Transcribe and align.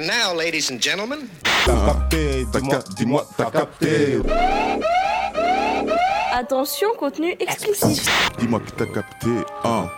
And 0.00 0.08
now, 0.08 0.32
ladies 0.34 0.70
and 0.70 0.80
gentlemen. 0.80 1.28
T'as 1.66 1.74
capté, 1.84 2.46
dis-moi, 2.96 3.26
t'as 3.36 3.50
capté. 3.50 4.22
Attention, 6.32 6.94
contenu 6.98 7.36
explicite. 7.38 8.08
Dis-moi 8.38 8.60
que 8.60 8.70
t'as 8.70 8.86
capté. 8.86 9.28
Hein. 9.62 9.90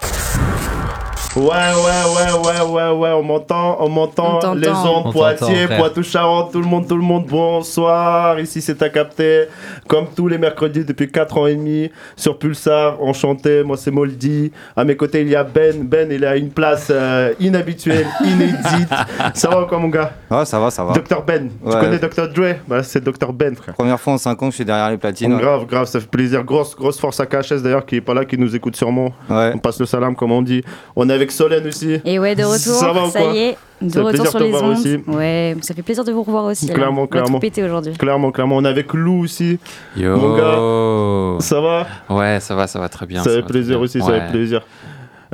Ouais, 1.35 1.45
ouais, 1.45 1.49
ouais, 1.49 2.33
ouais, 2.45 2.61
ouais, 2.61 2.91
ouais, 2.91 3.11
on 3.13 3.23
m'entend, 3.23 3.79
on 3.81 3.89
m'entend, 3.89 4.53
les 4.53 4.69
gens, 4.69 5.11
Poitiers. 5.11 5.67
Poitou-Charentes, 5.67 6.53
tout 6.53 6.61
le 6.61 6.67
monde, 6.67 6.87
tout 6.87 6.97
le 6.97 7.03
monde, 7.03 7.25
bonsoir, 7.27 8.39
ici 8.39 8.61
c'est 8.61 8.83
à 8.83 8.91
capter, 8.91 9.45
comme 9.89 10.09
tous 10.15 10.29
les 10.29 10.37
mercredis 10.37 10.85
depuis 10.85 11.11
4 11.11 11.39
ans 11.39 11.47
et 11.47 11.55
demi, 11.55 11.91
sur 12.17 12.39
Pulsar, 12.39 13.03
enchanté, 13.03 13.63
moi 13.63 13.79
c'est 13.79 13.91
Moldy, 13.91 14.53
à 14.77 14.85
mes 14.85 14.95
côtés 14.95 15.23
il 15.23 15.31
y 15.31 15.35
a 15.35 15.43
Ben, 15.43 15.85
Ben 15.85 16.13
il 16.13 16.23
a 16.27 16.37
une 16.37 16.51
place 16.51 16.89
euh, 16.91 17.33
inhabituelle, 17.41 18.09
inédite, 18.23 18.91
ça 19.33 19.49
va 19.49 19.63
ou 19.63 19.67
quoi 19.67 19.79
mon 19.79 19.89
gars? 19.89 20.13
Ouais, 20.31 20.45
ça 20.45 20.61
va, 20.61 20.71
ça 20.71 20.85
va. 20.85 20.93
Dr 20.93 21.23
Ben, 21.27 21.49
tu 21.49 21.71
connais 21.71 21.99
Dr 21.99 22.29
Dre? 22.29 22.57
Bah 22.69 22.83
c'est 22.83 23.03
Dr 23.03 23.33
Ben 23.33 23.57
frère. 23.57 23.75
Première 23.75 23.99
fois 23.99 24.13
en 24.13 24.19
5 24.19 24.33
ans 24.43 24.47
que 24.49 24.51
je 24.51 24.57
suis 24.57 24.65
derrière 24.67 24.91
les 24.91 24.99
platines. 24.99 25.39
Grave, 25.39 25.65
grave, 25.65 25.87
ça 25.87 25.99
fait 25.99 26.11
plaisir. 26.11 26.45
Grosse, 26.45 26.77
grosse 26.77 27.01
force 27.01 27.21
à 27.21 27.25
KHS 27.25 27.63
d'ailleurs 27.63 27.87
qui 27.87 27.97
est 27.97 28.01
pas 28.03 28.13
là, 28.13 28.27
qui 28.27 28.37
nous 28.37 28.55
écoute 28.55 28.77
sûrement. 28.77 29.13
On 29.31 29.57
passe 29.57 29.81
le 29.81 29.87
salam 29.87 30.15
comme 30.15 30.33
on 30.33 30.43
dit. 30.43 30.63
On 30.95 31.09
est 31.09 31.22
avec 31.23 31.33
Solène 31.33 31.67
aussi. 31.67 32.01
Et 32.05 32.19
ouais, 32.19 32.35
de 32.35 32.45
retour, 32.45 32.75
Ça 32.75 32.93
va 32.93 33.33
y 33.33 33.39
est, 33.39 33.59
de 33.81 34.01
retour 34.01 34.27
sur 34.27 34.39
les 34.39 34.55
ondes. 34.55 34.77
aussi. 34.77 34.99
Ouais, 35.07 35.57
ça 35.63 35.75
fait 35.75 35.83
plaisir 35.83 36.05
de 36.05 36.13
vous 36.13 36.23
revoir 36.23 36.45
aussi. 36.45 36.69
Clairement, 36.69 37.07
clairement. 37.07 37.39
péter 37.39 37.63
aujourd'hui. 37.63 37.95
Clairement, 37.95 38.31
clairement. 38.33 38.57
On 38.57 38.65
est 38.65 38.69
avec 38.69 38.93
Lou 38.93 39.25
aussi. 39.25 39.59
Yo. 39.97 40.17
Mon 40.17 40.37
gars, 40.37 41.41
ça 41.41 41.61
va 41.61 41.87
Ouais, 42.11 42.39
ça 42.41 42.55
va, 42.55 42.67
ça 42.67 42.79
va 42.79 42.89
très 42.89 43.07
bien. 43.07 43.23
Ça 43.23 43.31
fait 43.31 43.43
plaisir 43.43 43.81
aussi, 43.81 44.01
ça 44.01 44.13
fait 44.13 44.31
plaisir. 44.31 44.63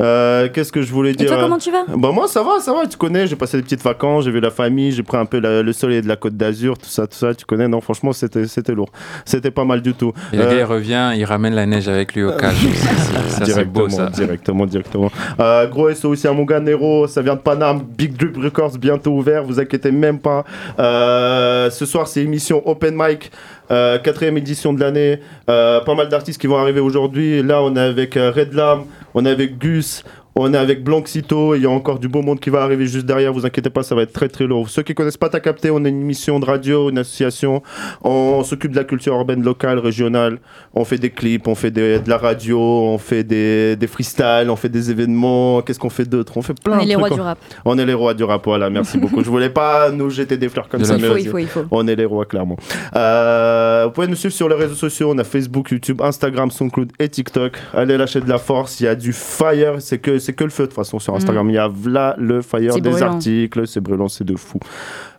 Euh, 0.00 0.48
Qu'est-ce 0.52 0.70
que 0.72 0.82
je 0.82 0.92
voulais 0.92 1.12
dire 1.12 1.28
toi, 1.28 1.38
euh, 1.38 1.42
comment 1.42 1.58
tu 1.58 1.70
vas? 1.70 1.84
Bah 1.88 2.10
moi 2.12 2.28
ça 2.28 2.42
va, 2.42 2.60
ça 2.60 2.72
va, 2.72 2.86
tu 2.86 2.96
connais, 2.96 3.26
j'ai 3.26 3.36
passé 3.36 3.56
des 3.56 3.62
petites 3.62 3.82
vacances, 3.82 4.24
j'ai 4.24 4.30
vu 4.30 4.40
la 4.40 4.50
famille, 4.50 4.92
j'ai 4.92 5.02
pris 5.02 5.16
un 5.16 5.24
peu 5.26 5.40
la- 5.40 5.62
le 5.62 5.72
soleil 5.72 6.02
de 6.02 6.08
la 6.08 6.16
côte 6.16 6.36
d'Azur, 6.36 6.78
tout 6.78 6.88
ça, 6.88 7.06
tout 7.06 7.16
ça, 7.16 7.34
tu 7.34 7.44
connais, 7.44 7.66
non 7.68 7.80
franchement 7.80 8.12
c'était 8.12 8.46
c'était 8.46 8.72
lourd, 8.74 8.90
c'était 9.24 9.50
pas 9.50 9.64
mal 9.64 9.82
du 9.82 9.94
tout. 9.94 10.12
Et 10.32 10.36
le 10.36 10.42
Euh, 10.44 10.50
gars, 10.50 10.58
il 10.58 10.64
revient, 10.64 11.10
il 11.16 11.24
ramène 11.24 11.54
la 11.54 11.66
neige 11.66 11.88
avec 11.88 12.14
lui 12.14 12.22
au 12.24 12.32
cage. 12.32 12.54
Ça, 12.68 13.44
c'est- 13.44 13.44
ça, 13.44 13.54
c'est 13.54 13.64
beau, 13.64 13.88
ça. 13.88 14.06
Directement, 14.10 14.66
directement. 14.66 15.10
Euh, 15.40 15.66
gros 15.66 15.88
SO 15.94 16.10
aussi 16.10 16.26
à 16.26 16.32
mon 16.32 16.44
gars 16.44 16.60
Nero, 16.60 17.06
ça 17.06 17.20
vient 17.22 17.34
de 17.34 17.40
Paname, 17.40 17.82
Big 17.96 18.16
Drip 18.16 18.36
Records 18.36 18.78
bientôt 18.78 19.12
ouvert, 19.12 19.44
vous 19.44 19.60
inquiétez 19.60 19.90
même 19.92 20.18
pas. 20.18 20.44
Euh, 20.78 21.70
ce 21.70 21.86
soir 21.86 22.08
c'est 22.08 22.22
émission 22.22 22.62
Open 22.68 22.94
Mic, 22.96 23.30
euh, 23.70 23.98
quatrième 23.98 24.36
édition 24.36 24.72
de 24.72 24.80
l'année. 24.80 25.20
Euh, 25.50 25.80
pas 25.80 25.94
mal 25.94 26.08
d'artistes 26.08 26.40
qui 26.40 26.46
vont 26.46 26.56
arriver 26.56 26.80
aujourd'hui. 26.80 27.42
Là 27.42 27.62
on 27.62 27.74
est 27.76 27.80
avec 27.80 28.16
euh, 28.16 28.30
Red 28.30 28.54
Lam, 28.54 28.84
on 29.14 29.24
est 29.26 29.30
avec 29.30 29.58
Gus. 29.58 30.04
On 30.40 30.54
est 30.54 30.56
avec 30.56 30.84
Blanxito, 30.84 31.56
il 31.56 31.62
y 31.62 31.66
a 31.66 31.70
encore 31.70 31.98
du 31.98 32.06
beau 32.08 32.22
monde 32.22 32.38
qui 32.38 32.48
va 32.48 32.62
arriver 32.62 32.86
juste 32.86 33.06
derrière, 33.06 33.32
vous 33.32 33.44
inquiétez 33.44 33.70
pas, 33.70 33.82
ça 33.82 33.96
va 33.96 34.02
être 34.02 34.12
très 34.12 34.28
très 34.28 34.46
lourd. 34.46 34.70
Ceux 34.70 34.82
qui 34.82 34.94
connaissent 34.94 35.16
pas 35.16 35.28
T'as 35.28 35.40
capté, 35.40 35.68
on 35.70 35.84
est 35.84 35.88
une 35.88 36.00
émission 36.02 36.38
de 36.38 36.44
radio, 36.44 36.90
une 36.90 36.98
association, 36.98 37.60
on 38.04 38.44
s'occupe 38.44 38.70
de 38.70 38.76
la 38.76 38.84
culture 38.84 39.14
urbaine 39.14 39.42
locale, 39.42 39.78
régionale, 39.80 40.38
on 40.74 40.84
fait 40.84 40.96
des 40.98 41.10
clips, 41.10 41.48
on 41.48 41.54
fait 41.56 41.72
des- 41.72 41.98
de 41.98 42.08
la 42.08 42.18
radio, 42.18 42.58
on 42.60 42.98
fait 42.98 43.24
des, 43.24 43.74
des 43.74 43.86
freestyles, 43.88 44.48
on 44.48 44.54
fait 44.56 44.68
des 44.68 44.90
événements, 44.92 45.60
qu'est-ce 45.62 45.80
qu'on 45.80 45.90
fait 45.90 46.08
d'autre? 46.08 46.36
On 46.36 46.42
fait 46.42 46.54
plein 46.58 46.78
On 46.78 46.80
est 46.80 46.84
de 46.84 46.88
les 46.90 46.94
trucs. 46.94 47.06
rois 47.08 47.16
du 47.16 47.20
rap. 47.20 47.38
On 47.64 47.76
est 47.78 47.84
les 47.86 47.94
rois 47.94 48.14
du 48.14 48.22
rap, 48.24 48.42
voilà, 48.44 48.70
merci 48.70 48.96
beaucoup. 49.02 49.24
Je 49.24 49.28
voulais 49.28 49.50
pas 49.50 49.90
nous 49.90 50.08
jeter 50.08 50.36
des 50.36 50.48
fleurs 50.48 50.68
comme 50.68 50.80
Il 50.80 50.86
ça, 50.86 50.98
faut, 50.98 51.14
mais 51.14 51.22
il 51.22 51.28
faut, 51.28 51.38
il 51.38 51.46
faut. 51.48 51.64
On 51.72 51.86
est 51.88 51.96
les 51.96 52.04
rois, 52.04 52.24
clairement. 52.26 52.56
Euh, 52.96 53.82
vous 53.86 53.90
pouvez 53.90 54.06
nous 54.06 54.14
suivre 54.14 54.34
sur 54.34 54.48
les 54.48 54.54
réseaux 54.54 54.74
sociaux. 54.74 55.10
On 55.12 55.18
a 55.18 55.24
Facebook, 55.24 55.70
YouTube, 55.72 56.00
Instagram, 56.00 56.50
SoundCloud 56.50 56.92
et 56.98 57.08
TikTok. 57.08 57.58
Allez 57.74 57.96
lâcher 57.98 58.20
de 58.20 58.28
la 58.28 58.38
force. 58.38 58.80
Il 58.80 58.84
y 58.84 58.86
a 58.86 58.94
du 58.94 59.12
fire. 59.12 59.74
C'est 59.80 59.98
que, 59.98 60.18
c'est 60.28 60.34
que 60.34 60.44
le 60.44 60.50
feu, 60.50 60.64
de 60.64 60.66
toute 60.66 60.76
façon, 60.76 60.98
sur 60.98 61.14
Instagram. 61.14 61.46
Mm. 61.46 61.50
Il 61.50 61.54
y 61.54 61.58
a 61.58 61.70
là 61.86 62.14
le 62.18 62.42
fire 62.42 62.74
des 62.74 62.90
brûlant. 62.90 63.14
articles. 63.14 63.66
C'est 63.66 63.80
brûlant, 63.80 64.08
c'est 64.08 64.24
de 64.24 64.36
fou. 64.36 64.60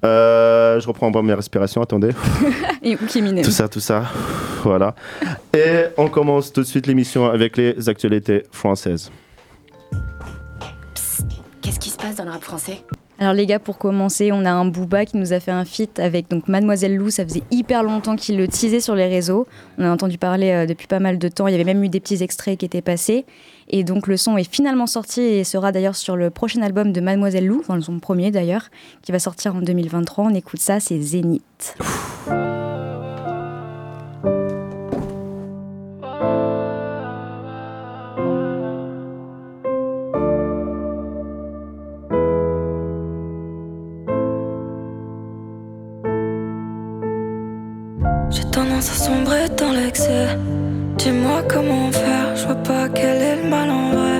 Euh, 0.06 0.80
je 0.80 0.88
reprends 0.88 1.10
mes 1.24 1.34
respirations. 1.34 1.82
Attendez. 1.82 2.12
Et. 2.84 2.96
Tout 2.96 3.50
ça, 3.50 3.68
tout 3.68 3.80
ça. 3.80 4.04
Voilà. 4.64 4.94
Et 5.52 5.86
on 5.98 6.10
commence 6.10 6.54
tout 6.54 6.62
de 6.62 6.68
suite 6.68 6.86
l'émission 6.86 7.26
avec 7.26 7.58
les 7.58 7.90
actualités 7.90 8.44
françaises. 8.52 9.10
Qu'est-ce 11.64 11.80
qui 11.80 11.90
se 11.90 11.98
passe 11.98 12.18
dans 12.18 12.26
le 12.26 12.30
rap 12.30 12.44
français? 12.44 12.84
Alors 13.22 13.34
les 13.34 13.46
gars, 13.46 13.60
pour 13.60 13.78
commencer, 13.78 14.32
on 14.32 14.46
a 14.46 14.52
un 14.52 14.64
Booba 14.64 15.06
qui 15.06 15.18
nous 15.18 15.34
a 15.34 15.42
fait 15.42 15.52
un 15.52 15.66
feat 15.66 16.00
avec 16.00 16.30
donc 16.30 16.48
Mademoiselle 16.48 16.96
Lou. 16.96 17.10
Ça 17.10 17.26
faisait 17.26 17.44
hyper 17.52 17.84
longtemps 17.84 18.16
qu'il 18.16 18.38
le 18.38 18.48
teasait 18.48 18.80
sur 18.80 18.96
les 18.96 19.08
réseaux. 19.08 19.46
On 19.78 19.84
a 19.84 19.90
entendu 19.92 20.18
parler 20.18 20.52
euh, 20.52 20.66
depuis 20.66 20.88
pas 20.88 21.00
mal 21.00 21.18
de 21.18 21.28
temps. 21.28 21.48
Il 21.48 21.52
y 21.52 21.56
avait 21.56 21.66
même 21.66 21.84
eu 21.84 21.90
des 21.90 22.00
petits 22.00 22.24
extraits 22.24 22.58
qui 22.58 22.66
étaient 22.66 22.82
passés. 22.82 23.26
Et 23.70 23.84
donc 23.84 24.08
le 24.08 24.18
son 24.18 24.38
est 24.38 24.52
finalement 24.52 24.88
sorti 24.88 25.22
et 25.22 25.44
sera 25.44 25.72
d'ailleurs 25.72 25.96
sur 25.96 26.16
le 26.16 26.32
prochain 26.32 26.62
album 26.62 26.92
de 26.92 27.02
Mademoiselle 27.02 27.46
Lou, 27.46 27.60
enfin 27.60 27.80
son 27.82 28.00
premier 28.00 28.32
d'ailleurs, 28.32 28.70
qui 29.04 29.12
va 29.12 29.20
sortir 29.20 29.56
en 29.56 29.62
2023. 29.62 30.26
On 30.26 30.34
écoute 30.34 30.60
ça, 30.60 30.80
c'est 30.80 31.00
Zénith. 31.00 31.78
J'ai 48.32 48.44
tendance 48.52 48.90
à 48.90 48.94
sombrer 48.94 49.50
dans 49.58 49.72
l'excès. 49.72 50.38
Dis-moi 51.00 51.44
comment 51.48 51.90
faire, 51.94 52.36
je 52.36 52.46
vois 52.46 52.56
pas 52.56 52.90
quel 52.94 53.22
est 53.22 53.36
le 53.42 53.50
mal 53.50 53.70
en 53.70 53.92
vrai. 53.92 54.20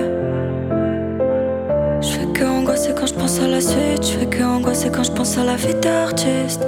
Je 2.00 2.08
fais 2.08 2.26
que 2.32 2.42
angoisser 2.42 2.94
quand 2.98 3.06
je 3.06 3.12
pense 3.12 3.38
à 3.38 3.46
la 3.48 3.60
suite, 3.60 4.02
je 4.02 4.18
fais 4.18 4.24
que 4.24 4.42
angoisser 4.42 4.90
quand 4.90 5.02
je 5.02 5.12
pense 5.12 5.36
à 5.36 5.44
la 5.44 5.56
vie 5.56 5.74
d'artiste. 5.74 6.66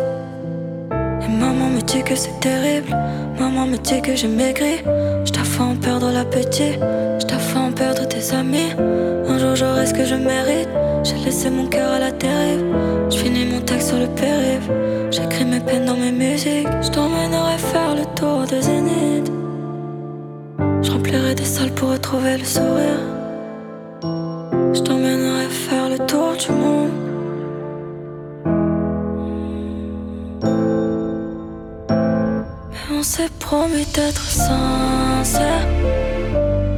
Et 0.92 1.28
maman 1.28 1.70
me 1.70 1.80
dit 1.80 2.02
que 2.02 2.14
c'est 2.14 2.38
terrible, 2.40 2.94
maman 3.40 3.64
me 3.64 3.78
dit 3.78 4.02
que 4.02 4.14
j'ai 4.14 4.28
maigri. 4.28 4.82
Je 5.24 5.32
fait 5.32 5.80
perdre 5.80 6.10
l'appétit, 6.12 6.74
je 7.18 7.26
fait 7.26 7.58
en 7.58 7.72
perdre 7.72 8.06
tes 8.06 8.34
amis. 8.34 8.72
Un 9.26 9.38
jour 9.38 9.56
j'aurai 9.56 9.86
ce 9.86 9.94
que 9.94 10.04
je 10.04 10.14
mérite, 10.14 10.68
j'ai 11.04 11.16
laissé 11.24 11.48
mon 11.48 11.66
cœur 11.68 11.90
à 11.90 11.98
la 11.98 12.10
dérive. 12.10 12.64
Je 13.08 13.16
finis 13.16 13.46
mon 13.46 13.62
texte 13.62 13.88
sur 13.88 13.98
le 13.98 14.08
périph', 14.08 14.70
j'écris 15.10 15.46
mes 15.46 15.60
peines 15.60 15.86
dans 15.86 15.96
mes 15.96 16.12
musiques. 16.12 16.68
Je 16.82 16.90
t'emmènerai 16.90 17.56
faire 17.56 17.94
le 17.94 18.04
tour 18.14 18.42
des 18.46 18.60
zéniths. 18.60 19.11
Je 20.92 20.98
remplirai 20.98 21.34
des 21.34 21.44
salles 21.46 21.72
pour 21.72 21.88
retrouver 21.90 22.36
le 22.36 22.44
sourire. 22.44 23.00
Je 24.74 24.80
t'emmènerai 24.82 25.46
faire 25.48 25.88
le 25.88 25.96
tour 26.06 26.36
du 26.36 26.52
monde. 26.52 26.90
Mais 32.70 32.98
on 32.98 33.02
s'est 33.02 33.30
promis 33.38 33.86
d'être 33.94 34.20
sincère. 34.20 35.66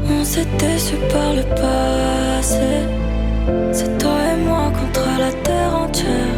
On 0.08 0.24
s'est 0.24 0.46
déçu 0.60 0.94
par 1.12 1.32
le 1.32 1.42
passé. 1.60 2.86
C'est 3.72 3.98
toi 3.98 4.16
et 4.32 4.40
moi 4.44 4.70
contre 4.78 5.08
la 5.18 5.32
terre 5.42 5.74
entière. 5.74 6.36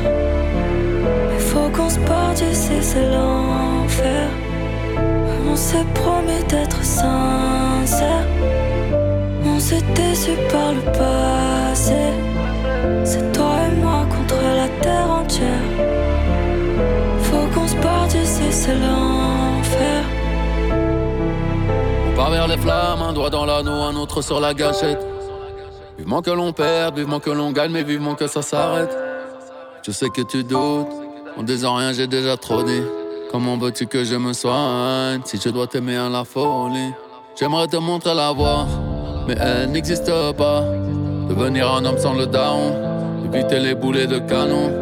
Mais 1.28 1.40
faut 1.40 1.68
qu'on 1.74 1.90
se 1.90 1.98
parte 1.98 2.36
d'ici, 2.36 2.78
c'est 2.80 3.06
l'enfer. 3.10 4.45
On 5.56 5.58
s'est 5.58 5.86
promis 5.94 6.44
d'être 6.50 6.84
sincère. 6.84 8.26
On 9.42 9.58
s'est 9.58 9.80
déçu 9.94 10.32
par 10.50 10.74
le 10.74 10.82
passé. 10.92 11.94
C'est 13.04 13.32
toi 13.32 13.54
et 13.66 13.74
moi 13.80 14.04
contre 14.04 14.36
la 14.54 14.68
terre 14.82 15.10
entière. 15.10 15.48
Faut 17.20 17.46
qu'on 17.54 17.66
se 17.66 17.74
parte 17.76 18.10
d'ici, 18.10 18.42
c'est 18.50 18.74
l'enfer. 18.74 20.04
On 22.06 22.14
part 22.14 22.32
vers 22.32 22.48
les 22.48 22.58
flammes, 22.58 23.00
un 23.00 23.14
doigt 23.14 23.30
dans 23.30 23.46
l'anneau, 23.46 23.80
un 23.80 23.96
autre 23.96 24.20
sur 24.20 24.40
la 24.40 24.52
gâchette. 24.52 25.06
Vivement 25.96 26.20
que 26.20 26.32
l'on 26.32 26.52
perde, 26.52 26.98
vivement 26.98 27.18
que 27.18 27.30
l'on 27.30 27.52
gagne, 27.52 27.72
mais 27.72 27.82
vivement 27.82 28.14
que 28.14 28.26
ça 28.26 28.42
s'arrête. 28.42 28.94
Je 29.86 29.90
sais 29.90 30.10
que 30.10 30.20
tu 30.20 30.44
doutes, 30.44 30.86
en 31.38 31.42
disant 31.42 31.76
rien, 31.76 31.94
j'ai 31.94 32.08
déjà 32.08 32.36
trop 32.36 32.62
dit. 32.62 32.82
Comment 33.36 33.58
veux-tu 33.58 33.86
que 33.86 34.02
je 34.02 34.14
me 34.16 34.32
soigne 34.32 35.20
si 35.26 35.38
je 35.38 35.50
dois 35.50 35.66
t'aimer 35.66 35.98
à 35.98 36.08
la 36.08 36.24
folie? 36.24 36.94
J'aimerais 37.38 37.66
te 37.66 37.76
montrer 37.76 38.14
la 38.14 38.32
voie, 38.32 38.64
mais 39.28 39.34
elle 39.38 39.72
n'existe 39.72 40.10
pas. 40.38 40.62
Devenir 41.28 41.70
un 41.70 41.84
homme 41.84 41.98
sans 41.98 42.14
le 42.14 42.26
down, 42.26 42.72
éviter 43.26 43.58
les 43.58 43.74
boulets 43.74 44.06
de 44.06 44.20
canon. 44.20 44.72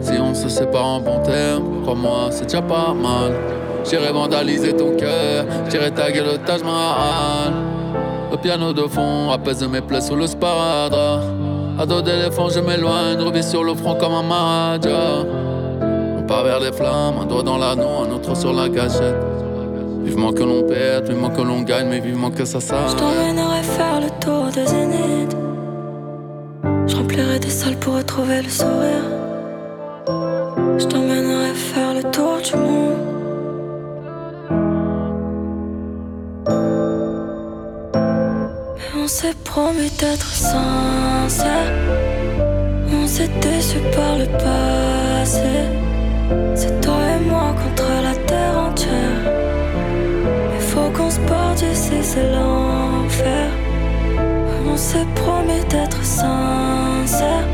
Si 0.00 0.12
on 0.12 0.32
se 0.32 0.48
sépare 0.48 0.86
en 0.86 1.00
bon 1.00 1.24
terme, 1.24 1.82
crois-moi, 1.82 2.28
c'est 2.30 2.44
déjà 2.44 2.62
pas 2.62 2.94
mal. 2.94 3.32
J'irai 3.84 4.12
vandaliser 4.12 4.76
ton 4.76 4.94
cœur, 4.96 5.44
j'irai 5.68 5.90
taguer 5.90 6.20
le 6.20 6.38
Taj 6.38 6.62
Mahal. 6.62 7.52
Le 8.30 8.36
piano 8.36 8.72
de 8.72 8.82
fond 8.82 9.32
apaise 9.32 9.66
mes 9.66 9.80
plaies 9.80 10.00
sous 10.00 10.14
le 10.14 10.28
sparadrap. 10.28 11.20
À 11.80 11.84
dos 11.84 12.00
d'éléphant, 12.00 12.48
je 12.48 12.60
m'éloigne, 12.60 13.20
revis 13.20 13.42
sur 13.42 13.64
le 13.64 13.74
front 13.74 13.96
comme 13.96 14.12
un 14.12 14.22
Maharaja. 14.22 15.26
Part 16.26 16.44
vers 16.44 16.60
les 16.60 16.72
flammes, 16.72 17.18
un 17.22 17.26
doigt 17.26 17.42
dans 17.42 17.58
l'anneau, 17.58 18.04
un 18.06 18.10
autre 18.12 18.34
sur 18.36 18.52
la 18.52 18.68
gâchette. 18.68 19.16
Vivement 20.04 20.32
que 20.32 20.42
l'on 20.42 20.62
perde, 20.66 21.08
vivement 21.08 21.30
que 21.30 21.42
l'on 21.42 21.62
gagne, 21.62 21.88
mais 21.88 22.00
vivement 22.00 22.30
que 22.30 22.44
ça 22.44 22.58
Je 22.60 22.64
s'arrête. 22.66 22.96
t'emmènerai 22.96 23.62
faire 23.62 24.00
le 24.00 24.10
tour 24.20 24.46
des 24.54 24.66
zéniths. 24.66 25.36
Je 26.86 26.96
remplirai 26.96 27.38
des 27.38 27.50
salles 27.50 27.76
pour 27.76 27.96
retrouver 27.96 28.42
le 28.42 28.48
sourire. 28.48 29.04
Je 30.78 30.84
t'emmènerai 30.86 31.54
faire 31.54 31.94
le 31.94 32.02
tour 32.10 32.38
du 32.42 32.56
monde. 32.56 32.94
Mais 38.76 39.02
on 39.02 39.06
s'est 39.08 39.34
promis 39.44 39.90
d'être 39.98 40.26
sincère. 40.26 41.72
On 42.92 43.06
s'est 43.06 43.30
déçu 43.40 43.78
par 43.94 44.16
le 44.18 44.26
passé. 44.38 45.83
C'est 46.54 46.80
toi 46.80 46.96
et 47.14 47.24
moi 47.28 47.54
contre 47.62 47.88
la 48.02 48.14
terre 48.26 48.58
entière. 48.68 49.20
Il 50.54 50.60
faut 50.60 50.90
qu'on 50.90 51.10
se 51.10 51.20
porte 51.20 51.62
ici, 51.62 51.98
c'est 52.02 52.30
l'enfer. 52.32 53.48
On 54.66 54.76
s'est 54.76 55.06
promis 55.14 55.62
d'être 55.68 56.02
sincère. 56.02 57.46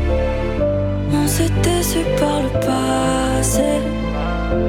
On 1.13 1.27
s'est 1.27 1.51
déçu 1.61 1.99
par 2.19 2.41
le 2.45 2.51
passé. 2.59 3.71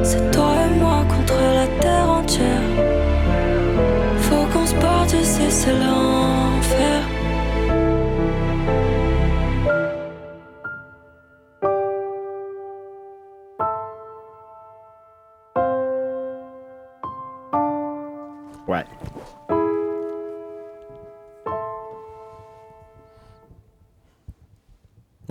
C'est 0.03 0.31
toi 0.31 0.53
et 0.67 0.81
moi 0.81 1.05
contre 1.09 1.35
la 1.59 1.67
terre 1.81 2.11
entière. 2.11 2.69
Faut 4.19 4.47
qu'on 4.53 4.67
se 4.67 4.75
porte 4.75 5.13
ici, 5.13 5.47
c'est 5.49 5.73
l'enfer. 5.73 7.12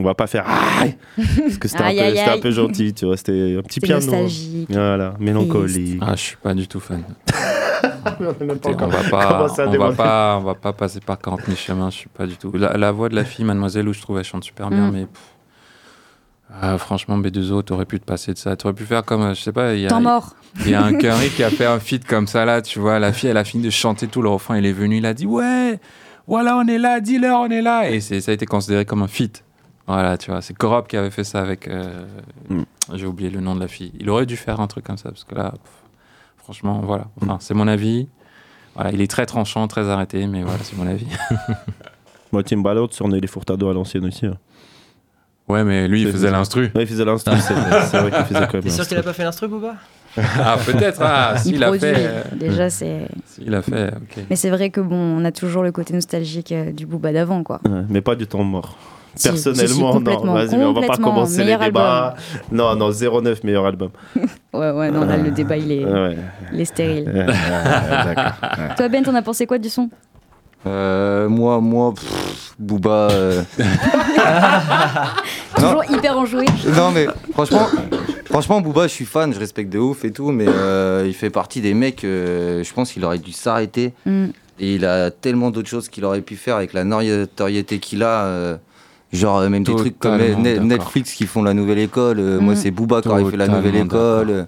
On 0.02 0.06
va 0.06 0.16
pas 0.16 0.26
faire 0.26 0.46
aïe 0.82 0.96
parce 1.16 1.58
que 1.60 1.68
c'était 1.68 1.84
un, 1.84 2.38
peu- 2.40 2.48
un 2.48 2.52
gentil, 2.52 2.92
tu 2.94 3.06
vois, 3.06 3.18
c'était 3.18 3.58
un 3.60 3.62
petit 3.62 3.80
piano. 3.80 4.02
nostalgique. 4.02 4.68
Voilà, 4.72 5.14
mélancolique. 5.20 6.00
Ah, 6.02 6.16
je 6.16 6.22
suis 6.22 6.38
pas 6.38 6.56
du 6.56 6.68
tout 6.68 6.80
fan. 6.80 7.04
On 8.20 8.88
va 8.88 9.04
pas, 9.10 9.48
on 9.68 9.78
va 9.78 9.92
pas, 9.92 10.38
on 10.40 10.44
va 10.44 10.56
pas 10.56 10.74
passer 10.74 11.00
par 11.00 11.20
40 11.20 11.42
000 11.46 11.56
chemins. 11.58 11.90
Je 11.92 11.98
suis 11.98 12.10
pas 12.10 12.26
du 12.26 12.36
tout. 12.36 12.52
La, 12.56 12.76
la 12.78 12.92
voix 12.92 13.10
de 13.10 13.16
la 13.16 13.24
fille, 13.24 13.46
Mademoiselle, 13.46 13.88
où 13.88 13.94
je 13.94 14.02
trouve 14.02 14.18
elle 14.18 14.24
chante 14.24 14.44
super 14.44 14.70
bien, 14.70 14.88
Mm. 14.88 14.92
mais 14.92 15.06
pff, 15.06 15.22
ah, 16.62 16.78
franchement, 16.78 17.18
B2O, 17.20 17.64
t'aurais 17.64 17.86
pu 17.86 18.00
te 18.00 18.06
passer 18.06 18.34
de 18.34 18.38
ça. 18.38 18.56
T'aurais 18.56 18.74
pu 18.74 18.84
faire 18.86 19.04
comme, 19.04 19.22
euh, 19.22 19.34
je 19.34 19.42
sais 19.42 19.52
pas, 19.52 19.74
il 19.76 19.82
y 19.82 19.88
a, 19.88 20.00
mort. 20.00 20.36
il 20.66 20.70
y 20.72 20.74
a 20.76 20.84
un 20.84 20.94
Curry 20.98 21.30
qui 21.30 21.44
a 21.44 21.50
fait 21.50 21.66
un 21.66 21.80
feat 21.80 22.06
comme 22.06 22.28
ça 22.28 22.44
là, 22.46 22.62
tu 22.62 22.80
vois. 22.80 22.98
La 23.00 23.14
fille, 23.14 23.30
elle 23.30 23.38
a 23.38 23.44
fini 23.44 23.64
de 23.64 23.70
chanter 23.70 24.08
tout 24.08 24.22
le 24.22 24.30
refrain. 24.30 24.58
Il 24.58 24.66
est 24.66 24.74
venu, 24.74 24.98
il 24.98 25.06
a 25.06 25.14
dit 25.14 25.26
ouais, 25.28 25.80
voilà, 26.28 26.58
on 26.58 26.68
est 26.68 26.78
là, 26.78 27.00
dis-leur, 27.02 27.40
on 27.42 27.50
est 27.50 27.62
là, 27.62 27.90
et 27.90 28.00
ça 28.02 28.16
a 28.32 28.34
été 28.34 28.46
considéré 28.46 28.86
comme 28.86 29.02
un 29.02 29.08
feat. 29.08 29.44
Voilà, 29.94 30.18
tu 30.18 30.32
vois, 30.32 30.42
c'est 30.42 30.54
Corop 30.54 30.88
qui 30.88 30.98
avait 30.98 31.12
fait 31.12 31.24
ça 31.24 31.40
avec. 31.42 31.68
euh, 31.68 32.06
Mm. 32.50 32.64
J'ai 32.94 33.06
oublié 33.06 33.30
le 33.30 33.40
nom 33.42 33.56
de 33.56 33.60
la 33.60 33.68
fille. 33.68 33.92
Il 34.00 34.10
aurait 34.10 34.26
dû 34.26 34.36
faire 34.38 34.60
un 34.60 34.68
truc 34.68 34.84
comme 34.86 34.98
ça 34.98 35.10
parce 35.10 35.24
que 35.24 35.36
là, 35.36 35.52
pff, 35.52 35.72
franchement, 36.38 36.82
voilà. 36.84 37.06
Enfin, 37.22 37.38
c'est 37.40 37.54
mon 37.54 37.68
avis. 37.68 38.08
Voilà, 38.76 38.92
il 38.92 39.02
est 39.02 39.10
très 39.10 39.26
tranchant, 39.26 39.68
très 39.68 39.88
arrêté, 39.90 40.28
mais 40.28 40.44
voilà, 40.44 40.60
c'est 40.64 40.78
mon 40.78 40.88
avis. 40.88 41.08
Moi, 42.32 42.44
Timbaland 42.44 42.88
surné 42.92 43.20
les 43.20 43.28
Furtado 43.28 43.70
à 43.70 43.74
l'ancienne 43.74 44.06
aussi. 44.06 44.26
hein. 44.26 44.38
Ouais, 45.48 45.64
mais 45.66 45.88
lui, 45.90 46.04
il 46.04 46.12
faisait 46.12 46.32
l'instru. 46.32 46.72
Ouais, 46.76 46.84
il 46.84 46.88
faisait 46.88 47.04
l'instru, 47.04 47.36
c'est 47.40 47.54
vrai, 47.54 47.82
c'est 47.92 48.00
vrai 48.00 48.12
qu'il 48.12 48.24
faisait 48.26 48.46
quand 48.48 48.54
même 48.54 48.64
T'es 48.64 48.70
sûr 48.70 48.88
qu'il 48.88 48.98
a 48.98 49.04
pas 49.04 49.12
fait 49.14 49.24
l'instru, 49.24 49.48
Booba? 49.50 49.76
Ah, 50.18 50.58
peut-être. 50.66 51.02
Ah, 51.02 51.34
Il 51.36 51.40
s'il 51.42 51.64
a 51.64 51.68
produit. 51.68 51.82
fait. 51.82 51.96
euh, 52.08 52.24
Déjà, 52.34 52.70
c'est. 52.70 53.08
S'il 53.26 53.54
a 53.54 53.62
fait, 53.62 53.88
ok. 53.96 54.24
Mais 54.30 54.36
c'est 54.38 54.50
vrai 54.50 54.70
que 54.70 54.80
bon, 54.82 54.96
on 54.96 55.26
a 55.26 55.32
toujours 55.34 55.64
le 55.64 55.72
côté 55.74 55.94
nostalgique 55.94 56.52
euh, 56.54 56.72
du 56.72 56.86
Booba 56.86 57.12
d'avant, 57.12 57.44
quoi. 57.44 57.60
Ouais, 57.68 57.84
mais 57.90 58.02
pas 58.02 58.16
du 58.16 58.28
temps 58.28 58.44
mort. 58.44 58.78
Personnellement, 59.22 60.00
non. 60.00 60.34
Vas-y, 60.34 60.56
mais 60.58 60.64
on 60.66 60.74
va 60.74 60.88
pas 60.88 60.98
commencer 60.98 61.40
les 61.40 61.44
Meilleur 61.46 61.60
débats. 61.62 62.16
Non, 62.52 62.76
non, 62.76 62.92
09, 62.92 63.44
meilleur 63.44 63.66
album. 63.66 63.90
Ouais, 64.54 64.72
ouais, 64.72 64.92
non, 64.92 65.06
là, 65.06 65.16
le 65.18 65.32
débat, 65.32 65.56
il 65.56 65.72
est, 65.72 65.86
Ouais. 65.86 66.18
il 66.54 66.60
est 66.60 66.66
stérile. 66.66 67.10
Ouais. 67.10 67.26
Toi, 68.76 68.90
Ben, 68.90 69.02
t'en 69.04 69.16
as 69.16 69.22
pensé 69.22 69.46
quoi 69.46 69.58
du 69.58 69.70
son? 69.70 69.90
Euh, 70.68 71.30
moi, 71.30 71.60
moi, 71.62 71.94
pff, 71.94 72.54
Booba. 72.60 73.08
euh, 73.12 73.42
Toujours 75.56 75.84
hyper 75.90 76.18
enjoué. 76.18 76.46
Non 76.76 76.92
mais 76.92 77.08
franchement, 77.34 77.68
franchement 78.26 78.62
Booba, 78.62 78.84
je 78.84 78.94
suis 78.94 79.06
fan, 79.06 79.34
je 79.34 79.40
respecte 79.40 79.72
de 79.72 79.80
ouf 79.80 80.06
et 80.06 80.12
tout, 80.12 80.32
mais 80.32 80.46
euh, 80.48 81.04
il 81.08 81.14
fait 81.14 81.30
partie 81.30 81.62
des 81.62 81.74
mecs. 81.74 82.04
euh, 82.04 82.64
je 82.64 82.74
pense 82.74 82.92
qu'il 82.92 83.04
aurait 83.06 83.18
dû 83.20 83.32
s'arrêter. 83.32 83.94
Mm. 84.06 84.26
Et 84.60 84.76
il 84.76 84.86
a 84.86 85.10
tellement 85.10 85.50
d'autres 85.50 85.70
choses 85.70 85.90
qu'il 85.90 86.06
aurait 86.06 86.22
pu 86.22 86.36
faire 86.36 86.56
avec 86.58 86.74
la 86.74 86.84
notoriété 86.84 87.80
qu'il 87.80 88.04
a. 88.04 88.58
genre 89.12 89.40
euh, 89.40 89.50
même 89.50 89.64
des 89.64 89.76
trucs 89.76 90.00
comme 90.00 90.18
Ne-. 90.18 90.60
Netflix 90.60 91.12
qui 91.14 91.26
font 91.26 91.44
la 91.44 91.54
nouvelle 91.54 91.80
école. 91.80 92.20
euh, 92.20 92.40
Moi 92.40 92.54
Mm. 92.54 92.58
c'est 92.58 92.72
Booba 92.72 93.02
qui 93.02 93.08
aurait 93.10 93.26
fait 93.26 93.38
la 93.38 93.48
nouvelle 93.48 93.76
école. 93.76 94.30
euh, 94.30 94.44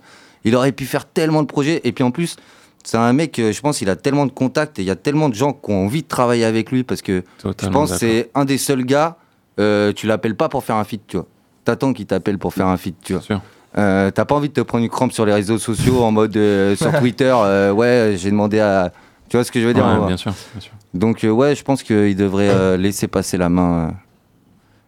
Il 0.46 0.56
aurait 0.56 0.72
pu 0.72 0.86
faire 0.86 1.06
tellement 1.06 1.42
de 1.42 1.48
projets. 1.48 1.82
Et 1.84 1.92
puis 1.92 2.04
en 2.04 2.12
plus, 2.12 2.36
c'est 2.84 2.98
un 2.98 3.14
mec, 3.14 3.40
euh, 3.40 3.52
je 3.54 3.62
pense, 3.62 3.82
il 3.82 3.90
a 3.90 3.96
tellement 3.96 4.26
de 4.26 4.32
contacts 4.32 4.78
et 4.80 4.82
il 4.82 4.86
y 4.86 4.92
a 4.92 4.96
tellement 4.96 5.30
de 5.30 5.36
gens 5.36 5.54
qui 5.54 5.72
ont 5.72 5.86
envie 5.86 6.02
de 6.04 6.08
travailler 6.08 6.44
avec 6.46 6.72
lui 6.72 6.84
parce 6.84 7.02
que 7.02 7.24
je 7.44 7.68
pense 7.70 7.92
que 7.92 7.98
c'est 7.98 8.30
un 8.36 8.44
des 8.46 8.58
seuls 8.58 8.84
gars, 8.86 9.18
euh, 9.60 9.94
tu 9.94 10.06
l'appelles 10.08 10.36
pas 10.36 10.50
pour 10.50 10.64
faire 10.64 10.76
un 10.76 10.84
feat, 10.84 11.02
tu 11.08 11.18
vois. 11.18 11.26
T'attends 11.64 11.94
qu'il 11.94 12.06
t'appelle 12.06 12.38
pour 12.38 12.54
faire 12.54 12.68
un 12.68 12.76
feat, 12.78 12.96
tu 13.02 13.14
vois. 13.14 13.22
Sûr. 13.22 13.42
Euh, 13.78 14.12
T'as 14.12 14.26
pas 14.26 14.36
envie 14.36 14.50
de 14.50 14.54
te 14.54 14.62
prendre 14.62 14.84
une 14.84 14.90
crampe 14.90 15.14
sur 15.14 15.26
les 15.26 15.34
réseaux 15.34 15.58
sociaux 15.58 16.04
en 16.04 16.12
mode 16.12 16.36
euh, 16.38 16.76
sur 16.76 16.92
Twitter, 17.00 17.34
euh, 17.36 17.72
ouais, 17.80 18.16
j'ai 18.18 18.30
demandé 18.32 18.60
à. 18.60 18.92
Tu 19.30 19.38
vois 19.38 19.44
ce 19.46 19.52
que 19.52 19.60
je 19.62 19.66
veux 19.66 19.74
dire 19.74 19.86
Ouais, 19.86 19.96
moi 19.98 20.08
bien 20.08 20.18
sûr, 20.18 20.32
bien 20.54 20.62
sûr. 20.62 20.74
Donc, 20.94 21.24
euh, 21.24 21.30
ouais, 21.30 21.56
je 21.56 21.64
pense 21.64 21.82
qu'il 21.82 22.16
devrait 22.16 22.50
euh, 22.52 22.76
laisser 22.78 23.08
passer 23.08 23.38
la 23.38 23.48
main. 23.50 23.94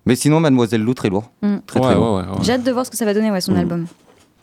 Mais 0.05 0.15
sinon, 0.15 0.39
Mademoiselle 0.39 0.83
Lou, 0.83 0.93
très 0.93 1.09
lourd. 1.09 1.31
Mm. 1.41 1.57
Très, 1.65 1.79
Ouais, 1.79 1.85
très 1.85 1.93
ouais, 1.95 1.99
lourd. 1.99 2.15
ouais, 2.15 2.21
ouais. 2.21 2.43
J'ai 2.43 2.53
hâte 2.53 2.63
de 2.63 2.71
voir 2.71 2.85
ce 2.85 2.91
que 2.91 2.97
ça 2.97 3.05
va 3.05 3.13
donner, 3.13 3.31
ouais, 3.31 3.41
son 3.41 3.53
Mm. 3.53 3.57
album. 3.57 3.85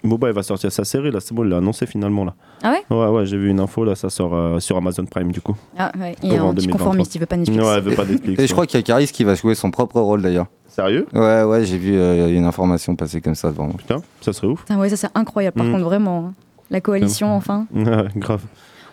Booba, 0.05 0.29
il 0.31 0.35
va 0.35 0.43
sortir 0.43 0.73
sa 0.73 0.83
série, 0.83 1.13
là, 1.13 1.21
c'est 1.21 1.33
bon, 1.33 1.45
il 1.45 1.51
l'a 1.51 1.59
annoncé 1.59 1.87
finalement, 1.87 2.25
là. 2.25 2.35
Ah 2.65 2.73
ouais? 2.73 2.83
Ouais, 2.97 3.07
ouais, 3.07 3.25
j'ai 3.27 3.37
vu 3.37 3.49
une 3.51 3.61
info, 3.61 3.85
là, 3.85 3.95
ça 3.95 4.11
sort 4.11 4.35
euh, 4.35 4.59
sur 4.59 4.77
Amazon 4.77 5.05
Prime, 5.05 5.31
du 5.31 5.41
coup. 5.41 5.55
Ah 5.79 5.93
ouais, 5.97 6.17
il 6.25 6.33
est 6.33 6.41
en 6.41 6.49
un 6.51 6.55
petit 6.55 6.67
2023. 6.67 6.79
conformiste, 6.79 7.15
il 7.15 7.19
veut 7.21 7.27
pas 7.27 7.37
Netflix. 7.37 7.63
Ouais, 7.65 7.75
elle 7.77 7.83
veut 7.85 7.95
pas 7.95 8.05
Netflix. 8.05 8.43
Et 8.43 8.47
je 8.49 8.53
crois 8.53 8.67
qu'il 8.67 8.81
y 8.81 8.83
a 8.83 8.83
Caris 8.83 9.07
qui 9.07 9.23
va 9.23 9.37
jouer 9.37 9.55
son 9.55 9.71
propre 9.71 10.01
rôle 10.01 10.21
d'ailleurs. 10.23 10.47
Sérieux? 10.67 11.07
Ouais, 11.13 11.45
ouais, 11.45 11.65
j'ai 11.65 11.79
vu 11.79 11.95
euh, 11.95 12.29
une 12.37 12.45
information 12.47 12.97
passer 12.97 13.21
comme 13.21 13.37
ça 13.37 13.51
devant 13.53 13.67
moi. 13.67 13.75
Putain, 13.79 14.03
ça 14.23 14.33
serait 14.33 14.49
ouf. 14.49 14.61
Putain, 14.63 14.81
ouais, 14.81 14.89
ça 14.89 14.97
c'est 14.97 15.11
incroyable, 15.15 15.57
par 15.57 15.67
Mm. 15.67 15.73
contre, 15.73 15.85
vraiment. 15.85 16.27
hein. 16.31 16.33
La 16.71 16.81
coalition, 16.81 17.33
enfin. 17.37 17.67
Ouais, 17.75 17.85
grave. 18.17 18.41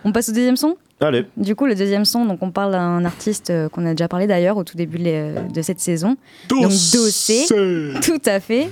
On 0.05 0.11
passe 0.11 0.29
au 0.29 0.31
deuxième 0.31 0.57
son 0.57 0.75
Allez, 1.01 1.25
Du 1.37 1.55
coup, 1.55 1.65
le 1.65 1.75
deuxième 1.75 2.03
son, 2.03 2.25
donc 2.25 2.39
on 2.41 2.51
parle 2.51 2.73
d'un 2.73 3.05
artiste 3.05 3.51
euh, 3.51 3.69
qu'on 3.69 3.85
a 3.85 3.91
déjà 3.91 4.09
parlé 4.09 4.27
d'ailleurs 4.27 4.57
au 4.57 4.65
tout 4.65 4.75
début 4.75 4.97
de, 4.99 5.35
de 5.49 5.61
cette 5.61 5.79
saison. 5.79 6.17
Donc 6.49 6.63
Dossé, 6.63 7.45
tout 8.01 8.21
à 8.25 8.39
fait. 8.41 8.69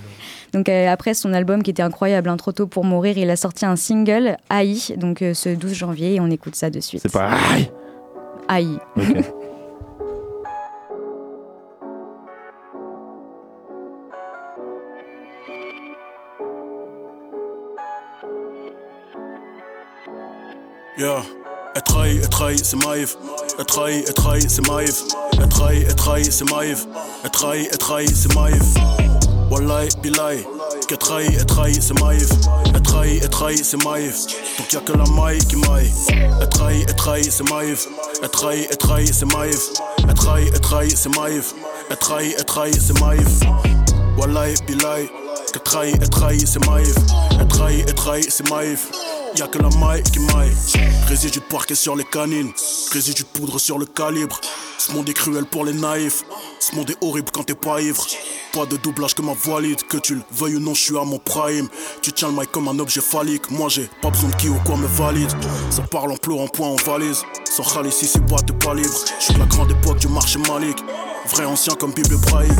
Donc 0.53 0.67
euh, 0.67 0.89
après 0.89 1.13
son 1.13 1.34
album 1.34 1.63
qui 1.63 1.72
était 1.72 1.84
incroyable, 1.84 2.29
hein, 2.29 2.36
Trop 2.38 2.51
tôt 2.51 2.67
pour 2.67 2.84
mourir, 2.84 3.17
il 3.17 3.29
a 3.29 3.36
sorti 3.38 3.65
un 3.65 3.77
single, 3.77 4.38
AI, 4.51 4.98
donc 4.98 5.22
euh, 5.22 5.34
ce 5.34 5.50
12 5.50 5.74
janvier, 5.74 6.15
et 6.15 6.19
on 6.19 6.29
écoute 6.29 6.55
ça 6.55 6.69
de 6.69 6.79
suite. 6.81 7.01
c'est 7.01 7.12
pas. 7.12 7.31
Aïe 8.50 8.77
AI. 8.98 9.01
Ok. 9.01 9.25
Yeah. 20.98 21.22
Elle 21.75 21.84
trahit, 21.84 22.66
c'est 22.66 22.75
Maïf. 22.84 23.16
Elle 23.60 23.66
trahit, 23.66 24.50
c'est 24.50 24.68
Maïf. 24.68 25.04
Elle 25.39 25.48
trahit, 25.96 26.32
c'est 26.32 26.50
Maïf. 26.50 26.88
Elle 27.24 27.30
trahit, 27.77 28.16
c'est 28.16 28.34
Maïf. 28.34 28.63
Wallahi, 29.51 29.89
Bilay. 30.01 30.44
Qu'elle 30.88 30.98
trahit, 30.98 31.30
elle 31.38 31.46
trahit, 31.46 31.84
c'est 31.84 32.00
Maïf. 32.01 32.27
Elle 32.74 32.82
trahit, 33.30 33.63
c'est 33.63 33.84
Maïf. 33.86 34.25
Donc 34.58 34.74
y'a 34.74 34.80
que 34.80 34.94
la 34.94 35.06
maille 35.12 35.38
qui 35.38 35.58
maille. 35.58 35.92
Elle 36.10 36.50
trahit, 36.50 36.89
elle 36.89 36.96
trahit, 36.96 37.32
c'est 37.32 37.48
Maïf. 37.48 37.88
Elle 38.24 38.30
trahit, 38.30 39.13
c'est 39.13 39.32
Maïf. 39.32 39.60
Elle 40.00 40.13
trahit, 40.16 40.98
c'est 40.98 41.16
Maïf. 41.16 41.54
Elle 41.92 41.98
trahit, 41.98 42.82
c'est 42.82 43.00
Maïf. 43.00 43.27
Wallahi, 44.18 44.56
Bilay. 44.66 45.12
Qu'elle 45.54 45.62
trahit, 45.62 45.96
elle 46.01 46.48
c'est 46.48 46.66
Maïf. 46.66 46.96
Elle 47.39 47.48
trahit, 47.48 47.86
elle 47.88 47.94
trahit, 47.94 48.32
c'est 48.32 48.50
Maïf. 48.50 48.89
Y'a 49.38 49.48
que 49.48 49.60
la 49.60 49.70
maille 49.77 50.01
qui 50.01 50.17
maille. 50.17 50.51
Résidu 51.08 51.38
de 51.38 51.44
parquet 51.44 51.75
sur 51.75 51.96
les 51.96 52.03
canines. 52.06 52.51
Résidu 52.91 53.22
de 53.22 53.27
poudre 53.27 53.60
sur 53.60 53.77
le 53.77 53.86
calibre. 53.86 54.41
Ce 54.79 54.91
monde 54.91 55.08
est 55.10 55.13
cruel 55.13 55.46
pour 55.46 55.63
les 55.63 55.74
naïfs. 55.74 56.24
Ce 56.60 56.75
monde 56.75 56.89
est 56.89 56.98
horrible 57.06 57.29
quand 57.32 57.44
t'es 57.44 57.53
pas 57.53 57.79
ivre. 57.79 58.03
Pas 58.51 58.65
de 58.65 58.77
doublage 58.77 59.13
que 59.13 59.22
ma 59.22 59.34
valide. 59.34 59.84
Que 59.84 59.98
tu 59.98 60.15
le 60.15 60.22
veuilles 60.32 60.56
ou 60.56 60.60
non, 60.60 60.74
je 60.74 60.82
suis 60.82 60.98
à 60.98 61.03
mon 61.03 61.20
prime. 61.20 61.67
Tu 62.01 62.12
tiens 62.13 62.29
le 62.29 62.34
mic 62.34 62.51
comme 62.51 62.67
un 62.67 62.79
objet 62.79 63.00
phallique. 63.00 63.51
Moi 63.51 63.70
j'ai 63.70 63.88
pas 64.01 64.10
besoin 64.10 64.29
de 64.32 64.36
qui 64.38 64.50
ou 64.50 64.58
quoi 64.65 64.75
me 64.75 64.88
valide. 64.88 65.29
Ça 65.70 65.84
parle 65.84 66.13
en 66.13 66.17
pleurant, 66.17 66.48
point 66.48 66.70
en 66.70 66.75
valise. 66.77 67.22
Sans 67.46 67.62
râler 67.62 67.91
si 67.91 68.08
c'est 68.08 68.25
boîte 68.25 68.51
pas 68.63 68.74
libre. 68.74 68.98
Je 69.20 69.25
suis 69.25 69.34
de 69.36 69.39
la 69.39 69.46
grande 69.46 69.70
époque 69.70 70.00
du 70.00 70.08
marché 70.08 70.39
malique. 70.39 70.79
Vrai 71.27 71.46
ancien 71.46 71.75
comme 71.75 71.91
Bible 71.91 72.15
hébraïque. 72.15 72.51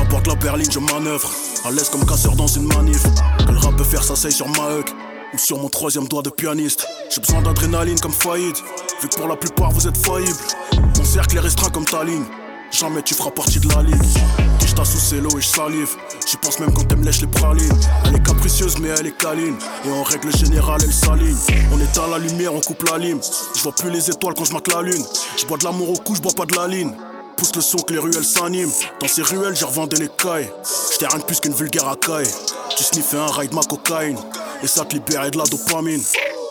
Importe 0.00 0.28
la 0.28 0.36
berline, 0.36 0.70
je 0.70 0.78
manœuvre. 0.78 1.28
À 1.64 1.72
l'aise 1.72 1.88
comme 1.88 2.06
casseur 2.06 2.36
dans 2.36 2.46
une 2.46 2.68
manif. 2.68 3.02
Que 3.44 3.50
le 3.50 3.58
rap 3.58 3.74
peut 3.76 3.82
faire 3.82 4.04
ça, 4.04 4.14
sur 4.30 4.48
ma 4.48 4.76
huck. 4.76 4.94
Ou 5.34 5.38
sur 5.38 5.58
mon 5.58 5.68
troisième 5.68 6.06
doigt 6.06 6.22
de 6.22 6.30
pianiste. 6.30 6.86
J'ai 7.10 7.20
besoin 7.20 7.42
d'adrénaline 7.42 7.98
comme 7.98 8.12
faillite. 8.12 8.62
Vu 9.02 9.08
que 9.08 9.16
pour 9.16 9.26
la 9.26 9.34
plupart 9.34 9.72
vous 9.72 9.88
êtes 9.88 9.96
faillibles. 9.96 10.38
Mon 10.96 11.04
cercle 11.04 11.36
est 11.36 11.40
restreint 11.40 11.70
comme 11.70 11.84
ta 11.84 12.04
ligne. 12.04 12.22
Jamais 12.70 13.02
tu 13.02 13.14
feras 13.14 13.32
partie 13.32 13.58
de 13.58 13.68
la 13.74 13.82
ligne. 13.82 13.98
Qui 14.60 14.68
je 14.68 14.84
sous 14.84 15.20
l'eau 15.20 15.36
et 15.36 15.40
je 15.40 15.46
salive. 15.46 15.90
J'y 16.24 16.36
pense 16.36 16.60
même 16.60 16.72
quand 16.72 16.96
me 16.96 17.04
lèche 17.04 17.20
les 17.20 17.26
pralines. 17.26 17.80
Elle 18.06 18.14
est 18.14 18.22
capricieuse, 18.22 18.78
mais 18.78 18.90
elle 18.90 19.08
est 19.08 19.18
câline. 19.18 19.56
Et 19.84 19.90
en 19.90 20.04
règle 20.04 20.30
générale, 20.36 20.80
elle 20.84 20.92
s'aligne. 20.92 21.36
On 21.72 21.80
éteint 21.80 22.06
la 22.08 22.18
lumière, 22.18 22.54
on 22.54 22.60
coupe 22.60 22.88
la 22.88 22.98
lime. 22.98 23.18
Je 23.56 23.62
vois 23.62 23.74
plus 23.74 23.90
les 23.90 24.08
étoiles 24.08 24.34
quand 24.34 24.44
je 24.44 24.52
la 24.52 24.82
lune. 24.82 25.04
Je 25.36 25.46
bois 25.46 25.58
de 25.58 25.64
l'amour 25.64 25.90
au 25.90 25.96
cou, 25.96 26.14
je 26.14 26.20
bois 26.20 26.32
pas 26.32 26.46
de 26.46 26.54
la 26.54 26.68
ligne. 26.68 26.92
Pousse 27.36 27.54
le 27.54 27.60
son 27.60 27.78
que 27.78 27.92
les 27.92 27.98
ruelles 27.98 28.24
s'animent. 28.24 28.72
Dans 29.00 29.08
ces 29.08 29.22
ruelles, 29.22 29.56
j'ai 29.56 29.64
revendu 29.64 29.96
les 29.96 30.08
cailles. 30.08 30.50
J'étais 30.92 31.06
rien 31.06 31.18
de 31.18 31.24
plus 31.24 31.40
qu'une 31.40 31.54
vulgaire 31.54 31.88
acaille. 31.88 32.28
Tu 32.76 32.84
sniffais 32.84 33.16
un 33.16 33.26
ride 33.26 33.52
ma 33.52 33.62
cocaïne. 33.62 34.18
Et 34.62 34.66
ça 34.66 34.84
te 34.84 34.94
libérait 34.94 35.30
de 35.30 35.38
la 35.38 35.44
dopamine. 35.44 36.02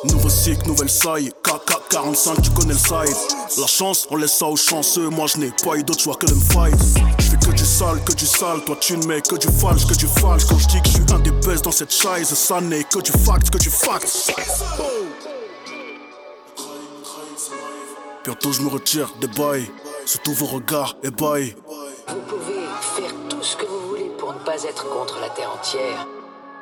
Nouveau 0.06 0.30
cycle, 0.30 0.68
nouvelle 0.68 0.90
saille. 0.90 1.32
KK45, 1.44 2.42
tu 2.42 2.50
connais 2.52 2.74
le 2.74 2.80
side. 2.80 3.16
La 3.58 3.68
chance, 3.68 4.08
on 4.12 4.18
laisse 4.18 4.34
ça 4.34 4.48
aux 4.48 4.58
chanceux. 4.58 5.10
Moi, 5.10 5.28
je 5.28 5.38
n'ai 5.38 5.52
pas 5.64 5.76
eu 5.76 5.84
d'autre 5.84 6.02
choix 6.02 6.16
que 6.16 6.26
de 6.26 6.34
me 6.34 6.42
fight. 6.42 6.76
Je 7.20 7.30
fais 7.30 7.38
que 7.38 7.52
du 7.56 7.66
sale, 7.66 8.04
que 8.04 8.14
du 8.14 8.26
sale. 8.26 8.64
Toi, 8.66 8.76
tu 8.80 8.98
ne 8.98 9.06
mets 9.06 9.22
que 9.22 9.36
du 9.36 9.48
falche, 9.48 9.86
que 9.88 9.94
du 9.94 10.08
falche. 10.08 10.46
Quand 10.46 10.58
je 10.58 10.68
dis 10.68 10.82
que 10.82 10.90
je 10.90 10.94
suis 10.94 11.14
un 11.14 11.20
des 11.20 11.32
best 11.32 11.64
dans 11.64 11.72
cette 11.72 11.94
chaise, 11.94 12.28
ça 12.34 12.60
n'est 12.60 12.84
que 12.84 13.00
du 13.00 13.12
fact, 13.12 13.50
que 13.50 13.58
du 13.58 13.70
fact. 13.70 14.34
Bientôt, 18.26 18.52
je 18.52 18.62
me 18.62 18.70
retire 18.70 19.14
des 19.22 19.28
bails. 19.28 19.70
Sous 20.06 20.18
tous 20.20 20.34
vos 20.34 20.46
regards 20.48 20.98
ébahis. 21.04 21.56
Vous 22.10 22.20
pouvez 22.28 22.66
faire 22.82 23.12
tout 23.30 23.42
ce 23.42 23.56
que 23.56 23.66
vous 23.66 23.88
voulez 23.88 24.12
pour 24.18 24.34
ne 24.34 24.40
pas 24.40 24.62
être 24.64 24.90
contre 24.90 25.20
la 25.22 25.30
terre 25.30 25.52
entière. 25.54 26.08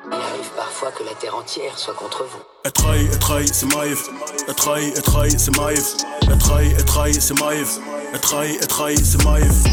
Il 0.06 0.14
arrive 0.14 0.50
parfois 0.56 0.92
que 0.92 1.04
la 1.04 1.14
terre 1.16 1.36
entière 1.36 1.78
soit 1.78 1.96
contre 1.96 2.24
vous. 2.24 2.42
Et 2.66 2.72
trahi, 2.72 3.06
et 3.06 3.20
trahi, 3.20 3.48
c'est 3.48 3.74
Maïf. 3.76 4.10
Et 4.48 4.54
trahi, 4.54 4.90
et 4.90 5.02
trahi, 5.02 5.32
c'est 5.40 5.58
Maïf. 5.58 5.96
Et 6.24 6.38
trahi, 6.38 6.72
et 6.72 6.86
trahi, 6.86 7.14
c'est 7.22 7.40
Maïf. 7.40 7.80
Et 8.14 8.20
trahi, 8.20 8.56
et 8.56 8.68
trahi, 8.68 8.98
c'est 8.98 9.24
Maïf. 9.24 9.64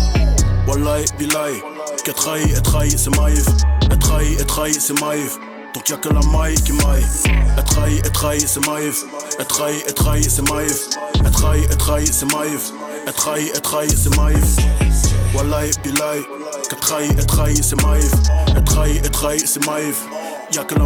Wallahi, 0.67 1.05
bilay. 1.19 1.63
Que 2.05 2.13
trahi, 2.13 2.51
et 2.51 2.63
trahi, 2.63 2.91
c'est 2.97 3.15
Maïf. 3.17 3.47
Et 3.93 3.99
trahi, 3.99 4.35
et 4.35 4.47
trahi, 4.47 4.75
c'est 4.75 4.99
Maïf. 5.01 5.39
Donc 5.75 5.89
y'a 5.91 5.97
que 5.99 6.09
la 6.09 6.21
maille 6.29 6.61
qui 6.63 6.73
maille. 6.73 7.05
Et 7.59 7.65
trahi, 7.65 7.99
et 7.99 8.13
trahi, 8.13 8.41
c'est 8.41 8.67
Maïf. 8.67 9.05
Et 9.39 9.45
trahi, 9.45 9.79
et 9.87 9.93
trahi, 9.93 10.25
c'est 10.25 10.51
Maïf. 10.51 10.89
Et 11.27 11.31
trahi, 11.31 11.65
et 11.65 11.77
trahi, 11.77 12.07
c'est 12.07 12.33
Maïf. 12.33 12.73
Et 13.09 13.13
trahi, 13.13 13.49
et 13.49 13.61
trahi, 13.61 13.89
c'est 13.89 14.15
Maïf. 14.19 14.57
Wallahi, 15.35 15.71
bilay. 15.83 16.23
Que 16.69 16.75
trahi, 16.75 17.09
et 17.09 17.25
trahi, 17.25 17.57
c'est 17.63 17.83
Maïf. 17.83 18.13
Et 18.55 18.65
trahi, 18.65 18.99
et 18.99 19.11
trahi, 19.11 19.39
c'est 19.47 19.65
Maïf. 19.65 20.05
Y'a 20.53 20.65
que 20.65 20.75
la 20.75 20.85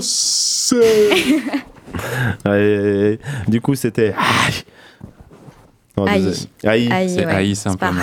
du 3.48 3.60
coup, 3.60 3.74
c'était. 3.74 4.14
Non, 5.96 6.06
Aïe. 6.06 6.22
désolé. 6.22 6.36
Aïe. 6.64 6.88
Aïe, 6.90 7.10
C'est 7.10 7.26
ouais. 7.26 7.32
haï 7.32 7.54
C'est 7.54 7.64
pas 7.76 7.86
simplement. 7.88 8.00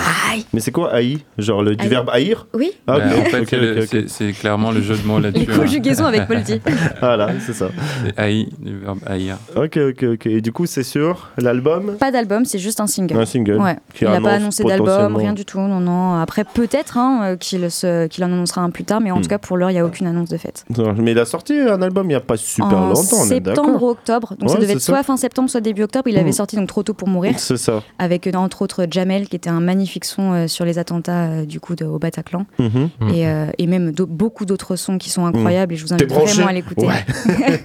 Mais 0.52 0.60
c'est 0.60 0.70
quoi 0.70 0.92
haï 0.94 1.18
Genre 1.38 1.62
le, 1.62 1.74
du 1.74 1.88
verbe 1.88 2.08
haïr 2.12 2.46
Oui, 2.54 2.70
Ah, 2.86 2.98
en 2.98 3.24
fait, 3.24 4.04
c'est 4.08 4.32
clairement 4.32 4.70
le 4.70 4.80
jeu 4.80 4.96
de 4.96 5.04
mots 5.06 5.18
là-dessus. 5.20 5.46
les 5.46 5.52
hein. 5.52 5.56
conjugaisons 5.58 6.04
avec 6.04 6.26
Polti. 6.28 6.60
Voilà, 7.00 7.30
c'est 7.44 7.52
ça. 7.52 7.68
C'est 8.04 8.18
haï, 8.18 8.48
du 8.60 8.78
verbe 8.78 8.98
haïr. 9.06 9.36
Ok, 9.56 9.76
ok, 9.76 10.04
ok. 10.14 10.26
Et 10.26 10.40
du 10.40 10.52
coup, 10.52 10.66
c'est 10.66 10.82
sur 10.84 11.30
l'album? 11.36 11.96
Pas 11.98 12.12
d'album, 12.12 12.44
c'est 12.44 12.58
juste 12.60 12.80
un 12.80 12.86
single. 12.86 13.16
Un 13.18 13.26
single. 13.26 13.56
Ouais. 13.60 13.76
qui 13.94 14.04
Il 14.04 14.10
n'a 14.10 14.20
pas 14.20 14.32
annoncé 14.34 14.62
d'album, 14.62 15.16
rien 15.16 15.32
du 15.32 15.44
tout. 15.44 15.58
Non, 15.58 15.80
non. 15.80 16.14
Après, 16.20 16.44
peut-être 16.44 16.96
hein, 16.96 17.34
euh, 17.34 18.06
qu'il 18.06 18.24
en 18.24 18.26
annoncera 18.26 18.60
un 18.60 18.70
plus 18.70 18.84
tard, 18.84 19.00
mais 19.00 19.10
en 19.10 19.18
Hmm. 19.18 19.22
tout 19.22 19.28
cas, 19.28 19.38
pour 19.38 19.56
l'heure, 19.56 19.70
il 19.70 19.74
n'y 19.74 19.80
a 19.80 19.84
aucune 19.84 20.06
annonce 20.06 20.28
de 20.28 20.36
fête. 20.36 20.64
Mais 20.98 21.10
il 21.12 21.18
a 21.18 21.24
sorti 21.24 21.54
un 21.58 21.82
album 21.82 22.06
il 22.06 22.10
n'y 22.10 22.14
a 22.14 22.20
pas 22.20 22.36
super 22.36 22.66
en 22.78 22.88
longtemps, 22.88 23.16
on 23.20 23.30
est 23.30 23.40
d'accord 23.40 23.64
septembre-octobre. 23.64 24.34
Donc 24.38 24.50
ça 24.50 24.58
devait 24.58 24.74
être 24.74 24.80
soit 24.80 25.02
fin 25.02 25.16
septembre, 25.16 25.50
soit 25.50 25.60
début 25.60 25.82
octobre. 25.82 26.08
Il 26.08 26.16
avait 26.16 26.30
Hmm. 26.30 26.32
sorti 26.32 26.56
donc 26.56 26.68
Trop 26.68 26.82
tôt 26.84 26.94
pour 26.94 27.08
mourir, 27.08 27.34
C'est 27.38 27.56
ça. 27.56 27.79
Avec 27.98 28.26
euh, 28.26 28.32
entre 28.34 28.62
autres 28.62 28.86
Jamel, 28.90 29.28
qui 29.28 29.36
était 29.36 29.50
un 29.50 29.60
magnifique 29.60 30.04
son 30.04 30.32
euh, 30.32 30.46
sur 30.48 30.64
les 30.64 30.78
attentats 30.78 31.28
euh, 31.28 31.44
du 31.46 31.60
coup 31.60 31.74
de, 31.76 31.84
au 31.84 31.98
Bataclan. 31.98 32.46
Mhm. 32.58 32.90
Mm. 33.00 33.08
Et, 33.10 33.28
euh, 33.28 33.46
et 33.58 33.66
même 33.66 33.92
beaucoup 33.92 34.44
d'autres 34.44 34.76
sons 34.76 34.98
qui 34.98 35.10
sont 35.10 35.24
incroyables. 35.26 35.74
Et 35.74 35.76
je 35.76 35.84
vous 35.84 35.92
invite 35.92 36.10
vraiment 36.10 36.46
à 36.48 36.52
l'écouter. 36.52 36.86
Ouais. 36.86 37.04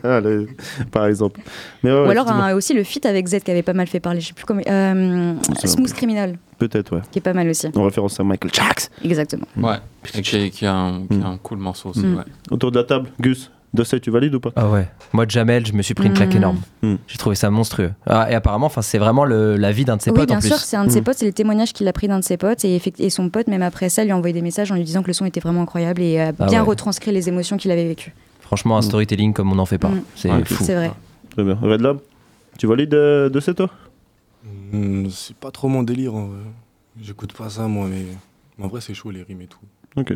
Par 0.91 1.05
exemple. 1.07 1.41
Mais 1.83 1.91
ouais, 1.91 2.07
Ou 2.07 2.09
alors 2.09 2.29
un- 2.31 2.53
aussi 2.55 2.73
le 2.73 2.83
feat 2.83 3.05
avec 3.05 3.27
Z 3.27 3.39
qui 3.43 3.51
avait 3.51 3.63
pas 3.63 3.73
mal 3.73 3.87
fait 3.87 3.99
parler. 3.99 4.19
Je 4.21 4.27
sais 4.27 4.33
plus 4.33 4.45
comment. 4.45 4.61
euh, 4.67 5.35
Smooth. 5.63 5.93
Criminal, 5.93 6.37
Peut-être, 6.57 6.95
ouais. 6.95 7.01
qui 7.11 7.19
est 7.19 7.21
pas 7.21 7.33
mal 7.33 7.47
aussi. 7.49 7.67
En 7.75 7.83
référence 7.83 8.19
à 8.19 8.23
Michael 8.23 8.51
Jackson. 8.53 8.89
Exactement. 9.03 9.45
Ouais. 9.57 9.77
Et 10.13 10.21
qui, 10.21 10.49
qui 10.51 10.65
a 10.65 10.73
un, 10.73 11.05
qui 11.07 11.21
a 11.21 11.27
un 11.27 11.37
cool 11.37 11.57
morceau 11.59 11.89
aussi. 11.89 11.99
Mm. 12.05 12.17
ouais. 12.17 12.23
Autour 12.51 12.71
de 12.71 12.77
la 12.79 12.83
table, 12.83 13.09
Gus, 13.19 13.49
de 13.75 13.83
ça, 13.83 13.99
tu 13.99 14.09
valides 14.09 14.33
ou 14.35 14.39
pas? 14.39 14.51
Ah 14.55 14.69
ouais. 14.69 14.87
Moi, 15.13 15.25
de 15.25 15.31
Jamel, 15.31 15.65
je 15.65 15.73
me 15.73 15.81
suis 15.81 15.93
pris 15.93 16.07
une 16.07 16.13
claque 16.13 16.33
Mm. 16.33 16.37
énorme. 16.37 16.59
J'ai 17.07 17.17
trouvé 17.17 17.35
ça 17.35 17.49
monstrueux. 17.51 17.91
Ah, 18.07 18.31
et 18.31 18.35
apparemment, 18.35 18.65
enfin, 18.67 18.81
c'est 18.81 18.97
vraiment 18.97 19.25
le- 19.25 19.55
la 19.57 19.71
vie 19.71 19.85
d'un 19.85 19.97
de 19.97 20.01
ses 20.01 20.09
oui, 20.11 20.15
potes 20.17 20.27
bien 20.29 20.37
en 20.37 20.39
plus. 20.39 20.47
sûr, 20.49 20.57
c'est 20.57 20.77
un 20.77 20.85
de 20.85 20.91
ses 20.91 21.01
Mm. 21.01 21.03
potes, 21.03 21.17
c'est 21.17 21.25
les 21.25 21.33
témoignages 21.33 21.73
qu'il 21.73 21.87
a 21.87 21.93
pris 21.93 22.07
d'un 22.07 22.19
de 22.19 22.23
ses 22.23 22.37
potes. 22.37 22.65
Et, 22.65 22.81
et 22.99 23.09
son 23.09 23.29
pote, 23.29 23.47
même 23.47 23.61
après 23.61 23.89
ça, 23.89 24.03
lui 24.03 24.11
a 24.11 24.17
envoyé 24.17 24.33
des 24.33 24.41
messages 24.41 24.71
en 24.71 24.75
lui 24.75 24.83
disant 24.83 25.01
que 25.03 25.07
le 25.07 25.13
son 25.13 25.25
était 25.25 25.39
vraiment 25.39 25.61
incroyable 25.61 26.01
et 26.01 26.19
a 26.19 26.31
Ah 26.39 26.45
bien 26.47 26.61
ouais. 26.61 26.67
retranscrit 26.69 27.11
les 27.11 27.27
émotions 27.29 27.57
qu'il 27.57 27.69
avait 27.71 27.87
vécues. 27.87 28.13
Franchement, 28.41 28.77
un 28.77 28.79
Mm. 28.79 28.83
storytelling 28.83 29.33
comme 29.33 29.51
on 29.51 29.55
n'en 29.55 29.65
fait 29.65 29.77
pas. 29.77 29.91
C'est 30.15 30.31
Ouais, 30.31 30.43
fou. 30.45 30.63
C'est 30.63 30.75
vrai. 30.75 30.91
Très 31.31 31.43
bien. 31.43 31.57
Red 31.61 31.81
Lab, 31.81 31.99
tu 32.57 32.67
valides 32.67 32.93
euh, 32.93 33.29
de 33.29 33.39
ça, 33.39 33.53
toi? 33.53 33.69
Hmm, 34.71 35.07
c'est 35.09 35.35
pas 35.35 35.51
trop 35.51 35.67
mon 35.67 35.83
délire 35.83 36.13
en 36.15 36.25
vrai. 36.27 36.39
J'écoute 37.01 37.33
pas 37.33 37.49
ça 37.49 37.67
moi, 37.67 37.87
mais, 37.89 38.05
mais 38.57 38.65
en 38.65 38.67
vrai 38.67 38.79
c'est 38.81 38.93
chaud 38.93 39.11
les 39.11 39.23
rimes 39.23 39.41
et 39.41 39.47
tout. 39.47 39.59
Ok. 39.97 40.13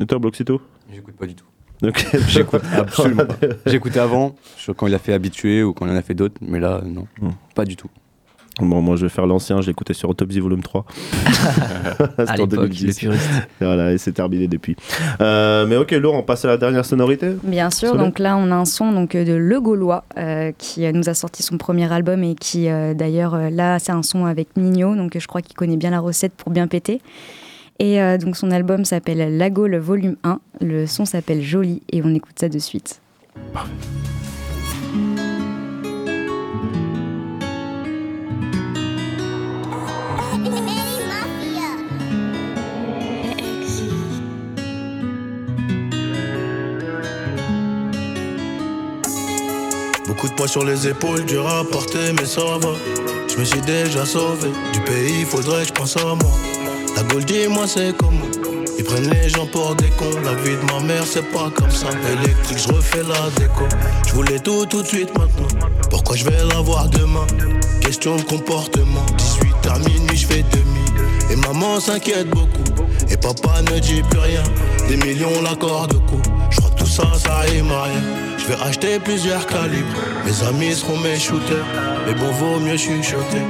Et 0.00 0.06
toi, 0.06 0.18
Bloxito? 0.18 0.60
J'écoute 0.92 1.14
pas 1.16 1.26
du 1.26 1.34
tout. 1.34 1.44
J'écoute 2.28 2.62
absolument 2.76 3.24
pas. 3.26 3.34
J'écoutais 3.66 4.00
avant, 4.00 4.34
je- 4.58 4.72
quand 4.72 4.86
il 4.86 4.94
a 4.94 4.98
fait 4.98 5.12
Habitué 5.12 5.62
ou 5.62 5.72
quand 5.72 5.86
il 5.86 5.92
en 5.92 5.96
a 5.96 6.02
fait 6.02 6.14
d'autres, 6.14 6.36
mais 6.40 6.60
là, 6.60 6.80
non, 6.84 7.06
Hmm. 7.20 7.30
pas 7.54 7.64
du 7.64 7.76
tout. 7.76 7.88
Bon, 8.60 8.82
moi, 8.82 8.96
je 8.96 9.06
vais 9.06 9.08
faire 9.08 9.26
l'ancien, 9.26 9.62
j'ai 9.62 9.70
écouté 9.70 9.94
sur 9.94 10.10
Autopsy 10.10 10.38
Volume 10.38 10.62
3. 10.62 10.84
C'était 10.92 12.30
À 12.30 12.32
en 12.34 12.36
l'époque, 12.36 12.48
2010. 12.50 12.86
le 12.86 12.92
puriste. 13.08 13.30
Voilà, 13.60 13.92
et 13.92 13.98
c'est 13.98 14.12
terminé 14.12 14.46
depuis. 14.46 14.76
Euh, 15.22 15.66
mais 15.66 15.76
ok, 15.76 15.90
Laurent, 15.92 16.18
on 16.18 16.22
passe 16.22 16.44
à 16.44 16.48
la 16.48 16.56
dernière 16.58 16.84
sonorité. 16.84 17.32
Bien 17.42 17.70
sûr, 17.70 17.88
Soleil 17.90 18.04
donc 18.04 18.18
là 18.18 18.36
on 18.36 18.50
a 18.50 18.54
un 18.54 18.66
son 18.66 18.92
donc, 18.92 19.14
euh, 19.14 19.24
de 19.24 19.32
Le 19.32 19.58
Gaulois 19.60 20.04
euh, 20.18 20.52
qui 20.58 20.90
nous 20.92 21.08
a 21.08 21.14
sorti 21.14 21.42
son 21.42 21.56
premier 21.56 21.90
album 21.90 22.22
et 22.24 22.34
qui 22.34 22.68
euh, 22.68 22.92
d'ailleurs 22.92 23.38
là 23.50 23.78
c'est 23.78 23.92
un 23.92 24.02
son 24.02 24.26
avec 24.26 24.48
Nino, 24.56 24.94
donc 24.96 25.16
je 25.18 25.26
crois 25.26 25.40
qu'il 25.40 25.56
connaît 25.56 25.78
bien 25.78 25.90
la 25.90 26.00
recette 26.00 26.32
pour 26.34 26.52
bien 26.52 26.66
péter. 26.66 27.00
Et 27.82 28.00
euh, 28.00 28.16
donc 28.16 28.36
son 28.36 28.52
album 28.52 28.84
s'appelle 28.84 29.36
La 29.36 29.50
Gaule 29.50 29.76
Volume 29.76 30.14
1, 30.22 30.38
le 30.60 30.86
son 30.86 31.04
s'appelle 31.04 31.42
Joli 31.42 31.82
et 31.90 32.00
on 32.04 32.14
écoute 32.14 32.36
ça 32.38 32.48
de 32.48 32.60
suite. 32.60 33.00
Beaucoup 50.06 50.28
de 50.28 50.34
poids 50.34 50.46
sur 50.46 50.64
les 50.64 50.86
épaules, 50.86 51.24
dur 51.24 51.48
à 51.48 51.64
porter, 51.64 52.12
mais 52.16 52.26
ça 52.26 52.42
va. 52.42 52.74
Je 53.26 53.40
me 53.40 53.44
suis 53.44 53.60
déjà 53.62 54.06
sauvé 54.06 54.50
du 54.72 54.80
pays, 54.82 55.24
faudrait 55.24 55.62
que 55.62 55.68
je 55.68 55.72
pense 55.72 55.96
à 55.96 56.04
moi. 56.04 56.61
La 56.96 57.02
Gaule, 57.04 57.24
dis-moi, 57.24 57.66
c'est 57.66 57.96
comment 57.96 58.26
Ils 58.78 58.84
prennent 58.84 59.10
les 59.10 59.28
gens 59.28 59.46
pour 59.46 59.74
des 59.76 59.88
cons. 59.90 60.20
La 60.24 60.34
vie 60.34 60.56
de 60.56 60.72
ma 60.72 60.80
mère, 60.80 61.04
c'est 61.06 61.22
pas 61.32 61.50
comme 61.54 61.70
ça. 61.70 61.88
Électrique, 62.12 62.58
je 62.58 62.72
refais 62.72 63.02
la 63.02 63.30
déco. 63.36 63.64
Je 64.06 64.12
voulais 64.12 64.38
tout, 64.38 64.66
tout 64.66 64.82
de 64.82 64.86
suite 64.86 65.16
maintenant. 65.18 65.48
Pourquoi 65.90 66.16
je 66.16 66.24
vais 66.24 66.44
l'avoir 66.44 66.88
demain? 66.88 67.26
Question 67.80 68.16
de 68.16 68.22
comportement. 68.22 69.04
18 69.16 69.54
à 69.70 69.78
minuit, 69.78 70.16
je 70.16 70.26
fais 70.26 70.44
demi. 70.52 70.84
Et 71.30 71.36
maman 71.36 71.80
s'inquiète 71.80 72.28
beaucoup. 72.28 72.62
Et 73.10 73.16
papa 73.16 73.62
ne 73.62 73.78
dit 73.78 74.02
plus 74.10 74.18
rien. 74.20 74.42
Des 74.88 74.96
millions, 74.96 75.42
l'accord 75.42 75.88
de 75.88 75.96
coup. 75.96 76.20
Je 76.50 76.58
crois 76.58 76.70
tout 76.70 76.86
ça, 76.86 77.04
ça 77.16 77.38
rime 77.40 77.70
à 77.70 77.84
rien. 77.84 78.02
Je 78.38 78.46
vais 78.46 78.60
acheter 78.62 78.98
plusieurs 78.98 79.46
calibres. 79.46 79.86
Mes 80.26 80.46
amis 80.46 80.74
seront 80.74 80.98
mes 80.98 81.18
shooters. 81.18 81.64
Mais 82.06 82.14
bon, 82.14 82.30
vaut 82.32 82.60
mieux 82.60 82.76
chuchoter. 82.76 83.42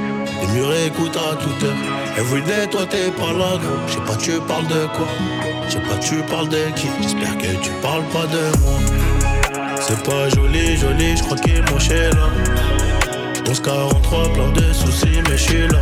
Les 0.43 0.53
murs 0.59 0.75
écoutent 0.75 1.15
à 1.15 1.35
toute 1.35 1.63
heure. 1.63 1.75
Everyday, 2.17 2.67
toi 2.67 2.81
t'es 2.89 3.09
pas 3.11 3.31
là, 3.31 3.57
gros. 3.57 3.79
Je 3.87 3.93
sais 3.93 3.99
pas, 4.01 4.15
tu 4.15 4.31
parles 4.41 4.67
de 4.67 4.87
quoi? 4.87 5.07
Je 5.67 5.71
sais 5.71 5.79
pas, 5.79 5.95
tu 6.01 6.15
parles 6.23 6.49
de 6.49 6.69
qui? 6.75 6.89
J'espère 7.01 7.37
que 7.37 7.63
tu 7.63 7.71
parles 7.81 8.03
pas 8.11 8.25
de 8.27 8.57
moi. 8.59 8.79
C'est 9.79 10.03
pas 10.03 10.27
joli, 10.35 10.75
joli, 10.75 11.15
je 11.15 11.23
crois 11.23 11.37
qu'il 11.37 11.55
est 11.55 11.61
là. 11.61 12.29
1143, 13.45 14.33
plein 14.33 14.51
de 14.51 14.73
soucis, 14.73 15.21
mais 15.29 15.37
je 15.37 15.43
suis 15.43 15.67
là. 15.67 15.79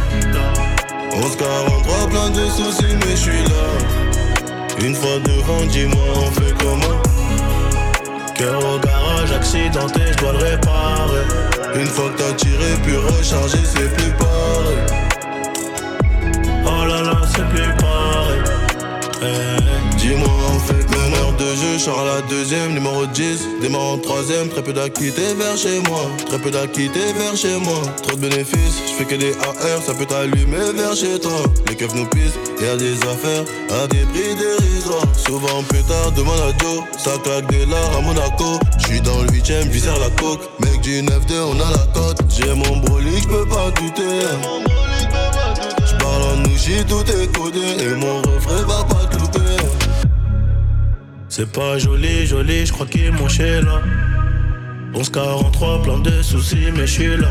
1143, 1.15 2.09
plein 2.09 2.29
de 2.29 2.49
soucis, 2.49 2.95
mais 2.99 3.11
je 3.11 3.15
suis 3.15 3.43
là. 3.43 4.85
Une 4.85 4.95
fois 4.95 5.17
devant, 5.25 5.65
dis-moi, 5.65 6.05
on 6.17 6.31
fait 6.31 6.53
comment? 6.59 7.01
Cœur 8.35 8.59
au 8.59 8.77
accidenté, 9.29 10.01
je 10.11 10.17
dois 10.17 10.31
le 10.33 10.37
réparer. 10.39 11.25
Une 11.75 11.85
fois 11.85 12.09
que 12.09 12.17
t'as 12.17 12.33
tiré, 12.33 12.73
puis 12.83 12.95
rechargé, 12.95 13.57
c'est 13.63 13.93
plus 13.95 14.11
pareil. 14.13 14.77
Oh 16.65 16.85
là 16.87 17.01
là, 17.01 17.21
c'est 17.33 17.47
plus 17.49 17.73
pareil. 17.79 18.41
Eh, 19.21 19.95
Dis-moi, 19.97 20.27
on 20.55 20.59
fait 20.59 20.80
jeu, 21.45 21.77
Charles 21.77 22.07
la 22.07 22.21
deuxième, 22.21 22.73
numéro 22.73 23.05
10. 23.05 23.47
Démarre 23.61 23.93
en 23.93 23.97
troisième, 23.97 24.49
très 24.49 24.61
peu 24.61 24.73
d'acquittés 24.73 25.33
vers 25.37 25.57
chez 25.57 25.79
moi. 25.87 26.01
Très 26.27 26.39
peu 26.39 26.51
d'acquittés 26.51 27.13
vers 27.17 27.35
chez 27.35 27.57
moi. 27.57 27.81
Trop 28.03 28.15
de 28.15 28.21
bénéfices, 28.21 28.81
je 28.87 28.93
fais 28.93 29.05
que 29.05 29.15
des 29.15 29.33
AR, 29.33 29.81
ça 29.85 29.93
peut 29.93 30.05
t'allumer 30.05 30.71
vers 30.75 30.95
chez 30.95 31.19
toi. 31.19 31.43
Les 31.67 31.75
keufs 31.75 31.95
nous 31.95 32.05
pissent, 32.07 32.37
y 32.61 32.65
a 32.65 32.75
des 32.75 32.95
affaires 33.03 33.45
à 33.71 33.87
des 33.87 34.05
prix 34.11 34.35
dérisoires. 34.35 35.07
Souvent 35.17 35.63
plus 35.63 35.83
tard, 35.83 36.11
demande 36.11 36.39
à 36.39 36.63
Joe, 36.63 36.83
ça 36.97 37.11
claque 37.23 37.47
des 37.51 37.65
lards 37.65 37.97
à 37.97 38.01
Monaco. 38.01 38.59
J'suis 38.79 39.01
dans 39.01 39.21
le 39.21 39.29
8ème, 39.29 39.69
visère 39.69 39.99
la 39.99 40.09
coque. 40.21 40.41
Mec 40.59 40.81
du 40.81 41.01
9-2, 41.01 41.11
on 41.51 41.59
a 41.59 41.71
la 41.71 41.85
cote. 41.93 42.19
J'ai 42.29 42.53
mon 42.53 42.77
brolic, 42.77 43.23
j'peux 43.23 43.45
pas 43.45 43.71
douter. 43.79 44.25
J'parle 45.85 46.23
en 46.23 46.37
nouchi, 46.37 46.83
tout 46.87 47.03
est 47.09 47.27
codé. 47.35 47.59
Et 47.79 47.95
mon 47.95 48.17
refrain 48.21 48.61
va 48.67 48.83
pas 48.83 49.03
louper. 49.13 49.20
C'est 51.33 51.49
pas 51.49 51.77
joli, 51.77 52.27
joli, 52.27 52.65
je 52.65 52.73
crois 52.73 52.85
qu'il 52.85 53.05
est 53.05 53.11
moché 53.11 53.61
là. 53.61 53.81
1143, 54.93 55.81
plein 55.81 55.99
de 55.99 56.21
soucis, 56.21 56.67
mais 56.75 56.85
je 56.85 56.91
suis 56.91 57.15
là. 57.15 57.29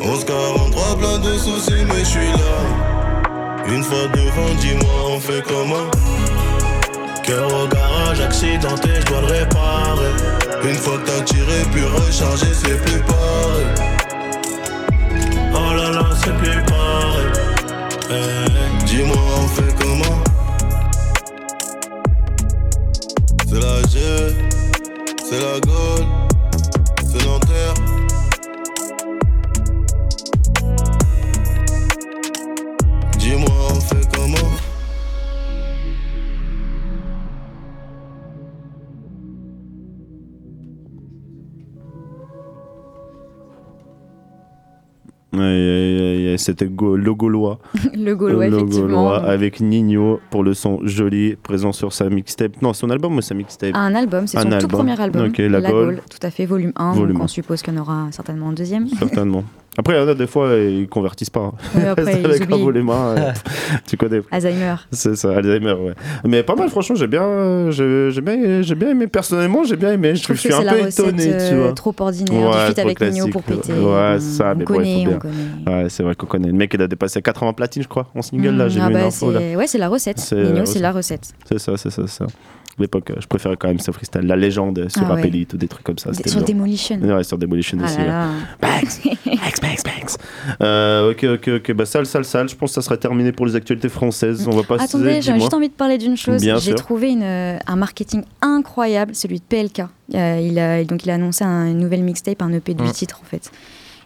1143, 0.00 0.98
plein 0.98 1.18
de 1.18 1.36
soucis, 1.36 1.84
mais 1.86 1.98
je 1.98 2.04
suis 2.04 2.28
là. 2.28 3.66
Une 3.68 3.84
fois 3.84 4.08
devant, 4.14 4.54
dis-moi, 4.58 4.94
on 5.10 5.20
fait 5.20 5.42
comment? 5.46 5.90
Cœur 7.24 7.46
au 7.62 7.68
garage, 7.68 8.20
accidenté, 8.20 8.88
je 9.00 9.04
dois 9.04 9.20
le 9.20 9.26
réparer. 9.26 10.12
Une 10.64 10.76
fois 10.76 10.96
que 10.96 11.10
t'as 11.10 11.20
tiré, 11.24 11.64
puis 11.70 11.82
rechargé, 11.82 12.46
c'est 12.54 12.82
plus 12.86 13.02
pareil. 13.02 13.66
Oh 15.52 15.74
là 15.76 15.90
là, 15.90 16.08
c'est 16.24 16.34
plus 16.38 16.62
pareil. 16.64 17.26
Eh, 18.12 18.86
Dis-moi, 18.86 19.16
on 19.42 19.48
fait 19.48 19.74
comment? 19.78 20.24
C'est 23.50 23.60
la 23.60 23.80
G, 23.88 23.98
c'est 25.24 25.40
la 25.40 25.58
Gaule, 25.60 26.06
c'est 27.02 27.24
Nanterre. 27.24 27.57
C'était 46.38 46.64
le 46.66 47.14
Gaulois. 47.14 47.58
Le 47.94 48.14
Gaulois, 48.14 48.48
Le 48.48 48.56
effectivement. 48.58 48.86
Gaulois 48.86 49.24
avec 49.24 49.60
Nino 49.60 50.20
pour 50.30 50.42
le 50.44 50.54
son 50.54 50.80
joli 50.84 51.36
présent 51.36 51.72
sur 51.72 51.92
sa 51.92 52.08
mixtape. 52.08 52.60
Non, 52.62 52.72
son 52.72 52.90
album 52.90 53.16
ou 53.16 53.20
sa 53.20 53.34
mixtape 53.34 53.74
Un 53.74 53.94
album, 53.94 54.26
c'est 54.26 54.38
son 54.40 54.48
tout 54.48 54.54
album. 54.54 54.70
premier 54.70 55.00
album. 55.00 55.26
Ok, 55.28 55.38
La 55.38 55.60
Gaule. 55.60 56.00
tout 56.10 56.26
à 56.26 56.30
fait, 56.30 56.46
volume 56.46 56.72
1. 56.76 56.92
Volume 56.92 57.12
donc 57.14 57.20
un. 57.20 57.24
on 57.24 57.28
suppose 57.28 57.62
qu'il 57.62 57.74
y 57.74 57.78
en 57.78 57.80
aura 57.80 58.08
certainement 58.10 58.48
un 58.48 58.52
deuxième. 58.52 58.88
Certainement. 58.88 59.44
Après, 59.80 59.94
il 59.94 59.96
y 59.96 60.02
en 60.04 60.08
a 60.08 60.14
des 60.14 60.26
fois, 60.26 60.54
ils 60.56 60.88
convertissent 60.88 61.30
pas. 61.30 61.52
Ouais, 61.74 61.86
après, 61.86 62.20
ils 62.20 62.26
avec 62.26 62.50
un 62.50 62.56
volume 62.56 62.90
un, 62.90 63.16
euh, 63.16 63.32
tu 63.86 63.96
connais. 63.96 64.20
Alzheimer. 64.32 64.74
C'est 64.90 65.14
ça, 65.14 65.36
Alzheimer, 65.36 65.72
ouais. 65.72 65.94
Mais 66.24 66.42
pas 66.42 66.56
mal, 66.56 66.68
franchement, 66.68 66.96
j'ai 66.96 67.06
bien, 67.06 67.70
j'ai 67.70 68.10
j'ai 68.10 68.20
bien, 68.20 68.60
j'ai 68.62 68.74
bien 68.74 68.88
aimé. 68.90 69.06
Personnellement, 69.06 69.62
j'ai 69.62 69.76
bien 69.76 69.92
aimé. 69.92 70.16
Je, 70.16 70.34
suis 70.34 70.52
un 70.52 70.58
c'est 70.58 70.64
la 70.64 70.72
peu 70.74 70.82
recette 70.82 71.06
étonné, 71.06 71.22
tu 71.24 71.30
euh, 71.54 71.62
vois. 71.62 71.72
trop 71.74 71.94
ordinaire, 72.00 72.50
Ouais, 72.50 72.66
du 72.68 72.74
trop 72.74 72.82
avec 72.82 73.00
Nino 73.00 73.12
classique. 73.28 73.32
pour 73.32 73.42
péter. 73.44 73.72
Ouais, 73.72 73.78
on, 74.16 74.18
ça, 74.18 74.54
mais 74.56 74.64
on 74.64 74.64
bon, 74.64 74.64
il 74.64 74.66
faut 74.66 74.74
connaît, 74.74 75.04
bien. 75.06 75.16
on 75.16 75.18
connaît. 75.20 75.82
Ouais, 75.82 75.88
c'est 75.88 76.02
vrai 76.02 76.14
qu'on 76.16 76.26
connaît. 76.26 76.48
Le 76.48 76.54
mec, 76.54 76.72
il 76.74 76.82
a 76.82 76.88
dépassé 76.88 77.22
80 77.22 77.52
platines, 77.52 77.84
je 77.84 77.88
crois, 77.88 78.08
en 78.16 78.22
single, 78.22 78.56
là. 78.56 78.68
J'ai 78.68 78.80
Ah 78.82 78.90
bah, 78.90 78.98
une 78.98 79.06
info, 79.06 79.30
là. 79.30 79.38
c'est- 79.38 79.54
Ouais, 79.56 79.66
c'est 79.68 79.78
la 79.78 79.88
recette. 79.88 80.18
C'est 80.18 80.34
Nino, 80.42 80.64
c'est 80.66 80.80
la 80.80 80.90
recette. 80.90 81.32
C'est 81.48 81.58
ça, 81.60 81.76
c'est 81.76 81.90
ça, 81.90 82.02
c'est 82.06 82.18
ça. 82.18 82.26
L'époque, 82.78 83.10
euh, 83.10 83.14
je 83.20 83.26
préférais 83.26 83.56
quand 83.56 83.68
même 83.68 83.78
ce 83.80 83.90
freestyle. 83.90 84.22
La 84.22 84.36
légende 84.36 84.86
sur 84.88 85.02
Ah 85.10 85.14
ouais. 85.14 85.26
Ou 85.52 85.56
des 85.56 85.68
trucs 85.68 85.84
comme 85.84 85.98
ça. 85.98 86.12
Sur. 86.12 86.42
Demolition. 86.44 86.96
Ouais, 87.00 87.24
sur 87.24 87.38
Demolition 87.38 87.78
Ah 87.80 87.84
aussi. 87.84 87.98
ouais. 87.98 88.06
Banks, 88.60 89.60
Banks, 89.62 89.84
Banks. 89.84 90.16
Euh, 90.62 91.10
ok, 91.12 91.24
ok, 91.24 91.48
ok. 91.56 91.72
Bah, 91.72 91.86
sale, 91.86 92.06
sale, 92.06 92.24
sale. 92.24 92.48
Je 92.48 92.54
pense 92.54 92.70
que 92.70 92.74
ça 92.74 92.82
serait 92.82 92.96
terminé 92.98 93.32
pour 93.32 93.46
les 93.46 93.56
actualités 93.56 93.88
françaises. 93.88 94.46
On 94.46 94.56
va 94.56 94.62
pas 94.62 94.82
Attendez, 94.82 95.20
j'ai 95.22 95.34
juste 95.34 95.54
envie 95.54 95.68
de 95.68 95.74
parler 95.74 95.98
d'une 95.98 96.16
chose. 96.16 96.42
J'ai 96.60 96.74
trouvé 96.74 97.10
une, 97.10 97.22
euh, 97.22 97.58
un 97.66 97.76
marketing 97.76 98.22
incroyable, 98.40 99.14
celui 99.14 99.38
de 99.38 99.44
PLK. 99.44 99.82
Euh, 100.14 100.40
il 100.42 100.58
a, 100.58 100.84
donc 100.84 101.04
il 101.04 101.10
a 101.10 101.14
annoncé 101.14 101.44
un- 101.44 101.66
une 101.66 101.78
nouvelle 101.78 102.02
mixtape, 102.02 102.40
un 102.40 102.52
EP 102.52 102.72
de 102.74 102.82
8 102.82 102.88
Mm. 102.88 102.92
titres 102.92 103.20
en 103.22 103.26
fait. 103.26 103.50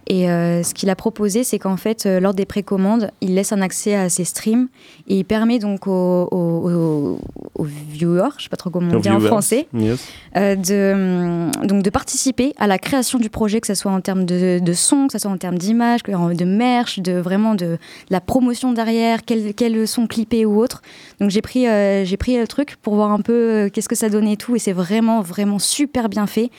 Et 0.08 0.28
euh, 0.28 0.62
ce 0.64 0.74
qu'il 0.74 0.90
a 0.90 0.96
proposé, 0.96 1.44
c'est 1.44 1.58
qu'en 1.60 1.76
fait, 1.76 2.06
euh, 2.06 2.18
lors 2.20 2.34
des 2.34 2.44
précommandes, 2.44 3.10
il 3.20 3.34
laisse 3.34 3.52
un 3.52 3.62
accès 3.62 3.94
à 3.94 4.08
ses 4.08 4.24
streams 4.24 4.68
et 5.08 5.16
il 5.18 5.24
permet 5.24 5.58
donc 5.60 5.86
aux, 5.86 6.28
aux- 6.30 6.70
aux- 6.70 7.18
aux 7.54 7.64
viewers, 7.64 8.30
je 8.38 8.42
sais 8.44 8.48
pas 8.48 8.56
trop 8.56 8.68
comment 8.70 8.88
on 8.94 8.98
dit 8.98 9.08
en 9.08 9.20
français, 9.28 9.68
Yes. 9.72 10.04
euh, 10.36 10.56
de, 10.56 11.50
hum, 11.62 11.66
donc 11.66 11.82
de 11.84 11.90
participer 11.90 12.52
à 12.58 12.66
la 12.66 12.78
création 12.78 13.18
du 13.20 13.30
projet, 13.30 13.60
que 13.60 13.66
ce 13.68 13.74
soit 13.74 13.92
en 13.92 14.00
termes 14.00 14.24
de, 14.24 14.58
de 14.58 14.72
son, 14.72 15.06
que 15.06 15.12
ce 15.12 15.18
soit 15.20 15.30
en 15.30 15.38
termes 15.38 15.56
d'image, 15.58 16.02
de 16.02 16.44
merch, 16.44 16.98
de 16.98 17.12
vraiment 17.12 17.54
de, 17.54 17.78
la 18.10 18.20
promotion 18.20 18.72
derrière, 18.72 19.24
quels 19.24 19.54
quels 19.54 19.86
sont 19.86 20.08
clippés 20.08 20.44
ou 20.44 20.58
autres. 20.60 20.82
Donc 21.20 21.30
j'ai 21.30 21.42
pris, 21.42 21.66
j'ai 22.04 22.16
pris 22.16 22.36
le 22.38 22.48
truc 22.48 22.76
pour 22.82 22.96
voir 22.96 23.12
un 23.12 23.20
peu 23.20 23.70
qu'est-ce 23.72 23.88
que 23.88 23.94
ça 23.94 24.08
donnait 24.08 24.32
et 24.32 24.36
tout, 24.36 24.56
et 24.56 24.58
c'est 24.58 24.72
vraiment, 24.72 25.20
vraiment 25.20 25.60
super 25.60 26.08
bien 26.08 26.26
fait. 26.26 26.50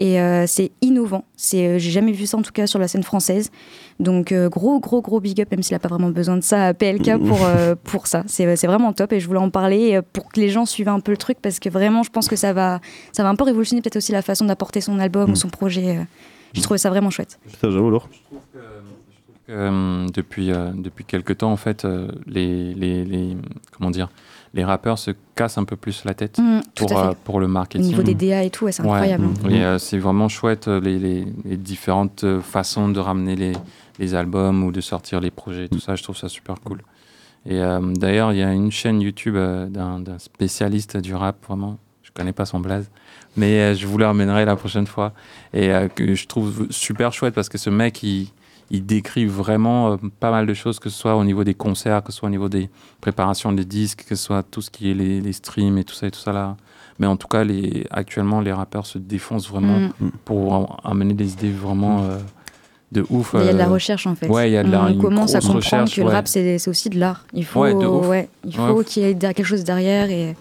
Et 0.00 0.16
c'est 0.46 0.70
innovant. 0.80 1.24
C'est, 1.36 1.78
j'ai 1.80 1.90
jamais 1.90 2.12
vu 2.12 2.26
ça 2.26 2.36
en 2.36 2.42
tout 2.42 2.52
cas 2.52 2.66
sur 2.68 2.78
la 2.78 2.87
scène 2.88 3.02
française. 3.04 3.50
Donc 4.00 4.32
euh, 4.32 4.48
gros, 4.48 4.80
gros, 4.80 5.00
gros 5.02 5.20
big 5.20 5.40
up, 5.40 5.48
même 5.50 5.62
s'il 5.62 5.74
a 5.74 5.78
pas 5.78 5.88
vraiment 5.88 6.10
besoin 6.10 6.36
de 6.36 6.42
ça 6.42 6.66
à 6.68 6.74
PLK 6.74 7.18
pour, 7.26 7.38
euh, 7.44 7.74
pour 7.84 8.06
ça. 8.06 8.24
C'est, 8.26 8.56
c'est 8.56 8.66
vraiment 8.66 8.92
top 8.92 9.12
et 9.12 9.20
je 9.20 9.26
voulais 9.26 9.38
en 9.40 9.50
parler 9.50 9.96
euh, 9.96 10.02
pour 10.12 10.32
que 10.32 10.40
les 10.40 10.48
gens 10.48 10.66
suivent 10.66 10.88
un 10.88 11.00
peu 11.00 11.12
le 11.12 11.16
truc 11.18 11.38
parce 11.40 11.58
que 11.60 11.68
vraiment, 11.68 12.02
je 12.02 12.10
pense 12.10 12.28
que 12.28 12.36
ça 12.36 12.52
va, 12.52 12.80
ça 13.12 13.22
va 13.22 13.28
un 13.28 13.36
peu 13.36 13.44
révolutionner 13.44 13.82
peut-être 13.82 13.96
aussi 13.96 14.12
la 14.12 14.22
façon 14.22 14.44
d'apporter 14.46 14.80
son 14.80 14.98
album 14.98 15.30
ou 15.30 15.36
son 15.36 15.48
projet. 15.48 15.98
euh. 15.98 16.02
J'ai 16.54 16.62
trouvé 16.62 16.78
ça 16.78 16.88
vraiment 16.90 17.10
chouette. 17.10 17.38
Putain, 17.46 17.70
j'avoue, 17.70 17.90
lourd. 17.90 18.08
Euh, 19.50 20.06
depuis, 20.14 20.52
euh, 20.52 20.70
depuis 20.74 21.04
quelques 21.04 21.38
temps, 21.38 21.50
en 21.50 21.56
fait, 21.56 21.84
euh, 21.86 22.08
les, 22.26 22.74
les, 22.74 23.04
les- 23.04 23.36
comment 23.72 23.90
dire, 23.90 24.10
les 24.54 24.64
rappeurs 24.64 24.98
se 24.98 25.10
cassent 25.34 25.58
un 25.58 25.64
peu 25.64 25.76
plus 25.76 26.04
la 26.04 26.14
tête 26.14 26.38
Mm, 26.38 26.60
pour, 26.74 26.98
euh, 26.98 27.12
pour 27.24 27.40
le 27.40 27.46
Au 27.46 27.48
marketing. 27.48 27.86
niveau 27.86 28.02
des 28.02 28.14
DA 28.14 28.42
et 28.44 28.50
tout, 28.50 28.64
ouais, 28.64 28.72
c'est 28.72 28.82
incroyable. 28.82 29.24
hein. 29.44 29.48
Et 29.50 29.64
euh, 29.64 29.78
c'est 29.78 29.98
vraiment 29.98 30.28
chouette 30.28 30.68
euh, 30.68 30.80
les, 30.80 30.98
les- 30.98 31.26
les 31.44 31.56
différentes 31.56 32.24
façons 32.40 32.88
de 32.88 32.98
ramener 33.00 33.36
les, 33.36 33.52
les 33.98 34.14
albums 34.14 34.64
ou 34.64 34.72
de 34.72 34.80
sortir 34.80 35.20
les 35.20 35.30
projets, 35.30 35.68
tout 35.68 35.80
ça, 35.80 35.94
je 35.94 36.02
trouve 36.02 36.16
ça 36.16 36.28
super 36.28 36.56
cool. 36.60 36.82
Et 37.46 37.60
euh, 37.60 37.80
d'ailleurs, 37.94 38.32
il 38.32 38.38
y 38.38 38.42
a 38.42 38.52
une 38.52 38.70
chaîne 38.72 39.00
YouTube 39.00 39.36
euh, 39.36 39.66
d'un 39.68 40.18
spécialiste 40.18 40.96
du 40.96 41.14
rap, 41.14 41.36
vraiment, 41.46 41.78
je 42.02 42.10
connais 42.12 42.32
pas 42.32 42.44
son 42.46 42.60
blaze, 42.60 42.90
mais 43.36 43.60
euh, 43.60 43.74
je 43.74 43.86
vous 43.86 43.96
le 43.98 44.06
ramènerai 44.06 44.44
la 44.44 44.56
prochaine 44.56 44.86
fois. 44.86 45.12
Et 45.54 45.70
que 45.94 46.14
je 46.14 46.26
trouve 46.26 46.66
super 46.70 47.12
chouette 47.12 47.34
parce 47.34 47.48
que 47.48 47.58
ce 47.58 47.70
mec, 47.70 48.02
il, 48.02 48.28
il 48.70 48.84
décrit 48.84 49.26
vraiment 49.26 49.92
euh, 49.92 49.96
pas 50.20 50.30
mal 50.30 50.46
de 50.46 50.54
choses, 50.54 50.78
que 50.78 50.88
ce 50.90 50.98
soit 50.98 51.16
au 51.16 51.24
niveau 51.24 51.44
des 51.44 51.54
concerts, 51.54 52.02
que 52.02 52.12
ce 52.12 52.18
soit 52.18 52.28
au 52.28 52.30
niveau 52.30 52.48
des 52.48 52.68
préparations 53.00 53.52
des 53.52 53.64
disques, 53.64 54.04
que 54.08 54.14
ce 54.14 54.22
soit 54.24 54.42
tout 54.42 54.60
ce 54.62 54.70
qui 54.70 54.90
est 54.90 54.94
les, 54.94 55.20
les 55.20 55.32
streams 55.32 55.78
et 55.78 55.84
tout 55.84 55.94
ça 55.94 56.06
et 56.06 56.10
tout 56.10 56.18
ça 56.20 56.32
là. 56.32 56.56
Mais 56.98 57.06
en 57.06 57.16
tout 57.16 57.28
cas, 57.28 57.44
les, 57.44 57.86
actuellement, 57.90 58.40
les 58.40 58.52
rappeurs 58.52 58.84
se 58.86 58.98
défoncent 58.98 59.48
vraiment 59.48 59.88
Mm. 60.00 60.10
pour 60.24 60.54
am- 60.54 60.66
amener 60.84 61.14
des 61.14 61.32
idées 61.32 61.50
vraiment 61.52 62.02
euh, 62.02 62.18
de 62.90 63.06
ouf. 63.08 63.34
Il 63.38 63.44
y 63.46 63.48
a 63.48 63.52
de 63.52 63.58
la 63.58 63.66
euh, 63.68 63.72
recherche 63.72 64.06
en 64.06 64.14
fait. 64.16 64.26
Ouais, 64.28 64.50
il 64.50 64.54
y 64.54 64.56
a 64.56 64.64
de 64.64 64.70
la, 64.70 64.84
On 64.86 64.98
commence 64.98 65.34
à 65.34 65.40
comprendre 65.40 65.58
recherche, 65.58 65.94
que 65.94 66.00
le 66.00 66.08
ouais. 66.08 66.12
rap 66.12 66.26
c'est 66.26 66.66
aussi 66.68 66.90
de 66.90 66.98
l'art. 66.98 67.24
Il 67.32 67.44
faut, 67.44 67.60
Ouais, 67.60 67.72
de 67.72 67.86
ouf. 67.86 68.06
ouais, 68.08 68.28
il 68.44 68.54
faut 68.54 68.82
qu'il 68.82 69.02
y 69.04 69.06
ait 69.06 69.14
quelque 69.14 69.44
chose 69.44 69.62
derrière 69.64 70.10
et, 70.10 70.34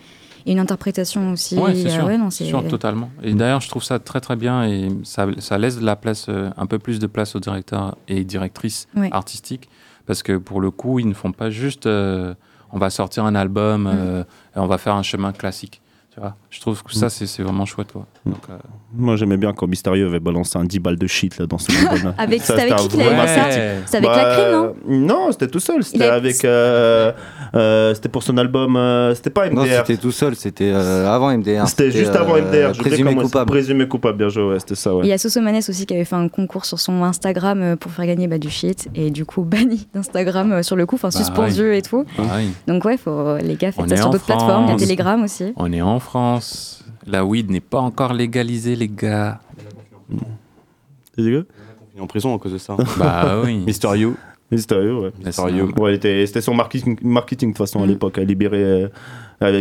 et 0.48 0.54
une 0.54 0.60
interprétation 0.60 1.32
aussi. 1.34 1.56
Ouais, 1.58 1.76
c'est 1.76 1.88
Euh, 1.88 1.90
sûr, 1.90 2.06
ouais, 2.06 2.18
non, 2.18 2.32
sûr, 2.32 2.66
totalement. 2.68 3.10
Et 3.22 3.34
d'ailleurs, 3.34 3.60
je 3.62 3.68
trouve 3.70 3.84
ça 3.84 4.00
très 4.00 4.22
très 4.22 4.36
bien 4.38 4.64
et 4.66 4.88
ça, 5.04 5.28
ça 5.40 5.58
laisse 5.58 5.78
de 5.80 5.86
la 5.86 5.96
place, 5.96 6.28
euh, 6.30 6.50
un 6.58 6.66
peu 6.66 6.80
plus 6.80 7.00
de 7.00 7.06
place 7.08 7.36
aux 7.36 7.40
directeurs 7.40 7.98
et 8.08 8.24
directrices 8.24 8.88
Ouais. 8.96 9.10
artistiques 9.12 9.70
parce 10.06 10.24
que 10.24 10.38
pour 10.38 10.62
le 10.62 10.72
coup, 10.72 11.00
ils 11.00 11.08
ne 11.08 11.14
font 11.14 11.34
pas 11.34 11.50
juste 11.50 11.86
euh, 11.86 12.34
on 12.72 12.80
va 12.80 12.90
sortir 12.90 13.26
un 13.26 13.36
album, 13.36 13.84
Mm. 13.84 13.88
euh, 13.94 14.24
et 14.56 14.60
on 14.60 14.68
va 14.68 14.78
faire 14.78 14.96
un 14.96 15.04
chemin 15.04 15.32
classique. 15.34 15.82
Tu 16.18 16.22
vois 16.22 16.34
je 16.50 16.60
trouve 16.62 16.82
que 16.82 16.94
ça, 16.96 17.10
c'est 17.10 17.44
vraiment 17.44 17.66
chouette. 17.66 17.92
Quoi. 17.92 18.08
Donc, 18.26 18.38
euh, 18.50 18.54
Moi 18.96 19.16
j'aimais 19.18 19.38
bien 19.38 19.54
quand 19.54 19.68
Mysterio 19.68 20.08
avait 20.08 20.20
balancé 20.20 20.58
un 20.58 20.64
10 20.64 20.80
balles 20.80 20.98
de 20.98 21.06
shit 21.06 21.38
là, 21.38 21.46
dans 21.46 21.60
son 21.60 21.72
album. 21.74 22.06
là. 22.06 22.16
Avec- 22.18 22.42
Ça, 22.42 22.56
c'était 22.58 22.72
avec 22.72 22.76
qui 22.78 22.88
qu'il 22.88 23.02
avait 23.02 23.16
vrai 23.16 23.28
fait 23.28 23.34
ça 23.36 23.40
marketing. 23.42 23.62
C'était 23.86 23.98
avec 23.98 24.10
la 24.10 24.34
crime, 24.34 24.52
non 24.52 25.08
Non, 25.08 25.32
c'était 25.32 25.48
tout 25.48 25.60
seul. 25.60 25.84
C'était 25.84 26.06
a- 26.06 26.16
avec. 26.16 26.44
euh, 26.44 27.12
euh, 27.54 27.94
c'était 27.94 28.10
pour 28.10 28.24
son 28.24 28.36
album. 28.38 28.76
euh, 28.76 29.14
c'était 29.14 29.30
pas 29.30 29.46
MDR. 29.48 29.56
Non, 29.56 29.66
c'était 29.86 29.98
tout 29.98 30.12
seul, 30.12 30.36
c'était 30.36 30.72
euh, 30.74 31.08
avant 31.08 31.30
MDR. 31.38 31.68
C'était 31.68 31.92
juste 31.92 32.16
avant 32.16 32.36
MDR. 32.38 32.74
j'oublie 32.74 32.90
Présumé 32.90 33.16
coupable. 33.16 33.52
Présumé 33.52 33.88
coupable, 33.88 34.18
bien 34.18 34.30
joué, 34.30 34.44
ouais, 34.44 34.60
c'était 34.60 34.74
ça, 34.76 34.96
ouais. 34.96 35.06
Il 35.06 35.10
y 35.10 35.14
a 35.14 35.20
Sosomanes 35.20 35.58
aussi 35.58 35.86
qui 35.86 35.94
avait 35.94 36.06
fait 36.06 36.16
un 36.16 36.28
concours 36.30 36.66
sur 36.66 36.80
son 36.80 37.04
Instagram 37.04 37.78
pour 37.78 37.92
faire 37.92 38.08
gagner 38.08 38.28
bah, 38.28 38.40
du 38.40 38.50
shit 38.50 38.88
et 38.96 39.12
du 39.12 39.26
coup 39.26 39.44
banni 39.44 39.88
d'Instagram 39.94 40.52
euh, 40.54 40.64
sur 40.64 40.76
le 40.76 40.88
coup, 40.88 40.96
enfin 40.96 41.10
Bah 41.10 41.18
suspendu 41.20 41.70
oui. 41.70 41.78
et 41.78 41.82
tout. 41.84 42.04
Bah 42.18 42.24
oui. 42.38 42.52
Donc 42.68 42.84
ouais, 42.86 42.98
faut, 42.98 43.38
les 43.38 43.56
gars, 43.56 43.72
faites 43.72 43.86
On 43.86 43.88
ça 43.88 43.98
sur 43.98 44.10
d'autres 44.10 44.26
plateformes. 44.26 44.66
Il 44.70 44.72
y 44.72 44.74
a. 44.74 44.78
Telegram 44.78 45.24
aussi. 45.24 45.54
On 45.58 45.72
est 45.72 45.82
en 45.82 46.00
France. 46.12 46.86
La 47.06 47.26
weed 47.26 47.50
n'est 47.52 47.60
pas 47.60 47.80
encore 47.82 48.14
légalisée, 48.14 48.76
les 48.78 48.88
gars. 48.88 49.42
Il 51.18 51.28
est 51.28 52.00
en 52.00 52.08
prison 52.08 52.34
à 52.34 52.40
cause 52.40 52.54
de 52.54 52.58
ça. 52.58 52.78
Bah 52.98 53.42
oui. 53.44 53.58
Mysterio. 53.66 54.16
Mysterio, 54.50 55.04
ouais. 55.04 55.12
Mysterio. 55.26 55.70
Ouais, 55.78 55.92
il 55.92 55.96
était- 55.96 56.26
c'était 56.26 56.40
son 56.42 56.54
marketing, 56.54 56.98
marketing 57.02 57.50
de 57.50 57.54
toute 57.58 57.68
façon 57.68 57.84
à 57.84 57.86
l'époque. 57.86 58.18
À 58.18 58.24
libérer. 58.24 58.64
euh, 58.64 58.90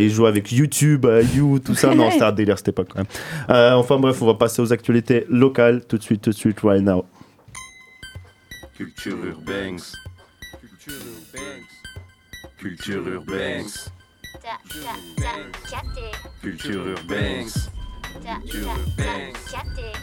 il 0.00 0.08
jouait 0.10 0.28
avec 0.28 0.52
YouTube, 0.52 1.04
euh, 1.06 1.22
You, 1.34 1.58
tout 1.58 1.74
ça. 1.74 1.92
Non, 1.94 2.10
c'était 2.12 2.22
un 2.24 2.30
délire 2.32 2.56
cette 2.58 2.68
époque 2.68 2.88
quand 2.92 2.98
même. 3.00 3.06
Euh, 3.50 3.72
enfin 3.74 3.98
bref, 3.98 4.22
on 4.22 4.26
va 4.26 4.34
passer 4.34 4.62
aux 4.62 4.72
actualités 4.72 5.26
locales 5.28 5.84
tout 5.86 5.98
de 5.98 6.02
suite, 6.04 6.22
tout 6.22 6.30
de 6.30 6.36
suite, 6.36 6.60
right 6.62 6.82
now. 6.82 7.04
Culture 8.76 9.16
urbaine. 9.24 9.78
Culture 10.60 10.94
urbaine. 11.34 11.62
Culture 12.58 13.08
urbaine. 13.08 13.64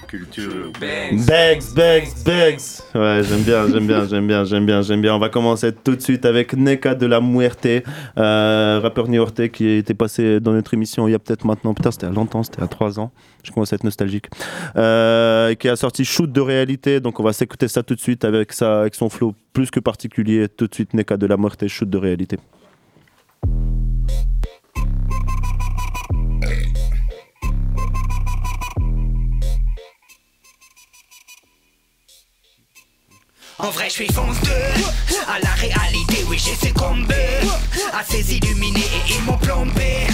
Culture 0.08 0.56
urbaine. 0.56 1.26
Bags, 1.26 1.64
bags, 1.74 2.08
bags. 2.26 2.60
Ouais, 2.94 3.22
j'aime 3.24 3.44
bien, 3.44 3.68
j'aime 3.68 3.88
bien, 3.88 4.06
j'aime 4.06 4.28
bien, 4.28 4.44
j'aime 4.44 4.66
bien, 4.66 4.82
j'aime 4.82 5.02
bien. 5.02 5.16
On 5.16 5.20
va 5.20 5.30
commencer 5.30 5.72
tout 5.74 5.96
de 5.96 6.02
suite 6.02 6.26
avec 6.26 6.54
Neka 6.54 6.96
de 6.96 7.06
la 7.06 7.22
Muerte, 7.22 7.68
euh, 8.18 8.80
rappeur 8.84 9.08
new-yorkais 9.08 9.50
qui 9.50 9.70
était 9.70 9.94
passé 9.94 10.40
dans 10.40 10.52
notre 10.52 10.74
émission 10.74 11.08
il 11.08 11.12
y 11.12 11.16
a 11.16 11.20
peut-être 11.20 11.46
maintenant, 11.46 11.74
putain, 11.74 11.92
c'était 11.92 12.08
il 12.08 12.10
y 12.10 12.12
a 12.12 12.16
longtemps, 12.16 12.44
c'était 12.44 12.62
a 12.62 12.68
3 12.68 13.00
ans. 13.00 13.12
Je 13.44 13.52
commence 13.52 13.72
à 13.72 13.78
être 13.78 13.84
nostalgique. 13.84 14.28
Euh, 14.76 15.50
et 15.50 15.56
qui 15.56 15.70
a 15.70 15.76
sorti 15.76 16.04
Shoot 16.04 16.32
de 16.32 16.42
réalité. 16.42 17.00
Donc 17.00 17.20
on 17.20 17.24
va 17.24 17.34
s'écouter 17.34 17.68
ça 17.70 17.82
tout 17.82 17.96
de 17.96 18.02
suite 18.02 18.26
avec, 18.26 18.52
ça, 18.52 18.82
avec 18.82 18.96
son 18.96 19.10
flow 19.10 19.36
plus 19.54 19.72
que 19.72 19.80
particulier. 19.80 20.50
Tout 20.50 20.68
de 20.68 20.74
suite, 20.74 20.94
Neka 20.94 21.16
de 21.16 21.28
la 21.28 21.38
Muerte, 21.38 21.66
Shoot 21.68 21.90
de 21.90 21.98
réalité. 21.98 22.38
En 33.64 33.70
vrai, 33.70 33.86
je 33.86 33.94
suis 33.94 34.12
fonce 34.12 34.36
2 34.42 34.52
À 35.26 35.40
la 35.40 35.52
réalité, 35.52 36.26
oui, 36.28 36.38
j'ai 36.38 36.68
succombé 36.68 37.16
À 37.94 38.04
ces 38.04 38.36
illuminés 38.36 38.82
et 38.82 39.14
ils 39.14 39.22
m'ont 39.24 39.38
plombé. 39.38 40.06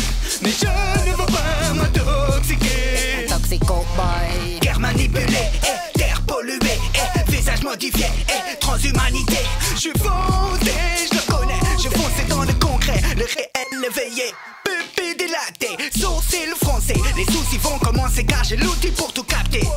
Mais 0.44 0.52
je 0.52 0.68
ne 0.68 1.16
veux 1.18 1.26
pas 1.26 1.74
m'intoxiquer. 1.74 3.26
Toxico 3.28 3.84
boy. 3.96 4.60
Guerre 4.60 4.80
manipulée, 4.80 5.50
et 5.64 5.98
terre 5.98 6.22
polluée 6.28 6.78
et 6.94 7.32
Visage 7.32 7.64
modifié, 7.64 8.06
et 8.06 8.56
transhumanité 8.60 9.40
Je 9.74 9.80
suis 9.80 9.94
foncé, 9.98 10.76
je 11.12 11.16
le 11.16 11.34
connais. 11.34 11.60
Je 11.84 11.90
foncé 11.90 12.24
dans 12.30 12.44
le 12.44 12.54
concret, 12.54 13.02
le 13.18 13.26
réel 13.26 13.84
éveillé 13.84 14.26
Pupille 14.64 15.16
dilatée, 15.18 15.76
sourcils 16.00 16.54
froncés. 16.62 17.02
Les 17.18 17.26
soucis 17.26 17.58
vont 17.58 17.80
commencer 17.80 18.24
car 18.26 18.44
j'ai 18.44 18.58
l'outil 18.58 18.92
pour 18.92 19.12
tout 19.12 19.24
capter. 19.24 19.68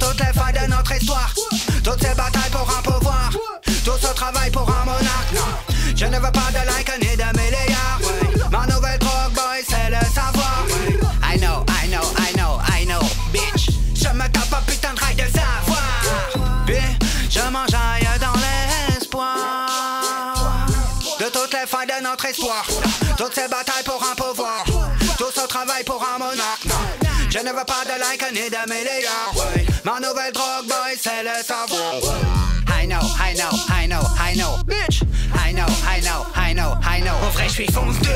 Toutes 0.00 0.20
les 0.20 0.32
failles 0.32 0.54
de 0.54 0.70
notre 0.70 0.92
histoire 0.92 1.34
Toutes 1.82 2.00
ces 2.00 2.14
batailles 2.14 2.50
pour 2.50 2.68
un 2.70 2.82
pouvoir 2.82 3.01
Tout 3.84 3.98
ce 4.00 4.14
travail 4.14 4.50
pour 4.50 4.68
un 4.70 4.84
monarque 4.84 5.32
Non, 5.34 5.40
je 5.96 6.04
ne 6.04 6.16
veux 6.16 6.30
pas 6.30 6.50
de 6.50 6.66
like 6.66 6.92
ni 7.00 7.16
de 7.16 7.24
milliards 7.36 7.98
ouais. 8.00 8.48
Ma 8.50 8.64
nouvelle 8.72 8.98
drogue 8.98 9.32
boy 9.34 9.64
c'est 9.68 9.90
le 9.90 9.98
savoir. 10.14 10.64
I 11.24 11.38
know, 11.38 11.64
I 11.68 11.88
know, 11.88 12.04
I 12.18 12.32
know, 12.36 12.60
I 12.68 12.86
know 12.86 13.00
Bitch, 13.32 13.70
je 13.94 14.08
me 14.14 14.28
tape 14.30 14.52
un 14.52 14.62
putain 14.70 14.94
de 14.94 15.00
rail 15.00 15.16
de 15.16 15.24
savoir. 15.24 16.64
Puis, 16.64 16.76
je 17.28 17.40
m'enjaille 17.50 18.06
dans 18.20 18.38
l'espoir 18.88 19.66
De 21.18 21.24
toutes 21.24 21.52
les 21.52 21.66
failles 21.66 21.88
de 21.88 22.04
notre 22.04 22.26
histoire. 22.26 22.66
Toutes 23.16 23.34
ces 23.34 23.48
batailles 23.48 23.84
pour 23.84 24.02
un 24.04 24.14
pouvoir. 24.14 24.64
Tout 25.18 25.32
ce 25.34 25.46
travail 25.48 25.82
pour 25.84 26.04
un 26.14 26.18
monarque 26.18 26.64
Non, 26.66 27.08
je 27.30 27.38
ne 27.38 27.48
veux 27.48 27.64
pas 27.64 27.84
de 27.84 27.98
like 27.98 28.32
ni 28.32 28.48
de 28.48 28.72
milliards. 28.72 29.34
Ma 29.84 29.98
nouvelle 29.98 30.32
drogue 30.32 30.68
boy 30.68 30.96
c'est 31.00 31.24
le 31.24 31.42
savoir 31.42 31.94
I 33.32 33.34
know, 33.34 33.50
I 33.70 33.86
know, 33.86 34.02
I 34.18 34.34
know, 34.34 34.58
bitch. 34.66 35.02
I 35.32 35.52
know, 35.52 35.64
I 35.86 36.00
know, 36.00 36.26
I 36.34 36.52
know, 36.52 36.76
I 36.82 37.00
know. 37.00 37.14
En 37.24 37.30
vrai, 37.30 37.44
je 37.48 37.52
suis 37.52 37.66
fonce 37.72 37.98
2 38.00 38.10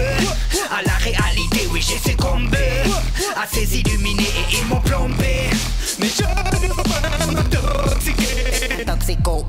À 0.70 0.82
la 0.82 0.92
réalité, 0.92 1.66
oui, 1.72 1.80
j'ai 1.80 1.96
succombé 2.10 2.58
À 3.34 3.46
ces 3.50 3.78
illuminés 3.78 4.24
et 4.24 4.56
ils 4.58 4.66
m'ont 4.66 4.82
plombé. 4.82 5.48
Mais 5.98 6.08
je. 6.08 6.22
Toxico. 8.84 9.46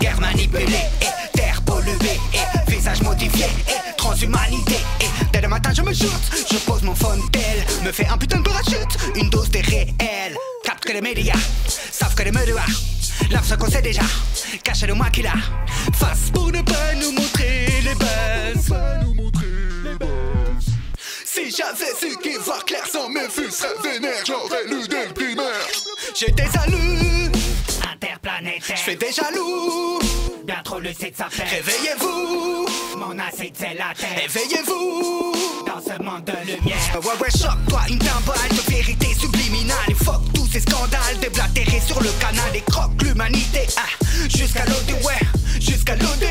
Guerre 0.00 0.20
manipulée 0.20 0.90
et 1.00 1.36
terre 1.36 1.62
polluée 1.62 2.18
et 2.34 2.70
visage 2.70 3.00
modifié 3.02 3.46
et 3.68 3.96
transhumanité. 3.96 4.78
Et 5.00 5.06
dès 5.32 5.42
le 5.42 5.48
matin, 5.48 5.70
je 5.76 5.82
me 5.82 5.94
shoot. 5.94 6.10
Je 6.50 6.56
pose 6.58 6.82
mon 6.82 6.96
phone 6.96 7.22
tel, 7.30 7.64
me 7.84 7.92
fais 7.92 8.08
un 8.08 8.18
putain 8.18 8.38
de 8.38 8.42
parachute. 8.42 8.98
Une 9.14 9.30
dose 9.30 9.50
de 9.50 9.60
réel. 9.60 10.36
Capte 10.64 10.84
que 10.84 10.92
les 10.92 11.00
médias 11.00 11.38
savent 11.68 12.16
que 12.16 12.24
les 12.24 12.32
médias 12.32 12.66
Ce 13.48 13.54
qu'on 13.54 13.70
sait 13.70 13.80
déjà, 13.80 14.02
cache 14.62 14.82
le 14.82 14.92
moi 14.92 15.08
qui 15.08 15.22
l'a. 15.22 15.32
Face 15.94 16.30
pour 16.32 16.52
ne 16.52 16.60
pas 16.60 16.94
nous 17.00 17.12
montrer 17.12 17.66
les 17.82 17.94
bases 17.94 18.74
Si 21.24 21.50
j'avais 21.50 21.94
su 21.98 22.14
qu'y 22.18 22.36
voir 22.44 22.62
clair 22.66 22.86
sans 22.86 23.08
mes 23.08 23.28
fus 23.30 23.50
serait 23.50 23.70
vénère 23.82 24.22
J'aurais 24.26 24.64
lu 24.66 24.86
dès 24.86 25.06
le 25.06 25.14
primaire 25.14 25.66
J'étais 26.14 26.44
jaloux. 26.52 27.30
Interplanétaire. 27.90 28.76
J'fais 28.76 28.96
des 28.96 29.12
jaloux. 29.12 29.98
Bien 30.44 30.60
trop 30.62 30.78
lucide 30.80 31.14
ça 31.16 31.28
fait. 31.30 31.44
Réveillez-vous. 31.44 32.66
Mon 32.98 33.18
acide 33.18 33.54
c'est 33.58 33.74
la 33.74 33.94
terre. 33.94 34.24
Éveillez-vous 34.24 35.32
Dans 35.66 35.80
ce 35.80 36.02
monde 36.02 36.24
de 36.24 36.32
lumière. 36.52 36.76
Ouais 37.02 37.22
ouais 37.22 37.30
choque-toi 37.30 37.80
une 37.88 37.98
timbale 37.98 38.50
de 38.50 38.70
vérité 38.70 39.14
subliminale. 39.14 39.76
Et 39.88 39.94
fuck 39.94 40.20
ces 40.50 40.60
scandales 40.60 41.18
déblatérés 41.20 41.82
sur 41.86 42.00
le 42.00 42.10
canal 42.20 42.54
Et 42.54 42.62
croque 42.62 43.02
l'humanité. 43.02 43.66
Ah, 43.76 44.04
Jusqu'à 44.28 44.64
l'OD 44.64 45.02
ouais 45.04 45.20
Jusqu'à 45.60 45.94
l'OD 45.96 46.24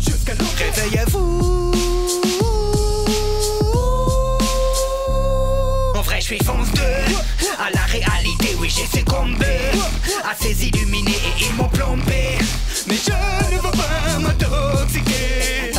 Jusqu'à 0.00 0.34
l'OD 0.34 0.46
Réveillez-vous. 0.58 1.72
En 5.94 6.02
vrai, 6.02 6.20
je 6.20 6.24
suis 6.24 6.38
fonce 6.44 6.70
2 6.72 6.82
À 7.58 7.70
la 7.72 7.82
réalité, 7.82 8.56
oui, 8.58 8.68
j'ai 8.74 8.98
succombé 8.98 9.46
À 10.24 10.34
ces 10.40 10.66
illuminés 10.66 11.12
et 11.12 11.44
ils 11.44 11.54
m'ont 11.54 11.68
plombé. 11.68 12.38
Mais 12.88 12.96
je 12.96 13.54
ne 13.54 13.60
veux 13.60 13.70
pas 13.70 14.18
m'intoxiquer. 14.18 15.72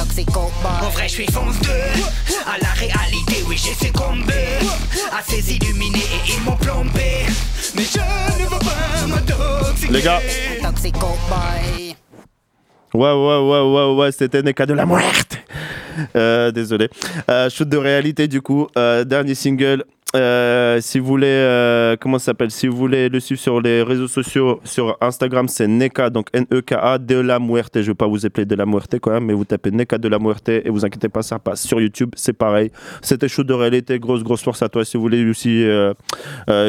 En 0.81 0.89
vrai, 0.89 1.07
je 1.07 1.13
suis 1.13 1.31
fonce 1.31 1.59
2 1.61 1.69
À 2.45 2.57
la 2.61 2.71
réalité, 2.73 3.43
oui, 3.47 3.57
j'ai 3.61 3.85
succombé 3.85 4.59
À 5.11 5.21
ces 5.27 5.53
illuminés 5.53 5.99
et 5.99 6.31
ils 6.31 6.41
m'ont 6.43 6.55
plombé. 6.57 7.25
Les 9.89 10.01
gars. 10.01 10.19
Ouais, 12.93 13.11
ouais, 13.11 13.39
ouais, 13.39 13.61
ouais, 13.61 13.95
ouais, 13.95 14.11
c'était 14.11 14.41
Neka 14.41 14.65
de 14.65 14.73
la 14.73 14.85
Muerte. 14.85 15.39
Euh, 16.15 16.51
désolé. 16.51 16.89
Euh, 17.29 17.49
shoot 17.49 17.67
de 17.67 17.77
réalité, 17.77 18.27
du 18.27 18.41
coup. 18.41 18.67
Euh, 18.77 19.03
dernier 19.03 19.35
single. 19.35 19.83
Euh, 20.15 20.79
si 20.81 20.99
vous 20.99 21.05
voulez, 21.05 21.27
euh, 21.27 21.95
comment 21.99 22.19
ça 22.19 22.25
s'appelle? 22.25 22.51
Si 22.51 22.67
vous 22.67 22.77
voulez 22.77 23.09
le 23.09 23.19
suivre 23.19 23.41
sur 23.41 23.61
les 23.61 23.83
réseaux 23.83 24.07
sociaux, 24.07 24.61
sur 24.63 24.97
Instagram, 25.01 25.47
c'est 25.47 25.67
Neka, 25.67 26.09
donc 26.09 26.27
N-E-K-A, 26.33 26.97
de 26.99 27.15
la 27.15 27.39
Muerte. 27.39 27.81
Je 27.81 27.87
vais 27.91 27.95
pas 27.95 28.07
vous 28.07 28.25
appeler 28.25 28.45
de 28.45 28.55
la 28.55 28.65
Muerte 28.65 28.95
quand 28.99 29.11
même, 29.11 29.25
mais 29.25 29.33
vous 29.33 29.45
tapez 29.45 29.71
Neka 29.71 29.97
de 29.97 30.07
la 30.07 30.19
Muerte 30.19 30.49
et 30.49 30.69
vous 30.69 30.85
inquiétez 30.85 31.09
pas, 31.09 31.21
ça 31.21 31.39
passe. 31.39 31.63
Sur 31.63 31.81
YouTube, 31.81 32.11
c'est 32.15 32.33
pareil. 32.33 32.71
C'était 33.01 33.27
Shoot 33.27 33.45
de 33.45 33.53
réalité, 33.53 33.99
grosse, 33.99 34.23
grosse 34.23 34.43
force 34.43 34.61
à 34.61 34.69
toi. 34.69 34.85
Si 34.85 34.95
vous 34.95 35.03
voulez 35.03 35.29
aussi 35.29 35.63
euh, 35.63 35.93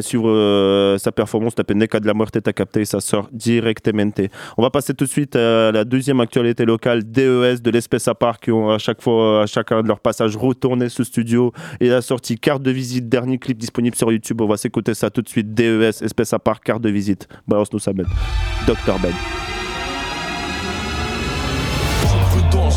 suivre 0.02 0.96
sa 0.98 1.12
performance, 1.12 1.54
tapez 1.54 1.74
Neka 1.74 2.00
de 2.00 2.06
la 2.06 2.14
Muerte, 2.14 2.40
t'as 2.42 2.52
capté, 2.52 2.84
ça 2.84 3.00
sort 3.00 3.28
directement. 3.32 4.10
On 4.56 4.62
va 4.62 4.70
passer 4.70 4.94
tout 4.94 5.04
de 5.04 5.10
suite 5.10 5.36
à 5.36 5.72
la 5.72 5.84
deuxième 5.84 6.20
actualité 6.20 6.64
locale, 6.64 7.04
DES 7.04 7.62
de 7.62 7.70
l'espèce 7.70 8.08
à 8.08 8.14
part, 8.14 8.40
qui 8.40 8.50
ont 8.50 8.70
à 8.70 8.78
chaque 8.78 9.00
fois, 9.00 9.42
à 9.42 9.46
chacun 9.46 9.82
de 9.82 9.88
leur 9.88 10.00
passage, 10.00 10.36
retourné 10.36 10.88
ce 10.88 11.04
studio 11.04 11.52
et 11.80 11.90
a 11.92 12.02
sorti 12.02 12.38
carte 12.38 12.62
de 12.62 12.70
visite, 12.70 13.08
dernier 13.08 13.35
clip 13.38 13.58
disponible 13.58 13.96
sur 13.96 14.10
YouTube. 14.10 14.40
On 14.40 14.46
va 14.46 14.56
s'écouter 14.56 14.94
ça 14.94 15.10
tout 15.10 15.22
de 15.22 15.28
suite. 15.28 15.54
DES, 15.54 16.02
espèce 16.02 16.32
à 16.32 16.38
part, 16.38 16.60
carte 16.60 16.82
de 16.82 16.90
visite. 16.90 17.28
Balance-nous 17.46 17.78
ça, 17.78 17.92
Ben. 17.92 18.06
Dr. 18.66 18.98
Ben. 19.00 19.12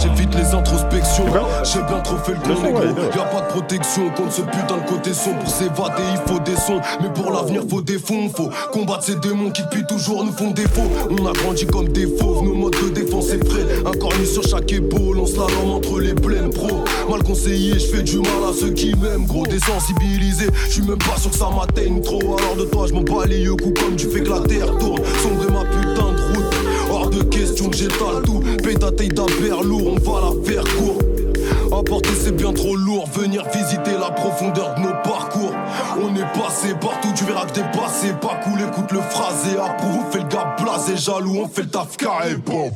J'évite 0.02 0.36
les 0.36 0.54
introspections. 0.54 1.26
J'ai 1.64 1.82
bien 1.84 2.00
trop 2.02 2.18
fait 2.18 2.34
le 2.34 2.56
con. 2.56 2.94
Y'a 3.16 3.24
pas 3.24 3.42
de 3.42 3.48
protection 3.48 4.10
contre 4.16 4.34
ce 4.34 4.42
putain 4.42 4.78
de 4.78 4.90
côté 4.90 5.14
son. 5.14 5.34
Pour 5.34 5.50
s'évader, 5.50 6.04
il 6.12 6.32
faut 6.32 6.40
des 6.40 6.56
sons. 6.56 6.82
Mais 7.02 7.10
pour 7.14 7.32
l'avenir, 7.32 7.64
faut 7.70 7.82
des 7.82 8.00
fonds. 8.00 8.30
Faut 8.30 8.50
combattre 8.72 9.04
ces 9.04 9.16
démons 9.16 9.52
qui 9.52 9.64
depuis 9.64 9.86
toujours 9.86 10.24
nous 10.24 10.32
font 10.32 10.52
défaut. 10.52 10.90
On 11.10 11.26
a 11.28 11.34
grandi 11.34 11.66
comme 11.66 11.90
des 11.90 12.08
fauves, 12.08 12.44
nos 12.44 12.54
modes 12.54 12.76
de 12.82 12.90
défense 12.90 13.30
est 13.30 13.38
prêt. 13.44 13.66
Incornu 13.86 14.26
sur 14.26 14.44
chaque 14.44 14.72
épaule, 14.72 15.20
on 15.20 15.26
se 15.26 15.36
la 15.36 15.48
lame 15.48 15.72
entre 15.72 16.00
les 16.00 16.14
plaines 16.14 16.50
pro. 16.50 16.84
Mal 17.10 17.24
conseillé, 17.24 17.74
je 17.74 17.86
fais 17.88 18.04
du 18.04 18.18
mal 18.18 18.50
à 18.50 18.54
ceux 18.54 18.72
qui 18.72 18.94
m'aiment, 18.96 19.26
gros. 19.26 19.46
Désensibilisé, 19.46 20.48
je 20.68 20.72
suis 20.72 20.82
même 20.82 20.98
pas 20.98 21.18
sûr 21.18 21.32
que 21.32 21.38
ça 21.38 21.50
m'atteigne 21.50 22.02
trop. 22.02 22.20
Alors 22.38 22.56
de 22.58 22.66
toi, 22.66 22.86
je 22.88 22.94
m'en 22.94 23.02
bats 23.02 23.26
les 23.26 23.40
yeux 23.40 23.56
coups 23.56 23.82
comme 23.82 23.96
tu 23.96 24.08
fais 24.08 24.22
que 24.22 24.30
la 24.30 24.42
terre 24.42 24.78
tourne. 24.78 25.02
Sombrer 25.24 25.52
ma 25.52 25.66
putain 25.66 26.19
de 27.20 27.26
route. 27.26 27.26
Hors 27.26 27.26
de 27.26 27.30
question 27.30 27.70
que 27.70 27.78
j'étale 27.78 28.22
tout. 28.26 28.44
Taille 28.98 29.10
d'abert 29.10 29.64
lourd, 29.64 29.94
on 29.94 30.12
va 30.12 30.22
la 30.22 30.52
faire 30.52 30.64
court. 30.76 30.98
Apporter 31.72 32.10
c'est 32.20 32.36
bien 32.36 32.52
trop 32.52 32.76
lourd, 32.76 33.08
venir 33.14 33.44
visiter 33.54 33.92
la 33.92 34.12
profondeur 34.12 34.76
de 34.76 34.82
nos 34.82 34.94
parcours. 35.04 35.54
On 36.02 36.16
est 36.16 36.40
passé 36.40 36.74
partout, 36.80 37.10
tu 37.16 37.26
verras 37.26 37.46
que 37.46 37.54
t'es 37.54 37.72
passé 37.78 38.14
pas 38.20 38.40
cool. 38.44 38.60
Écoute 38.62 38.92
le 38.92 39.02
phrasé, 39.02 39.58
approuve, 39.58 40.04
on 40.08 40.12
fait 40.12 40.20
le 40.20 40.28
gars 40.28 40.56
blasé, 40.60 40.98
jaloux, 40.98 41.42
on 41.44 41.48
fait 41.48 41.64
le 41.64 41.70
taf 41.70 41.96
carré, 41.98 42.36
bon. 42.36 42.72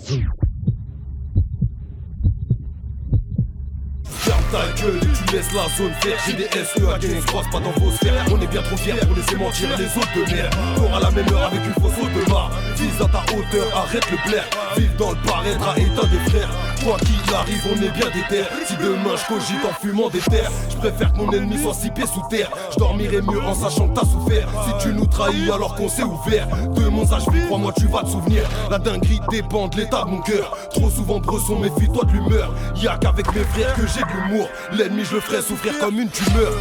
Ferme 4.20 4.44
ta 4.52 4.82
gueule 4.82 5.00
tu 5.00 5.36
laisses 5.36 5.54
la 5.54 5.68
zone 5.78 5.94
faire. 6.02 6.18
J'ai 6.26 6.34
des 6.34 6.50
SE 6.50 6.94
à 6.94 6.98
Guinness, 6.98 7.26
croise 7.26 7.46
pas 7.52 7.60
dans 7.60 7.72
vos 7.72 7.92
sphères. 7.92 8.26
On 8.32 8.40
est 8.42 8.48
bien 8.48 8.62
trop 8.62 8.78
fiers 8.78 8.94
pour 8.94 9.16
laisser 9.16 9.36
mentir 9.36 9.70
les 9.78 9.86
autres 9.86 10.14
de 10.16 10.34
merde 10.34 10.56
T'auras 10.76 11.00
la 11.00 11.12
même 11.12 11.28
heure 11.34 11.46
avec 11.46 11.62
une 11.66 11.74
fausse 11.74 11.98
haute 12.02 12.14
de 12.14 12.30
marre. 12.30 12.52
Vise 12.76 13.02
à 13.02 13.06
ta 13.06 13.24
hauteur, 13.34 13.78
arrête 13.78 14.12
le 14.12 14.30
blaire. 14.30 14.46
Vive 14.78 14.96
dans 14.98 15.12
le 15.12 15.18
paraître 15.18 15.68
à 15.68 15.80
état 15.80 16.08
de 16.08 16.30
frère 16.30 16.50
Quoi 16.84 16.98
qu'il 16.98 17.34
arrive, 17.34 17.62
on 17.72 17.82
est 17.82 17.90
bien 17.92 18.08
déter 18.08 18.44
Si 18.66 18.76
demain 18.76 19.16
je 19.16 19.34
cogite 19.34 19.66
en 19.66 19.74
fumant 19.82 20.10
des 20.10 20.20
terres 20.20 20.52
Je 20.70 20.76
préfère 20.76 21.14
que 21.14 21.18
mon 21.18 21.32
ennemi 21.32 21.58
soit 21.58 21.74
six 21.74 21.90
pieds 21.92 22.06
sous 22.06 22.22
terre. 22.30 22.50
Je 22.72 22.78
dormirai 22.78 23.22
mieux 23.22 23.42
en 23.42 23.54
sachant 23.54 23.88
que 23.88 24.00
t'as 24.00 24.06
souffert. 24.06 24.50
Si 24.68 24.86
tu 24.88 24.94
nous 24.94 25.06
trahis 25.06 25.50
alors 25.50 25.76
qu'on 25.76 25.88
s'est 25.88 26.04
ouvert 26.04 26.48
De 26.76 26.90
mon 26.90 27.04
âge, 27.14 27.24
crois-moi 27.48 27.72
tu 27.78 27.88
vas 27.88 28.04
te 28.04 28.10
souvenir. 28.10 28.44
La 28.70 28.80
dinguerie 28.80 29.22
dépend 29.32 29.70
de 29.70 29.78
l'état 29.78 30.04
de 30.04 30.10
mon 30.10 30.22
cœur. 30.22 30.58
Trop 30.72 30.90
souvent 30.90 31.20
bresson, 31.20 31.58
méfie-toi 31.58 32.04
de 32.04 32.12
l'humeur. 32.12 32.54
Y'a 32.76 32.98
qu'avec 32.98 33.34
mes 33.34 33.44
frères 33.44 33.74
que 33.76 33.88
j'ai 33.88 34.02
de 34.02 34.28
l'humour. 34.28 34.48
L'ennemi 34.74 35.04
je 35.06 35.16
le 35.16 35.22
ferai 35.22 35.42
souffrir 35.42 35.80
comme 35.80 36.00
une 36.00 36.10
tumeur. 36.10 36.52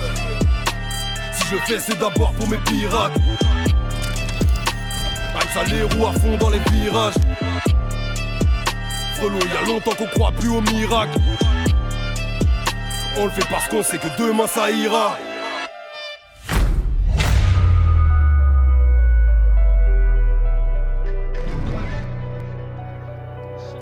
Si 1.33 1.45
je 1.51 1.57
fais 1.57 1.81
c'est 1.81 1.99
d'abord 1.99 2.33
pour 2.35 2.49
mes 2.49 2.59
pirates. 2.59 3.13
Aïe 5.35 5.49
ça 5.53 5.65
les 5.65 5.83
roues 5.83 6.07
à 6.07 6.13
fond 6.13 6.37
dans 6.39 6.51
les 6.51 6.61
virages 6.71 7.15
Frelot 9.23 9.39
y'a 9.39 9.69
longtemps 9.69 9.95
qu'on 9.95 10.07
croit 10.07 10.33
plus 10.33 10.49
au 10.49 10.61
miracle. 10.63 11.17
On 13.17 13.27
le 13.27 13.31
fait 13.31 13.49
parce 13.49 13.69
qu'on 13.69 13.83
sait 13.85 13.99
que 13.99 14.09
demain 14.19 14.49
ça 14.49 14.69
ira. 14.69 15.17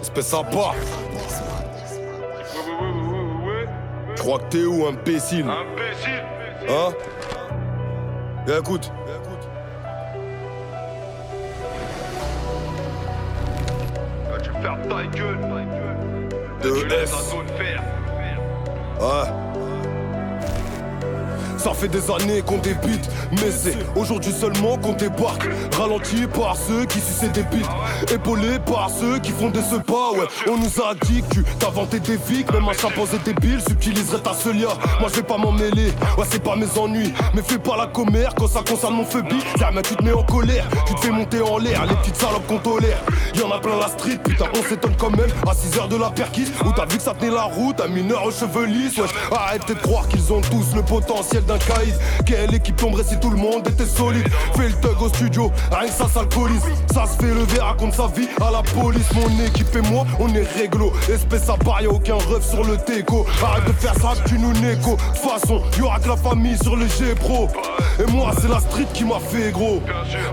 Espèce 0.02 0.26
sympa. 0.26 0.74
Je 4.14 4.20
crois 4.20 4.40
que 4.40 4.44
t'es 4.50 4.64
où, 4.64 4.86
imbécile? 4.86 5.46
Imbécile. 5.48 6.22
Hein? 6.68 6.92
Eh, 8.46 8.58
écoute 8.58 8.92
Tu 14.60 14.66
fermes 14.66 14.88
ta 14.88 15.04
gueule. 15.16 15.38
De 16.62 16.68
faire. 17.56 17.82
Ouais. 19.00 19.49
Ça 21.62 21.74
fait 21.74 21.88
des 21.88 22.10
années 22.10 22.40
qu'on 22.40 22.56
débite, 22.56 23.06
mais 23.32 23.50
c'est 23.50 23.76
aujourd'hui 23.94 24.32
seulement 24.32 24.78
qu'on 24.78 24.94
débarque. 24.94 25.46
Ralenti 25.76 26.26
par 26.26 26.56
ceux 26.56 26.86
qui 26.86 27.00
sucent 27.00 27.30
des 27.32 27.42
bites, 27.42 27.68
épaulé 28.10 28.58
par 28.64 28.88
ceux 28.88 29.18
qui 29.18 29.30
font 29.30 29.50
des 29.50 29.60
pas. 29.86 30.12
Ouais, 30.12 30.26
on 30.48 30.56
nous 30.56 30.82
a 30.82 30.94
dit 31.02 31.22
que 31.22 31.40
t'inventais 31.58 32.00
des 32.00 32.16
vies, 32.16 32.44
que 32.44 32.54
même 32.54 32.66
un 32.66 32.72
chimpanzé 32.72 33.18
débile 33.26 33.60
subtiliserait 33.60 34.20
ta 34.20 34.32
seule 34.32 34.56
Moi 34.56 35.10
je 35.10 35.16
vais 35.16 35.22
pas 35.22 35.36
m'en 35.36 35.52
mêler, 35.52 35.92
ouais 36.16 36.24
c'est 36.30 36.42
pas 36.42 36.56
mes 36.56 36.78
ennuis, 36.78 37.12
mais 37.34 37.42
fais 37.42 37.58
pas 37.58 37.76
la 37.76 37.88
commère 37.88 38.34
quand 38.34 38.48
ça 38.48 38.62
concerne 38.66 38.94
mon 38.94 39.04
phobie. 39.04 39.42
Jamais 39.58 39.82
tu 39.82 39.96
te 39.96 40.02
mets 40.02 40.14
en 40.14 40.22
colère, 40.22 40.66
tu 40.86 40.94
te 40.94 41.00
fais 41.00 41.10
monter 41.10 41.42
en 41.42 41.58
l'air, 41.58 41.84
les 41.84 41.94
petites 41.96 42.16
salopes 42.16 42.46
qu'on 42.46 42.58
tolère. 42.58 43.02
Y'en 43.34 43.50
a 43.50 43.58
plein 43.58 43.76
la 43.78 43.88
street, 43.88 44.18
putain 44.24 44.46
on 44.58 44.62
s'étonne 44.66 44.96
quand 44.96 45.10
même. 45.10 45.30
À 45.46 45.52
6 45.54 45.78
heures 45.78 45.88
de 45.88 45.96
la 45.96 46.08
perquise, 46.08 46.52
où 46.64 46.72
t'as 46.72 46.86
vu 46.86 46.96
que 46.96 47.02
ça 47.02 47.12
tenait 47.12 47.30
la 47.30 47.42
route, 47.42 47.80
un 47.82 47.88
mineur 47.88 48.24
aux 48.24 48.30
cheveux 48.30 48.64
lisses. 48.64 48.96
Wesh, 48.96 49.10
arrêtez 49.30 49.74
de 49.74 49.80
croire 49.80 50.08
qu'ils 50.08 50.32
ont 50.32 50.40
tous 50.40 50.74
le 50.74 50.82
potentiel 50.82 51.44
Quelle 52.24 52.54
équipe 52.54 52.76
tomberait 52.76 53.02
si 53.02 53.18
tout 53.18 53.30
le 53.30 53.36
monde 53.36 53.66
était 53.66 53.86
solide? 53.86 54.28
Fais 54.54 54.68
le 54.68 54.74
thug 54.74 55.02
au 55.02 55.08
studio, 55.08 55.50
rien 55.72 55.88
que 55.88 55.94
ça 55.94 56.06
s'alcoolise. 56.08 56.62
Ça 56.92 57.06
se 57.06 57.16
fait 57.16 57.34
lever, 57.34 57.58
raconte 57.60 57.94
sa 57.94 58.06
vie 58.06 58.28
à 58.40 58.50
la 58.50 58.62
police. 58.62 59.12
Mon 59.14 59.44
équipe 59.44 59.74
et 59.74 59.80
moi, 59.90 60.06
on 60.20 60.32
est 60.34 60.46
réglo. 60.56 60.92
Espèce 61.12 61.48
à 61.48 61.56
part, 61.56 61.82
y'a 61.82 61.90
aucun 61.90 62.16
rêve 62.16 62.42
sur 62.48 62.62
le 62.62 62.76
déco. 62.86 63.26
Arrête 63.42 63.66
de 63.66 63.72
faire 63.72 63.94
ça, 63.94 64.12
tu 64.26 64.38
nous 64.38 64.52
négo. 64.60 64.92
De 64.92 65.18
toute 65.18 65.30
façon, 65.30 65.62
y'aura 65.78 65.98
que 65.98 66.08
la 66.08 66.16
famille 66.16 66.56
sur 66.58 66.76
le 66.76 66.86
G-Pro. 66.86 67.48
Et 67.98 68.10
moi, 68.12 68.30
c'est 68.40 68.48
la 68.48 68.60
street 68.60 68.86
qui 68.94 69.04
m'a 69.04 69.18
fait 69.18 69.50
gros. 69.50 69.82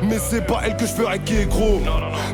Mais 0.04 0.18
c'est 0.20 0.46
pas 0.46 0.62
elle 0.66 0.78
que 0.78 0.86
je 0.86 0.92
ferai 0.92 1.20
qui 1.20 1.46
gros. 1.46 1.82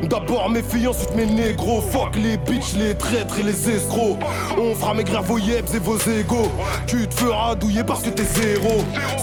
D'abord 0.04 0.50
mes 0.50 0.62
filles, 0.62 0.88
ensuite 0.88 1.16
mes 1.16 1.26
négros. 1.26 1.82
Fuck 1.82 2.16
les 2.16 2.38
bitches, 2.38 2.74
les 2.76 2.96
traîtres 2.96 3.40
et 3.40 3.44
les 3.44 3.70
escrocs. 3.70 4.20
On 4.58 4.76
fera 4.76 4.94
maigrir 4.94 5.22
vos 5.24 5.38
yebs 5.38 5.74
et 5.74 5.80
vos 5.80 5.98
égos. 5.98 6.52
Tu 6.86 7.08
te 7.08 7.16
feras 7.16 7.56
douiller 7.56 7.84
parce 7.84 8.02
que 8.02 8.10
t'es 8.10 8.26
zéro. 8.26 8.73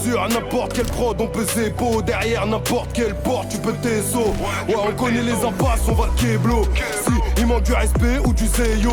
Sur 0.03 0.27
n'importe 0.29 0.73
quel 0.73 0.85
prod, 0.85 1.19
on 1.19 1.27
peut 1.27 1.45
zépo. 1.45 2.01
Derrière 2.01 2.45
n'importe 2.45 2.93
quelle 2.93 3.15
porte, 3.15 3.49
tu 3.49 3.57
peux 3.57 3.73
tes. 3.73 4.01
Ouais, 4.15 4.75
on 4.75 4.91
connaît 4.95 5.21
les 5.21 5.33
impasses, 5.45 5.87
on 5.87 5.93
va 5.93 6.07
te 6.15 6.21
kéblo. 6.21 6.63
Si 7.05 7.11
il 7.37 7.47
manque 7.47 7.63
du 7.63 7.73
respect 7.73 8.19
ou 8.25 8.33
du 8.33 8.47
zéyo. 8.47 8.91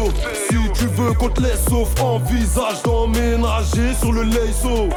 Si 0.49 0.57
tu 0.75 0.87
veux 0.87 1.12
qu'on 1.12 1.29
te 1.29 1.40
laisse 1.40 1.64
sauf, 1.68 1.88
envisage 2.01 2.83
d'emménager 2.83 3.94
sur 4.01 4.12
le 4.12 4.23
laisseau. 4.23 4.88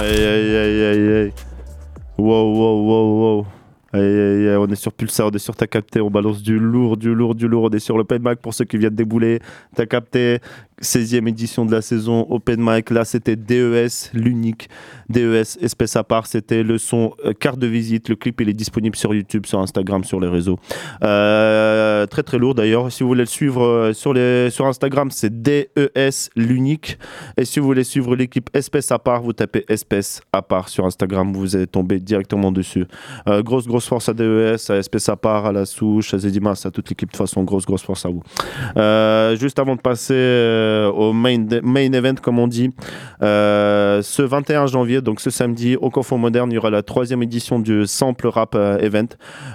Aïe 0.00 0.06
aïe 0.06 0.56
aïe 0.56 0.84
aïe 0.84 1.12
aïe. 1.12 1.32
Wow 2.18 2.54
wow 2.54 2.82
wow 2.84 3.20
wow. 3.20 3.46
On 3.92 4.68
est 4.68 4.74
sur 4.76 4.92
Pulsar, 4.92 5.28
on 5.28 5.30
est 5.30 5.38
sur 5.38 5.56
Ta 5.56 5.66
Capté, 5.66 6.00
on 6.00 6.10
balance 6.10 6.42
du 6.42 6.58
lourd, 6.58 6.96
du 6.96 7.14
lourd, 7.14 7.34
du 7.34 7.48
lourd. 7.48 7.64
On 7.64 7.70
est 7.70 7.80
sur 7.80 7.98
l'Open 7.98 8.22
Mic 8.22 8.40
pour 8.40 8.54
ceux 8.54 8.64
qui 8.64 8.78
viennent 8.78 8.94
débouler. 8.94 9.40
Ta 9.74 9.86
Capté, 9.86 10.38
16e 10.82 11.28
édition 11.28 11.66
de 11.66 11.72
la 11.72 11.82
saison 11.82 12.26
Open 12.30 12.60
Mic. 12.60 12.90
Là, 12.90 13.04
c'était 13.04 13.36
DES, 13.36 14.10
l'unique. 14.14 14.68
DES, 15.08 15.58
espèce 15.60 15.96
à 15.96 16.04
part. 16.04 16.26
C'était 16.26 16.62
le 16.62 16.78
son 16.78 17.14
euh, 17.24 17.32
carte 17.32 17.58
de 17.58 17.66
visite. 17.66 18.08
Le 18.08 18.16
clip, 18.16 18.40
il 18.40 18.48
est 18.48 18.54
disponible 18.54 18.96
sur 18.96 19.14
YouTube, 19.14 19.46
sur 19.46 19.58
Instagram, 19.58 20.04
sur 20.04 20.20
les 20.20 20.28
réseaux. 20.28 20.58
Euh, 21.02 22.06
très 22.06 22.22
très 22.22 22.38
lourd 22.38 22.54
d'ailleurs. 22.54 22.90
Si 22.90 23.02
vous 23.02 23.08
voulez 23.08 23.22
le 23.22 23.26
suivre 23.26 23.62
euh, 23.62 23.92
sur, 23.92 24.14
les, 24.14 24.50
sur 24.50 24.66
Instagram, 24.66 25.10
c'est 25.10 25.42
DES, 25.42 26.30
l'unique. 26.36 26.98
Et 27.36 27.44
si 27.44 27.60
vous 27.60 27.66
voulez 27.66 27.84
suivre 27.84 28.16
l'équipe 28.16 28.48
Espèce 28.54 28.90
à 28.90 28.98
part, 28.98 29.22
vous 29.22 29.32
tapez 29.32 29.64
Espèce 29.68 30.22
à 30.32 30.42
part 30.42 30.68
sur 30.68 30.86
Instagram. 30.86 31.32
Vous 31.32 31.56
allez 31.56 31.66
tomber 31.66 32.00
directement 32.00 32.52
dessus. 32.52 32.86
Grosse, 33.26 33.66
grosse 33.66 33.86
force 33.86 34.08
à 34.08 34.14
DES, 34.14 34.70
à 34.70 34.76
Espèce 34.76 35.08
à 35.08 35.16
part, 35.16 35.46
à 35.46 35.52
la 35.52 35.66
souche, 35.66 36.14
à 36.14 36.18
Zedimas, 36.18 36.62
à 36.64 36.70
toute 36.70 36.88
l'équipe. 36.88 37.08
De 37.08 37.12
toute 37.12 37.18
façon, 37.18 37.42
grosse, 37.44 37.66
grosse 37.66 37.82
force 37.82 38.06
à 38.06 38.08
vous. 38.08 38.22
Juste 39.38 39.58
avant 39.58 39.76
de 39.76 39.80
passer 39.80 40.14
au 40.94 41.12
main, 41.12 41.36
main 41.62 41.92
event, 41.92 42.14
comme 42.22 42.38
on 42.38 42.46
dit, 42.46 42.70
euh, 43.22 44.02
ce 44.02 44.22
21 44.22 44.66
janvier, 44.66 45.00
donc 45.00 45.20
ce 45.20 45.30
samedi, 45.30 45.76
au 45.76 45.90
Confort 45.90 46.18
Moderne, 46.18 46.50
il 46.50 46.54
y 46.54 46.58
aura 46.58 46.70
la 46.70 46.82
troisième 46.82 47.22
édition 47.22 47.58
du 47.58 47.86
Sample 47.86 48.28
Rap 48.28 48.54
euh, 48.54 48.78
Event. 48.78 49.08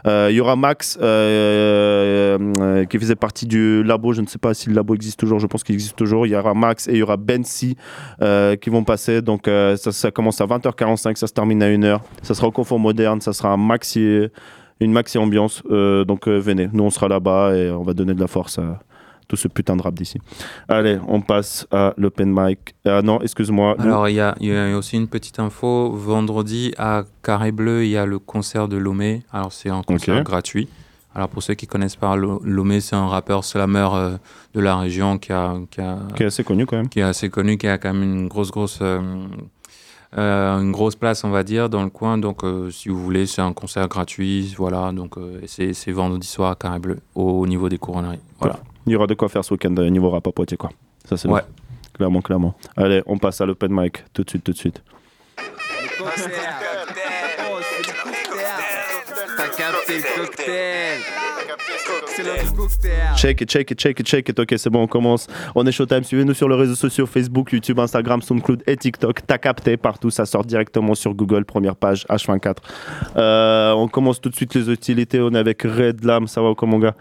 Euh, 0.07 0.27
il 0.29 0.35
y 0.35 0.41
aura 0.41 0.55
Max, 0.55 0.97
euh, 1.01 2.37
euh, 2.59 2.85
qui 2.85 2.99
faisait 2.99 3.15
partie 3.15 3.45
du 3.45 3.83
labo. 3.83 4.13
Je 4.13 4.21
ne 4.21 4.27
sais 4.27 4.37
pas 4.37 4.53
si 4.53 4.69
le 4.69 4.75
labo 4.75 4.95
existe 4.95 5.19
toujours, 5.19 5.39
je 5.39 5.47
pense 5.47 5.63
qu'il 5.63 5.75
existe 5.75 5.95
toujours. 5.95 6.25
Il 6.25 6.31
y 6.31 6.35
aura 6.35 6.53
Max 6.53 6.87
et 6.87 6.91
il 6.91 6.97
y 6.97 7.03
aura 7.03 7.17
Bensi 7.17 7.75
euh, 8.21 8.55
qui 8.55 8.69
vont 8.69 8.83
passer. 8.83 9.21
Donc 9.21 9.47
euh, 9.47 9.75
ça, 9.77 9.91
ça 9.91 10.11
commence 10.11 10.41
à 10.41 10.45
20h45, 10.45 11.15
ça 11.15 11.27
se 11.27 11.33
termine 11.33 11.61
à 11.63 11.69
1h. 11.69 11.99
Ça 12.21 12.33
sera 12.33 12.47
au 12.47 12.51
Confort 12.51 12.79
Moderne, 12.79 13.21
ça 13.21 13.33
sera 13.33 13.49
un 13.49 13.57
maxi, 13.57 14.27
une 14.79 14.91
maxi 14.91 15.17
ambiance. 15.17 15.63
Euh, 15.71 16.03
donc 16.05 16.27
euh, 16.27 16.37
venez, 16.37 16.69
nous 16.71 16.83
on 16.83 16.89
sera 16.89 17.07
là-bas 17.07 17.55
et 17.55 17.71
on 17.71 17.83
va 17.83 17.93
donner 17.93 18.13
de 18.13 18.19
la 18.19 18.27
force 18.27 18.59
à 18.59 18.79
tout 19.27 19.35
ce 19.35 19.47
putain 19.47 19.75
de 19.75 19.81
rap 19.81 19.93
d'ici. 19.93 20.19
Allez, 20.67 20.99
on 21.07 21.21
passe 21.21 21.67
à 21.71 21.93
l'open 21.97 22.31
mic. 22.33 22.75
Ah 22.85 23.01
non, 23.01 23.21
excuse-moi. 23.21 23.75
Alors, 23.79 24.07
il 24.09 24.15
y 24.15 24.19
a, 24.19 24.35
il 24.39 24.47
y 24.47 24.55
a 24.55 24.77
aussi 24.77 24.95
une 24.97 25.07
petite 25.07 25.39
info. 25.39 25.91
Vendredi, 25.93 26.73
à 26.77 27.03
Carré 27.23 27.51
Bleu, 27.51 27.83
il 27.85 27.89
y 27.91 27.97
a 27.97 28.05
le 28.05 28.19
concert 28.19 28.67
de 28.67 28.77
Lomé. 28.77 29.23
Alors, 29.31 29.51
c'est 29.51 29.69
un 29.69 29.81
concert 29.83 30.23
gratuit. 30.23 30.67
Alors, 31.13 31.29
pour 31.29 31.41
ceux 31.41 31.53
qui 31.53 31.65
connaissent 31.65 31.95
pas 31.95 32.15
Lo- 32.17 32.41
Lomé, 32.43 32.81
c'est 32.81 32.95
un 32.97 33.07
rappeur 33.07 33.45
slammer 33.45 33.87
euh, 33.93 34.17
de 34.53 34.59
la 34.59 34.75
région 34.77 35.17
qui, 35.17 35.31
a, 35.31 35.55
qui, 35.71 35.79
a- 35.79 35.99
Qui 36.15 36.23
est 36.23 36.25
assez 36.25 36.43
connu 36.43 36.65
quand 36.65 36.75
même. 36.75 36.89
qui 36.89 36.99
est 36.99 37.03
assez 37.03 37.29
connu, 37.29 37.57
qui 37.57 37.67
a 37.67 37.77
quand 37.77 37.93
même 37.93 38.03
une 38.03 38.27
grosse, 38.27 38.51
grosse 38.51 38.79
euh, 38.81 38.99
Euh, 40.17 40.59
une 40.61 40.71
grosse 40.71 40.95
place, 40.95 41.23
on 41.25 41.29
va 41.29 41.43
dire, 41.43 41.69
dans 41.69 41.83
le 41.83 41.89
coin. 41.89 42.17
Donc, 42.17 42.43
euh, 42.45 42.69
si 42.71 42.87
vous 42.87 43.01
voulez, 43.01 43.25
c'est 43.25 43.41
un 43.41 43.51
concert 43.51 43.87
gratuit. 43.89 44.53
Voilà. 44.57 44.91
Donc, 44.93 45.17
euh, 45.17 45.41
c'est 45.45 45.91
vendredi 45.91 46.25
soir 46.27 46.51
à 46.51 46.55
Carré 46.55 46.79
Bleu, 46.79 46.99
au 47.15 47.45
niveau 47.47 47.67
des 47.67 47.77
couronneries. 47.77 48.19
Voilà. 48.39 48.59
Il 48.85 48.91
y 48.93 48.95
aura 48.95 49.07
de 49.07 49.13
quoi 49.13 49.29
faire 49.29 49.43
ce 49.43 49.53
week-end 49.53 49.73
euh, 49.77 49.89
niveau 49.89 50.09
rap 50.09 50.27
à 50.27 50.31
Poitiers, 50.31 50.57
quoi. 50.57 50.69
Ça, 51.07 51.17
c'est 51.17 51.27
Ouais. 51.27 51.41
bon. 51.41 51.47
Clairement, 51.93 52.21
clairement. 52.21 52.55
Allez, 52.75 53.01
on 53.05 53.17
passe 53.17 53.39
à 53.41 53.45
l'open 53.45 53.71
mic 53.71 54.03
tout 54.13 54.23
de 54.23 54.29
suite, 54.29 54.43
tout 54.43 54.51
de 54.51 54.57
suite. 54.57 54.83
Check 63.15 63.41
it, 63.41 63.49
check 63.49 63.71
it, 63.71 63.77
check 63.79 63.99
it, 63.99 64.05
check 64.05 64.29
it. 64.29 64.39
Ok, 64.39 64.53
c'est 64.57 64.69
bon, 64.69 64.83
on 64.83 64.87
commence. 64.87 65.27
On 65.55 65.65
est 65.65 65.71
Showtime. 65.71 66.03
Suivez-nous 66.03 66.33
sur 66.33 66.47
les 66.47 66.55
réseaux 66.55 66.75
sociaux 66.75 67.05
Facebook, 67.05 67.51
YouTube, 67.51 67.79
Instagram, 67.79 68.21
SoundCloud 68.21 68.63
et 68.67 68.77
TikTok. 68.77 69.25
T'as 69.25 69.37
capté 69.37 69.77
partout. 69.77 70.09
Ça 70.11 70.25
sort 70.25 70.45
directement 70.45 70.93
sur 70.95 71.13
Google, 71.13 71.45
première 71.45 71.75
page 71.75 72.05
H24. 72.09 72.57
Euh, 73.17 73.71
on 73.73 73.87
commence 73.87 74.21
tout 74.21 74.29
de 74.29 74.35
suite 74.35 74.53
les 74.55 74.69
hostilités. 74.69 75.19
On 75.19 75.31
est 75.31 75.37
avec 75.39 75.63
Red 75.63 76.03
Lam. 76.03 76.27
Ça 76.27 76.41
va 76.41 76.53
mon 76.63 76.79
gars? 76.79 76.95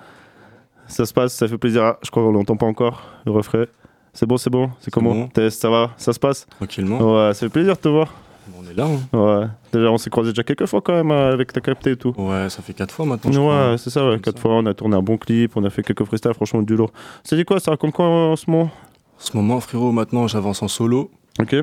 Ça 0.94 1.06
se 1.06 1.12
passe, 1.12 1.34
ça 1.34 1.48
fait 1.48 1.58
plaisir. 1.58 1.82
Ah, 1.82 1.98
je 2.04 2.10
crois 2.10 2.22
qu'on 2.22 2.30
l'entend 2.32 2.56
pas 2.56 2.66
encore, 2.66 3.02
le 3.26 3.32
refrain. 3.32 3.64
C'est 4.12 4.26
bon, 4.26 4.36
c'est 4.36 4.48
bon 4.50 4.70
C'est 4.80 4.92
comment 4.92 5.10
bon. 5.12 5.26
Test, 5.28 5.60
ça 5.60 5.68
va 5.68 5.90
Ça 5.96 6.12
se 6.12 6.20
passe 6.20 6.46
Tranquillement. 6.56 6.98
Ouais, 6.98 7.34
ça 7.34 7.40
fait 7.40 7.48
plaisir 7.48 7.74
de 7.74 7.80
te 7.80 7.88
voir. 7.88 8.12
On 8.56 8.64
est 8.70 8.74
là. 8.74 8.86
hein. 8.86 9.18
Ouais. 9.18 9.46
Déjà, 9.72 9.90
on 9.90 9.98
s'est 9.98 10.10
croisé 10.10 10.30
déjà 10.30 10.44
quelques 10.44 10.66
fois 10.66 10.80
quand 10.82 10.92
même 10.92 11.10
euh, 11.10 11.32
avec 11.32 11.52
ta 11.52 11.60
capté 11.60 11.92
et 11.92 11.96
tout. 11.96 12.14
Ouais, 12.16 12.48
ça 12.48 12.62
fait 12.62 12.74
4 12.74 12.92
fois 12.94 13.06
maintenant. 13.06 13.32
je. 13.32 13.40
Ouais, 13.40 13.76
c'est 13.78 13.90
ça, 13.90 14.08
ouais. 14.08 14.20
Quatre 14.20 14.38
fois, 14.38 14.52
on 14.54 14.66
a 14.66 14.74
tourné 14.74 14.94
un 14.96 15.02
bon 15.02 15.16
clip, 15.16 15.56
on 15.56 15.64
a 15.64 15.70
fait 15.70 15.82
quelques 15.82 16.04
freestyles, 16.04 16.34
franchement, 16.34 16.62
du 16.62 16.76
lourd. 16.76 16.92
Ça 17.24 17.34
dit 17.34 17.44
quoi 17.44 17.58
Ça 17.58 17.72
raconte 17.72 17.92
quoi 17.92 18.06
en 18.06 18.36
ce 18.36 18.48
moment? 18.48 18.64
En 18.66 18.70
ce 19.18 19.36
moment, 19.36 19.58
frérot, 19.60 19.90
maintenant, 19.90 20.28
j'avance 20.28 20.62
en 20.62 20.68
solo. 20.68 21.10
Ok. 21.40 21.56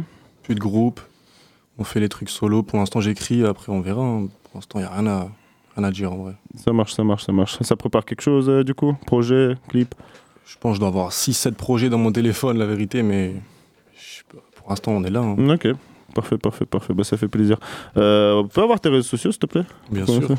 Plus 0.43 0.55
de 0.55 0.59
groupe. 0.59 0.99
On 1.77 1.85
fait 1.85 2.01
les 2.01 2.09
trucs 2.09 2.29
solo. 2.29 2.63
Pour 2.63 2.79
l'instant, 2.79 2.99
j'écris. 2.99 3.45
Après, 3.45 3.71
on 3.71 3.79
verra. 3.79 4.01
hein. 4.01 4.27
Pour 4.43 4.55
l'instant, 4.55 4.79
il 4.79 4.81
n'y 4.81 4.87
a 4.87 4.91
rien 4.91 5.07
à, 5.07 5.27
rien 5.75 5.83
à 5.85 5.91
dire 5.91 6.11
en 6.11 6.17
vrai. 6.17 6.33
Ça 6.55 6.73
marche, 6.73 6.93
ça 6.93 7.03
marche, 7.03 7.25
ça 7.25 7.31
marche. 7.31 7.57
Ça 7.61 7.75
prépare 7.75 8.05
quelque 8.05 8.21
chose 8.21 8.49
euh, 8.49 8.63
du 8.63 8.73
coup? 8.73 8.95
Projet, 9.05 9.55
clip? 9.69 9.93
Je 10.45 10.57
pense 10.57 10.71
que 10.71 10.75
je 10.75 10.79
dois 10.79 10.89
avoir 10.89 11.11
6-7 11.11 11.53
projets 11.53 11.89
dans 11.89 11.97
mon 11.97 12.11
téléphone, 12.11 12.57
la 12.57 12.65
vérité, 12.65 13.03
mais 13.03 13.35
pour 14.55 14.69
l'instant, 14.69 14.91
on 14.91 15.03
est 15.03 15.09
là. 15.09 15.21
hein. 15.21 15.35
Ok. 15.49 15.67
Parfait, 16.13 16.37
parfait, 16.37 16.65
parfait. 16.65 16.93
Bah, 16.93 17.05
ça 17.05 17.15
fait 17.15 17.29
plaisir. 17.29 17.57
Euh, 17.95 18.33
on 18.33 18.47
peut 18.47 18.61
avoir 18.61 18.79
tes 18.81 18.89
réseaux 18.89 19.07
sociaux, 19.07 19.31
s'il 19.31 19.39
te 19.39 19.45
plaît? 19.45 19.63
Bien 19.89 20.05
Comment 20.05 20.27
sûr. 20.27 20.35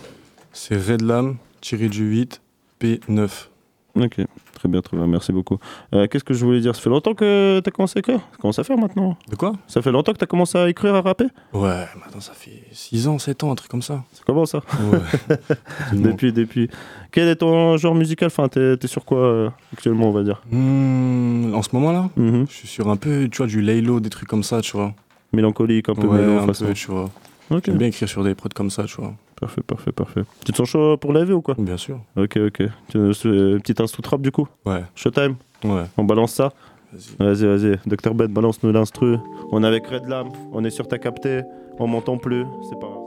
C'est 0.52 0.76
Redlam, 0.76 1.36
tiré 1.62 1.88
du 1.88 2.04
8, 2.04 2.42
P9. 2.80 3.30
Ok, 3.94 4.16
très 4.54 4.68
bien, 4.70 4.80
très 4.80 4.96
bien, 4.96 5.06
merci 5.06 5.32
beaucoup. 5.32 5.58
Euh, 5.94 6.06
Qu'est-ce 6.06 6.24
que 6.24 6.32
je 6.32 6.42
voulais 6.46 6.60
dire? 6.60 6.74
Ça 6.74 6.80
fait 6.80 6.88
longtemps 6.88 7.12
que 7.12 7.60
tu 7.62 7.68
as 7.68 7.70
commencé 7.70 7.98
à 7.98 8.00
écrire? 8.00 8.20
Ça 8.30 8.38
commence 8.40 8.58
à 8.58 8.64
faire 8.64 8.78
maintenant 8.78 9.18
De 9.28 9.36
quoi? 9.36 9.52
Ça 9.66 9.82
fait 9.82 9.92
longtemps 9.92 10.12
que 10.14 10.18
tu 10.18 10.24
as 10.24 10.26
commencé 10.26 10.56
à 10.56 10.66
écrire, 10.70 10.94
à 10.94 11.02
rapper? 11.02 11.26
Ouais, 11.52 11.84
maintenant, 12.02 12.20
ça 12.20 12.32
fait 12.32 12.62
6 12.72 13.06
ans, 13.08 13.18
7 13.18 13.44
ans, 13.44 13.52
un 13.52 13.54
truc 13.54 13.70
comme 13.70 13.82
ça. 13.82 14.02
Ça 14.14 14.22
commence 14.24 14.52
ça? 14.52 14.62
Ouais. 14.90 15.36
Depuis, 15.92 16.32
depuis. 16.32 16.70
Quel 17.10 17.28
est 17.28 17.36
ton 17.36 17.76
genre 17.76 17.94
musical? 17.94 18.28
Enfin, 18.28 18.48
t'es 18.48 18.76
es 18.82 18.86
sur 18.86 19.04
quoi 19.04 19.18
euh, 19.18 19.50
actuellement, 19.74 20.08
on 20.08 20.12
va 20.12 20.22
dire? 20.22 20.40
Hmm, 20.50 21.52
en 21.54 21.60
ce 21.62 21.68
moment-là, 21.74 22.08
Mhm. 22.16 22.46
je 22.48 22.52
suis 22.54 22.68
sur 22.68 22.88
un 22.88 22.96
peu, 22.96 23.28
tu 23.30 23.36
vois, 23.38 23.46
du 23.46 23.60
Laylo, 23.60 24.00
des 24.00 24.08
trucs 24.10 24.28
comme 24.28 24.42
ça, 24.42 24.62
tu 24.62 24.72
vois. 24.74 24.94
Mélancolique, 25.34 25.90
un 25.90 25.94
peu 25.94 26.06
ouais, 26.06 26.18
mélo, 26.20 26.38
un 26.38 26.46
façon. 26.46 26.64
peu, 26.66 26.72
tu 26.72 26.90
vois. 26.90 27.10
Ok. 27.50 27.64
J'aime 27.66 27.76
bien 27.76 27.88
écrire 27.88 28.08
sur 28.08 28.24
des 28.24 28.34
prods 28.34 28.48
comme 28.54 28.70
ça, 28.70 28.84
tu 28.84 28.96
vois. 28.96 29.14
Parfait, 29.42 29.62
parfait, 29.62 29.90
parfait. 29.90 30.22
Tu 30.44 30.52
te 30.52 30.56
sens 30.56 30.68
chaud 30.68 30.96
pour 30.96 31.12
la 31.12 31.24
vie 31.24 31.32
ou 31.32 31.42
quoi 31.42 31.56
Bien 31.58 31.76
sûr. 31.76 31.98
Ok, 32.16 32.36
ok. 32.36 32.62
Euh, 32.94 33.58
petit 33.58 33.82
instru 33.82 34.00
trap 34.00 34.22
du 34.22 34.30
coup 34.30 34.46
Ouais. 34.64 34.84
Showtime 34.94 35.34
Ouais. 35.64 35.82
On 35.96 36.04
balance 36.04 36.34
ça 36.34 36.52
Vas-y. 36.92 37.44
Vas-y, 37.44 37.46
vas-y. 37.46 37.78
Dr 37.84 38.14
Ben, 38.14 38.28
balance-nous 38.32 38.70
l'instru. 38.70 39.16
On 39.50 39.64
est 39.64 39.66
avec 39.66 39.84
Red 39.88 40.06
Lam, 40.06 40.28
on 40.52 40.62
est 40.62 40.70
sur 40.70 40.86
ta 40.86 40.98
capté, 40.98 41.40
on 41.80 41.88
m'entend 41.88 42.18
plus, 42.18 42.44
c'est 42.70 42.78
pas 42.78 42.86
grave. 42.86 43.02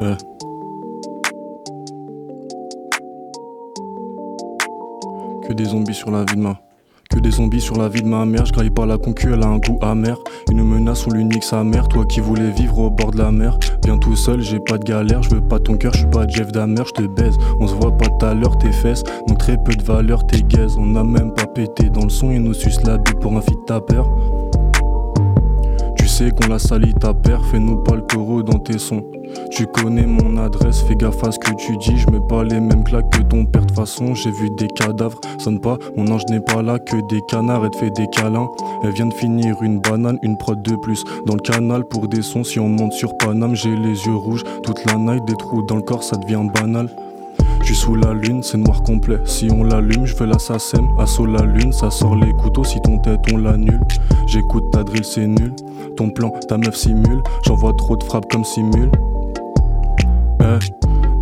Ouais. 0.00 0.31
Zombies 5.64 5.94
sur 5.94 6.10
la 6.10 6.24
vie 6.24 6.36
de 6.36 6.40
ma. 6.40 6.60
Que 7.10 7.18
des 7.18 7.30
zombies 7.30 7.60
sur 7.60 7.76
la 7.76 7.88
vie 7.88 8.02
de 8.02 8.08
ma 8.08 8.24
mère. 8.24 8.46
Je 8.46 8.68
pas 8.70 8.86
la 8.86 8.96
concu, 8.96 9.32
elle 9.32 9.42
a 9.42 9.46
un 9.46 9.58
goût 9.58 9.78
amer. 9.82 10.16
Une 10.50 10.64
menace 10.64 11.06
ou 11.06 11.10
l'unique 11.10 11.44
sa 11.44 11.62
mère. 11.62 11.88
Toi 11.88 12.06
qui 12.06 12.20
voulais 12.20 12.50
vivre 12.50 12.78
au 12.78 12.90
bord 12.90 13.10
de 13.10 13.18
la 13.18 13.30
mer. 13.30 13.58
Viens 13.84 13.98
tout 13.98 14.16
seul, 14.16 14.40
j'ai 14.40 14.60
pas 14.60 14.78
de 14.78 14.84
galère. 14.84 15.22
Je 15.22 15.30
veux 15.30 15.40
pas 15.40 15.58
ton 15.58 15.76
cœur, 15.76 15.92
je 15.92 15.98
suis 15.98 16.08
pas 16.08 16.26
Jeff 16.26 16.50
Damer. 16.52 16.84
Je 16.86 17.02
te 17.02 17.06
baise. 17.06 17.36
On 17.60 17.68
se 17.68 17.74
voit 17.74 17.96
pas 17.96 18.06
tout 18.06 18.26
à 18.26 18.34
l'heure, 18.34 18.56
tes 18.58 18.72
fesses. 18.72 19.02
Donc 19.28 19.38
très 19.38 19.62
peu 19.62 19.74
de 19.74 19.82
valeur, 19.82 20.26
tes 20.26 20.42
gaises. 20.42 20.76
On 20.78 20.96
a 20.96 21.04
même 21.04 21.34
pas 21.34 21.46
pété 21.46 21.90
dans 21.90 22.04
le 22.04 22.10
son 22.10 22.30
et 22.30 22.38
nous 22.38 22.54
suce 22.54 22.82
la 22.84 22.96
bite 22.96 23.20
pour 23.20 23.36
un 23.36 23.42
fit 23.42 23.58
ta 23.66 23.80
peur. 23.80 24.08
Qu'on 26.30 26.48
la 26.48 26.60
sali 26.60 26.94
ta 26.94 27.12
père, 27.12 27.44
fais-nous 27.46 27.82
pas 27.82 27.96
le 27.96 28.42
dans 28.44 28.60
tes 28.60 28.78
sons. 28.78 29.02
Tu 29.50 29.66
connais 29.66 30.06
mon 30.06 30.36
adresse, 30.36 30.82
fais 30.82 30.94
gaffe 30.94 31.24
à 31.24 31.32
ce 31.32 31.38
que 31.38 31.50
tu 31.56 31.76
dis, 31.78 31.98
je 31.98 32.08
mets 32.10 32.24
pas 32.28 32.44
les 32.44 32.60
mêmes 32.60 32.84
claques 32.84 33.10
que 33.10 33.22
ton 33.22 33.44
père 33.44 33.66
de 33.66 33.72
façon, 33.72 34.14
j'ai 34.14 34.30
vu 34.30 34.48
des 34.50 34.68
cadavres, 34.68 35.18
sonne 35.38 35.60
pas, 35.60 35.78
mon 35.96 36.06
ange 36.12 36.22
n'est 36.30 36.40
pas 36.40 36.62
là 36.62 36.78
que 36.78 36.96
des 37.08 37.20
canards, 37.22 37.64
elle 37.64 37.70
te 37.70 37.78
fait 37.78 37.90
des 37.90 38.06
câlins. 38.06 38.48
Elle 38.84 38.92
vient 38.92 39.06
de 39.06 39.14
finir 39.14 39.56
une 39.62 39.80
banane, 39.80 40.18
une 40.22 40.38
prod 40.38 40.62
de 40.62 40.76
plus. 40.76 41.02
Dans 41.26 41.34
le 41.34 41.40
canal 41.40 41.84
pour 41.84 42.06
des 42.06 42.22
sons, 42.22 42.44
si 42.44 42.60
on 42.60 42.68
monte 42.68 42.92
sur 42.92 43.16
Paname, 43.18 43.56
j'ai 43.56 43.74
les 43.74 44.06
yeux 44.06 44.14
rouges, 44.14 44.44
toute 44.62 44.84
la 44.86 44.94
night, 44.94 45.24
des 45.24 45.36
trous 45.36 45.62
dans 45.62 45.76
le 45.76 45.82
corps, 45.82 46.04
ça 46.04 46.16
devient 46.16 46.46
banal. 46.54 46.88
Je 47.62 47.66
suis 47.66 47.76
sous 47.76 47.94
la 47.94 48.12
lune, 48.12 48.42
c'est 48.42 48.58
noir 48.58 48.82
complet. 48.82 49.18
Si 49.24 49.48
on 49.52 49.62
l'allume, 49.62 50.04
je 50.04 50.14
fais 50.14 50.26
l'assassin. 50.26 50.84
Assaut 50.98 51.26
la 51.26 51.42
lune, 51.42 51.72
ça 51.72 51.90
sort 51.90 52.16
les 52.16 52.32
couteaux. 52.32 52.64
Si 52.64 52.80
ton 52.82 52.98
tête, 52.98 53.20
on 53.32 53.36
l'annule. 53.36 53.80
J'écoute 54.26 54.64
ta 54.72 54.82
drill, 54.82 55.04
c'est 55.04 55.28
nul. 55.28 55.54
Ton 55.96 56.10
plan, 56.10 56.32
ta 56.48 56.58
meuf 56.58 56.74
simule. 56.74 57.22
J'envoie 57.46 57.72
trop 57.74 57.96
de 57.96 58.02
frappes 58.02 58.30
comme 58.30 58.44
simule. 58.44 58.90
Eh, 60.40 60.58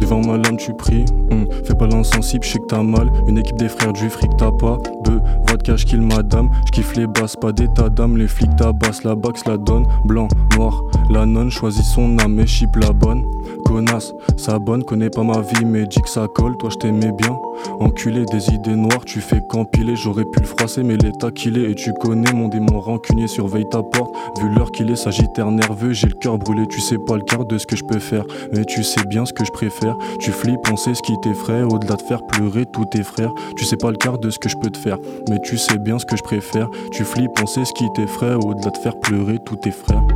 devant 0.00 0.20
ma 0.20 0.36
lame, 0.36 0.56
tu 0.56 0.72
pries. 0.74 1.04
Hum, 1.30 1.46
Fais 1.64 1.74
pas 1.74 1.86
l'insensible, 1.86 2.44
je 2.44 2.52
sais 2.52 2.58
que 2.58 2.66
t'as 2.66 2.82
mal. 2.82 3.10
Une 3.28 3.38
équipe 3.38 3.56
des 3.56 3.68
frères 3.68 3.92
du 3.92 4.08
fric, 4.10 4.30
t'as 4.36 4.50
pas. 4.50 4.78
Be, 5.04 5.20
voix 5.46 5.56
de 5.56 5.62
cash, 5.62 5.84
kill 5.84 6.00
madame. 6.00 6.50
J'kiffe 6.66 6.96
les 6.96 7.06
basses, 7.06 7.36
pas 7.36 7.52
d'état 7.52 7.88
d'âme. 7.88 8.16
Les 8.16 8.28
flics 8.28 8.54
tabassent 8.56 9.04
la 9.04 9.14
box, 9.14 9.44
la 9.46 9.56
donne. 9.56 9.86
Blanc, 10.04 10.28
noir, 10.56 10.82
la 11.10 11.26
nonne 11.26 11.50
choisit 11.50 11.84
son 11.84 12.18
âme 12.18 12.38
et 12.40 12.46
chip 12.46 12.76
la 12.76 12.92
bonne. 12.92 13.24
Connasse, 13.64 14.12
ça 14.36 14.58
bonne, 14.58 14.82
connais 14.84 15.10
pas 15.10 15.22
ma 15.22 15.40
vie, 15.40 15.64
mais 15.64 15.86
dis 15.86 16.00
que 16.00 16.08
ça 16.08 16.26
colle. 16.34 16.56
Toi, 16.58 16.70
je 16.72 16.76
t'aimais 16.76 17.12
bien. 17.12 17.38
Enculé 17.78 18.24
des 18.26 18.48
idées 18.54 18.74
noires, 18.74 19.04
tu 19.04 19.20
fais 19.20 19.40
qu'empiler. 19.48 19.94
J'aurais 19.96 20.24
pu 20.24 20.40
le 20.40 20.46
froisser, 20.46 20.82
mais 20.82 20.96
l'état 20.96 21.30
qu'il 21.30 21.58
est. 21.58 21.70
Et 21.70 21.74
tu 21.74 21.92
connais 21.92 22.32
mon 22.32 22.48
démon 22.48 22.80
rancunier, 22.80 23.28
surveille 23.28 23.68
ta 23.70 23.82
porte. 23.82 24.14
Vu 24.40 24.48
l'heure 24.54 24.72
qu'il 24.72 24.90
est, 24.90 24.96
sagittaire 24.96 25.50
nerveux, 25.50 25.92
j'ai 25.92 26.08
le 26.08 26.14
cœur 26.14 26.38
brûlé. 26.38 26.66
Tu 26.68 26.80
sais 26.80 26.98
pas 26.98 27.16
le 27.16 27.22
quart 27.22 27.44
de 27.44 27.58
ce 27.58 27.66
que 27.66 27.76
je 27.76 27.84
peux 27.84 27.98
faire, 27.98 28.24
mais 28.52 28.64
tu 28.64 28.82
sais 28.82 29.04
bien 29.04 29.24
ce 29.24 29.32
que 29.32 29.44
je 29.44 29.50
préfère. 29.52 29.89
Tu 30.18 30.32
flippes, 30.32 30.60
on 30.70 30.76
sait 30.76 30.94
ce 30.94 31.02
qui 31.02 31.18
t'effraie. 31.20 31.62
Au-delà 31.62 31.96
de 31.96 32.02
faire 32.02 32.26
pleurer 32.26 32.66
tous 32.66 32.84
tes 32.86 33.02
frères, 33.02 33.32
tu 33.56 33.64
sais 33.64 33.76
pas 33.76 33.90
le 33.90 33.96
quart 33.96 34.18
de 34.18 34.30
ce 34.30 34.38
que 34.38 34.48
je 34.48 34.56
peux 34.56 34.70
te 34.70 34.78
faire, 34.78 34.98
mais 35.28 35.38
tu 35.40 35.56
sais 35.58 35.78
bien 35.78 35.98
ce 35.98 36.06
que 36.06 36.16
je 36.16 36.22
préfère. 36.22 36.68
Tu 36.92 37.04
flippes, 37.04 37.30
on 37.42 37.46
sait 37.46 37.64
ce 37.64 37.72
qui 37.72 37.84
t'effraie. 37.94 38.34
Au-delà 38.34 38.70
de 38.70 38.78
faire 38.78 38.98
pleurer 39.00 39.38
tous 39.44 39.56
tes 39.56 39.70
frères. 39.70 40.06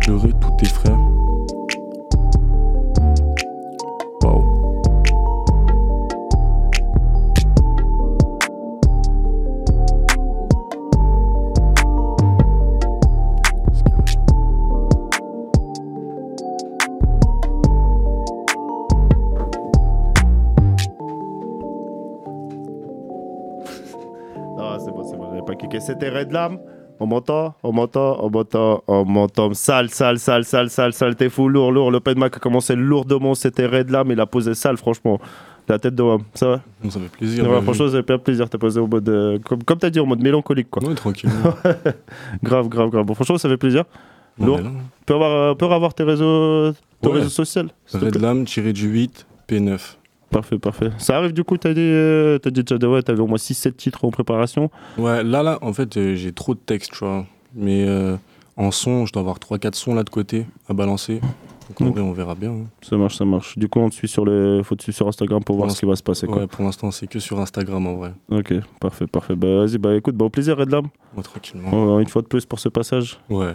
Pleurer 0.00 0.32
tous 0.40 0.50
tes 0.58 0.66
frères. 0.66 1.05
C'était 25.86 26.08
Red 26.08 26.32
Lam. 26.32 26.58
On 26.98 27.06
m'entend, 27.06 27.54
on 27.62 27.72
m'entend, 27.72 28.16
on 28.24 28.30
m'entend, 28.30 28.82
on 28.88 29.04
m'entend. 29.04 29.52
Sale, 29.54 29.90
sale, 29.90 30.18
sale, 30.18 30.44
sale, 30.44 30.70
sale, 30.70 30.92
sale. 30.94 31.14
T'es 31.14 31.28
fou, 31.28 31.48
lourd, 31.48 31.70
lourd. 31.70 31.90
L'open 31.90 32.14
mic 32.18 32.34
a 32.36 32.40
commencé 32.40 32.74
lourdement. 32.74 33.34
C'était 33.34 33.66
Red 33.66 33.90
Lam. 33.90 34.10
Il 34.10 34.18
a 34.18 34.26
posé 34.26 34.54
sale, 34.54 34.78
franchement. 34.78 35.20
La 35.68 35.78
tête 35.78 35.94
de 35.94 36.02
homme. 36.02 36.22
Ça 36.34 36.48
va? 36.48 36.60
Ça 36.88 36.98
fait 37.00 37.08
plaisir. 37.08 37.48
Ouais, 37.48 37.60
franchement, 37.60 37.88
ça 37.88 38.02
fait 38.02 38.18
plaisir. 38.18 38.48
T'as 38.48 38.56
posé 38.58 38.80
au 38.80 38.86
mode. 38.86 39.08
euh, 39.08 39.38
comme 39.44 39.62
comme 39.62 39.78
t'as 39.78 39.90
dit, 39.90 40.00
au 40.00 40.06
mode 40.06 40.22
mélancolique, 40.22 40.70
quoi. 40.70 40.82
Ouais, 40.82 40.94
tranquillement. 40.94 41.54
grave, 42.42 42.68
grave, 42.68 42.88
grave. 42.90 43.04
Bon, 43.04 43.14
franchement, 43.14 43.36
ça 43.38 43.48
fait 43.48 43.56
plaisir. 43.56 43.84
Lourd. 44.40 44.58
est 44.60 44.62
là. 44.62 44.70
Peut 45.04 45.14
avoir, 45.14 45.30
euh, 45.32 45.54
peut 45.54 45.66
avoir 45.66 45.92
tes 45.94 46.02
réseaux, 46.04 46.72
ton 47.02 47.10
Ouais. 47.10 47.18
réseau 47.18 47.28
social 47.30 47.68
Red 47.92 48.16
Lame 48.20 48.44
tiré 48.44 48.72
du 48.72 48.88
8, 48.88 49.26
P9. 49.48 49.78
Parfait, 50.30 50.58
parfait. 50.58 50.90
Ça 50.98 51.16
arrive 51.18 51.32
du 51.32 51.44
coup, 51.44 51.56
t'as 51.56 51.72
dit, 51.72 51.80
euh, 51.80 52.38
t'as 52.38 52.50
dit 52.50 52.62
déjà, 52.64 52.88
ouais, 52.88 53.02
t'avais 53.02 53.20
au 53.20 53.26
moins 53.26 53.38
6-7 53.38 53.72
titres 53.76 54.04
en 54.04 54.10
préparation. 54.10 54.70
Ouais, 54.98 55.22
là, 55.22 55.42
là, 55.42 55.58
en 55.62 55.72
fait, 55.72 55.96
euh, 55.96 56.14
j'ai 56.16 56.32
trop 56.32 56.54
de 56.54 56.60
textes, 56.60 56.92
tu 56.92 56.98
vois. 57.04 57.24
Mais 57.54 57.86
euh, 57.88 58.16
en 58.56 58.70
son, 58.70 59.06
je 59.06 59.12
dois 59.12 59.20
avoir 59.20 59.38
3-4 59.38 59.74
sons 59.74 59.94
là 59.94 60.02
de 60.04 60.10
côté 60.10 60.46
à 60.68 60.74
balancer. 60.74 61.20
Donc 61.68 61.80
en 61.80 61.84
Mm. 61.86 61.90
vrai, 61.90 62.00
on 62.02 62.12
verra 62.12 62.34
bien. 62.34 62.50
hein. 62.50 62.64
Ça 62.82 62.96
marche, 62.96 63.16
ça 63.16 63.24
marche. 63.24 63.56
Du 63.58 63.68
coup, 63.68 63.80
on 63.80 63.88
te 63.88 63.94
suit 63.94 64.06
sur 64.08 64.24
le, 64.24 64.62
faut 64.62 64.74
te 64.76 64.82
suivre 64.82 64.96
sur 64.96 65.08
Instagram 65.08 65.42
pour 65.42 65.56
voir 65.56 65.66
Pour 65.68 65.74
ce 65.76 65.80
qui 65.80 65.86
va 65.86 65.96
se 65.96 66.02
passer. 66.02 66.26
Quoi. 66.26 66.38
Ouais, 66.42 66.46
pour 66.46 66.64
l'instant, 66.64 66.90
c'est 66.92 67.06
que 67.08 67.18
sur 67.18 67.40
Instagram 67.40 67.86
en 67.86 67.94
vrai. 67.96 68.12
Ok, 68.30 68.54
parfait, 68.80 69.06
parfait. 69.06 69.34
Bah 69.34 69.48
vas-y, 69.64 69.78
bah 69.78 69.94
écoute, 69.96 70.14
bah 70.16 70.26
au 70.26 70.30
plaisir 70.30 70.56
Redlam. 70.56 70.86
Ouais, 71.16 71.22
tranquillement. 71.24 71.96
Ouais, 71.96 72.02
une 72.02 72.08
fois 72.08 72.22
de 72.22 72.26
plus 72.28 72.44
pour 72.46 72.58
ce 72.60 72.68
passage. 72.68 73.18
Ouais. 73.30 73.54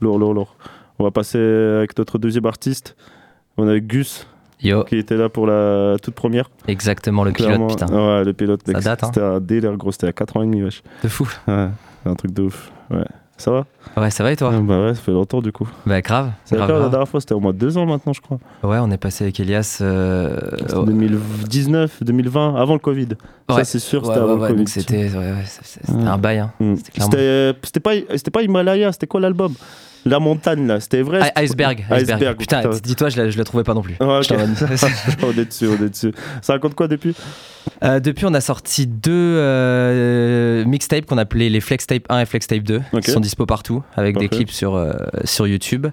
Lourd, 0.00 0.18
lourd, 0.18 0.34
lourd. 0.34 0.56
On 0.98 1.04
va 1.04 1.10
passer 1.12 1.38
avec 1.38 1.96
notre 1.96 2.18
deuxième 2.18 2.46
artiste. 2.46 2.96
On 3.56 3.68
a 3.68 3.78
Gus. 3.78 4.26
Yo. 4.62 4.84
Qui 4.84 4.96
était 4.98 5.16
là 5.16 5.28
pour 5.28 5.46
la 5.46 5.96
toute 6.02 6.14
première. 6.14 6.50
Exactement, 6.68 7.24
le 7.24 7.32
pilote, 7.32 7.68
putain. 7.70 7.86
Ouais, 7.86 8.24
le 8.24 8.32
pilote, 8.32 8.66
mec. 8.66 8.76
Ça 8.78 8.82
date, 8.82 9.04
hein. 9.04 9.06
C'était 9.08 9.24
un 9.26 9.40
délire, 9.40 9.76
gros. 9.76 9.92
C'était 9.92 10.06
à 10.08 10.12
4 10.12 10.36
ans 10.36 10.42
et 10.42 10.46
demi, 10.46 10.62
wesh. 10.62 10.82
De 11.02 11.08
fou. 11.08 11.28
Ouais, 11.48 11.68
un 12.06 12.14
truc 12.14 12.32
de 12.32 12.42
ouf. 12.42 12.70
Ouais. 12.90 13.04
Ça 13.38 13.50
va? 13.50 13.66
Ouais, 13.96 14.10
ça 14.10 14.22
va 14.22 14.30
et 14.30 14.36
toi? 14.36 14.52
Bah 14.60 14.84
ouais, 14.84 14.94
ça 14.94 15.00
fait 15.00 15.10
longtemps 15.10 15.40
du 15.42 15.50
coup. 15.50 15.68
Bah 15.84 16.00
grave. 16.00 16.30
C'est 16.44 16.54
grave, 16.54 16.70
la 16.70 16.88
dernière 16.90 17.08
fois 17.08 17.20
C'était 17.20 17.34
au 17.34 17.40
moins 17.40 17.52
deux 17.52 17.76
ans 17.76 17.86
maintenant, 17.86 18.12
je 18.12 18.20
crois. 18.20 18.38
Ouais, 18.62 18.78
on 18.80 18.88
est 18.92 18.98
passé 18.98 19.24
avec 19.24 19.40
Elias. 19.40 19.78
euh, 19.80 20.38
C'était 20.58 20.74
au- 20.74 20.84
2019, 20.84 22.04
2020, 22.04 22.54
avant 22.54 22.74
le 22.74 22.78
Covid. 22.78 23.08
Ça, 23.50 23.56
Ouais. 23.56 23.64
c'est 23.64 23.80
sûr, 23.80 24.02
Ouais, 24.02 24.08
c'était 24.08 24.20
ouais, 24.24 24.30
avant 24.30 24.42
le 24.46 24.48
Covid. 24.52 24.68
C'était 24.68 25.10
un 26.06 26.18
bail. 26.18 26.38
hein. 26.38 26.52
Mm. 26.60 26.76
C'était 26.76 26.92
clairement- 26.92 27.12
c'était 27.64 27.80
pas, 27.80 27.92
c'était 28.16 28.30
pas 28.30 28.42
Himalaya, 28.42 28.92
c'était 28.92 29.08
quoi 29.08 29.18
l'album? 29.20 29.54
La 30.04 30.18
montagne 30.18 30.66
là, 30.66 30.80
c'était 30.80 31.02
vrai 31.02 31.20
Ah, 31.22 31.40
Iceberg, 31.42 31.84
Iceberg. 31.90 32.36
Putain, 32.36 32.62
dis-toi, 32.82 33.08
je, 33.08 33.16
la- 33.22 33.30
je 33.30 33.38
le 33.38 33.44
trouvais 33.44 33.62
pas 33.62 33.74
non 33.74 33.82
plus. 33.82 33.94
Ouais, 34.00 34.16
ok. 34.18 34.22
J'étais 34.22 34.34
en 34.42 34.46
mode- 34.46 34.56
on 35.22 35.40
est 35.40 35.44
dessus, 35.44 35.68
on 35.68 35.84
est 35.84 35.88
dessus. 35.90 36.12
Ça 36.40 36.54
raconte 36.54 36.74
quoi 36.74 36.88
depuis? 36.88 37.14
Euh, 37.84 38.00
depuis, 38.00 38.26
on 38.26 38.34
a 38.34 38.40
sorti 38.40 38.86
deux 38.88 39.12
euh, 39.12 40.64
mixtapes 40.64 41.06
qu'on 41.06 41.18
appelait 41.18 41.48
les 41.48 41.60
Flex 41.60 41.86
Tape 41.86 42.04
1 42.08 42.20
et 42.20 42.26
Flex 42.26 42.46
Tape 42.48 42.62
2, 42.62 42.80
Ok. 42.92 43.02
qui 43.02 43.10
sont 43.10 43.20
dispo 43.20 43.46
partout, 43.46 43.82
avec 43.96 44.18
des 44.18 44.28
clips 44.28 44.50
sur, 44.50 44.74
euh, 44.74 44.92
sur 45.24 45.46
YouTube. 45.46 45.86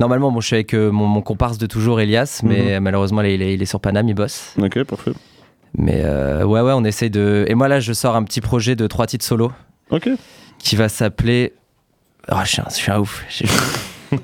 Normalement, 0.00 0.30
bon, 0.30 0.40
je 0.40 0.46
suis 0.48 0.56
avec 0.56 0.74
mon, 0.74 1.06
mon 1.06 1.22
comparse 1.22 1.56
de 1.58 1.66
toujours, 1.66 2.00
Elias, 2.00 2.40
mais 2.42 2.78
malheureusement, 2.80 3.22
là, 3.22 3.28
il 3.30 3.40
est, 3.42 3.54
il 3.54 3.62
est 3.62 3.66
sur 3.66 3.80
Paname, 3.80 4.08
il 4.08 4.14
bosse. 4.14 4.54
Ok, 4.60 4.82
parfait. 4.84 5.12
Mais 5.78 6.02
euh, 6.04 6.44
ouais, 6.44 6.60
ouais, 6.60 6.72
on 6.74 6.84
essaye 6.84 7.10
de. 7.10 7.44
Et 7.48 7.54
moi, 7.54 7.68
là, 7.68 7.80
je 7.80 7.92
sors 7.92 8.16
un 8.16 8.22
petit 8.24 8.40
projet 8.40 8.76
de 8.76 8.86
trois 8.86 9.06
titres 9.06 9.24
solo. 9.24 9.52
Ok. 9.90 10.08
Qui 10.58 10.76
va 10.76 10.88
s'appeler. 10.88 11.52
Oh, 12.30 12.36
je 12.44 12.48
suis 12.48 12.60
un, 12.60 12.66
je 12.68 12.74
suis 12.74 12.90
un 12.92 12.98
ouf. 13.00 13.24
Je- 13.28 13.44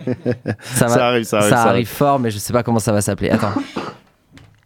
Ça 0.63 0.87
arrive, 0.87 1.25
ça 1.25 1.39
arrive, 1.39 1.51
ça 1.51 1.57
arrive 1.63 1.69
arrive. 1.71 1.89
fort, 1.89 2.19
mais 2.21 2.31
je 2.31 2.39
sais 2.39 2.53
pas 2.53 2.63
comment 2.63 2.79
ça 2.79 2.93
va 2.93 3.01
s'appeler. 3.01 3.31
Attends. 3.31 3.53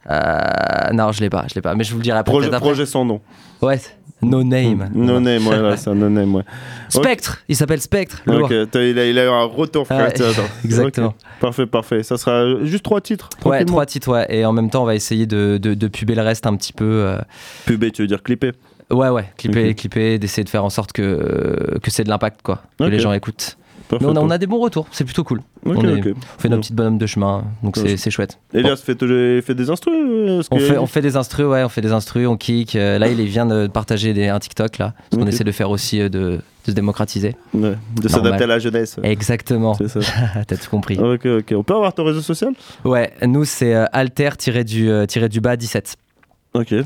Euh, 0.09 0.93
non, 0.93 1.11
je 1.11 1.20
l'ai 1.20 1.28
pas, 1.30 1.47
je 1.49 1.55
l'ai 1.57 1.61
pas. 1.61 1.74
Mais 1.74 1.82
je 1.82 1.91
vous 1.91 1.97
le 1.99 2.03
dirai 2.05 2.18
après. 2.18 2.30
Projet, 2.30 2.47
après. 2.47 2.61
projet 2.61 2.87
sans 2.87 3.05
nom. 3.05 3.20
Ouais, 3.61 3.80
No 4.22 4.45
Name. 4.45 4.89
No 4.95 5.18
name, 5.18 5.45
ouais, 5.49 5.57
là, 5.61 5.76
c'est 5.76 5.91
un 5.91 5.97
no 5.97 6.09
name, 6.09 6.32
ouais. 6.37 6.45
Spectre, 6.89 7.43
il 7.49 7.57
s'appelle 7.57 7.80
Spectre. 7.80 8.22
Ok, 8.26 8.51
il, 8.53 8.99
a, 9.01 9.07
il 9.07 9.18
a 9.18 9.24
eu 9.24 9.28
un 9.28 9.43
retour, 9.45 9.84
frère. 9.84 10.07
Ouais, 10.07 10.14
exactement. 10.64 11.12
Parfait, 11.41 11.66
parfait. 11.66 12.05
Ça 12.05 12.16
sera 12.18 12.64
juste 12.64 12.84
trois 12.84 13.01
titres. 13.01 13.28
Ouais, 13.45 13.64
trois 13.64 13.84
titres, 13.84 14.12
ouais. 14.12 14.26
Et 14.28 14.45
en 14.45 14.53
même 14.53 14.70
temps, 14.70 14.82
on 14.82 14.87
va 14.87 14.95
essayer 14.95 15.26
de, 15.26 15.59
de, 15.61 15.74
de 15.74 15.89
puber 15.89 16.14
le 16.14 16.22
reste 16.22 16.47
un 16.47 16.55
petit 16.57 16.72
peu. 16.72 16.84
euh. 16.84 17.18
Puber, 17.64 17.91
tu 17.91 18.03
veux 18.03 18.09
dire 18.09 18.22
clipper? 18.22 18.53
Ouais, 18.91 19.09
ouais, 19.09 19.24
clipper, 19.37 19.70
Ok. 19.70 19.76
clipper, 19.76 20.18
d'essayer 20.18 20.45
de 20.45 20.49
faire 20.49 20.64
en 20.64 20.70
sorte 20.70 20.93
que, 20.93 21.78
que 21.82 21.91
c'est 21.91 22.05
de 22.05 22.09
l'impact, 22.09 22.41
quoi. 22.43 22.62
Que 22.78 22.84
les 22.84 22.99
gens 23.01 23.12
écoutent. 23.12 23.57
Parfait, 23.89 24.05
on, 24.05 24.09
a, 24.09 24.12
on 24.14 24.16
a 24.16 24.20
parfait. 24.22 24.39
des 24.41 24.47
bons 24.49 24.59
retours, 24.61 24.87
c'est 24.91 25.05
plutôt 25.05 25.22
cool. 25.22 25.43
On, 25.64 25.74
est- 25.89 26.01
ok. 26.09 26.16
on 26.16 26.41
fait 26.41 26.49
nos 26.49 26.57
petites 26.59 26.74
bonhommes 26.74 26.99
de 26.99 27.07
chemin, 27.07 27.45
donc 27.62 27.76
c'est 27.76 27.82
Ouais. 27.84 27.97
c'est 27.97 28.11
chouette. 28.11 28.37
Elias 28.53 28.76
fait, 28.84 28.99
fait 29.43 29.55
des 29.55 29.70
instrus 29.70 29.95
euh, 29.97 30.43
On 30.51 30.57
que- 30.57 30.62
fait, 30.62 30.76
on 30.78 30.87
fait 30.87 31.03
des 31.03 31.14
instrus, 31.16 31.47
ouais, 31.47 31.62
on 31.62 31.68
fait 31.68 31.82
des 31.82 31.93
instrus, 31.93 32.26
on 32.26 32.37
kick. 32.37 32.74
Euh, 32.74 32.99
là, 32.99 33.07
il 33.07 33.20
vient 33.26 33.47
de 33.47 33.68
partager 33.68 34.12
des, 34.12 34.26
un 34.26 34.41
TikTok, 34.41 34.78
là. 34.78 34.93
Parce 35.11 35.20
qu'on 35.20 35.28
Ok. 35.28 35.32
essaie 35.32 35.45
de 35.45 35.53
faire 35.53 35.70
aussi 35.70 36.01
euh, 36.01 36.09
de, 36.09 36.18
de 36.18 36.41
se 36.66 36.72
démocratiser. 36.72 37.37
Ouais, 37.55 37.74
de 38.01 38.09
s'adapter 38.09 38.43
à 38.43 38.49
la 38.49 38.59
jeunesse. 38.59 38.97
Exactement. 39.05 39.76
T'as 40.49 40.57
tout 40.57 40.68
compris. 40.70 40.99
Ok, 40.99 41.24
ok. 41.26 41.55
On 41.57 41.62
peut 41.62 41.74
avoir 41.74 41.93
ton 41.93 42.03
réseau 42.05 42.22
social? 42.22 42.55
Ouais, 42.84 43.12
nous, 43.24 43.45
c'est 43.45 43.72
euh, 43.72 43.84
alter-du 43.93 44.91
euh, 44.91 45.07
tiré 45.07 45.28
du 45.28 45.41
bas 45.41 45.57
17. 45.57 45.95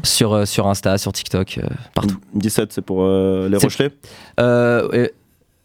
Sur, 0.02 0.32
euh, 0.32 0.44
sur 0.44 0.66
Insta, 0.66 0.98
sur 0.98 1.12
TikTok, 1.12 1.58
euh, 1.58 1.66
partout. 1.94 2.16
17, 2.34 2.72
c'est 2.72 2.82
pour 2.82 3.02
euh, 3.02 3.48
les 3.48 3.56
Rochelais? 3.56 3.90
Euh, 4.38 4.88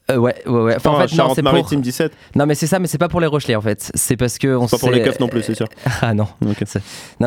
ouais, 0.09 0.35
ouais, 0.47 0.61
ouais. 0.61 0.75
Enfin, 0.75 0.91
en 0.91 0.99
fait, 0.99 1.15
non, 1.15 1.33
c'est 1.33 1.41
pour. 1.41 1.51
Charente-Maritime 1.51 1.81
17. 1.81 2.11
Non, 2.35 2.45
mais 2.45 2.55
c'est 2.55 2.67
ça, 2.67 2.79
mais 2.79 2.87
c'est 2.87 2.97
pas 2.97 3.09
pour 3.09 3.21
les 3.21 3.27
Rochelais 3.27 3.55
en 3.55 3.61
fait. 3.61 3.91
C'est 3.95 4.17
parce 4.17 4.37
que 4.37 4.55
on 4.55 4.67
C'est 4.67 4.77
pas 4.77 4.79
pour 4.79 4.91
les 4.91 5.01
keufs 5.01 5.19
non 5.19 5.27
plus, 5.27 5.41
c'est 5.41 5.55
sûr. 5.55 5.67
ah 6.01 6.13
non. 6.13 6.27
Non, 6.41 6.53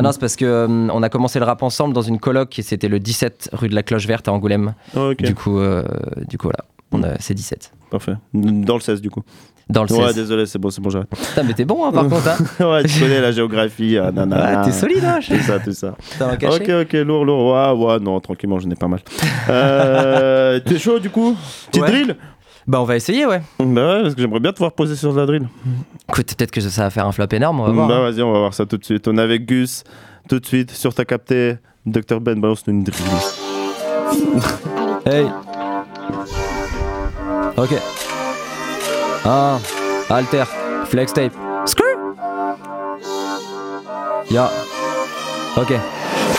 non, 0.01 0.11
c'est 0.11 0.19
parce 0.19 0.35
que 0.35 0.45
euh, 0.45 0.67
on 0.67 1.03
a 1.03 1.09
commencé 1.09 1.39
le 1.39 1.45
rap 1.45 1.61
ensemble 1.63 1.93
dans 1.93 2.01
une 2.01 2.19
coloc 2.19 2.57
et 2.57 2.61
c'était 2.61 2.87
le 2.87 2.99
17 2.99 3.49
rue 3.53 3.69
de 3.69 3.75
la 3.75 3.83
Cloche 3.83 4.07
Verte 4.07 4.27
à 4.27 4.33
Angoulême. 4.33 4.73
Du 5.17 5.35
coup, 5.35 5.59
euh, 5.59 5.83
du 6.27 6.37
coup 6.37 6.47
voilà, 6.47 6.65
on 6.91 7.03
a 7.03 7.19
c'est 7.19 7.33
17. 7.33 7.71
Parfait. 7.91 8.13
Dans 8.33 8.75
le 8.75 8.81
16 8.81 9.01
du 9.01 9.09
coup. 9.09 9.23
Dans 9.69 9.83
le 9.83 9.91
Ouais, 9.93 10.07
16. 10.07 10.15
désolé, 10.15 10.45
c'est 10.47 10.57
bon, 10.57 10.71
c'est 10.71 10.81
bon, 10.81 10.89
j'arrête. 10.89 11.09
Putain, 11.09 11.43
mais 11.43 11.53
t'es 11.53 11.63
bon 11.65 11.85
hein, 11.85 11.91
par 11.91 12.03
contre. 12.09 12.27
Hein. 12.27 12.65
ouais, 12.71 12.83
tu 12.85 12.99
connais 12.99 13.21
la 13.21 13.31
géographie, 13.31 13.97
ah, 13.99 14.11
nanana. 14.13 14.61
Ouais, 14.61 14.65
t'es 14.65 14.71
solide, 14.71 15.03
hein, 15.05 15.19
Tout 15.25 15.39
ça, 15.41 15.59
tout 15.59 15.73
ça. 15.73 15.95
Cacher 16.39 16.79
Ok, 16.81 16.87
ok, 16.87 16.93
lourd, 17.05 17.23
lourd. 17.25 17.53
Ouais, 17.53 17.85
ouais, 17.85 17.99
non, 17.99 18.19
tranquillement, 18.19 18.57
j'en 18.59 18.69
ai 18.71 18.75
pas 18.75 18.87
mal. 18.87 18.99
Euh, 19.49 20.59
T'es 20.59 20.79
chaud 20.79 20.97
du 20.99 21.09
coup? 21.11 21.35
Petite 21.67 21.83
Ouais. 21.83 21.89
drill? 21.91 22.15
Bah 22.67 22.79
on 22.81 22.83
va 22.83 22.95
essayer 22.95 23.25
ouais. 23.25 23.41
Bah 23.59 23.65
ouais, 23.65 24.01
parce 24.03 24.13
que 24.15 24.21
j'aimerais 24.21 24.39
bien 24.39 24.51
te 24.53 24.59
voir 24.59 24.71
poser 24.73 24.95
sur 24.95 25.11
de 25.13 25.19
la 25.19 25.25
drill. 25.25 25.47
Écoute, 26.09 26.35
peut-être 26.35 26.51
que 26.51 26.61
ça 26.61 26.83
va 26.83 26.89
faire 26.91 27.07
un 27.07 27.11
flop 27.11 27.25
énorme, 27.31 27.59
on 27.61 27.63
va 27.65 27.71
voir. 27.71 27.87
Bah 27.87 27.95
hein. 27.97 28.11
vas-y, 28.11 28.21
on 28.21 28.31
va 28.31 28.39
voir 28.39 28.53
ça 28.53 28.65
tout 28.67 28.77
de 28.77 28.85
suite. 28.85 29.07
On 29.07 29.17
est 29.17 29.21
avec 29.21 29.45
Gus, 29.47 29.83
tout 30.29 30.39
de 30.39 30.45
suite, 30.45 30.69
sur 30.71 30.93
ta 30.93 31.03
captée. 31.05 31.55
Dr 31.87 32.19
Ben 32.21 32.39
balance 32.39 32.63
une 32.67 32.83
drill. 32.83 33.05
Hey. 35.05 35.25
Ok. 37.57 37.69
Ah, 39.25 39.59
alter, 40.09 40.45
flex 40.87 41.13
tape. 41.13 41.33
Screw. 41.65 42.15
Ya. 44.29 44.49
Ok. 45.55 45.71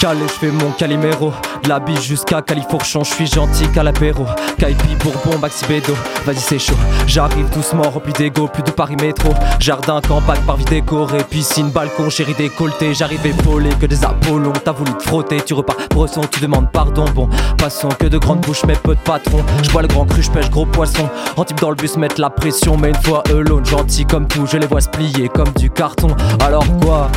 Calé, 0.01 0.23
je 0.29 0.33
fais 0.33 0.51
mon 0.51 0.71
calimero. 0.71 1.31
De 1.63 1.69
la 1.69 1.79
bise 1.79 2.01
jusqu'à 2.01 2.41
Califourchon, 2.41 3.05
je 3.05 3.13
suis 3.13 3.27
gentil 3.27 3.69
qu'à 3.69 3.83
l'apéro. 3.83 4.25
Kaipi, 4.57 4.97
Bourbon, 4.97 5.39
Maxi 5.39 5.67
Bédo. 5.67 5.93
Vas-y, 6.25 6.39
c'est 6.39 6.59
chaud. 6.59 6.73
J'arrive 7.07 7.51
doucement, 7.51 7.83
rempli 7.83 8.15
d'ego, 8.15 8.49
plus 8.49 8.63
de 8.63 8.71
Paris 8.71 8.97
métro. 8.99 9.35
Jardin, 9.59 10.01
campagne, 10.01 10.41
parvis 10.47 10.65
décoré. 10.65 11.23
Piscine, 11.25 11.69
balcon, 11.69 12.09
chérie 12.09 12.33
décolleté. 12.33 12.95
J'arrive 12.95 13.27
épaulé 13.27 13.69
que 13.79 13.85
des 13.85 14.03
Apollons. 14.03 14.55
T'as 14.65 14.73
voulu 14.73 14.91
te 14.95 15.03
frotter, 15.03 15.43
tu 15.43 15.53
repars 15.53 15.77
bresson, 15.91 16.23
tu 16.31 16.41
demandes 16.41 16.73
pardon. 16.73 17.05
Bon, 17.15 17.29
passons 17.59 17.91
que 17.91 18.07
de 18.07 18.17
grandes 18.17 18.41
bouches, 18.41 18.65
mais 18.67 18.77
peu 18.77 18.95
de 18.95 19.01
patrons. 19.01 19.45
Je 19.63 19.71
bois 19.71 19.83
le 19.83 19.89
grand 19.89 20.07
cru, 20.07 20.23
pêche 20.33 20.49
gros 20.49 20.65
poisson. 20.65 21.11
En 21.37 21.45
type 21.45 21.61
dans 21.61 21.69
le 21.69 21.77
bus, 21.77 21.99
mettre 21.99 22.23
la 22.23 22.31
pression. 22.31 22.79
Mais 22.79 22.89
une 22.89 23.03
fois 23.03 23.23
alone, 23.29 23.67
gentil 23.67 24.07
comme 24.07 24.27
tout, 24.27 24.47
je 24.47 24.57
les 24.57 24.67
vois 24.67 24.81
se 24.81 24.89
plier 24.89 25.29
comme 25.29 25.53
du 25.59 25.69
carton. 25.69 26.17
Alors 26.41 26.65
quoi? 26.81 27.11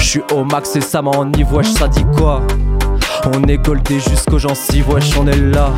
Je 0.00 0.04
suis 0.04 0.22
au 0.32 0.44
max 0.44 0.74
et 0.74 0.80
ça 0.80 1.02
m'enivre, 1.02 1.52
wesh, 1.58 1.68
ça 1.72 1.86
dit 1.86 2.04
quoi 2.16 2.42
On 3.34 3.44
est 3.44 3.58
goldé 3.58 4.00
jusqu'aux 4.00 4.38
gencives, 4.38 4.88
wesh, 4.88 5.16
on 5.16 5.26
est 5.26 5.36
là. 5.36 5.70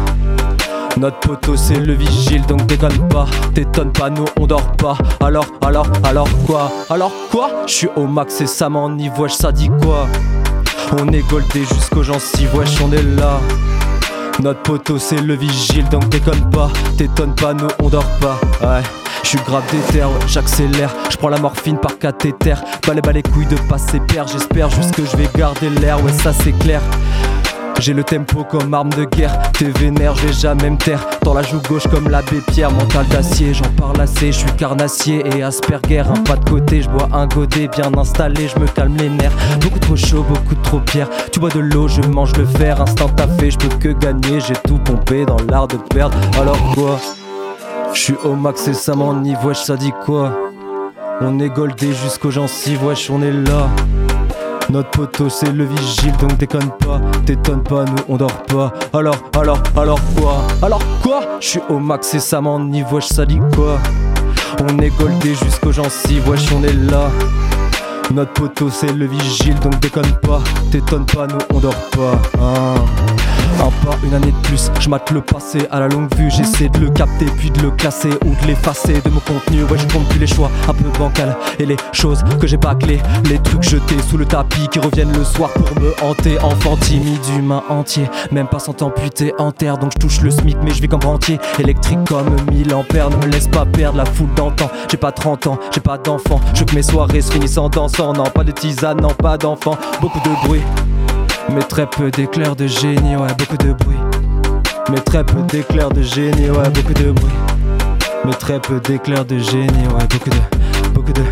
Notre 0.97 1.19
poteau 1.21 1.57
c'est 1.57 1.79
le 1.79 1.95
vigile 1.95 2.43
donc 2.47 2.67
déconne 2.67 3.09
pas. 3.09 3.27
T'étonnes 3.55 3.93
pas 3.93 4.11
nous 4.11 4.27
on 4.39 4.47
dort 4.47 4.73
pas. 4.73 4.97
Alors 5.21 5.47
alors 5.63 5.87
alors 6.05 6.29
quoi 6.47 6.71
Alors 6.91 7.13
quoi 7.31 7.51
Je 7.67 7.73
suis 7.73 7.89
au 7.97 8.07
max 8.07 8.41
et 8.43 8.47
ça 8.47 8.69
m'enivre 8.69 9.21
wesh 9.21 9.33
ça 9.33 9.53
dit 9.53 9.71
quoi 9.83 10.07
On 11.01 11.09
est 11.09 11.27
goldé 11.29 11.65
jusqu'aux 11.65 12.03
gencives 12.03 12.55
wesh 12.55 12.81
on 12.83 12.93
est 12.93 13.03
là. 13.03 13.41
Notre 14.41 14.61
poteau 14.61 14.99
c'est 14.99 15.21
le 15.21 15.35
vigile 15.35 15.89
donc 15.89 16.09
déconne 16.11 16.51
pas. 16.51 16.71
T'étonnes 16.99 17.35
pas 17.35 17.55
nous 17.55 17.69
on 17.83 17.89
dort 17.89 18.11
pas. 18.21 18.39
Ouais 18.61 18.83
je 19.23 19.29
suis 19.29 19.39
grave 19.39 19.63
déter, 19.71 20.05
ouais, 20.05 20.11
j'accélère, 20.27 20.95
je 21.11 21.17
prends 21.17 21.29
la 21.29 21.39
morphine 21.39 21.79
par 21.79 21.99
cathéter, 21.99 22.55
balai 22.87 23.01
bas 23.01 23.13
les 23.13 23.23
couilles 23.23 23.47
de 23.47 23.57
passer 23.69 24.01
père, 24.01 24.27
j'espère 24.29 24.71
juste 24.71 24.95
que 24.95 25.05
je 25.05 25.17
vais 25.17 25.29
garder 25.37 25.71
l'air, 25.71 26.03
ouais 26.05 26.13
ça 26.13 26.33
c'est 26.33 26.53
clair. 26.53 26.81
J'ai 27.81 27.95
le 27.95 28.05
tempo 28.05 28.45
comme 28.45 28.73
arme 28.75 28.91
de 28.91 29.05
guerre, 29.05 29.37
t'es 29.53 29.65
vénère, 29.65 30.15
je 30.15 30.29
vais 30.29 30.33
jamais 30.33 30.71
me 30.71 30.77
taire. 30.77 31.05
Dans 31.25 31.35
la 31.35 31.43
joue 31.43 31.61
gauche 31.69 31.87
comme 31.89 32.09
l'abbé 32.09 32.41
Pierre, 32.53 32.71
mental 32.71 33.05
d'acier, 33.07 33.55
j'en 33.55 33.69
parle 33.71 34.01
assez, 34.01 34.27
je 34.31 34.39
suis 34.39 34.53
carnassier 34.53 35.25
et 35.35 35.43
Asperger. 35.43 36.01
Un 36.01 36.23
pas 36.23 36.37
de 36.37 36.49
côté, 36.49 36.83
je 36.83 36.89
bois 36.89 37.09
un 37.13 37.27
godet 37.27 37.69
bien 37.69 37.91
installé, 37.99 38.47
je 38.47 38.61
me 38.61 38.69
calme 38.69 38.97
les 38.99 39.09
nerfs. 39.09 39.33
Beaucoup 39.61 39.81
trop 39.81 39.97
chaud, 39.97 40.25
beaucoup 40.29 40.55
trop 40.63 40.79
pierre. 40.79 41.09
Tu 41.33 41.41
bois 41.41 41.51
de 41.51 41.59
l'eau, 41.59 41.89
je 41.89 42.03
mange 42.03 42.33
le 42.37 42.47
fer, 42.47 42.81
instant 42.81 43.11
fait, 43.41 43.51
je 43.51 43.59
peux 43.59 43.77
que 43.77 43.89
gagner, 43.89 44.39
j'ai 44.39 44.55
tout 44.65 44.79
pompé 44.79 45.25
dans 45.25 45.39
l'art 45.51 45.67
de 45.67 45.77
perdre. 45.77 46.17
Alors 46.41 46.59
quoi? 46.75 47.01
Je 47.95 48.01
suis 48.01 48.15
au 48.25 48.35
max 48.35 48.67
et 48.69 48.75
ça 48.75 48.95
m'enivre, 48.95 49.45
wesh, 49.47 49.63
ça 49.63 49.77
dit 49.77 49.93
quoi 50.05 50.33
On 51.21 51.39
est 51.39 51.51
goldé 51.51 51.93
jusqu'aux 51.93 52.31
gencives, 52.31 52.85
wesh, 52.85 53.11
on 53.11 53.23
est 53.23 53.33
là. 53.33 53.69
Notre 54.71 54.91
poteau 54.91 55.29
c'est 55.29 55.53
le 55.53 55.65
vigile 55.65 56.17
donc 56.19 56.39
déconne 56.39 56.71
pas 56.79 56.99
T'étonnes 57.27 57.63
pas 57.63 57.85
nous 57.85 58.03
on 58.09 58.17
dort 58.17 58.43
pas 58.45 58.73
Alors 58.95 59.17
alors 59.39 59.59
alors 59.77 59.99
quoi 60.17 60.39
Alors 60.63 60.81
quoi 61.03 61.21
Je 61.41 61.47
suis 61.49 61.61
au 61.69 61.79
max 61.79 62.15
et 62.15 62.21
ça 62.21 62.41
m'enivre 62.41 62.95
wesh 62.95 63.09
ça 63.09 63.27
dit 63.27 63.41
quoi 63.55 63.79
On 64.63 64.79
est 64.79 64.97
goldé 64.97 65.35
jusqu'aux 65.35 65.73
gencives 65.73 66.27
wesh 66.27 66.51
on 66.53 66.63
est 66.63 66.73
là 66.73 67.11
Notre 68.13 68.33
poteau 68.33 68.71
c'est 68.71 68.93
le 68.93 69.07
vigile 69.07 69.59
donc 69.61 69.79
déconne 69.81 70.17
pas 70.23 70.41
T'étonne 70.71 71.05
pas 71.05 71.27
nous 71.27 71.39
on 71.53 71.59
dort 71.59 71.75
pas 71.91 72.19
hein. 72.41 72.75
Un 73.63 73.71
pas, 73.87 73.97
une 74.03 74.13
année 74.13 74.33
de 74.33 74.47
plus, 74.49 74.73
je 74.81 74.89
mate 74.89 75.13
le 75.13 75.21
passé 75.21 75.61
à 75.71 75.79
la 75.79 75.87
longue 75.87 76.13
vue, 76.17 76.29
j'essaie 76.33 76.69
de 76.69 76.81
le 76.81 76.91
capter 76.91 77.27
puis 77.27 77.49
de 77.49 77.63
le 77.63 77.71
classer 77.71 78.11
ou 78.25 78.35
de 78.43 78.47
l'effacer 78.49 78.95
de 78.95 79.09
mon 79.09 79.21
contenu. 79.21 79.63
Ouais, 79.63 79.79
je 79.79 79.87
compte 79.87 80.09
plus 80.09 80.19
les 80.19 80.27
choix, 80.27 80.51
un 80.69 80.73
peu 80.73 80.91
bancal 80.99 81.37
et 81.61 81.67
les 81.67 81.77
choses 81.93 82.25
que 82.41 82.49
j'ai 82.49 82.57
bâclées, 82.57 83.01
les 83.31 83.39
trucs 83.39 83.63
jetés 83.63 84.03
sous 84.11 84.17
le 84.17 84.25
tapis 84.27 84.67
qui 84.69 84.81
reviennent 84.81 85.17
le 85.17 85.23
soir 85.23 85.51
pour 85.51 85.81
me 85.81 85.93
hanter. 86.03 86.41
Enfant 86.43 86.77
timide, 86.77 87.21
humain 87.39 87.63
entier, 87.69 88.11
même 88.33 88.49
pas 88.49 88.59
sans 88.59 88.75
amputé 88.83 89.33
en 89.39 89.53
terre, 89.53 89.79
donc 89.79 89.93
je 89.95 89.99
touche 89.99 90.23
le 90.23 90.33
SMIC 90.33 90.57
mais 90.65 90.73
je 90.73 90.83
vis 90.83 90.89
comme 90.89 91.05
rentier. 91.05 91.39
Électrique 91.61 92.03
comme 92.09 92.35
1000 92.51 92.75
ampères, 92.75 93.11
ne 93.11 93.17
me 93.17 93.27
laisse 93.27 93.47
pas 93.47 93.65
perdre 93.65 93.99
la 93.99 94.07
foule 94.07 94.35
d'antan. 94.35 94.71
J'ai 94.91 94.97
pas 94.97 95.13
30 95.13 95.47
ans, 95.47 95.59
j'ai 95.73 95.81
pas 95.81 95.99
d'enfant, 95.99 96.41
je 96.53 96.61
veux 96.61 96.67
que 96.67 96.75
mes 96.75 96.83
soirées 96.83 97.21
se 97.21 97.31
finissent 97.31 97.59
en 97.59 97.69
dansant. 97.69 98.13
Non, 98.13 98.25
pas 98.25 98.43
de 98.43 98.51
tisane, 98.51 99.01
non, 99.01 99.15
pas 99.15 99.39
d'enfant, 99.39 99.79
beaucoup 100.01 100.19
de 100.19 100.47
bruit. 100.49 100.63
Mais 101.51 101.63
très 101.63 101.87
peu 101.87 102.11
d'éclairs 102.11 102.57
de 102.57 102.67
génie, 102.67 103.17
ouais, 103.17 103.35
beaucoup 103.39 103.57
de 103.57 103.73
bruit. 103.73 103.99
Mais 104.91 105.01
très 105.01 105.25
peu 105.25 105.43
d'éclairs 105.43 105.91
de 105.91 106.03
génie, 106.03 106.51
ouais, 106.51 106.71
beaucoup 106.71 106.95
de 106.95 107.11
bruit. 107.13 107.33
Mais 108.25 108.33
très 108.33 108.61
peu 108.61 108.81
d'éclairs 108.81 109.25
de 109.25 109.39
génie, 109.39 109.87
ouais, 109.89 110.07
beaucoup 110.09 110.31
de, 110.31 110.91
beaucoup 110.95 111.13
de, 111.13 111.23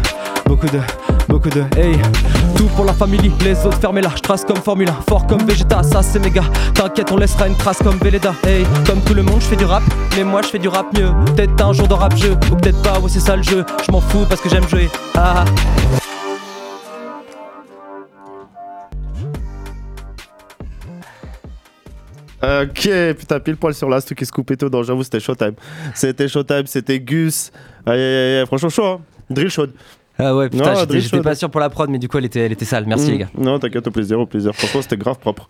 beaucoup 0.47 0.67
de, 0.67 0.81
beaucoup 1.29 1.49
de, 1.49 1.61
hey. 1.79 1.97
Tout 2.57 2.67
pour 2.77 2.85
la 2.85 2.93
famille, 2.93 3.33
les 3.45 3.65
autres 3.65 3.79
fermez-la. 3.81 4.11
Je 4.17 4.21
trace 4.21 4.45
comme 4.45 4.57
Formule 4.59 4.89
1, 4.89 4.93
fort 5.09 5.27
comme 5.27 5.43
Vegeta, 5.45 5.83
ça 5.83 6.03
c'est 6.03 6.19
méga. 6.19 6.43
T'inquiète, 6.75 7.11
on 7.13 7.17
laissera 7.17 7.47
une 7.49 7.57
trace 7.57 7.79
comme 7.79 7.97
Véleda, 7.99 8.35
hey. 8.47 8.67
Comme 8.87 9.01
tout 9.01 9.15
le 9.15 9.23
monde, 9.23 9.41
je 9.41 9.47
fais 9.47 9.57
du 9.57 9.65
rap, 9.65 9.83
mais 10.17 10.25
moi 10.25 10.43
je 10.43 10.49
fais 10.49 10.59
du 10.59 10.69
rap 10.69 10.87
mieux. 10.99 11.11
Peut-être 11.27 11.65
un 11.65 11.73
jour 11.73 11.89
de 11.89 11.95
rap 11.95 12.17
jeu, 12.17 12.33
ou 12.51 12.57
peut-être 12.57 12.83
pas, 12.83 12.99
ouais, 12.99 13.09
c'est 13.09 13.21
ça 13.21 13.37
le 13.37 13.43
jeu. 13.43 13.65
Je 13.87 13.93
m'en 13.93 14.01
fous 14.01 14.27
parce 14.29 14.41
que 14.41 14.49
j'aime 14.49 14.69
jouer. 14.69 14.91
Ah. 15.15 15.45
Ok, 22.43 22.89
putain, 23.19 23.41
pile 23.41 23.57
poil 23.57 23.75
sur 23.75 23.89
l'ast 23.89 24.15
qui 24.15 24.25
se 24.25 24.33
coupait 24.33 24.57
tout. 24.57 24.69
Donc 24.71 24.85
j'avoue, 24.85 25.03
c'était 25.03 25.21
Showtime. 25.21 25.53
C'était 25.95 26.27
Showtime, 26.29 26.67
c'était 26.67 26.99
Gus. 27.01 27.51
Aïe, 27.87 28.01
aïe, 28.01 28.39
aïe, 28.41 28.47
franchement, 28.47 28.69
chaud, 28.71 28.85
hein. 28.87 29.01
Drill 29.29 29.51
chaude. 29.51 29.73
Ah 30.19 30.35
ouais, 30.37 30.49
putain, 30.51 30.73
Non, 30.75 30.81
j'étais- 30.81 31.01
j'étais 31.01 31.21
pas 31.23 31.35
sûr 31.35 31.51
pour 31.51 31.61
la 31.61 31.71
prod, 31.71 31.89
mais 31.89 31.99
du 31.99 32.09
coup 32.09 32.19
elle 32.19 32.27
était, 32.27 32.41
elle 32.41 32.53
était 32.53 32.65
sale. 32.67 32.85
Merci 32.87 33.09
Mm. 33.09 33.11
les 33.13 33.19
gars. 33.19 33.29
Non, 33.39 33.59
t'inquiète, 33.59 33.87
au 33.87 33.91
plaisir, 33.91 34.19
au 34.21 34.27
plaisir. 34.27 34.55
Franchement, 34.55 34.83
c'était 34.83 34.97
grave 34.99 35.19
propre. 35.19 35.49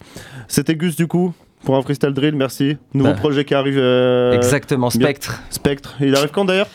C'était 0.49 0.75
Gus, 0.77 0.95
du 0.97 1.07
coup, 1.09 1.33
pour 1.65 1.77
un 1.77 1.83
freestyle 1.83 2.11
drill, 2.13 2.37
merci. 2.37 2.77
Nouveau 2.95 3.11
Bah. 3.11 3.17
projet 3.17 3.45
qui 3.45 3.55
arrive. 3.55 3.79
euh, 3.79 4.33
Exactement, 4.33 4.91
Spectre. 4.91 5.41
Spectre. 5.51 5.97
Il 6.01 6.15
arrive 6.15 6.31
quand 6.31 6.45
d'ailleurs? 6.45 6.69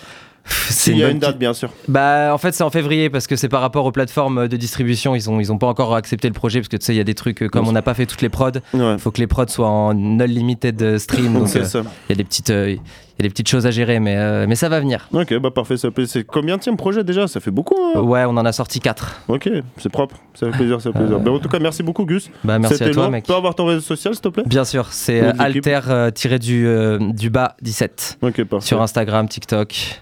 C'est 0.46 0.92
S'il 0.92 0.98
y 0.98 1.04
a 1.04 1.10
une 1.10 1.20
date, 1.20 1.38
bien 1.40 1.54
sûr. 1.54 1.72
Bah 1.88 2.32
en 2.34 2.38
fait 2.38 2.54
c'est 2.54 2.64
en 2.64 2.70
février 2.70 3.10
parce 3.10 3.26
que 3.28 3.36
c'est 3.36 3.50
par 3.50 3.62
rapport 3.62 3.86
aux 3.86 3.92
plateformes 3.92 4.48
de 4.48 4.58
distribution 4.58 5.16
ils 5.16 5.30
ont 5.30 5.40
ils 5.40 5.52
ont 5.52 5.58
pas 5.58 5.68
encore 5.68 5.96
accepté 5.96 6.28
le 6.28 6.34
projet 6.34 6.60
parce 6.60 6.68
que 6.70 6.78
tu 6.78 6.86
sais 6.86 6.94
il 6.94 6.98
y 6.98 7.02
a 7.02 7.04
des 7.04 7.16
trucs 7.16 7.42
euh, 7.44 7.48
comme 7.50 7.68
on 7.68 7.72
n'a 7.72 7.82
pas 7.82 7.94
fait 7.94 8.06
toutes 8.06 8.22
les 8.22 8.30
prods 8.30 8.52
il 8.74 8.98
faut 9.00 9.12
que 9.12 9.20
les 9.20 9.28
prods 9.28 9.48
soient 9.48 9.68
en 9.70 9.96
unlimited 10.20 10.98
stream 11.00 11.34
donc 11.40 11.56
euh, 11.56 11.66
il 11.74 12.10
y 12.10 12.14
a 12.14 12.16
des 12.16 12.24
petites 12.24 12.50
euh, 12.52 12.70
il 12.72 12.76
y 12.76 13.22
a 13.22 13.24
des 13.24 13.30
petites 13.30 13.48
choses 13.48 13.66
à 13.66 13.72
gérer 13.72 14.00
mais 14.00 14.18
euh, 14.18 14.46
mais 14.48 14.56
ça 14.56 14.68
va 14.70 14.80
venir 14.80 15.08
Ok, 15.14 15.34
bah 15.40 15.50
parfait, 15.52 15.78
ça 15.78 15.90
fait- 15.92 16.06
c'est 16.06 16.24
combien 16.24 16.58
de 16.58 16.76
projet 16.76 17.04
déjà? 17.04 17.28
Ça 17.28 17.40
fait 17.40 17.52
beaucoup. 17.52 17.76
hein 17.96 18.00
ouais 18.02 18.24
on 18.26 18.32
en 18.38 18.46
a 18.46 18.52
sorti 18.52 18.80
4 18.80 19.22
Ok, 19.30 19.50
c'est 19.78 19.90
propre, 19.90 20.18
ça 20.34 20.48
fait 20.52 20.58
plaisir, 20.58 20.82
ça 20.82 20.92
fait 20.92 21.00
plaisir. 21.00 21.20
Bah, 21.20 21.32
en 21.32 21.40
tout 21.40 21.48
cas, 21.48 21.60
merci 21.60 21.82
beaucoup, 21.82 22.06
Gus. 22.06 22.30
Bah, 22.44 22.60
merci 22.60 22.76
C'était 22.78 22.90
à 22.90 22.94
toi, 22.94 23.10
mec. 23.10 23.24
Tu 23.24 23.32
peux 23.32 23.38
avoir 23.38 23.56
ton 23.56 23.66
réseau 23.66 23.80
social, 23.82 24.14
s'il 24.14 24.22
te 24.22 24.28
plaît? 24.28 24.44
Bien 24.46 24.66
sûr 24.66 24.88
c'est 24.92 25.22
Ou 25.22 25.26
euh, 25.26 25.32
de 25.32 25.44
l'équipe. 25.48 25.66
alter 25.68 25.80
euh, 25.90 26.12
tiré 26.12 26.40
du 26.40 26.68
euh, 26.68 27.00
du 27.00 27.30
bas 27.30 27.56
17 27.62 28.18
Ok, 28.22 28.44
parfait. 28.44 28.66
sur 28.68 28.82
Instagram 28.82 29.28
TikTok 29.30 30.02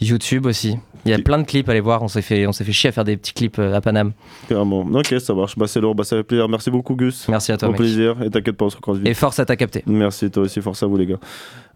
YouTube 0.00 0.46
aussi 0.46 0.76
il 1.04 1.10
y 1.10 1.14
a 1.14 1.18
plein 1.20 1.38
de 1.38 1.44
clips 1.44 1.68
allez 1.68 1.80
voir 1.80 2.02
on 2.02 2.08
s'est 2.08 2.20
fait 2.20 2.48
on 2.48 2.52
s'est 2.52 2.64
fait 2.64 2.72
chier 2.72 2.88
à 2.88 2.92
faire 2.92 3.04
des 3.04 3.16
petits 3.16 3.32
clips 3.32 3.60
euh, 3.60 3.74
à 3.74 3.80
Paname 3.80 4.12
Carrément. 4.48 4.80
Ok, 4.80 5.14
ça 5.20 5.34
marche. 5.34 5.56
Bah, 5.56 5.66
c'est 5.68 5.80
lourd, 5.80 5.94
bah, 5.94 6.02
ça 6.04 6.16
fait 6.16 6.22
plaisir. 6.24 6.48
Merci 6.48 6.70
beaucoup, 6.70 6.96
Gus. 6.96 7.28
merci 7.28 7.52
à 7.52 7.56
toi 7.56 7.68
Au 7.68 7.72
mec. 7.72 7.78
plaisir. 7.80 8.16
Et 8.24 8.30
t'inquiète 8.30 8.56
pas, 8.56 8.64
on 8.64 8.70
se 8.70 8.76
recroise 8.76 8.98
vite. 8.98 9.06
et 9.08 9.14
force 9.14 9.38
à 9.38 9.44
ta 9.44 9.54
capté 9.54 9.84
Merci, 9.86 10.30
toi 10.32 10.42
aussi, 10.44 10.60
force 10.60 10.82
à 10.82 10.86
vous, 10.86 10.96
les 10.96 11.06
gars. 11.06 11.18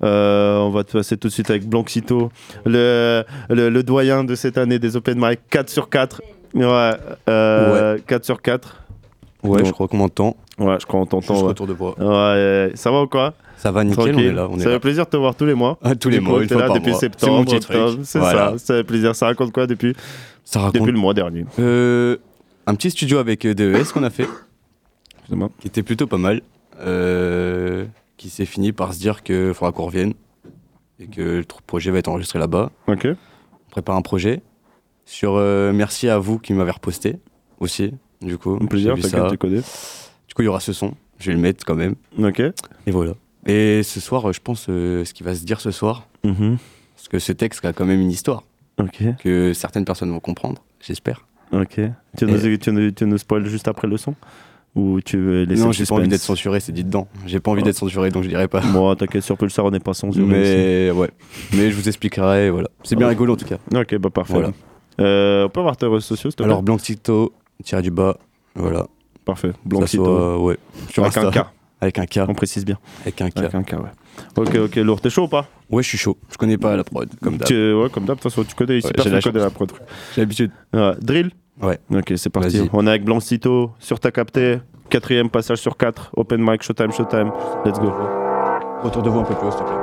Euh, 0.02 0.58
on 0.58 0.70
va 0.70 0.82
te 0.82 0.92
passer 0.92 1.16
tout 1.16 1.28
de 1.28 1.32
suite 1.32 1.48
avec 1.50 1.68
Blanxito, 1.68 2.30
le, 2.66 3.22
le, 3.48 3.68
le 3.70 3.82
doyen 3.84 4.24
de 4.24 4.34
cette 4.34 4.58
année 4.58 4.78
des 4.80 4.96
Open 4.96 5.16
Mic, 5.20 5.38
4 5.50 5.70
sur 5.70 5.88
4. 5.88 6.22
Ouais, 6.54 6.90
euh, 7.28 7.98
4 8.06 8.24
sur 8.24 8.42
4. 8.42 8.76
Ouais, 9.44 9.64
je 9.64 9.70
crois 9.70 9.86
qu'on 9.88 9.98
m'entend. 9.98 10.36
Ouais, 10.58 10.76
je 10.80 10.86
crois 10.86 11.00
qu'on 11.00 11.06
t'entend. 11.06 11.34
Juste 11.34 11.42
ouais. 11.44 11.48
retour 11.50 11.66
de 11.68 11.72
voix. 11.72 11.94
Ouais, 11.98 12.72
ça 12.74 12.90
va 12.90 13.02
ou 13.02 13.06
quoi? 13.06 13.34
Ça 13.60 13.72
va 13.72 13.84
nickel, 13.84 14.14
on 14.16 14.18
est 14.18 14.32
là. 14.32 14.48
On 14.50 14.56
est 14.56 14.60
ça 14.62 14.68
là. 14.70 14.74
fait 14.76 14.80
plaisir 14.80 15.04
de 15.04 15.10
te 15.10 15.16
voir 15.18 15.34
tous 15.34 15.44
les 15.44 15.52
mois. 15.52 15.78
Ah, 15.82 15.94
tous 15.94 16.08
les 16.08 16.18
coup, 16.18 16.24
mois, 16.24 16.42
une 16.42 16.48
fois 16.48 16.60
là 16.62 16.66
par 16.68 16.76
depuis 16.76 16.92
mois. 16.92 16.98
septembre, 16.98 17.52
C'est 18.04 18.18
Voilà. 18.18 18.52
ça, 18.52 18.58
ça 18.58 18.74
fait 18.76 18.84
plaisir. 18.84 19.14
Ça 19.14 19.26
raconte 19.26 19.52
quoi 19.52 19.66
depuis 19.66 19.94
Ça 20.44 20.60
raconte 20.60 20.76
Depuis 20.80 20.92
le 20.92 20.98
mois 20.98 21.12
dernier. 21.12 21.44
Euh, 21.58 22.16
un 22.66 22.74
petit 22.74 22.90
studio 22.90 23.18
avec 23.18 23.44
euh, 23.44 23.54
DES 23.54 23.92
qu'on 23.92 24.02
a 24.02 24.08
fait, 24.08 24.26
qui 25.58 25.66
était 25.66 25.82
plutôt 25.82 26.06
pas 26.06 26.16
mal, 26.16 26.40
euh, 26.80 27.84
qui 28.16 28.30
s'est 28.30 28.46
fini 28.46 28.72
par 28.72 28.94
se 28.94 28.98
dire 28.98 29.22
qu'il 29.22 29.52
faudra 29.52 29.72
qu'on 29.72 29.84
revienne 29.86 30.14
et 30.98 31.06
que 31.06 31.20
le 31.20 31.44
projet 31.66 31.90
va 31.90 31.98
être 31.98 32.08
enregistré 32.08 32.38
là-bas. 32.38 32.70
Ok. 32.86 33.06
On 33.06 33.70
prépare 33.70 33.96
un 33.96 34.02
projet. 34.02 34.40
Sur 35.04 35.34
euh, 35.36 35.72
merci 35.74 36.08
à 36.08 36.18
vous 36.18 36.38
qui 36.38 36.54
m'avez 36.54 36.70
reposté 36.70 37.16
aussi, 37.58 37.92
du 38.22 38.38
coup. 38.38 38.56
Un 38.60 38.66
plaisir, 38.66 38.94
connais. 39.38 39.60
Du 39.60 40.34
coup, 40.34 40.42
il 40.42 40.44
y 40.44 40.48
aura 40.48 40.60
ce 40.60 40.72
son. 40.72 40.94
Je 41.18 41.26
vais 41.26 41.34
le 41.36 41.42
mettre 41.42 41.64
quand 41.66 41.74
même. 41.74 41.96
Ok. 42.18 42.40
Et 42.40 42.90
voilà. 42.90 43.12
Et 43.50 43.82
ce 43.82 44.00
soir, 44.00 44.28
euh, 44.28 44.32
je 44.32 44.40
pense 44.40 44.66
euh, 44.68 45.04
ce 45.04 45.12
qui 45.12 45.22
va 45.22 45.34
se 45.34 45.44
dire 45.44 45.60
ce 45.60 45.70
soir, 45.70 46.06
Mhm. 46.24 46.58
parce 46.96 47.08
que 47.08 47.18
ce 47.18 47.32
texte 47.32 47.64
a 47.64 47.72
quand 47.72 47.84
même 47.86 48.00
une 48.00 48.10
histoire 48.10 48.44
que 49.22 49.52
certaines 49.52 49.84
personnes 49.84 50.10
vont 50.10 50.20
comprendre, 50.20 50.62
j'espère. 50.80 51.26
Ok. 51.52 51.80
Tu 52.16 52.24
nous, 52.26 52.56
tu, 52.56 52.72
nous, 52.72 52.90
tu 52.92 53.04
nous 53.06 53.18
spoil 53.18 53.44
juste 53.46 53.66
après 53.68 53.88
le 53.88 53.96
son 53.96 54.14
Ou 54.76 55.00
tu 55.00 55.16
veux 55.18 55.42
laisser 55.44 55.62
non, 55.64 55.72
j'ai 55.72 55.84
pas 55.84 55.96
envie 55.96 56.06
d'être 56.08 56.20
censuré, 56.22 56.60
c'est 56.60 56.70
dit 56.70 56.84
dedans. 56.84 57.08
J'ai 57.26 57.40
pas 57.40 57.50
envie 57.50 57.62
d'être 57.64 57.76
censuré, 57.76 58.10
donc 58.10 58.22
je 58.22 58.28
dirais 58.28 58.46
pas. 58.46 58.60
Moi, 58.62 58.94
t'inquiète, 58.94 59.24
sur 59.24 59.36
Pulsar, 59.36 59.64
on 59.64 59.70
n'est 59.72 59.80
pas 59.80 59.94
censuré. 59.94 60.24
Mais 60.24 60.90
ouais, 60.92 61.10
mais 61.56 61.70
je 61.72 61.76
vous 61.76 61.88
expliquerai, 61.88 62.50
voilà. 62.50 62.68
C'est 62.84 62.94
bien 62.94 63.06
Ouais. 63.06 63.14
rigolo 63.14 63.32
en 63.34 63.36
tout 63.36 63.46
cas. 63.46 63.58
Ok, 63.74 63.96
bah 63.96 64.10
parfait. 64.10 64.32
Voilà. 64.34 64.50
Euh, 65.00 65.46
on 65.46 65.48
peut 65.48 65.58
avoir 65.60 65.76
tes 65.76 65.86
réseaux 65.86 66.00
sociaux, 66.00 66.30
s'il 66.30 66.36
te 66.36 66.42
plaît? 66.44 66.52
Alors 66.52 66.62
Blancito, 66.62 67.32
tiré 67.64 67.82
du 67.82 67.90
bas, 67.90 68.16
voilà. 68.54 68.86
Parfait. 69.24 69.50
Blancito. 69.64 70.04
soit, 70.04 70.38
ouais. 70.40 70.56
Sur 70.90 71.02
Avec 71.04 71.16
un 71.18 71.26
Insta. 71.28 71.42
K. 71.42 71.46
Avec 71.80 71.98
un 71.98 72.06
K. 72.06 72.20
On 72.28 72.34
précise 72.34 72.64
bien. 72.64 72.78
Avec 73.02 73.20
un 73.22 73.30
K. 73.30 73.38
Avec 73.38 73.54
un 73.54 73.62
K, 73.62 73.72
ouais. 73.72 73.90
Ok, 74.36 74.54
ok, 74.56 74.76
lourd. 74.76 75.00
T'es 75.00 75.08
chaud 75.10 75.24
ou 75.24 75.28
pas? 75.28 75.46
Ouais, 75.70 75.82
je 75.82 75.88
suis 75.88 75.98
chaud. 75.98 76.18
Je 76.30 76.36
connais 76.36 76.58
pas 76.58 76.76
la 76.76 76.84
prod, 76.84 77.08
comme 77.22 77.36
d'hab. 77.38 77.48
Tu- 77.48 77.72
Ouais, 77.74 77.88
comme 77.90 78.04
d'hab, 78.04 78.16
de 78.18 78.22
toute 78.22 78.30
façon, 78.30 78.44
tu 78.44 78.54
connais 78.54 78.78
ici, 78.78 78.86
Ouais, 78.88 78.92
personne 78.94 79.12
j'ai 79.12 79.16
la 79.16 79.22
connaît 79.22 79.38
chance. 79.40 79.44
la 79.44 79.50
prod. 79.50 79.72
J'ai 80.14 80.20
l'habitude. 80.20 80.50
Ouais. 80.74 80.92
Drill? 81.00 81.30
Ouais. 81.62 81.78
Ok, 81.94 82.12
c'est 82.16 82.30
parti. 82.30 82.68
On 82.72 82.86
est 82.86 82.90
avec 82.90 83.04
Blancito 83.04 83.70
sur 83.78 83.98
ta 84.00 84.10
capté. 84.10 84.58
Quatrième 84.90 85.30
passage 85.30 85.58
sur 85.58 85.76
4. 85.76 86.10
Open 86.16 86.40
mic, 86.42 86.62
showtime, 86.62 86.92
showtime. 86.92 87.30
Let's 87.64 87.78
go. 87.78 87.92
Retour 88.82 89.02
de 89.02 89.10
vous 89.10 89.20
un 89.20 89.24
peu 89.24 89.34
plus 89.34 89.46
haut, 89.46 89.50
s'il 89.52 89.60
te 89.60 89.64
plaît. 89.64 89.76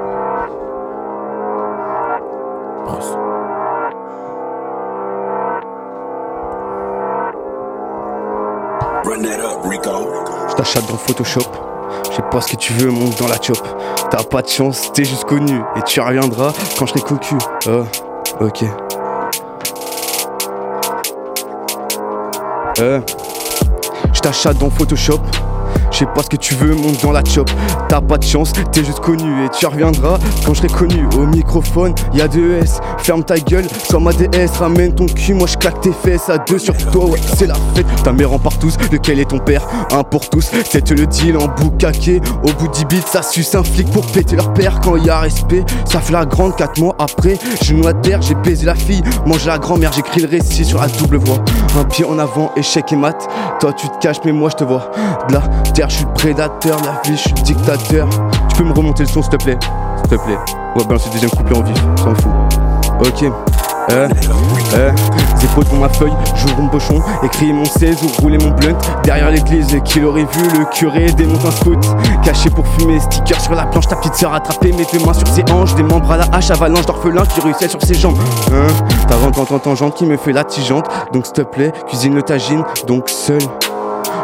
Je 10.49 10.55
t'achète 10.55 10.87
dans 10.87 10.97
Photoshop. 10.97 11.66
Je 12.09 12.15
sais 12.15 12.23
pas 12.31 12.41
ce 12.41 12.51
que 12.51 12.57
tu 12.57 12.73
veux, 12.73 12.91
monte 12.91 13.17
dans 13.19 13.27
la 13.27 13.41
chop. 13.41 13.57
T'as 14.09 14.23
pas 14.23 14.41
de 14.41 14.47
chance, 14.47 14.91
t'es 14.93 15.03
juste 15.03 15.25
connu. 15.25 15.61
Et 15.75 15.81
tu 15.85 15.99
reviendras 15.99 16.53
quand 16.77 16.85
je 16.85 16.93
serai 16.93 17.01
cocu. 17.01 17.35
Oh, 17.67 17.83
ok. 18.41 18.63
Euh, 22.79 23.01
je 24.13 24.19
t'achète 24.19 24.57
dans 24.59 24.69
Photoshop. 24.69 25.19
Je 25.97 26.01
sais 26.05 26.11
pas 26.13 26.21
ce 26.21 26.29
que 26.29 26.35
tu 26.35 26.53
veux, 26.53 26.75
monte 26.75 27.01
dans 27.01 27.11
la 27.11 27.23
chop. 27.25 27.49
T'as 27.89 28.01
pas 28.01 28.19
de 28.19 28.23
chance, 28.23 28.53
t'es 28.71 28.83
juste 28.83 28.99
connu. 28.99 29.43
Et 29.43 29.49
tu 29.49 29.65
reviendras 29.65 30.19
quand 30.45 30.53
je 30.53 30.59
serai 30.59 30.67
connu. 30.67 31.07
Au 31.17 31.25
microphone, 31.25 31.95
y'a 32.13 32.27
deux 32.27 32.57
S. 32.57 32.79
Ferme 32.99 33.23
ta 33.23 33.39
gueule 33.39 33.65
comme 33.89 34.07
ADS. 34.07 34.59
Ramène 34.59 34.93
ton 34.93 35.07
cul, 35.07 35.33
moi 35.33 35.47
je 35.47 35.57
claque 35.57 35.81
tes 35.81 35.91
fesses. 35.91 36.29
À 36.29 36.37
deux 36.37 36.59
sur 36.59 36.77
toi, 36.91 37.05
ouais, 37.05 37.19
c'est 37.35 37.47
la 37.47 37.55
fête. 37.73 37.87
Ta 38.03 38.13
mère 38.13 38.31
en 38.31 38.37
part 38.37 38.59
tous, 38.59 38.77
lequel 38.91 39.19
est 39.19 39.25
ton 39.31 39.39
père? 39.39 39.63
Un 39.91 40.03
pour 40.03 40.29
tous, 40.29 40.51
c'est 40.69 40.87
le 40.91 41.07
deal 41.07 41.35
en 41.35 41.47
boucaquet. 41.47 42.21
Au 42.43 42.51
bout 42.51 42.67
du 42.67 42.85
beat, 42.85 43.07
ça 43.07 43.23
suce 43.23 43.55
un 43.55 43.63
flic 43.63 43.89
pour 43.89 44.05
péter 44.05 44.35
leur 44.35 44.53
père. 44.53 44.79
Quand 44.83 44.97
y 44.97 45.09
a 45.09 45.17
respect, 45.17 45.65
ça 45.85 45.99
fait 45.99 46.13
la 46.13 46.27
grande. 46.27 46.55
Quatre 46.55 46.79
mois 46.79 46.95
après, 46.99 47.39
genou 47.63 47.87
à 47.87 47.95
terre, 47.95 48.21
j'ai 48.21 48.35
baisé 48.35 48.67
la 48.67 48.75
fille. 48.75 49.01
Mange 49.25 49.47
la 49.47 49.57
grand-mère, 49.57 49.93
j'écris 49.93 50.21
le 50.21 50.29
récit 50.29 50.63
sur 50.63 50.79
la 50.79 50.89
double 50.89 51.17
voix. 51.17 51.39
Un 51.75 51.85
pied 51.85 52.05
en 52.05 52.19
avant, 52.19 52.51
échec 52.55 52.93
et 52.93 52.95
mat. 52.95 53.27
Toi 53.59 53.73
tu 53.73 53.89
te 53.89 53.97
caches, 53.99 54.21
mais 54.25 54.31
moi 54.31 54.51
je 54.51 54.57
te 54.57 54.63
vois. 54.63 54.91
De 55.29 55.33
la 55.33 55.41
terre, 55.73 55.86
je 55.87 55.95
suis 55.95 56.05
prédateur. 56.15 56.77
La 56.83 57.01
vie, 57.09 57.17
je 57.17 57.21
suis 57.21 57.33
dictateur. 57.33 58.07
Tu 58.49 58.57
peux 58.57 58.63
me 58.63 58.73
remonter 58.73 59.03
le 59.03 59.09
son, 59.09 59.21
s'il 59.21 59.31
te 59.31 59.43
plaît? 59.43 59.57
S'il 59.97 60.17
te 60.17 60.23
plaît. 60.23 60.37
Ouais, 60.75 60.83
balance 60.85 61.05
le 61.07 61.11
deuxième 61.13 61.31
couplet 61.31 61.57
en 61.57 61.63
vif, 61.63 61.77
s'en 61.97 62.15
fout. 62.15 62.31
Ok. 62.99 63.23
Euh, 63.91 64.09
Euh, 64.75 64.91
pour 65.65 65.79
ma 65.79 65.89
feuille, 65.89 66.13
j'ouvre 66.35 66.61
mon 66.61 66.67
pochon, 66.67 67.01
écris 67.23 67.51
mon 67.51 67.65
16 67.65 68.03
ou 68.03 68.21
rouler 68.21 68.37
mon 68.37 68.51
blunt. 68.51 68.75
Derrière 69.03 69.31
l'église, 69.31 69.75
qui 69.85 69.99
l'aurait 69.99 70.27
vu, 70.31 70.59
le 70.59 70.65
curé 70.65 71.11
démonte 71.13 71.43
un 71.45 71.51
scout. 71.51 71.79
Caché 72.23 72.49
pour 72.49 72.67
fumer, 72.67 72.99
sticker 72.99 73.39
sur 73.41 73.55
la 73.55 73.65
planche, 73.65 73.87
ta 73.87 73.95
petite 73.95 74.15
sœur 74.15 74.33
attrapée, 74.33 74.71
mes 74.71 74.85
deux 74.91 75.03
mains 75.03 75.13
sur 75.13 75.27
ses 75.27 75.43
hanches, 75.51 75.73
des 75.75 75.83
membres 75.83 76.11
à 76.11 76.17
la 76.17 76.25
hache, 76.31 76.51
avalanche 76.51 76.85
d'orphelin 76.85 77.25
qui 77.25 77.39
ruisselle 77.41 77.69
sur 77.69 77.81
ses 77.81 77.95
jambes. 77.95 78.17
Hein, 78.53 78.67
t'as 79.07 79.15
rencontre 79.15 79.59
tangente 79.59 79.95
qui 79.95 80.05
me 80.05 80.17
fait 80.17 80.33
la 80.33 80.43
tigeante, 80.43 80.85
donc 81.11 81.25
s'il 81.25 81.33
te 81.33 81.41
plaît, 81.41 81.71
cuisine 81.87 82.13
le 82.13 82.21
tagine, 82.21 82.63
donc 82.85 83.09
seul. 83.09 83.39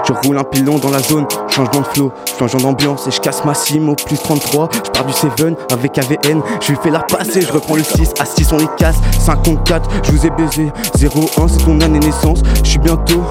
Je 0.06 0.14
roule 0.28 0.38
un 0.38 0.44
pilon 0.44 0.80
dans 0.80 0.90
la 0.90 1.00
zone, 1.00 1.26
changement 1.50 1.80
de 1.80 1.86
flow, 1.86 2.12
changeant 2.38 2.58
d'ambiance 2.58 3.08
et 3.08 3.12
je 3.12 3.22
casse 3.22 3.46
ma 3.46 3.54
sim 3.54 3.88
au 3.88 3.96
plus 3.96 4.18
33. 4.18 4.70
Je 4.74 4.92
pars 4.92 5.06
du 5.06 5.14
7 5.14 5.32
avec 5.72 5.98
AVN, 5.98 6.42
je 6.62 6.72
lui 6.72 6.78
fais 6.84 6.90
la 6.90 7.00
passe 7.00 7.36
et 7.36 7.42
je 7.42 7.52
reprends 7.52 7.76
le 7.76 7.84
6. 7.84 8.14
À 8.20 8.26
6 8.26 8.52
on 8.52 8.58
les 8.58 8.68
casse, 8.78 8.98
54, 9.20 9.90
je 10.04 10.12
vous 10.12 10.26
ai 10.26 10.30
baisé. 10.32 10.72
01 11.02 11.48
c'est 11.48 11.64
ton 11.64 11.80
année 11.80 12.00
naissance, 12.00 12.40
je 12.64 12.70
suis 12.70 12.80
bientôt 12.80 13.24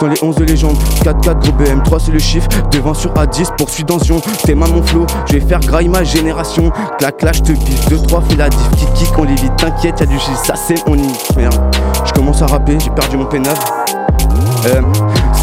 dans 0.00 0.06
les 0.06 0.22
11 0.22 0.36
de 0.36 0.44
légende. 0.44 0.76
4-4 1.02 1.38
gros 1.40 1.52
BM3 1.52 2.00
c'est 2.06 2.12
le 2.12 2.18
chiffre, 2.18 2.48
devant 2.70 2.94
sur 2.94 3.12
A10 3.14 3.54
poursuis 3.56 3.84
dans 3.84 3.98
Zion. 3.98 4.20
T'es 4.44 4.54
mal 4.54 4.70
mon 4.70 4.82
flow, 4.82 5.04
je 5.26 5.34
vais 5.34 5.40
faire 5.40 5.60
graille 5.60 5.88
ma 5.88 6.04
génération. 6.04 6.72
Clac 6.98 7.18
clac, 7.18 7.34
je 7.34 7.40
te 7.40 7.52
biffe 7.52 7.88
2-3, 7.88 8.22
fais 8.30 8.36
la 8.36 8.48
diff, 8.48 8.70
kick 8.78 8.92
kick, 8.94 9.18
on 9.18 9.24
l'évite, 9.24 9.54
t'inquiète, 9.56 10.00
y'a 10.00 10.06
du 10.06 10.18
gis, 10.18 10.36
ça 10.42 10.54
c'est 10.56 10.82
on 10.86 10.96
y 10.96 11.06
merde. 11.36 11.60
Je 12.06 12.12
commence 12.12 12.40
à 12.40 12.46
rapper, 12.46 12.78
j'ai 12.80 12.90
perdu 12.90 13.18
mon 13.18 13.26
pénal. 13.26 13.54
Euh, 14.66 14.80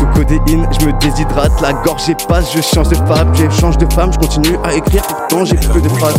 sous 0.01 0.07
codéine, 0.07 0.67
je 0.79 0.85
me 0.85 0.93
déshydrate, 0.99 1.61
la 1.61 1.73
gorge 1.73 2.09
épasse, 2.09 2.51
je 2.55 2.61
change 2.61 2.89
de 2.89 2.95
femme, 2.95 3.31
je 3.35 3.47
change 3.49 3.77
de 3.77 3.91
femme, 3.93 4.11
je 4.11 4.17
continue 4.17 4.57
à 4.63 4.73
écrire, 4.73 5.03
pourtant 5.03 5.45
j'ai 5.45 5.55
peu 5.55 5.79
de 5.79 5.89
phrases. 5.89 6.17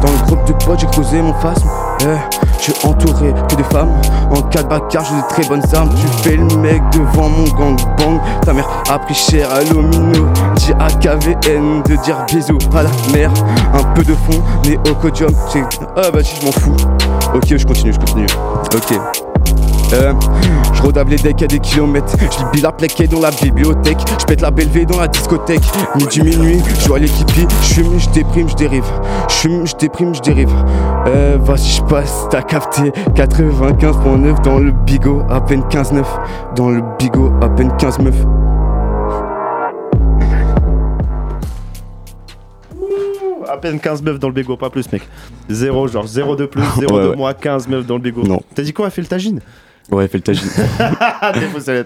Dans 0.00 0.10
le 0.10 0.26
groupe 0.26 0.46
de 0.46 0.52
potes, 0.64 0.80
j'ai 0.80 0.86
creusé 0.86 1.20
mon 1.20 1.34
phasme. 1.34 1.68
Euh, 2.04 2.16
je 2.58 2.64
suis 2.64 2.86
entouré 2.86 3.34
que 3.48 3.56
de 3.56 3.62
femmes. 3.64 3.90
En 4.30 4.40
cas 4.42 4.62
de 4.62 4.68
j'ai 4.90 4.98
de 4.98 5.28
très 5.28 5.44
bonnes 5.44 5.62
armes. 5.74 5.90
Tu 5.96 6.06
fais 6.22 6.36
le 6.36 6.56
mec 6.56 6.80
devant 6.92 7.28
mon 7.28 7.44
gang 7.44 7.76
bang. 7.98 8.20
Ta 8.42 8.52
mère 8.52 8.68
a 8.88 8.98
pris 8.98 9.14
cher 9.14 9.48
à 9.52 9.62
l'omino. 9.62 10.26
Dis 10.56 10.72
à 10.78 10.88
KVN 10.88 11.82
de 11.82 11.96
dire 12.04 12.24
bisous 12.28 12.58
à 12.74 12.84
la 12.84 12.90
mère. 13.12 13.32
Un 13.74 13.82
peu 13.94 14.04
de 14.04 14.14
fond, 14.14 14.40
mais 14.64 14.78
au 14.88 14.94
codium. 14.94 15.30
Ah 15.96 16.10
bah 16.12 16.22
si, 16.22 16.36
je 16.40 16.46
m'en 16.46 16.52
fous. 16.52 16.76
Ok, 17.34 17.56
je 17.56 17.66
continue, 17.66 17.92
je 17.92 17.98
continue. 17.98 18.26
Ok. 18.74 19.27
Euh, 19.94 20.12
je 20.74 20.82
rodave 20.82 21.08
les 21.08 21.16
decks 21.16 21.42
à 21.42 21.46
des 21.46 21.58
kilomètres. 21.58 22.14
Je 22.20 22.38
lis 22.38 22.44
Billard 22.52 22.76
plaqué 22.76 23.06
dans 23.06 23.20
la 23.20 23.30
bibliothèque. 23.30 23.98
Je 24.20 24.24
pète 24.26 24.40
la 24.42 24.50
belvé 24.50 24.84
dans 24.84 25.00
la 25.00 25.08
discothèque. 25.08 25.62
Midi, 25.96 26.22
minuit, 26.22 26.60
je 26.80 26.88
vois 26.88 26.98
l'équipier. 26.98 27.46
Je 27.62 27.74
fume, 27.74 27.98
je 27.98 28.08
déprime, 28.10 28.48
je 28.48 28.54
dérive. 28.54 28.84
Je 29.28 29.34
fume, 29.34 29.66
je 29.66 29.74
déprime, 29.76 30.14
je 30.14 30.20
dérive. 30.20 30.52
Euh, 31.06 31.38
vas-y, 31.40 31.68
je 31.78 31.82
passe, 31.82 32.26
t'as 32.30 32.42
capté. 32.42 32.90
95.9 33.14 34.42
dans 34.42 34.58
le 34.58 34.72
bigot, 34.72 35.22
à 35.30 35.40
peine 35.40 35.62
15-9. 35.62 36.04
Dans 36.54 36.68
le 36.68 36.82
bigot, 36.98 37.32
à 37.40 37.48
peine 37.48 37.72
15 37.78 37.98
meufs. 38.00 38.26
À 43.48 43.56
peine 43.56 43.80
15 43.80 44.02
meufs 44.02 44.18
dans 44.18 44.28
le 44.28 44.34
bégo, 44.34 44.56
pas 44.58 44.68
plus, 44.68 44.90
mec. 44.92 45.02
Zéro, 45.48 45.88
genre 45.88 46.06
0 46.06 46.36
de 46.36 46.44
plus, 46.44 46.62
0 46.78 46.94
Ouais, 46.96 47.02
de 47.04 47.08
ouais. 47.10 47.16
moins, 47.16 47.32
15 47.32 47.66
meufs 47.68 47.86
dans 47.86 47.94
le 47.94 48.02
bégo. 48.02 48.22
Non. 48.22 48.40
T'as 48.54 48.62
dit 48.62 48.74
quoi, 48.74 48.86
elle 48.86 48.92
fait 48.92 49.00
le 49.00 49.06
tagine? 49.06 49.40
Ouais, 49.90 50.06
fais 50.08 50.18
le 50.18 50.22
tagine. 50.22 50.48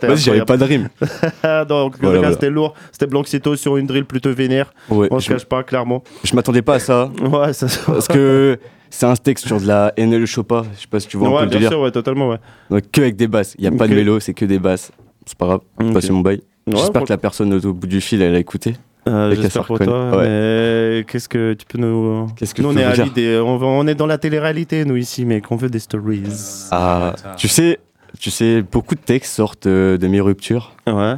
Vas-y, 0.03 0.17
j'avais 0.19 0.45
pas 0.45 0.57
de 0.57 0.65
rime. 0.65 0.89
Donc, 1.69 1.97
Voilà, 2.01 2.15
le 2.15 2.19
voilà. 2.19 2.33
c'était 2.33 2.51
lourd. 2.51 2.75
C'était 2.91 3.07
Blanxito 3.07 3.57
sur 3.57 3.77
une 3.77 3.87
drill 3.87 4.05
plutôt 4.05 4.33
vénère. 4.35 4.73
Ouais, 4.89 5.09
On 5.11 5.21
se 5.21 5.27
je- 5.29 5.33
cache 5.35 5.45
pas, 5.45 5.63
clairement. 5.63 6.03
Je 6.25 6.35
m'attendais 6.35 6.63
pas 6.63 6.75
à 6.75 6.79
ça. 6.79 7.11
Ouais, 7.23 7.53
ça 7.53 7.67
Parce 7.87 8.09
que 8.09 8.59
c'est 8.91 9.07
un 9.07 9.15
texte 9.15 9.47
sur 9.47 9.61
de 9.61 9.67
la 9.67 9.93
NL 9.97 10.27
Chopa. 10.27 10.63
Je 10.75 10.81
sais 10.81 10.87
pas 10.89 11.01
si 11.01 11.09
tu 11.09 11.17
vois 11.17 11.29
un 11.29 11.31
Ouais, 11.33 11.39
peu 11.39 11.45
le 11.45 11.51
bien 11.51 11.59
délire. 11.61 11.71
sûr, 11.71 11.81
ouais, 11.81 11.91
totalement, 11.91 12.29
ouais. 12.31 12.39
Donc, 12.71 12.83
que 12.91 13.01
avec 13.03 13.17
des 13.17 13.29
basses. 13.29 13.55
Il 13.59 13.65
y 13.65 13.67
a 13.69 13.71
pas 13.73 13.87
de 13.89 13.95
mélo, 13.95 14.19
c'est 14.21 14.35
que 14.35 14.45
des 14.45 14.59
basses. 14.59 14.91
C'est 15.27 15.39
pas 15.39 15.47
grave. 15.47 15.61
Je 15.81 15.87
Ok. 15.87 15.93
passe 15.95 16.11
mon 16.11 16.21
bail. 16.21 16.43
Ouais, 16.67 16.75
J'espère 16.77 16.93
pour- 16.93 17.05
que 17.05 17.13
la 17.13 17.19
personne 17.19 17.53
au 17.55 17.73
bout 17.73 17.87
du 17.87 18.01
fil, 18.01 18.21
elle 18.23 18.35
a 18.35 18.39
écouté. 18.39 18.75
Euh, 19.09 19.35
J'espère 19.35 19.65
pour 19.65 19.79
toi. 19.81 20.17
Ouais. 20.17 20.29
Mais 20.29 21.05
qu'est-ce 21.09 21.29
que 21.29 21.55
tu 21.55 21.67
peux 21.67 21.79
nous. 21.79 22.29
Qu'est-ce 22.37 22.55
que 22.55 22.63
nous, 22.63 22.69
on 22.69 22.77
est 22.77 23.15
des- 23.15 23.39
on, 23.39 23.57
va- 23.57 23.67
on 23.67 23.87
est 23.89 23.95
dans 23.97 24.07
la 24.07 24.19
télé-réalité, 24.19 24.85
nous, 24.85 24.97
ici, 24.97 25.25
mec. 25.25 25.45
On 25.51 25.57
veut 25.57 25.69
des 25.71 25.81
stories. 25.81 26.23
Ah, 26.71 27.15
tu 27.37 27.49
sais, 27.49 27.79
tu 28.23 28.31
sais, 28.31 28.63
beaucoup 28.63 28.95
de 28.95 29.01
textes 29.01 29.35
sortent 29.35 29.67
euh, 29.67 29.99
de 29.99 30.07
mes 30.07 30.21
ruptures. 30.21 30.77
Ouais. 30.87 31.15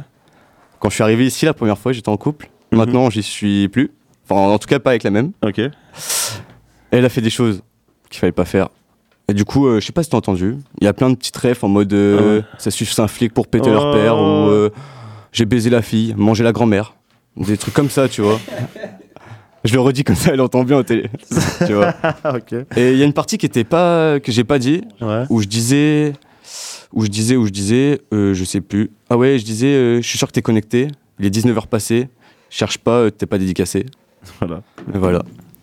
Quand 0.79 0.89
je 0.89 0.95
suis 0.95 1.03
arrivé 1.03 1.27
ici 1.27 1.45
la 1.45 1.53
première 1.53 1.77
fois, 1.77 1.91
j'étais 1.93 2.09
en 2.09 2.17
couple. 2.17 2.49
Mhm. 2.71 2.79
Maintenant, 2.79 3.09
j'y 3.11 3.21
suis 3.21 3.67
plus. 3.69 3.91
Enfin, 4.27 4.41
en 4.41 4.57
tout 4.57 4.67
cas, 4.67 4.79
pas 4.79 4.89
avec 4.89 5.03
la 5.03 5.11
même. 5.11 5.31
Ok. 5.45 5.61
Elle 6.89 7.05
a 7.05 7.09
fait 7.09 7.21
des 7.21 7.29
choses 7.29 7.61
qu'il 8.09 8.19
fallait 8.19 8.31
pas 8.31 8.43
faire. 8.45 8.69
Et 9.27 9.33
du 9.35 9.45
coup, 9.45 9.67
euh, 9.67 9.79
je 9.79 9.85
sais 9.85 9.91
pas 9.93 10.01
si 10.01 10.09
t'as 10.09 10.17
entendu. 10.17 10.57
Il 10.81 10.85
y 10.85 10.87
a 10.87 10.93
plein 10.93 11.11
de 11.11 11.15
petites 11.15 11.37
refs 11.37 11.63
en 11.63 11.67
mode 11.67 11.93
euh, 11.93 12.17
Ah 12.19 12.23
ouais. 12.37 12.43
ça 12.57 12.71
suffit 12.71 12.99
un 12.99 13.07
flic 13.07 13.33
pour 13.35 13.45
péter 13.47 13.69
leur 13.69 13.89
Oh. 13.89 13.93
père 13.93 14.17
ou 14.17 14.21
euh, 14.49 14.71
j'ai 15.31 15.45
baisé 15.45 15.69
la 15.69 15.83
fille, 15.83 16.15
mangé 16.17 16.43
la 16.43 16.53
grand-mère. 16.53 16.95
Des 17.37 17.57
trucs 17.57 17.73
comme 17.75 17.91
ça, 17.91 18.09
tu 18.09 18.21
vois. 18.21 18.39
Je 19.63 19.73
le 19.75 19.79
redis 19.79 20.03
comme 20.03 20.15
ça, 20.15 20.31
elle 20.33 20.41
entend 20.41 20.63
bien 20.63 20.77
au 20.77 20.83
télé. 20.83 21.09
tu 21.67 21.73
vois. 21.73 21.93
ok. 22.33 22.53
Et 22.77 22.93
il 22.93 22.97
y 22.97 23.03
a 23.03 23.05
une 23.05 23.13
partie 23.13 23.37
qui 23.37 23.45
était 23.45 23.63
pas 23.63 24.19
que 24.19 24.31
j'ai 24.31 24.43
pas 24.43 24.57
dit 24.57 24.81
Ouais. 25.01 25.25
où 25.29 25.41
je 25.41 25.47
disais 25.47 26.13
où 26.95 27.03
je 27.03 27.09
disais 27.09 27.35
où 27.35 27.45
je 27.45 27.51
disais 27.51 28.01
euh, 28.13 28.33
je 28.33 28.43
sais 28.43 28.61
plus. 28.61 28.89
Ah 29.09 29.17
ouais, 29.17 29.37
je 29.37 29.45
disais 29.45 29.67
euh, 29.67 30.01
je 30.01 30.07
suis 30.07 30.17
sûr 30.17 30.27
que 30.27 30.33
t'es 30.33 30.41
connecté. 30.41 30.87
Il 31.19 31.25
est 31.25 31.29
19h 31.29 31.67
passé. 31.67 32.09
Cherche 32.49 32.77
pas, 32.77 32.99
euh, 33.01 33.09
t'es 33.11 33.25
pas 33.25 33.37
dédicacé. 33.37 33.85
Voilà. 34.39 34.63
Et 34.93 34.97
voilà. 34.97 35.21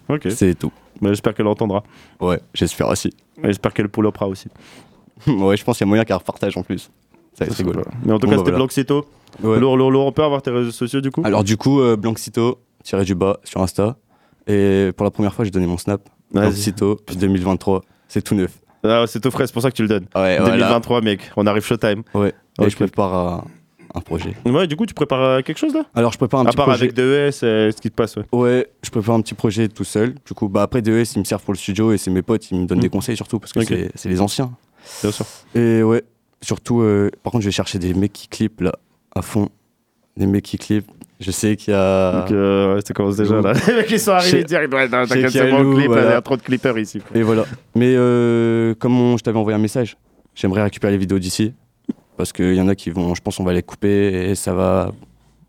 Ok. 0.09 0.28
C'est 0.30 0.57
tout. 0.57 0.70
Bah, 1.01 1.09
J'espère 1.09 1.35
qu'elle 1.35 1.49
entendra. 1.49 1.83
Ouais, 2.20 2.39
j'espère 2.55 2.87
aussi. 2.89 3.09
Et 3.43 3.47
J'espère 3.49 3.72
qu'elle 3.74 3.89
pull-upera 3.89 4.28
aussi. 4.28 4.47
ouais, 5.26 5.57
je 5.57 5.64
pense 5.64 5.78
qu'il 5.78 5.85
y 5.85 5.89
a 5.89 5.91
moyen 5.91 6.05
qu'elle 6.05 6.16
repartage 6.16 6.57
en 6.57 6.62
plus. 6.62 6.91
Ça 7.35 7.45
va 7.45 7.47
être 7.51 7.57
rigolo. 7.57 7.83
Mais 8.05 8.12
en 8.12 8.20
tout 8.20 8.26
Bon, 8.26 8.30
cas, 8.30 8.37
bah, 8.37 8.39
c'était 8.39 8.51
voilà. 8.53 8.57
Blanxito. 8.59 9.07
Ouais. 9.43 9.59
Lourd, 9.59 9.76
lourd, 9.76 9.91
lourd. 9.91 10.07
On 10.07 10.12
peut 10.12 10.22
avoir 10.22 10.43
tes 10.43 10.51
réseaux 10.53 10.70
sociaux 10.70 11.01
du 11.01 11.11
coup? 11.11 11.22
Alors 11.24 11.43
du 11.43 11.57
coup, 11.57 11.80
euh, 11.80 11.97
Blanxito, 11.97 12.61
tiré 12.85 13.05
du 13.05 13.14
bas 13.16 13.41
sur 13.43 13.61
Insta. 13.62 13.97
Et 14.47 14.91
pour 14.97 15.05
la 15.05 15.11
première 15.11 15.35
fois, 15.35 15.45
j'ai 15.45 15.51
donné 15.51 15.66
mon 15.66 15.78
snap. 15.78 16.09
Blanxito, 16.33 17.01
2023. 17.18 17.83
C'est 18.07 18.22
tout 18.22 18.35
neuf. 18.37 18.59
Ah, 18.85 19.05
c'est 19.07 19.20
tout 19.20 19.30
frais, 19.30 19.47
c'est 19.47 19.53
pour 19.53 19.62
ça 19.62 19.70
que 19.70 19.76
tu 19.76 19.83
le 19.83 19.89
donnes. 19.89 20.07
Ouais, 20.14 20.39
voilà. 20.39 20.57
2023, 20.57 21.01
mec. 21.03 21.30
On 21.37 21.47
arrive 21.47 21.64
showtime. 21.64 22.03
Ouais. 22.14 22.33
Et 22.61 22.68
je 22.68 22.76
prépare 22.76 23.14
un, 23.14 23.45
un 23.95 24.01
projet. 24.01 24.35
Ouais, 24.45 24.66
du 24.66 24.74
coup, 24.76 24.87
tu 24.87 24.95
prépares 24.95 25.22
euh, 25.22 25.41
quelque 25.43 25.59
chose 25.59 25.72
là? 25.74 25.85
Alors 25.95 26.12
je 26.12 26.18
prépare 26.18 26.41
un 26.41 26.45
À 26.47 26.49
petit 26.49 26.57
part 26.57 26.66
projet. 26.66 26.83
avec 26.85 26.95
DES, 26.95 27.01
euh, 27.45 27.70
ce 27.70 27.80
qui 27.80 27.91
te 27.91 27.95
passe, 27.95 28.16
ouais. 28.16 28.24
Ouais, 28.33 28.66
je 28.83 28.91
prépare 28.91 29.14
un 29.14 29.20
petit 29.20 29.35
projet 29.35 29.68
tout 29.68 29.85
seul. 29.85 30.14
Du 30.26 30.35
coup, 30.35 30.49
bah 30.49 30.62
après 30.62 30.83
DES, 30.83 31.05
ils 31.14 31.18
me 31.20 31.24
servent 31.24 31.43
pour 31.43 31.53
le 31.55 31.59
studio 31.59 31.93
et 31.93 31.99
c'est 31.99 32.11
mes 32.11 32.22
potes, 32.22 32.51
ils 32.51 32.59
me 32.61 32.66
donnent 32.66 32.78
Mm. 32.78 32.83
des 32.83 32.89
conseils 32.89 33.16
surtout 33.16 33.39
parce 33.39 33.53
que 33.53 33.62
c'est- 33.64 34.09
les 34.09 34.20
anciens. 34.20 34.53
Bien 35.03 35.12
sûr. 35.12 35.26
Et 35.55 35.83
ouais, 35.83 36.03
surtout, 36.41 36.80
euh, 36.80 37.11
par 37.22 37.30
contre, 37.30 37.43
je 37.43 37.49
vais 37.49 37.53
chercher 37.53 37.78
des 37.78 37.95
mecs 37.95 38.12
qui 38.12 38.28
clippent 38.28 38.62
là, 38.62 38.72
à 39.14 39.22
fond. 39.22 39.49
Des 40.16 40.26
mecs 40.26 40.45
qui 40.45 40.59
clippent. 40.59 40.91
Je 41.23 41.31
sais 41.31 41.57
qu'il 41.57 41.73
y 41.73 41.77
a. 41.77 42.20
Donc, 42.20 42.33
euh, 42.33 42.81
ça 42.87 42.93
commence 42.93 43.16
déjà 43.16 43.41
là. 43.41 43.53
Les 43.68 43.75
mecs, 43.75 43.91
ils 43.91 43.99
sont 44.01 44.11
arrivés 44.11 44.45
direct. 44.45 44.73
Ouais, 44.75 44.89
t'inquiète, 44.89 45.31
c'est 45.31 45.51
bon, 45.51 45.62
le 45.62 45.75
clip, 45.77 45.87
voilà. 45.87 46.03
il 46.03 46.11
y 46.11 46.14
a 46.14 46.20
trop 46.20 46.37
de 46.37 46.43
clippers 46.43 46.77
ici. 46.79 47.01
Et 47.14 47.23
voilà. 47.23 47.45
Mais 47.75 47.95
euh, 47.97 48.75
comme 48.75 48.99
on- 49.01 49.16
je 49.16 49.23
t'avais 49.23 49.39
envoyé 49.39 49.57
un 49.57 49.61
message, 49.61 49.97
j'aimerais 50.35 50.62
récupérer 50.64 50.93
les 50.93 50.99
vidéos 50.99 51.18
d'ici. 51.18 51.55
Parce 52.16 52.33
qu'il 52.33 52.55
y 52.55 52.61
en 52.61 52.68
a 52.68 52.75
qui 52.75 52.91
vont, 52.91 53.14
je 53.14 53.20
pense, 53.23 53.41
on 53.41 53.45
va 53.45 53.53
les 53.53 53.62
couper 53.62 54.31
et 54.31 54.35
ça 54.35 54.53
va 54.53 54.93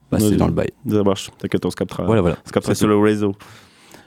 passer 0.09 0.36
dans 0.38 0.47
le 0.47 0.53
bail. 0.53 0.69
Ça 0.89 1.03
marche, 1.03 1.30
t'inquiète, 1.38 1.65
on 1.65 1.71
se 1.71 1.76
captera. 1.76 2.03
Voilà, 2.05 2.21
voilà. 2.21 2.38
On 2.43 2.47
se 2.47 2.53
captera 2.53 2.74
sur 2.76 2.86
tout. 2.88 2.89
le 2.93 2.97
réseau. 2.97 3.36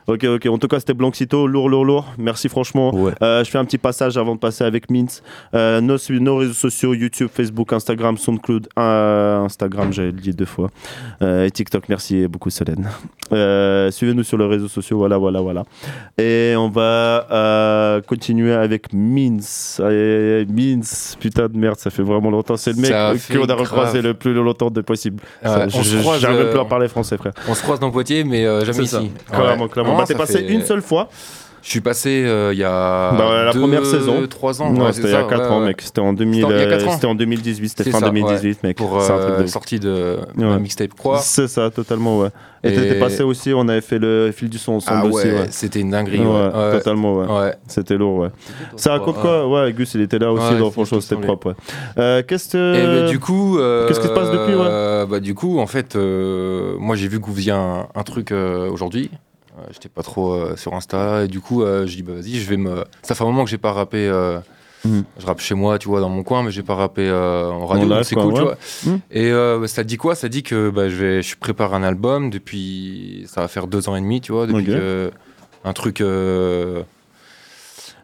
Ok, 0.08 0.24
ok. 0.24 0.46
En 0.46 0.58
tout 0.58 0.68
cas, 0.68 0.78
c'était 0.78 0.94
Blanxito, 0.94 1.46
lourd, 1.48 1.68
lourd, 1.68 1.84
lourd. 1.84 2.04
Merci 2.16 2.48
franchement. 2.48 2.92
Euh, 3.22 3.42
je 3.42 3.50
fais 3.50 3.58
un 3.58 3.64
petit 3.64 3.78
passage 3.78 4.16
avant 4.16 4.34
de 4.36 4.40
passer 4.40 4.62
avec 4.62 4.88
Mint. 4.88 5.22
Euh, 5.54 5.80
nos, 5.80 5.96
nos 6.20 6.36
réseaux 6.36 6.52
sociaux 6.52 6.94
YouTube, 6.94 7.28
Facebook, 7.32 7.72
Instagram, 7.72 8.16
SoundCloud, 8.16 8.68
euh, 8.78 9.40
Instagram, 9.40 9.92
j'ai 9.92 10.12
dit 10.12 10.30
deux 10.32 10.44
fois. 10.44 10.70
Et 11.20 11.50
TikTok, 11.50 11.88
merci 11.88 12.28
beaucoup, 12.28 12.50
Solène. 12.50 12.88
Suivez-nous 13.90 14.22
sur 14.22 14.38
les 14.38 14.46
réseaux 14.46 14.68
sociaux, 14.68 14.98
voilà, 14.98 15.18
voilà, 15.18 15.40
voilà. 15.40 15.64
Et 16.18 16.54
on 16.56 16.68
va 16.68 18.00
continuer 18.06 18.52
avec. 18.52 18.86
Allez, 18.92 20.46
Mince, 20.48 21.16
putain 21.18 21.48
de 21.48 21.56
merde, 21.56 21.78
ça 21.78 21.90
fait 21.90 22.02
vraiment 22.02 22.30
longtemps. 22.30 22.56
C'est 22.56 22.72
le 22.72 22.80
mec 22.80 22.92
qu'on 23.32 23.48
a 23.48 23.54
recroisé 23.54 24.02
le 24.02 24.14
plus 24.14 24.34
longtemps 24.34 24.70
de 24.70 24.80
possible. 24.82 25.22
Ouais, 25.44 25.50
Ça, 25.50 25.66
on 25.66 25.68
je- 25.68 25.82
se 25.82 25.96
je- 25.96 26.00
croise, 26.00 26.20
plus 26.24 26.60
à 26.60 26.64
parler 26.64 26.88
français, 26.88 27.16
frère. 27.16 27.32
On 27.48 27.54
se 27.54 27.62
croise 27.62 27.80
dans 27.80 27.90
Poitiers, 27.90 28.22
mais 28.24 28.44
jamais 28.64 28.84
ici. 28.84 29.10
Clairement, 29.32 29.66
clairement. 29.68 29.95
Bah, 29.98 30.04
t'es 30.06 30.14
passé 30.14 30.38
fait- 30.38 30.52
une 30.52 30.62
seule 30.62 30.82
fois. 30.82 31.08
Je 31.66 31.72
suis 31.72 31.80
passé 31.80 32.22
euh, 32.24 32.52
il 32.52 32.60
y 32.60 32.62
a. 32.62 33.10
Bah, 33.18 33.44
la 33.46 33.52
deux, 33.52 33.58
première 33.58 33.84
saison. 33.84 34.24
3 34.30 34.62
ans. 34.62 34.72
Ouais, 34.72 34.92
c'était 34.92 35.08
il 35.08 35.10
y 35.10 35.16
a 35.16 35.22
ça, 35.22 35.28
4 35.28 35.40
ouais, 35.40 35.48
ans, 35.48 35.60
mec. 35.60 35.82
C'était 35.82 36.00
en, 36.00 36.12
2000, 36.12 36.46
C'était 36.48 36.68
quatre 36.68 37.04
en 37.06 37.14
2018. 37.16 37.68
C'était 37.70 37.90
fin 37.90 37.98
ça, 37.98 38.06
2018, 38.06 38.48
ouais. 38.50 38.68
mec. 38.68 38.76
Pour 38.76 39.02
C'est 39.02 39.10
un 39.10 39.18
truc 39.18 39.30
euh, 39.30 39.42
de 39.42 39.46
sortie 39.48 39.80
de 39.80 40.16
mixtape 40.60 40.94
quoi. 40.94 41.18
C'est 41.18 41.48
ça, 41.48 41.68
totalement, 41.70 42.20
ouais. 42.20 42.28
Et, 42.62 42.68
Et- 42.68 42.72
t'étais 42.72 42.98
passé 43.00 43.24
aussi, 43.24 43.52
on 43.52 43.68
avait 43.68 43.80
fait 43.80 43.98
le 43.98 44.30
fil 44.32 44.48
du 44.48 44.58
son 44.58 44.74
ensemble 44.74 45.00
Ah 45.02 45.06
aussi, 45.06 45.26
c'était 45.50 45.80
une 45.80 45.90
dinguerie, 45.90 46.22
totalement, 46.70 47.16
ouais. 47.16 47.52
C'était 47.66 47.96
lourd, 47.96 48.18
ouais. 48.18 48.28
Ça 48.76 48.92
raconte 48.92 49.16
quoi 49.16 49.48
Ouais, 49.48 49.72
Gus, 49.72 49.92
il 49.94 50.02
était 50.02 50.20
là 50.20 50.30
aussi, 50.32 50.56
donc 50.56 50.72
franchement, 50.72 51.00
c'était 51.00 51.20
propre, 51.20 51.48
ouais. 51.48 51.54
Euh, 51.98 52.22
Qu'est-ce 52.24 52.50
que. 52.50 52.74
Et 52.76 53.02
bah, 53.02 53.08
du 53.10 53.18
coup, 53.18 53.58
euh, 53.58 53.88
Qu'est-ce 53.88 53.98
qui 53.98 54.06
se 54.06 54.12
passe 54.12 54.30
depuis, 54.30 54.54
ouais? 54.54 55.06
bah, 55.10 55.18
Du 55.18 55.34
coup, 55.34 55.58
en 55.58 55.66
fait, 55.66 55.96
moi 55.96 56.94
j'ai 56.94 57.08
vu 57.08 57.20
que 57.20 57.26
vous 57.26 57.34
faisiez 57.34 57.52
un, 57.52 57.88
truc 58.04 58.30
aujourd'hui. 58.30 59.10
Euh, 59.58 59.62
J'étais 59.72 59.88
pas 59.88 60.02
trop 60.02 60.32
euh, 60.34 60.56
sur 60.56 60.74
Insta 60.74 61.24
et 61.24 61.28
du 61.28 61.40
coup, 61.40 61.62
euh, 61.62 61.86
je 61.86 61.96
dis 61.96 62.02
bah 62.02 62.12
vas-y, 62.14 62.34
je 62.36 62.48
vais 62.50 62.56
me. 62.56 62.84
Ça 63.02 63.14
fait 63.14 63.22
un 63.24 63.26
moment 63.26 63.44
que 63.44 63.50
j'ai 63.50 63.58
pas 63.58 63.72
rappé 63.72 63.98
Euh, 64.08 64.38
Je 64.84 65.26
rappe 65.26 65.40
chez 65.40 65.54
moi, 65.54 65.78
tu 65.78 65.88
vois, 65.88 66.00
dans 66.00 66.08
mon 66.08 66.22
coin, 66.22 66.42
mais 66.44 66.50
j'ai 66.52 66.62
pas 66.62 66.74
rappé 66.76 67.08
euh, 67.08 67.50
en 67.50 67.66
radio, 67.66 68.02
c'est 68.04 68.14
cool, 68.14 68.34
tu 68.34 68.40
vois. 68.42 68.56
Mhm. 68.84 69.00
Et 69.10 69.30
euh, 69.32 69.58
bah, 69.60 69.66
ça 69.66 69.82
dit 69.82 69.96
quoi? 69.96 70.14
Ça 70.14 70.28
dit 70.28 70.42
que 70.44 70.70
bah, 70.70 70.88
je, 70.88 70.94
vais, 70.96 71.22
je 71.22 71.36
prépare 71.36 71.74
un 71.74 71.82
album 71.82 72.30
depuis. 72.30 73.24
Ça 73.28 73.40
va 73.40 73.48
faire 73.48 73.66
deux 73.66 73.88
ans 73.88 73.96
et 73.96 74.00
demi, 74.00 74.20
tu 74.20 74.32
vois, 74.32 74.46
depuis 74.46 74.66
que. 74.66 75.10
Un 75.64 75.72
truc. 75.72 76.00
euh, 76.00 76.82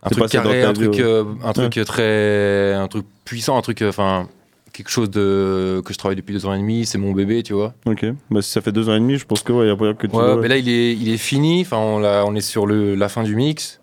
un 0.03 0.11
truc 0.11 0.29
carré, 0.31 0.65
un 0.65 0.73
truc, 0.73 0.99
un 1.45 1.53
truc 1.53 1.75
Ouais. 1.77 1.85
très. 1.85 2.73
Un 2.75 2.89
truc 2.89 3.07
puissant, 3.25 3.57
un 3.57 3.63
truc. 3.63 3.83
Enfin. 3.83 4.27
Quelque 4.73 4.91
chose 4.91 5.11
de, 5.11 5.83
que 5.85 5.93
je 5.93 5.99
travaille 5.99 6.17
depuis 6.17 6.33
deux 6.33 6.47
ans 6.47 6.55
et 6.55 6.59
demi, 6.59 6.87
c'est 6.87 6.99
mon 6.99 7.13
bébé, 7.13 7.43
tu 7.43 7.53
vois. 7.53 7.75
Ok, 7.87 8.05
bah, 8.31 8.43
si 8.43 8.51
ça 8.51 8.61
fait 8.61 8.73
deux 8.73 8.89
ans 8.89 8.95
et 8.95 9.01
demi, 9.01 9.17
je 9.17 9.27
pense 9.27 9.43
que 9.43 9.53
ouais, 9.53 9.67
y 9.67 9.71
a 9.71 9.77
moyen 9.77 9.95
que 9.95 10.07
tu. 10.07 10.17
Ouais, 10.17 10.37
mais 10.37 10.49
là 10.49 10.57
il 10.57 10.69
est, 10.69 10.93
il 10.95 11.09
est 11.11 11.17
fini, 11.19 11.61
enfin 11.63 11.77
on, 11.79 12.35
est 12.35 12.41
sur 12.41 12.67
le, 12.67 12.95
la 12.95 13.09
fin 13.09 13.23
du 13.23 13.37
mix. 13.37 13.81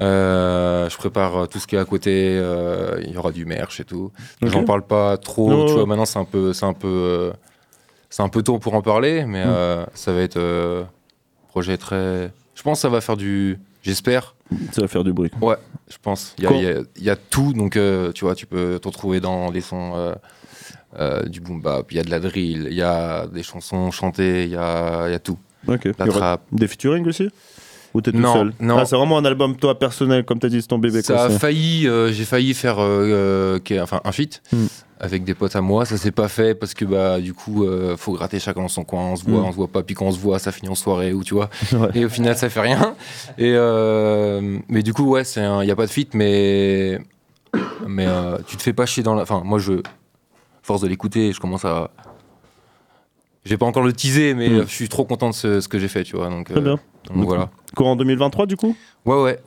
Euh, 0.00 0.88
je 0.88 0.96
prépare 0.96 1.36
euh, 1.36 1.46
tout 1.46 1.58
ce 1.58 1.66
qui 1.66 1.74
est 1.74 1.78
à 1.78 1.84
côté, 1.84 2.12
euh, 2.40 3.00
il 3.04 3.12
y 3.12 3.16
aura 3.16 3.32
du 3.32 3.44
merch 3.46 3.80
et 3.80 3.84
tout. 3.84 4.12
Ok. 4.42 4.48
J'en 4.48 4.64
parle 4.64 4.82
pas 4.86 5.16
trop, 5.16 5.66
tu 5.66 5.72
vois, 5.72 5.86
maintenant 5.86 6.04
c'est 6.04 6.20
un 6.20 6.24
peu, 6.24 6.52
c'est 6.52 6.66
un 6.66 6.72
peu, 6.72 6.86
euh, 6.88 7.32
c'est 8.08 8.22
un 8.22 8.28
peu 8.28 8.42
tôt 8.42 8.58
pour 8.58 8.74
en 8.74 8.82
parler, 8.82 9.24
mais 9.26 9.44
Mm. 9.44 9.86
ça 9.94 10.12
va 10.12 10.20
être 10.20 10.36
euh, 10.36 10.84
projet 11.48 11.76
très. 11.76 12.30
Je 12.54 12.62
pense 12.62 12.78
que 12.78 12.82
ça 12.82 12.88
va 12.88 13.00
faire 13.00 13.16
du, 13.16 13.58
j'espère. 13.82 14.34
Ça 14.72 14.80
va 14.80 14.88
faire 14.88 15.04
du 15.04 15.12
bruit. 15.12 15.30
Ouais, 15.40 15.56
je 15.90 15.96
pense. 16.00 16.34
Il 16.38 16.44
y 16.44 16.46
a, 16.46 16.52
y 16.98 17.08
y 17.08 17.12
tout, 17.30 17.52
donc 17.52 17.76
euh, 17.76 18.12
tu 18.12 18.24
vois, 18.24 18.34
tu 18.34 18.46
peux 18.46 18.78
te 18.80 18.88
retrouver 18.88 19.20
dans 19.20 19.50
des 19.50 19.60
sons 19.60 19.92
euh, 19.96 20.14
euh, 20.98 21.22
du 21.24 21.40
boom 21.40 21.60
bap, 21.60 21.90
il 21.92 21.96
y 21.96 22.00
a 22.00 22.02
de 22.02 22.10
la 22.10 22.18
drill, 22.20 22.68
il 22.70 22.76
y 22.76 22.82
a 22.82 23.26
des 23.26 23.42
chansons 23.42 23.90
chantées, 23.90 24.44
il 24.44 24.50
y 24.50 24.56
a, 24.56 25.08
y 25.10 25.14
a 25.14 25.18
tout. 25.18 25.38
Ok. 25.66 25.84
La 25.98 26.06
Y 26.06 26.08
aura 26.08 26.18
trap. 26.18 26.42
Des 26.52 26.66
featuring 26.66 27.06
aussi? 27.06 27.28
Ou 27.94 28.00
t'es 28.00 28.12
tout 28.12 28.18
Non, 28.18 28.32
seul? 28.34 28.52
non. 28.60 28.78
Ah, 28.78 28.84
c'est 28.84 28.96
vraiment 28.96 29.18
un 29.18 29.24
album 29.24 29.56
toi 29.56 29.78
personnel, 29.78 30.24
comme 30.24 30.38
t'as 30.38 30.48
dit, 30.48 30.60
c'est 30.62 30.68
ton 30.68 30.78
bébé. 30.78 31.02
Ça 31.02 31.14
quoi, 31.14 31.22
a 31.24 31.30
failli, 31.30 31.82
j'ai 32.10 32.24
failli 32.24 32.54
faire 32.54 32.78
enfin, 32.78 34.00
un 34.04 34.12
feat 34.12 34.42
Hmm. 34.52 34.66
Avec 35.00 35.24
des 35.24 35.34
potes 35.34 35.54
à 35.56 35.60
moi. 35.60 35.84
Ça 35.84 35.96
s'est 35.96 36.10
pas 36.12 36.28
fait 36.28 36.54
parce 36.54 36.74
que 36.74 36.84
bah 36.84 37.20
du 37.20 37.32
coup 37.34 37.64
euh, 37.64 37.96
faut 37.96 38.12
gratter 38.12 38.38
chacun 38.40 38.62
dans 38.62 38.68
son 38.68 38.84
coin. 38.84 39.02
On 39.12 39.16
se 39.16 39.24
voit, 39.24 39.40
Hmm. 39.40 39.44
on 39.46 39.50
se 39.52 39.56
voit 39.56 39.68
pas. 39.68 39.82
Puis 39.82 39.94
quand 39.94 40.06
on 40.06 40.12
se 40.12 40.18
voit, 40.18 40.38
ça 40.38 40.52
finit 40.52 40.68
en 40.70 40.74
soirée 40.74 41.12
ou 41.12 41.22
tu 41.24 41.34
vois. 41.34 41.48
Ouais. 41.72 41.88
Et 41.94 42.04
au 42.04 42.08
final 42.08 42.36
ça 42.36 42.48
fait 42.48 42.60
rien. 42.60 42.94
Et 43.38 43.52
euh, 43.54 44.58
mais 44.68 44.82
du 44.82 44.92
coup 44.92 45.04
ouais, 45.08 45.24
c'est 45.24 45.42
il 45.62 45.66
y 45.68 45.70
a 45.70 45.76
pas 45.76 45.86
de 45.86 45.90
feat, 45.90 46.14
mais 46.14 46.98
mais 47.86 48.06
euh, 48.06 48.38
tu 48.46 48.56
te 48.56 48.62
fais 48.62 48.72
pas 48.72 48.86
chier 48.86 49.02
dans 49.02 49.14
la. 49.14 49.22
Enfin 49.22 49.42
moi 49.44 49.58
je 49.58 49.74
force 50.62 50.80
de 50.82 50.88
l'écouter, 50.88 51.32
je 51.32 51.40
commence 51.40 51.64
à 51.64 51.90
j'ai 53.44 53.56
pas 53.56 53.64
encore 53.66 53.82
le 53.84 53.92
teaser, 53.94 54.34
mais 54.34 54.48
Hmm. 54.50 54.54
euh, 54.58 54.62
je 54.66 54.72
suis 54.74 54.88
trop 54.90 55.04
content 55.06 55.30
de 55.30 55.34
ce, 55.34 55.60
ce 55.62 55.68
que 55.68 55.78
j'ai 55.78 55.88
fait, 55.88 56.02
tu 56.04 56.16
vois. 56.16 56.28
Donc, 56.28 56.48
Très 56.50 56.58
euh, 56.58 56.60
bien. 56.60 56.78
donc 57.06 57.16
Donc, 57.16 57.24
voilà. 57.24 57.48
Courant 57.74 57.96
2023 57.96 58.44
du 58.46 58.56
coup? 58.56 58.76
Ouais, 59.06 59.22
ouais. 59.22 59.38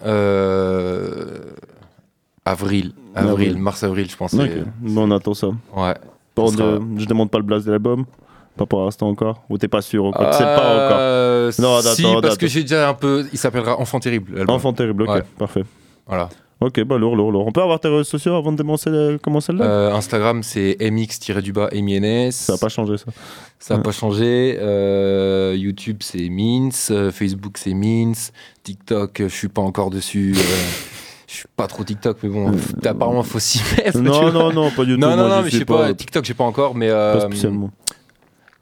Avril, 2.46 2.94
avril, 3.16 3.32
Avril. 3.50 3.58
mars-avril, 3.58 4.10
je 4.10 4.16
pense. 4.18 4.34
Ok, 4.34 4.42
c'est- 4.46 4.64
bon, 4.94 5.08
on 5.08 5.12
attend 5.12 5.34
ça. 5.34 5.48
Ouais. 5.48 5.94
Bon, 6.36 6.48
Ça 6.48 6.58
sera- 6.58 6.80
Je 6.98 7.06
demande 7.06 7.30
pas 7.30 7.38
le 7.40 7.44
blast 7.44 7.66
de 7.66 7.72
l'album 7.72 8.06
Pas 8.58 8.66
pour 8.66 8.84
l'instant 8.84 9.10
encore 9.10 9.44
Ou 9.50 9.58
t'es 9.58 9.68
pas 9.68 9.82
sûr 9.82 10.12
quoi? 10.14 10.30
Tu 10.32 10.38
sais 10.38 10.44
pas 10.44 10.56
encore 10.58 10.98
Euh, 11.00 11.52
Non, 11.60 11.76
attends, 11.78 11.90
si, 11.94 12.06
attends, 12.06 12.22
parce 12.22 12.38
que 12.38 12.48
j'ai 12.48 12.62
déjà 12.62 12.90
un 12.90 12.94
peu. 12.94 13.26
Il 13.34 13.40
s'appellera 13.40 13.80
Enfant 13.80 14.00
Terrible. 14.00 14.44
Enfant 14.48 14.74
terrible, 14.74 15.04
ok, 15.04 15.10
Ouais. 15.10 15.24
parfait. 15.38 15.64
Voilà. 16.08 16.30
Ok, 16.60 16.80
bah 16.84 16.98
lourd, 17.00 17.16
lourd, 17.16 17.32
lourd. 17.32 17.48
On 17.48 17.52
peut 17.52 17.62
avoir 17.62 17.80
tes 17.80 17.88
réseaux 17.88 18.04
sociaux 18.04 18.36
avant 18.36 18.52
de 18.52 18.58
commencer 18.62 18.90
le, 18.92 19.18
commencer 19.18 19.52
le 19.52 19.62
Euh, 19.64 19.94
Instagram, 19.96 20.44
c'est 20.44 20.78
mx-du-bas 20.80 21.70
MINS. 21.74 22.30
Ça 22.32 22.54
a 22.54 22.58
pas 22.58 22.70
changé 22.70 22.98
ça. 22.98 23.06
Ça 23.58 23.74
n'a 23.74 23.78
Ouais. 23.80 23.84
pas 23.84 23.92
changé. 23.92 24.58
Euh, 24.62 25.56
YouTube, 25.58 25.98
c'est 26.02 26.30
Mince. 26.30 26.90
Euh, 26.92 27.10
Facebook, 27.10 27.58
c'est 27.58 27.74
Mince. 27.74 28.32
TikTok, 28.64 29.22
euh, 29.22 29.30
je 29.30 29.34
suis 29.36 29.48
pas 29.48 29.62
encore 29.64 29.90
dessus. 29.90 30.36
euh, 31.32 31.34
Je 31.34 31.38
suis 31.38 31.48
pas 31.56 31.68
trop 31.68 31.84
TikTok, 31.84 32.18
mais 32.24 32.30
bon, 32.30 32.52
pff, 32.52 32.74
apparemment, 32.86 33.24
faut 33.24 33.40
s'y 33.40 33.62
mettre. 33.78 34.00
Non, 34.00 34.32
non, 34.32 34.52
non, 34.52 34.70
pas 34.72 34.86
du 34.86 34.96
tout, 34.96 35.00
Non, 35.00 35.16
non, 35.16 35.28
non, 35.30 35.42
mais 35.44 35.50
je 35.50 35.58
sais 35.60 35.66
pas. 35.66 35.78
pas. 35.88 35.94
TikTok, 35.94 36.26
j'ai 36.26 36.34
pas 36.34 36.44
encore, 36.44 36.76
mais. 36.76 36.90
euh, 36.90 37.14
Pas 37.20 37.26
spécialement. 37.28 37.72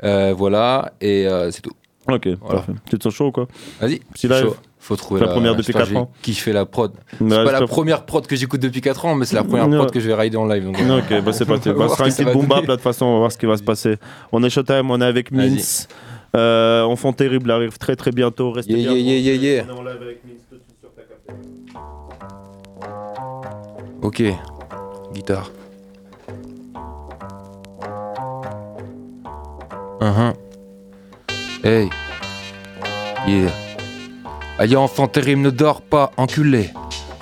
euh, 0.03 0.33
voilà, 0.37 0.93
et 1.01 1.27
euh, 1.27 1.51
c'est 1.51 1.61
tout. 1.61 1.71
Ok, 2.09 2.27
Voilà. 2.41 2.55
parfait. 2.61 2.73
Tu 2.89 2.97
te 2.97 3.03
sens 3.03 3.13
chaud 3.13 3.27
ou 3.27 3.31
quoi? 3.31 3.47
Vas-y. 3.79 3.99
Petit 4.13 4.27
live. 4.27 4.41
Chaud. 4.43 4.55
Faut 4.81 4.95
trouver 4.95 5.19
La 5.19 5.27
première 5.27 5.51
depuis 5.55 5.65
j'espère 5.73 5.81
4 5.81 5.87
que 5.89 5.93
j'ai 5.93 5.99
ans. 5.99 6.11
kiffé 6.21 6.53
la 6.53 6.65
prod. 6.65 6.93
C'est 7.17 7.23
Ouais, 7.23 7.43
pas 7.43 7.51
la 7.51 7.67
première 7.67 8.05
prod 8.05 8.25
que 8.25 8.35
j'écoute 8.37 8.61
depuis 8.61 8.79
4 8.81 9.05
ans, 9.05 9.13
mais 9.15 9.25
c'est 9.25 9.35
la 9.35 9.43
première 9.43 9.67
prod 9.69 9.91
que 9.91 9.99
je 9.99 10.07
vais 10.07 10.15
rider 10.15 10.37
en 10.37 10.45
live. 10.47 10.63
Donc, 10.63 10.79
euh, 10.79 10.99
Ok, 10.99 11.23
bah 11.23 11.33
c'est 11.33 11.45
parti. 11.45 11.69
Bah, 11.73 11.87
ce 11.89 11.95
sera 11.97 12.07
une 12.07 12.13
petite 12.13 12.31
boom 12.31 12.47
bap 12.47 12.61
là, 12.61 12.67
de 12.67 12.71
toute 12.75 12.81
façon, 12.81 13.05
on 13.05 13.11
va 13.13 13.17
voir 13.19 13.31
ce 13.31 13.37
qui 13.37 13.45
va 13.45 13.57
se 13.57 13.61
passer. 13.63 13.97
On 14.31 14.41
est 14.43 14.49
Showtime, 14.49 14.89
on 14.89 15.01
est 15.01 15.05
avec. 15.05 15.29
Euh, 16.35 16.83
Enfant 16.83 17.11
terrible 17.11 17.51
arrive 17.51 17.77
très 17.77 17.95
très 17.95 18.11
bientôt. 18.11 18.51
Restez 18.51 18.73
Yeah, 18.73 18.93
bien. 18.93 18.99
yeah, 19.01 19.17
yeah, 19.17 19.33
yeah, 19.35 19.53
yeah. 19.55 19.63
On 19.69 19.75
est 19.75 19.79
en 19.79 19.81
live 19.83 20.01
avec 20.01 20.21
Mince 20.25 20.43
Ok, 24.09 24.23
guitare. 25.13 25.51
Uh-huh. 30.01 30.33
Hey, 31.63 31.89
yeah. 33.27 33.51
Aïe, 34.57 34.75
enfant 34.75 35.07
terrible, 35.07 35.43
ne 35.43 35.51
dors 35.51 35.83
pas, 35.83 36.09
enculé. 36.17 36.71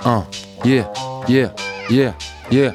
Hein, 0.02 0.24
yeah, 0.64 0.90
yeah, 1.28 1.52
yeah, 1.90 2.14
yeah. 2.50 2.72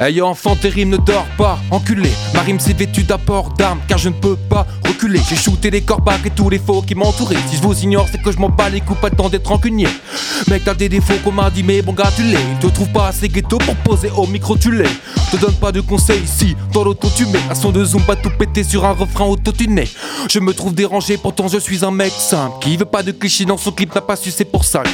Aïe, 0.00 0.22
enfant 0.22 0.54
terrible, 0.54 0.92
ne 0.92 0.96
dors 0.96 1.26
pas, 1.36 1.58
enculé. 1.72 2.10
Ma 2.32 2.42
rime 2.42 2.60
s'est 2.60 2.72
vêtue 2.72 3.02
d'apport 3.02 3.52
d'armes, 3.58 3.80
car 3.88 3.98
je 3.98 4.10
ne 4.10 4.14
peux 4.14 4.36
pas 4.36 4.64
reculer. 4.86 5.20
J'ai 5.28 5.34
shooté 5.34 5.70
les 5.70 5.80
corbacs 5.80 6.24
et 6.24 6.30
tous 6.30 6.48
les 6.48 6.60
faux 6.60 6.82
qui 6.82 6.94
m'entouraient. 6.94 7.34
Si 7.50 7.56
je 7.56 7.62
vous 7.62 7.82
ignore, 7.82 8.06
c'est 8.08 8.22
que 8.22 8.30
je 8.30 8.38
m'en 8.38 8.48
bats 8.48 8.68
les 8.68 8.80
coups, 8.80 9.00
pas 9.00 9.10
temps 9.10 9.28
d'être 9.28 9.48
rancunier. 9.48 9.88
Mec, 10.48 10.62
t'as 10.64 10.74
des 10.74 10.88
défauts 10.88 11.18
qu'on 11.24 11.32
m'a 11.32 11.50
dit, 11.50 11.64
mais 11.64 11.82
bon 11.82 11.94
gars, 11.94 12.12
tu 12.14 12.22
l'es. 12.22 12.38
Te 12.60 12.68
trouve 12.68 12.88
pas 12.90 13.08
assez 13.08 13.28
ghetto 13.28 13.58
pour 13.58 13.74
poser 13.74 14.10
au 14.16 14.28
micro, 14.28 14.56
tu 14.56 14.70
l'es. 14.70 14.88
Te 15.32 15.36
donne 15.36 15.54
pas 15.54 15.72
de 15.72 15.80
conseils 15.80 16.22
ici, 16.22 16.56
dans 16.72 16.84
l'auto 16.84 17.08
tu 17.14 17.26
mets. 17.26 17.40
Un 17.50 17.54
son 17.54 17.72
de 17.72 17.84
zoom, 17.84 18.02
pas 18.02 18.16
tout 18.16 18.30
péter 18.30 18.62
sur 18.62 18.84
un 18.84 18.92
refrain 18.92 19.26
autotuné. 19.26 19.88
Je 20.30 20.38
me 20.38 20.54
trouve 20.54 20.74
dérangé, 20.74 21.18
pourtant 21.18 21.48
je 21.48 21.58
suis 21.58 21.84
un 21.84 21.90
mec 21.90 22.12
simple. 22.12 22.54
Qui 22.60 22.76
veut 22.76 22.84
pas 22.84 23.02
de 23.02 23.10
cliché 23.10 23.44
dans 23.44 23.58
son 23.58 23.72
clip, 23.72 23.94
n'a 23.94 24.00
pas 24.00 24.16
su, 24.16 24.30
c'est 24.30 24.44
pour 24.44 24.64
ça. 24.64 24.84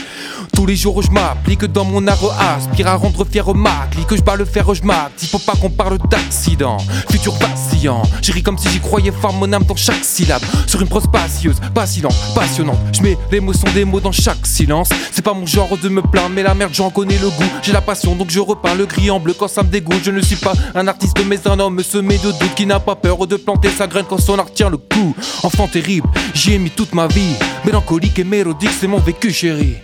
Tous 0.54 0.66
les 0.66 0.76
jours 0.76 1.02
je 1.02 1.10
m'applique 1.10 1.64
dans 1.66 1.84
mon 1.84 2.06
art 2.06 2.18
aspire 2.56 2.88
à 2.88 2.94
rendre 2.96 3.24
fier 3.24 3.46
au 3.46 3.54
Mac. 3.54 3.90
que 4.08 4.16
je 4.16 4.22
bats 4.22 4.36
le 4.36 4.44
fer, 4.44 4.72
je 4.74 4.82
m'active. 4.94 5.28
Faut 5.30 5.38
pas 5.38 5.54
qu'on 5.54 5.70
parle 5.70 5.98
d'accident. 6.08 6.78
Futur 7.10 7.34
vacillant, 7.34 8.02
j'ai 8.22 8.32
ri 8.32 8.42
comme 8.42 8.58
si 8.58 8.68
j'y 8.68 8.80
croyais 8.80 9.12
fort 9.12 9.32
mon 9.32 9.52
âme 9.52 9.64
dans 9.64 9.76
chaque 9.76 10.04
syllabe. 10.04 10.42
Sur 10.66 10.80
une 10.80 10.88
prose 10.88 11.04
spacieuse, 11.04 11.56
vacillante, 11.74 12.14
passionnante. 12.34 12.78
Je 12.92 13.02
mets 13.02 13.18
l'émotion 13.30 13.68
des 13.74 13.84
mots 13.84 14.00
dans 14.00 14.12
chaque 14.12 14.46
silence. 14.46 14.90
C'est 15.12 15.24
pas 15.24 15.34
mon 15.34 15.46
genre 15.46 15.76
de 15.76 15.88
me 15.88 16.02
plaindre, 16.02 16.30
mais 16.34 16.42
la 16.42 16.54
merde 16.54 16.72
j'en 16.74 16.90
connais 16.90 17.18
le 17.18 17.28
goût. 17.30 17.50
J'ai 17.62 17.72
la 17.72 17.80
passion 17.80 18.14
donc 18.14 18.30
je 18.30 18.40
repeins 18.40 18.74
le 18.74 18.86
gris 18.86 19.10
en 19.10 19.20
bleu 19.20 19.34
quand 19.34 19.48
ça 19.48 19.62
me 19.62 19.68
dégoûte. 19.68 20.02
Je 20.04 20.10
ne 20.10 20.20
suis 20.20 20.36
pas 20.36 20.54
un 20.74 20.86
artiste 20.86 21.18
mais 21.26 21.46
un 21.46 21.58
homme 21.58 21.82
semé 21.82 22.18
de 22.18 22.32
doute 22.32 22.54
qui 22.54 22.66
n'a 22.66 22.80
pas 22.80 22.96
peur 22.96 23.26
de 23.26 23.36
planter 23.36 23.70
sa 23.70 23.86
graine 23.86 24.06
quand 24.08 24.18
son 24.18 24.38
art 24.38 24.52
tient 24.52 24.70
le 24.70 24.76
coup. 24.76 25.14
Enfant 25.42 25.68
terrible, 25.68 26.08
j'y 26.34 26.54
ai 26.54 26.58
mis 26.58 26.70
toute 26.70 26.94
ma 26.94 27.06
vie. 27.06 27.34
Mélancolique 27.64 28.18
et 28.18 28.24
mélodique, 28.24 28.70
c'est 28.78 28.86
mon 28.86 28.98
vécu 28.98 29.32
chéri. 29.32 29.76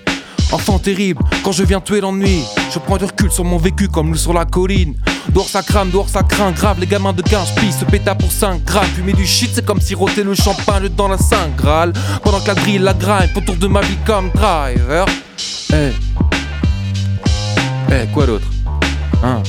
Enfant 0.53 0.81
terrible, 0.81 1.23
quand 1.45 1.53
je 1.53 1.63
viens 1.63 1.81
tuer 1.81 2.01
l'ennui, 2.01 2.43
je 2.73 2.81
prends 2.81 2.97
du 2.97 3.05
recul 3.05 3.31
sur 3.31 3.45
mon 3.45 3.57
vécu 3.57 3.87
comme 3.89 4.11
nous 4.11 4.17
sur 4.17 4.33
la 4.33 4.45
colline. 4.45 4.97
Dehors 5.29 5.49
ça 5.49 5.63
crame, 5.63 5.91
dehors 5.91 6.09
ça 6.09 6.25
craint 6.25 6.51
grave, 6.51 6.81
les 6.81 6.87
gamins 6.87 7.13
de 7.13 7.23
15 7.23 7.55
pistes 7.55 7.81
se 7.81 7.85
péta 7.85 8.17
pour 8.17 8.33
5 8.33 8.65
grammes. 8.65 8.85
Fumer 8.97 9.13
du 9.13 9.27
shit, 9.27 9.51
c'est 9.55 9.65
comme 9.65 9.81
siroter 9.81 10.25
le 10.25 10.35
champagne 10.35 10.89
dans 10.97 11.07
la 11.07 11.19
Saint 11.19 11.51
Graal. 11.57 11.93
Pendant 12.25 12.41
que 12.41 12.49
la 12.49 12.55
grille, 12.55 12.79
la 12.79 12.95
grind, 12.95 13.31
autour 13.37 13.55
de 13.55 13.69
ma 13.69 13.81
vie 13.81 13.99
comme 14.05 14.31
driver. 14.31 15.07
Eh, 15.73 15.93
eh, 17.93 18.07
quoi 18.13 18.27
d'autre? 18.27 18.49
Hein? 19.23 19.43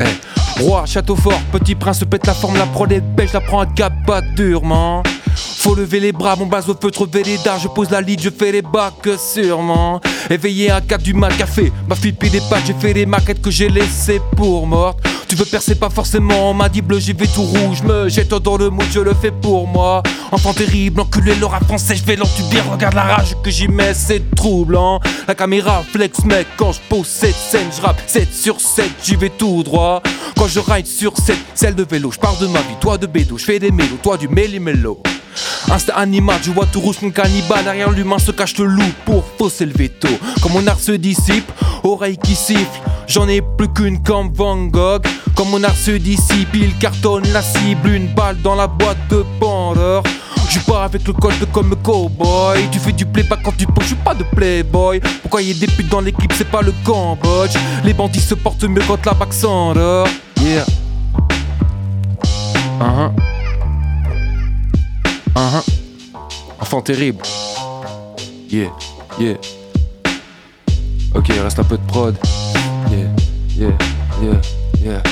Eh, 0.00 0.62
roi, 0.62 0.86
château 0.86 1.16
fort, 1.16 1.40
petit 1.52 1.74
prince 1.74 1.98
se 1.98 2.04
pète 2.06 2.26
la 2.26 2.32
forme, 2.32 2.56
la 2.56 2.66
prod 2.66 2.90
est 2.90 3.02
belle, 3.02 3.28
je 3.28 3.34
la 3.34 3.40
prends 3.42 3.60
à 3.60 3.90
pas 4.06 4.22
durement. 4.22 5.02
Faut 5.68 5.74
lever 5.74 6.00
les 6.00 6.12
bras, 6.12 6.34
mon 6.34 6.46
base 6.46 6.70
au 6.70 6.74
feutre, 6.74 7.04
lever 7.04 7.24
les 7.24 7.36
dards, 7.44 7.58
je 7.58 7.68
pose 7.68 7.90
la 7.90 8.00
lead, 8.00 8.22
je 8.22 8.30
fais 8.30 8.52
les 8.52 8.62
bacs 8.62 9.06
sûrement. 9.18 10.00
Éveillé 10.30 10.70
à 10.70 10.80
4 10.80 11.02
du 11.02 11.12
mat 11.12 11.28
café, 11.36 11.70
ma 11.86 11.94
fille 11.94 12.12
pile 12.12 12.30
des 12.30 12.40
pattes, 12.48 12.62
j'ai 12.66 12.72
fait 12.72 12.94
les 12.94 13.04
maquettes 13.04 13.42
que 13.42 13.50
j'ai 13.50 13.68
laissées 13.68 14.22
pour 14.34 14.66
mortes. 14.66 14.98
Tu 15.28 15.36
veux 15.36 15.44
percer 15.44 15.74
pas 15.74 15.90
forcément, 15.90 16.54
m'a 16.54 16.70
dit 16.70 16.80
bleu, 16.80 16.98
j'y 16.98 17.12
vais 17.12 17.26
tout 17.26 17.42
rouge, 17.42 17.82
me 17.82 18.08
jette 18.08 18.30
dans 18.30 18.56
le 18.56 18.70
mood, 18.70 18.86
je 18.90 19.00
le 19.00 19.12
fais 19.12 19.30
pour 19.30 19.66
moi. 19.68 20.02
Enfant 20.32 20.54
terrible, 20.54 21.02
enculé 21.02 21.34
le 21.34 21.44
rap 21.44 21.64
français, 21.64 21.96
je 21.96 22.04
vais 22.04 22.16
regarde 22.60 22.94
la 22.94 23.02
rage 23.02 23.36
que 23.44 23.50
j'y 23.50 23.68
mets, 23.68 23.92
c'est 23.92 24.34
troublant. 24.34 25.00
La 25.26 25.34
caméra 25.34 25.82
flex 25.92 26.24
mec, 26.24 26.46
quand 26.56 26.72
je 26.72 26.80
pose 26.88 27.06
cette 27.06 27.36
scène, 27.36 27.68
je 27.76 27.82
rappe 27.82 28.00
7 28.06 28.32
sur 28.32 28.58
7, 28.58 28.90
j'y 29.04 29.16
vais 29.16 29.28
tout 29.28 29.62
droit. 29.62 30.02
Quand 30.36 30.48
je 30.48 30.60
ride 30.60 30.86
sur 30.86 31.12
cette 31.18 31.38
celle 31.54 31.74
de 31.74 31.84
vélo, 31.84 32.10
je 32.10 32.18
de 32.40 32.46
ma 32.46 32.60
vie, 32.60 32.76
toi 32.80 32.96
de 32.96 33.06
bédo, 33.06 33.36
je 33.36 33.44
fais 33.44 33.58
des 33.58 33.70
mélos, 33.70 33.98
toi 34.02 34.16
du 34.16 34.28
méli-mélo. 34.28 35.02
Instinct 35.70 35.94
animal, 35.94 36.40
je 36.42 36.50
vois 36.50 36.66
tout 36.66 36.80
rouge, 36.80 36.96
mon 37.02 37.10
cannibale. 37.10 37.64
Derrière 37.64 37.90
l'humain 37.90 38.18
se 38.18 38.30
cache 38.30 38.56
le 38.58 38.64
loup 38.64 38.92
pour 39.04 39.24
fausser 39.38 39.66
le 39.66 39.72
veto. 39.72 40.08
Comme 40.42 40.52
mon 40.52 40.66
art 40.66 40.80
se 40.80 40.92
dissipe, 40.92 41.50
oreille 41.84 42.16
qui 42.16 42.34
siffle. 42.34 42.80
J'en 43.06 43.28
ai 43.28 43.40
plus 43.40 43.68
qu'une 43.68 44.02
comme 44.02 44.32
Van 44.32 44.56
Gogh. 44.66 45.06
Comme 45.34 45.50
mon 45.50 45.62
art 45.64 45.76
se 45.76 45.92
dissipe, 45.92 46.54
il 46.54 46.76
cartonne 46.78 47.26
la 47.32 47.42
cible. 47.42 47.90
Une 47.90 48.08
balle 48.14 48.40
dans 48.42 48.54
la 48.54 48.66
boîte 48.66 48.98
de 49.10 49.24
Pandore. 49.38 50.02
Je 50.50 50.60
pas 50.60 50.84
avec 50.84 51.06
le 51.06 51.12
code 51.12 51.34
comme 51.52 51.76
cowboy. 51.82 52.68
Tu 52.72 52.78
fais 52.78 52.92
du 52.92 53.04
playback 53.04 53.42
quand 53.42 53.56
tu 53.56 53.66
peux, 53.66 53.82
je 53.82 53.88
suis 53.88 53.96
pas 53.96 54.14
de 54.14 54.24
playboy. 54.24 55.00
Pourquoi 55.20 55.42
y 55.42 55.50
a 55.50 55.54
des 55.54 55.66
putes 55.66 55.90
dans 55.90 56.00
l'équipe, 56.00 56.32
c'est 56.34 56.48
pas 56.48 56.62
le 56.62 56.72
Cambodge. 56.84 57.54
Les 57.84 57.92
bandits 57.92 58.20
se 58.20 58.34
portent 58.34 58.64
mieux 58.64 58.82
quand 58.86 59.04
la 59.04 59.12
bac 59.12 59.32
s'endort. 59.32 60.08
Yeah. 60.40 60.64
Uh-huh. 62.80 63.10
Uh-huh. 65.34 65.64
Enfant 66.60 66.80
terrible. 66.80 67.22
Yeah, 68.50 68.70
yeah. 69.18 69.36
Ok, 71.14 71.28
reste 71.28 71.58
un 71.58 71.64
peu 71.64 71.76
de 71.76 71.86
prod. 71.86 72.16
Yeah, 72.90 73.08
yeah, 73.56 73.72
yeah, 74.22 74.40
yeah. 74.82 75.02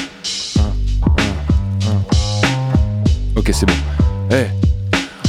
Ok, 3.36 3.50
c'est 3.52 3.66
bon. 3.66 3.74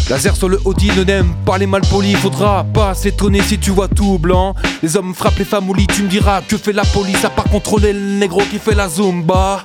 Laser 0.09 0.37
sur 0.37 0.47
le 0.47 0.57
Audi 0.63 0.89
ne 0.95 1.03
n'aime 1.03 1.33
pas 1.45 1.57
les 1.57 1.67
malpolis, 1.67 2.15
faudra 2.15 2.63
pas 2.63 2.93
s'étonner 2.93 3.41
si 3.41 3.59
tu 3.59 3.71
vois 3.71 3.89
tout 3.89 4.17
blanc. 4.17 4.55
Les 4.81 4.95
hommes 4.95 5.13
frappent 5.13 5.37
les 5.37 5.43
femmes 5.43 5.69
au 5.69 5.73
lit, 5.73 5.85
tu 5.87 6.03
me 6.03 6.07
diras 6.07 6.41
que 6.41 6.55
fait 6.55 6.71
la 6.71 6.85
police 6.85 7.25
à 7.25 7.29
part 7.29 7.43
contrôler 7.45 7.91
le 7.91 7.99
négro 7.99 8.41
qui 8.49 8.57
fait 8.57 8.73
la 8.73 8.87
zumba. 8.87 9.61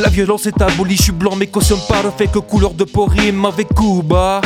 La 0.00 0.08
violence 0.08 0.46
est 0.46 0.60
abolie, 0.60 0.96
je 0.96 1.02
suis 1.04 1.12
blanc 1.12 1.36
mais 1.36 1.46
cautionne 1.46 1.78
pas 1.88 2.02
le 2.02 2.10
fait 2.10 2.26
que 2.26 2.40
couleur 2.40 2.74
de 2.74 2.82
peau 2.82 3.04
rime 3.04 3.44
avec 3.44 3.68
Cuba. 3.74 4.40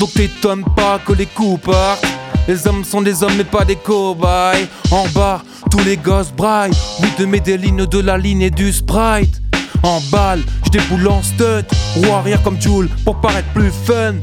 Donc 0.00 0.14
t'étonnes 0.14 0.64
pas 0.74 0.98
que 1.04 1.12
les 1.12 1.26
coups 1.26 1.60
partent. 1.60 2.06
Les 2.48 2.66
hommes 2.66 2.84
sont 2.84 3.02
des 3.02 3.22
hommes 3.22 3.34
mais 3.36 3.44
pas 3.44 3.64
des 3.64 3.76
cobayes. 3.76 4.68
En 4.90 5.06
bas, 5.08 5.42
tous 5.70 5.82
les 5.84 5.96
gosses 5.96 6.32
braillent. 6.32 6.76
Oui, 7.00 7.08
de 7.18 7.26
mes 7.26 7.40
de 7.40 8.00
la 8.00 8.16
ligne 8.16 8.42
et 8.42 8.50
du 8.50 8.72
sprite. 8.72 9.42
En 9.82 10.00
balle, 10.12 10.42
je 10.64 10.70
déboule 10.70 11.08
en 11.08 11.22
stud. 11.22 11.66
Roue 11.96 12.12
arrière 12.12 12.42
comme 12.42 12.60
Joule 12.60 12.88
pour 13.04 13.20
paraître 13.20 13.48
plus 13.48 13.70
fun. 13.70 14.14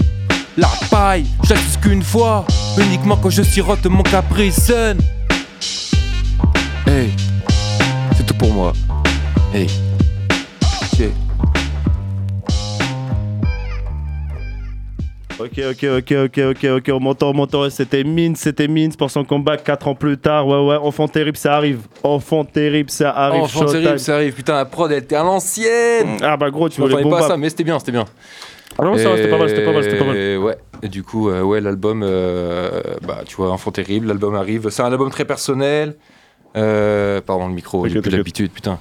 La 0.58 0.70
paille, 0.90 1.26
j'accuse 1.44 1.78
qu'une 1.82 2.04
fois. 2.04 2.46
Uniquement 2.78 3.18
quand 3.18 3.30
je 3.30 3.44
sirote 3.44 3.86
mon 3.88 4.04
Capri 4.04 4.52
Sun. 4.52 4.98
Hey, 6.88 7.12
c'est 8.16 8.26
tout 8.26 8.36
pour 8.36 8.54
moi. 8.54 8.74
Hey. 9.54 9.68
Ok, 15.40 15.60
ok, 15.72 15.84
ok, 15.98 16.12
ok, 16.26 16.38
ok, 16.38 16.64
ok, 16.78 16.90
on 16.94 17.00
m'entend, 17.00 17.30
on 17.32 17.34
m'entend. 17.34 17.70
C'était 17.70 18.04
Mins, 18.04 18.36
c'était 18.36 18.68
Mins 18.68 18.92
pour 18.98 19.10
son 19.10 19.24
combat 19.26 19.58
4 19.58 19.88
ans 19.88 19.96
plus 19.96 20.18
tard. 20.18 20.48
Ouais, 20.48 20.58
ouais, 20.68 20.76
enfant 20.76 21.08
terrible, 21.08 21.38
ça 21.38 21.56
arrive. 21.56 21.80
Enfant 22.04 22.46
terrible, 22.46 22.90
ça 22.92 23.12
arrive. 23.12 23.42
Enfant 23.44 23.62
Showtime. 23.62 23.82
terrible, 23.82 24.00
ça 24.00 24.16
arrive. 24.16 24.34
Putain, 24.34 24.56
la 24.56 24.66
prod, 24.66 24.92
elle 24.92 25.00
était 25.00 25.16
à 25.16 25.24
l'ancienne. 25.24 26.18
Ah 26.22 26.38
bah 26.38 26.50
gros, 26.52 26.70
tu 26.70 26.80
voulais 26.82 27.02
pas 27.04 27.28
ça, 27.28 27.38
mais 27.38 27.50
c'était 27.50 27.64
bien, 27.64 27.80
c'était 27.80 27.92
bien. 27.92 28.06
Ah 28.78 28.84
non, 28.86 28.98
ça 28.98 29.10
va, 29.10 29.18
c'était 29.18 29.30
pas 29.30 29.38
mal, 29.38 29.50
c'était 29.50 29.66
pas 29.66 29.72
mal, 29.74 29.84
c'était 29.84 29.98
pas 30.00 30.06
mal. 30.06 30.18
Et 30.18 30.38
Ouais, 30.38 30.58
et 30.82 30.88
du 30.88 31.04
coup, 31.04 31.30
euh, 31.30 31.42
ouais, 31.42 31.62
l'album, 31.62 32.02
euh, 32.04 32.82
bah, 33.06 33.22
tu 33.26 33.36
vois, 33.36 33.52
Enfant 33.52 33.72
Terrible, 33.72 34.08
l'album 34.08 34.36
arrive. 34.36 34.70
C'est 34.70 34.82
un 34.82 34.92
album 34.92 35.10
très 35.12 35.26
personnel. 35.26 35.96
Euh, 36.56 37.22
pardon, 37.22 37.48
le 37.48 37.54
micro, 37.54 37.88
j'ai 37.88 38.02
plus 38.02 38.12
l'habitude, 38.12 38.52
putain. 38.52 38.78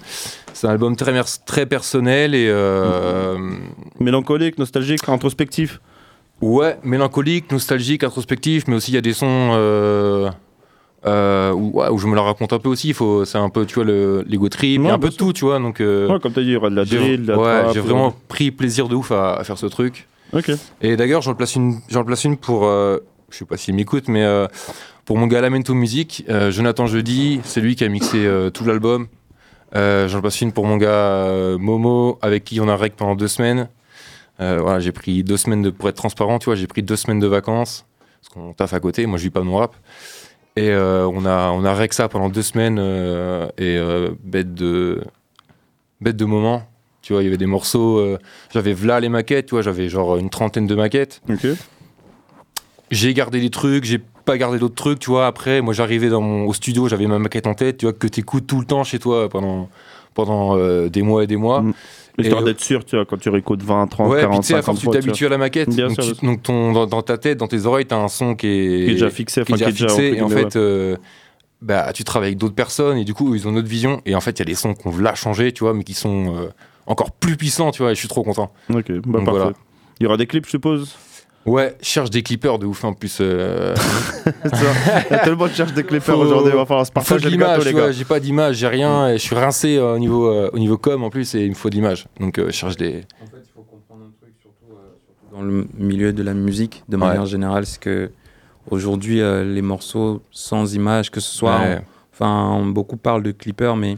C'est 0.52 0.66
un 0.66 0.70
album 0.70 0.96
très, 0.96 1.12
très 1.46 1.66
personnel 1.66 2.34
et. 2.34 2.46
euh, 2.48 3.36
Mélancolique, 4.00 4.58
nostalgique, 4.58 5.00
introspectif. 5.08 5.80
Ouais, 6.42 6.76
mélancolique, 6.82 7.50
nostalgique, 7.52 8.02
introspectif, 8.04 8.64
mais 8.66 8.74
aussi 8.76 8.90
il 8.90 8.94
y 8.94 8.98
a 8.98 9.00
des 9.00 9.12
sons 9.12 9.50
euh, 9.52 10.28
euh, 11.06 11.52
où, 11.52 11.78
ouais, 11.78 11.88
où 11.88 11.98
je 11.98 12.06
me 12.08 12.14
la 12.16 12.22
raconte 12.22 12.52
un 12.52 12.58
peu 12.58 12.68
aussi. 12.68 12.92
Faut, 12.92 13.24
c'est 13.24 13.38
un 13.38 13.48
peu, 13.48 13.64
tu 13.64 13.76
vois, 13.76 13.84
le 13.84 14.24
l'ego 14.28 14.48
trip, 14.48 14.80
il 14.80 14.82
y 14.82 14.84
Ouais, 14.84 14.90
a 14.90 14.94
un 14.94 14.98
peu 14.98 15.10
de 15.10 15.14
tout, 15.14 15.32
tu 15.32 15.44
vois. 15.44 15.58
Donc, 15.60 15.80
euh, 15.80 16.08
Ouais, 16.08 16.18
comme 16.20 16.32
t'as 16.32 16.40
dit, 16.42 16.48
il 16.48 16.52
y 16.52 16.56
aura 16.56 16.68
de 16.70 16.74
la 16.76 16.84
drill, 16.84 17.22
de 17.22 17.32
la 17.32 17.38
ouais, 17.38 17.72
j'ai 17.72 17.78
euh, 17.78 17.82
vraiment 17.82 18.12
pris 18.28 18.50
plaisir 18.50 18.88
de 18.88 18.96
ouf 18.96 19.12
à, 19.12 19.34
à 19.34 19.44
faire 19.44 19.56
ce 19.56 19.66
truc. 19.66 20.08
Ok. 20.32 20.50
Et 20.80 20.96
d'ailleurs, 20.96 21.22
j'en 21.22 21.34
place 21.34 21.54
une, 21.54 21.76
j'en 21.88 22.04
place 22.04 22.24
une 22.24 22.36
pour, 22.36 22.66
euh, 22.66 22.98
je 23.30 23.36
sais 23.38 23.44
pas 23.44 23.56
s'il 23.56 23.74
m'écoute, 23.74 24.08
mais 24.08 24.24
euh, 24.24 24.46
pour 25.04 25.18
mon 25.18 25.26
gars 25.28 25.40
Lamento 25.42 25.74
Music, 25.74 26.24
euh, 26.28 26.50
Jonathan 26.50 26.86
Jeudi, 26.86 27.40
c'est 27.44 27.60
lui 27.60 27.76
qui 27.76 27.84
a 27.84 27.88
mixé 27.88 28.26
euh, 28.26 28.50
tout 28.50 28.64
l'album. 28.64 29.06
Euh, 29.76 30.08
j'en 30.08 30.20
place 30.20 30.40
une 30.40 30.52
pour 30.52 30.66
mon 30.66 30.76
gars 30.76 30.88
euh, 30.88 31.56
Momo, 31.56 32.18
avec 32.20 32.44
qui 32.44 32.60
on 32.60 32.68
a 32.68 32.76
rec 32.76 32.94
pendant 32.96 33.14
deux 33.14 33.28
semaines. 33.28 33.68
Euh, 34.40 34.60
voilà, 34.60 34.80
j'ai 34.80 34.92
pris 34.92 35.22
deux 35.22 35.36
semaines 35.36 35.62
de, 35.62 35.70
pour 35.70 35.88
être 35.88 35.96
transparent, 35.96 36.38
tu 36.38 36.46
vois, 36.46 36.54
j'ai 36.54 36.66
pris 36.66 36.82
deux 36.82 36.96
semaines 36.96 37.20
de 37.20 37.26
vacances 37.26 37.86
parce 38.20 38.34
qu'on 38.34 38.52
taffe 38.52 38.74
à 38.74 38.80
côté. 38.80 39.06
Moi, 39.06 39.18
je 39.18 39.24
vis 39.24 39.30
pas 39.30 39.42
mon 39.42 39.56
rap. 39.56 39.76
Et 40.56 40.70
euh, 40.70 41.06
on 41.06 41.24
a 41.24 41.50
on 41.50 41.64
a 41.64 41.72
rec 41.74 41.94
ça 41.94 42.08
pendant 42.08 42.28
deux 42.28 42.42
semaines 42.42 42.78
euh, 42.78 43.46
et 43.56 43.78
euh, 43.78 44.10
bête 44.22 44.54
de 44.54 45.02
bête 46.00 46.16
de 46.16 46.24
moments. 46.24 46.64
Tu 47.00 47.14
vois, 47.14 47.22
il 47.22 47.24
y 47.24 47.28
avait 47.28 47.38
des 47.38 47.46
morceaux. 47.46 48.16
j'avais 48.52 48.74
v'là 48.74 49.00
les 49.00 49.08
maquettes, 49.08 49.46
tu 49.46 49.54
vois, 49.54 49.62
j'avais 49.62 49.88
genre 49.88 50.18
une 50.18 50.30
trentaine 50.30 50.68
de 50.68 50.74
maquettes. 50.76 51.20
J'ai 52.92 53.14
gardé 53.14 53.40
des 53.40 53.50
trucs, 53.50 53.84
j'ai 53.84 53.98
pas 53.98 54.38
gardé 54.38 54.58
d'autres 54.58 54.76
trucs, 54.76 55.00
tu 55.00 55.10
vois. 55.10 55.26
Après, 55.26 55.62
moi, 55.62 55.74
j'arrivais 55.74 56.10
dans 56.10 56.20
mon, 56.20 56.46
au 56.46 56.52
studio, 56.52 56.86
j'avais 56.86 57.06
ma 57.08 57.18
maquette 57.18 57.48
en 57.48 57.54
tête, 57.54 57.78
tu 57.78 57.86
vois, 57.86 57.92
que 57.92 58.06
t'écoutes 58.06 58.46
tout 58.46 58.60
le 58.60 58.66
temps 58.66 58.84
chez 58.84 59.00
toi 59.00 59.28
pendant 59.28 59.68
pendant 60.14 60.56
euh, 60.56 60.88
des 60.88 61.02
mois 61.02 61.24
et 61.24 61.26
des 61.26 61.36
mois. 61.36 61.64
Histoire 62.18 62.40
Et, 62.40 62.42
euh, 62.42 62.46
d'être 62.46 62.60
sûr, 62.60 62.84
tu 62.84 62.96
vois, 62.96 63.06
quand 63.06 63.16
tu 63.16 63.30
réécoutes 63.30 63.62
20, 63.62 63.86
30, 63.86 64.10
ouais, 64.10 64.20
40, 64.20 64.32
puis 64.40 64.40
tu 64.42 64.46
sais, 64.48 64.54
à 64.54 64.62
50 64.62 64.80
force, 64.80 64.96
tu 64.96 65.00
t'habitues 65.00 65.26
à 65.26 65.28
la 65.30 65.38
maquette. 65.38 65.70
Bien 65.70 65.88
donc, 65.88 66.00
sûr, 66.00 66.14
tu- 66.16 66.26
donc 66.26 66.42
ton, 66.42 66.72
dans, 66.72 66.86
dans 66.86 67.00
ta 67.02 67.16
tête, 67.16 67.38
dans 67.38 67.48
tes 67.48 67.64
oreilles, 67.64 67.86
t'as 67.86 67.96
un 67.96 68.08
son 68.08 68.34
qui 68.34 68.46
est, 68.48 68.50
Qui 68.84 68.90
est 68.90 68.92
déjà 68.92 69.10
fixé, 69.10 69.42
qui 69.44 69.52
est 69.52 69.54
enfin, 69.54 69.64
déjà 69.64 69.70
qui 69.70 69.70
est 69.70 69.86
déjà, 69.86 69.88
fixé, 69.88 70.08
entre 70.10 70.18
et 70.18 70.22
en 70.22 70.28
fait, 70.28 70.56
euh, 70.56 70.96
bah, 71.62 71.92
tu 71.94 72.04
travailles 72.04 72.28
avec 72.28 72.38
d'autres 72.38 72.54
personnes, 72.54 72.98
et 72.98 73.04
du 73.04 73.14
coup, 73.14 73.34
ils 73.34 73.46
ont 73.48 73.50
une 73.50 73.58
autre 73.58 73.68
vision. 73.68 74.02
Et 74.04 74.14
en 74.14 74.20
fait, 74.20 74.32
il 74.32 74.38
y 74.40 74.42
a 74.42 74.46
des 74.46 74.54
sons 74.54 74.74
qu'on 74.74 74.90
veut 74.90 75.04
changer, 75.14 75.52
tu 75.52 75.64
vois, 75.64 75.72
mais 75.72 75.84
qui 75.84 75.94
sont 75.94 76.36
euh, 76.36 76.48
encore 76.86 77.12
plus 77.12 77.36
puissants, 77.36 77.70
tu 77.70 77.82
vois, 77.82 77.92
et 77.92 77.94
je 77.94 78.00
suis 78.00 78.08
trop 78.08 78.22
content. 78.22 78.52
Ok, 78.68 78.90
bah 78.90 79.00
Donc, 79.04 79.24
parfait. 79.24 79.30
voilà. 79.30 79.52
Il 80.00 80.04
y 80.04 80.06
aura 80.06 80.16
des 80.16 80.26
clips, 80.26 80.44
je 80.46 80.50
suppose? 80.50 80.94
Ouais, 81.44 81.76
je 81.80 81.86
cherche 81.86 82.10
des 82.10 82.22
clippers 82.22 82.58
de 82.58 82.66
ouf 82.66 82.84
en 82.84 82.92
plus. 82.92 83.18
euh. 83.20 83.74
Il 84.46 85.10
y 85.10 85.14
a 85.14 85.18
tellement 85.18 85.46
de 85.48 85.52
cherche 85.52 85.72
des 85.74 85.82
clippers 85.82 86.14
Faut- 86.14 86.20
aujourd'hui, 86.22 86.52
il 86.52 86.56
va 86.56 86.64
falloir 86.66 86.86
se 86.86 86.90
faut 86.92 86.94
partager 86.94 87.24
de 87.24 87.30
le 87.30 87.36
gâteau, 87.36 87.50
l'image, 87.52 87.64
les 87.64 87.70
tu 87.70 87.76
vois, 87.76 87.86
gars. 87.86 87.92
J'ai 87.92 88.04
pas 88.04 88.20
d'image, 88.20 88.56
j'ai 88.56 88.68
rien, 88.68 89.08
et 89.08 89.14
je 89.18 89.22
suis 89.22 89.34
rincé 89.34 89.76
euh, 89.76 89.94
au 89.94 89.98
niveau 89.98 90.26
euh, 90.28 90.50
au 90.52 90.58
niveau 90.60 90.78
com 90.78 91.02
en 91.02 91.10
plus, 91.10 91.34
et 91.34 91.44
il 91.44 91.50
me 91.50 91.54
faut 91.56 91.68
de 91.68 91.74
l'image. 91.74 92.06
Donc 92.20 92.38
euh, 92.38 92.46
je 92.46 92.50
cherche 92.52 92.76
des. 92.76 93.02
dans 95.32 95.42
le 95.42 95.66
milieu 95.78 96.12
de 96.12 96.22
la 96.22 96.34
musique 96.34 96.84
de 96.88 96.96
Ouais. 96.96 97.06
manière 97.06 97.26
générale, 97.26 97.64
c'est 97.66 97.80
que 97.80 98.10
aujourd'hui 98.70 99.20
euh, 99.20 99.42
les 99.44 99.62
morceaux 99.62 100.22
sans 100.30 100.74
image, 100.74 101.10
que 101.10 101.20
ce 101.20 101.34
soit, 101.34 101.58
Ouais. 101.58 101.76
en- 101.78 101.84
enfin 102.12 102.50
on- 102.60 102.66
beaucoup 102.66 102.96
parlent 102.98 103.22
de 103.22 103.32
clippers, 103.32 103.74
mais 103.76 103.96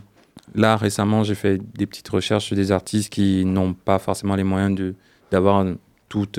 là 0.55 0.77
récemment 0.77 1.25
j'ai 1.25 1.35
fait 1.35 1.61
des 1.77 1.87
petites 1.87 2.09
recherches 2.09 2.45
sur 2.47 2.57
des 2.57 2.71
artistes 2.73 3.13
qui 3.13 3.45
n'ont 3.45 3.75
pas 3.75 3.99
forcément 3.99 4.37
les 4.37 4.45
moyens 4.45 4.75
de 4.77 4.95
d'avoir 5.33 5.67
toute, 6.09 6.39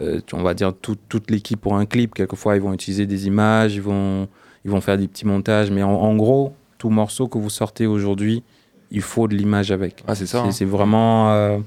euh, 0.00 0.20
on 0.32 0.42
va 0.42 0.54
dire 0.54 0.72
toute, 0.74 1.00
toute 1.08 1.30
l'équipe 1.30 1.60
pour 1.60 1.74
un 1.76 1.86
clip. 1.86 2.14
Quelquefois 2.14 2.56
ils 2.56 2.62
vont 2.62 2.72
utiliser 2.72 3.06
des 3.06 3.26
images, 3.26 3.74
ils 3.74 3.82
vont 3.82 4.28
ils 4.64 4.70
vont 4.70 4.80
faire 4.80 4.96
des 4.96 5.08
petits 5.08 5.26
montages, 5.26 5.70
mais 5.70 5.82
en, 5.82 5.90
en 5.92 6.14
gros 6.16 6.54
tout 6.78 6.90
morceau 6.90 7.28
que 7.28 7.36
vous 7.38 7.50
sortez 7.50 7.86
aujourd'hui, 7.86 8.42
il 8.90 9.02
faut 9.02 9.28
de 9.28 9.34
l'image 9.34 9.70
avec. 9.72 10.02
Ah 10.06 10.14
c'est 10.14 10.26
ça. 10.26 10.42
hein. 10.42 10.50
C'est 10.52 10.64
vraiment. 10.64 11.32
euh, 11.32 11.58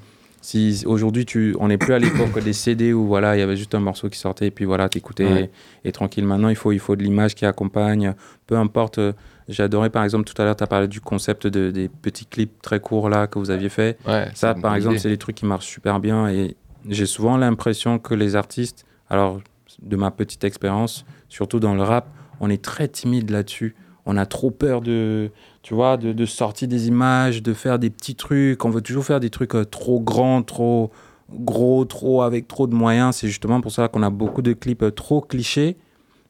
si 0.41 0.84
aujourd'hui 0.86 1.26
tu, 1.26 1.55
on 1.59 1.69
n'est 1.69 1.78
plus 1.80 1.93
à 1.95 1.97
l'époque 1.99 2.39
des 2.43 2.53
CD 2.53 2.93
où 2.93 3.07
voilà 3.07 3.36
il 3.36 3.39
y 3.39 3.41
avait 3.41 3.55
juste 3.57 3.73
un 3.73 3.80
morceau 3.80 4.09
qui 4.09 4.19
sortait 4.19 4.45
et 4.47 4.51
puis 4.51 4.63
voilà 4.65 4.88
t'écoutais 4.89 5.26
Ouais. 5.26 5.49
et, 5.84 5.89
et 5.89 5.91
tranquille. 5.91 6.23
Maintenant 6.23 6.49
il 6.49 6.55
faut 6.55 6.71
il 6.71 6.78
faut 6.80 6.95
de 6.95 7.01
l'image 7.03 7.34
qui 7.34 7.45
accompagne. 7.47 8.13
Peu 8.45 8.55
importe. 8.55 8.99
euh, 8.99 9.13
J'ai 9.49 9.63
adoré 9.63 9.89
par 9.89 10.03
exemple 10.03 10.26
tout 10.26 10.39
à 10.39 10.45
l'heure 10.45 10.55
tu 10.55 10.63
as 10.63 10.67
parlé 10.67 10.88
du 10.88 11.01
concept 11.01 11.47
de, 11.47 11.71
des 11.71 11.89
petits 11.89 12.26
clips 12.28 12.61
très 12.61 12.80
courts 12.80 13.09
là 13.09 13.26
que 13.26 13.39
vous 13.39 13.49
aviez 13.49 13.69
fait. 13.69 13.97
Ouais, 14.07 14.28
Ça 14.36 14.53
par 14.53 14.76
exemple 14.76 14.99
c'est 14.99 15.09
des 15.09 15.17
trucs 15.17 15.36
qui 15.36 15.45
marchent 15.47 15.65
super 15.67 15.99
bien 15.99 16.30
et 16.30 16.55
j'ai 16.88 17.05
souvent 17.05 17.38
l'impression 17.38 17.99
que 17.99 18.13
les 18.13 18.36
artistes, 18.36 18.86
alors 19.09 19.41
de 19.81 19.95
ma 19.95 20.11
petite 20.11 20.43
expérience, 20.43 21.05
surtout 21.29 21.59
dans 21.59 21.73
le 21.73 21.83
rap, 21.83 22.07
on 22.39 22.49
est 22.49 22.63
très 22.63 22.88
timide 22.88 23.29
là-dessus. 23.29 23.75
On 24.05 24.17
a 24.17 24.25
trop 24.25 24.51
peur 24.51 24.81
de, 24.81 25.31
tu 25.63 25.73
vois, 25.73 25.97
de, 25.97 26.25
sortir 26.25 26.67
des 26.67 26.88
images, 26.88 27.41
de 27.41 27.53
faire 27.53 27.79
des 27.79 27.89
petits 27.89 28.15
trucs. 28.15 28.63
On 28.63 28.69
veut 28.69 28.81
toujours 28.81 29.03
faire 29.03 29.19
des 29.19 29.31
trucs 29.31 29.55
euh, 29.55 29.65
trop 29.65 29.99
grands, 29.99 30.43
trop 30.43 30.91
gros, 31.31 31.86
trop 31.86 32.21
avec 32.21 32.47
trop 32.47 32.67
de 32.67 32.75
moyens. 32.75 33.15
C'est 33.15 33.27
justement 33.27 33.61
pour 33.61 33.71
ça 33.71 33.88
qu'on 33.88 34.03
a 34.03 34.11
beaucoup 34.11 34.43
de 34.43 34.53
clips 34.53 34.83
euh, 34.83 34.91
trop 34.91 35.21
clichés 35.21 35.75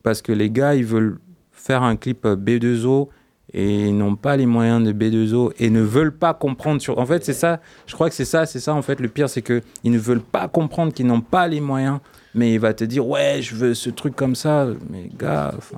parce 0.03 0.21
que 0.21 0.31
les 0.31 0.49
gars, 0.49 0.75
ils 0.75 0.85
veulent 0.85 1.19
faire 1.51 1.83
un 1.83 1.97
clip 1.97 2.25
euh, 2.25 2.37
B2O 2.37 3.09
et 3.53 3.87
ils 3.87 3.97
n'ont 3.97 4.15
pas 4.15 4.37
les 4.37 4.45
moyens 4.45 4.83
de 4.83 4.91
B2O 4.91 5.53
et 5.59 5.69
ne 5.69 5.81
veulent 5.81 6.15
pas 6.15 6.33
comprendre 6.33 6.81
sur 6.81 6.97
en 6.99 7.05
fait 7.05 7.23
c'est 7.23 7.33
ça 7.33 7.61
je 7.85 7.93
crois 7.93 8.09
que 8.09 8.15
c'est 8.15 8.25
ça 8.25 8.45
c'est 8.45 8.59
ça 8.59 8.73
en 8.73 8.81
fait 8.81 8.99
le 8.99 9.07
pire 9.07 9.29
c'est 9.29 9.41
que 9.41 9.61
ils 9.83 9.91
ne 9.91 9.99
veulent 9.99 10.21
pas 10.21 10.47
comprendre 10.47 10.93
qu'ils 10.93 11.07
n'ont 11.07 11.21
pas 11.21 11.47
les 11.47 11.61
moyens 11.61 11.99
mais 12.33 12.53
il 12.53 12.59
va 12.59 12.73
te 12.73 12.83
dire 12.83 13.07
ouais 13.07 13.41
je 13.41 13.55
veux 13.55 13.73
ce 13.73 13.89
truc 13.89 14.15
comme 14.15 14.35
ça 14.35 14.67
mais 14.89 15.09
gars 15.17 15.53
enfin 15.57 15.77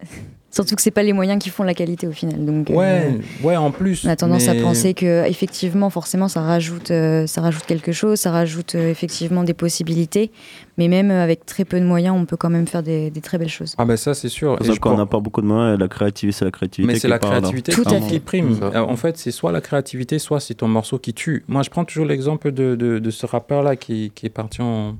Surtout 0.50 0.76
que 0.76 0.82
c'est 0.82 0.90
pas 0.90 1.02
les 1.02 1.12
moyens 1.12 1.38
qui 1.42 1.50
font 1.50 1.62
la 1.62 1.74
qualité 1.74 2.06
au 2.06 2.12
final. 2.12 2.42
Donc, 2.44 2.70
euh, 2.70 2.74
Ouais, 2.74 3.18
ouais, 3.42 3.56
en 3.56 3.70
plus. 3.70 4.04
on 4.06 4.08
a 4.08 4.16
tendance 4.16 4.46
mais- 4.46 4.58
à 4.58 4.62
penser 4.62 4.94
que 4.94 5.26
effectivement, 5.28 5.90
forcément, 5.90 6.26
ça 6.26 6.40
rajoute, 6.40 6.90
euh, 6.90 7.26
ça 7.26 7.42
rajoute 7.42 7.66
quelque 7.66 7.92
chose, 7.92 8.18
ça 8.18 8.30
rajoute 8.30 8.74
euh, 8.74 8.90
effectivement 8.90 9.44
des 9.44 9.52
possibilités. 9.52 10.30
Mais 10.78 10.88
même 10.88 11.10
avec 11.10 11.44
très 11.44 11.64
peu 11.66 11.78
de 11.78 11.84
moyens, 11.84 12.16
on 12.18 12.24
peut 12.24 12.36
quand 12.38 12.48
même 12.48 12.66
faire 12.66 12.82
des, 12.82 13.10
des 13.10 13.20
très 13.20 13.36
belles 13.36 13.50
choses. 13.50 13.74
Ah, 13.76 13.84
ben 13.84 13.96
ça, 13.98 14.14
c'est 14.14 14.30
sûr. 14.30 14.56
Et 14.60 14.64
je 14.64 14.72
qu'on 14.80 14.90
pense- 14.90 14.98
n'a 14.98 15.06
pas 15.06 15.20
beaucoup 15.20 15.42
de 15.42 15.46
moyens, 15.46 15.78
la 15.78 15.88
créativité, 15.88 16.38
c'est 16.38 16.44
la 16.46 16.50
créativité. 16.50 16.86
Mais 16.92 16.98
c'est 16.98 17.08
qui 17.08 17.10
la 17.10 17.18
parle, 17.18 17.32
créativité 17.40 17.72
Tout 17.72 17.84
à 17.86 18.00
qui, 18.00 18.18
prime. 18.18 18.58
En 18.74 18.96
fait, 18.96 19.18
c'est 19.18 19.30
soit 19.32 19.52
la 19.52 19.60
créativité, 19.60 20.18
soit 20.18 20.40
c'est 20.40 20.54
ton 20.54 20.68
morceau 20.68 20.98
qui 20.98 21.12
tue. 21.12 21.44
Moi, 21.46 21.62
je 21.62 21.68
prends 21.68 21.84
toujours 21.84 22.06
l'exemple 22.06 22.52
de, 22.52 22.74
de, 22.74 22.98
de 22.98 23.10
ce 23.10 23.26
rappeur-là 23.26 23.76
qui, 23.76 24.12
qui 24.14 24.24
est 24.26 24.30
parti 24.30 24.62
en 24.62 24.96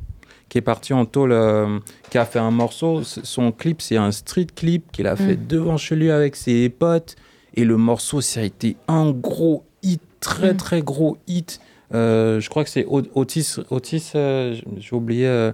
qui 0.49 0.59
est 0.59 0.62
parti 0.62 0.92
en 0.92 1.05
tôle, 1.05 1.32
euh, 1.32 1.78
qui 2.11 2.18
a 2.18 2.24
fait 2.24 2.38
un 2.38 2.51
morceau. 2.51 3.03
Son 3.05 3.53
clip, 3.53 3.82
c'est 3.82 3.96
un 3.96 4.11
street 4.12 4.46
clip 4.55 4.90
qu'il 4.92 5.07
a 5.07 5.16
fait 5.16 5.36
Mm. 5.36 5.46
devant 5.49 5.76
chez 5.76 5.94
lui 5.96 6.11
avec 6.11 6.36
ses 6.36 6.68
potes. 6.68 7.16
Et 7.55 7.64
le 7.64 7.76
morceau, 7.76 8.20
ça 8.20 8.40
a 8.40 8.42
été 8.44 8.76
un 8.88 9.11
gros 9.11 9.64
hit, 9.82 10.01
très 10.20 10.53
Mm. 10.55 10.57
très 10.57 10.82
gros 10.82 11.18
hit. 11.26 11.61
Euh, 11.94 12.38
je 12.40 12.49
crois 12.51 12.64
que 12.64 12.70
c'est 12.70 12.86
Otis, 12.88 13.57
Otis 13.70 14.12
euh, 14.14 14.55
j'ai 14.78 14.94
oublié, 14.94 15.51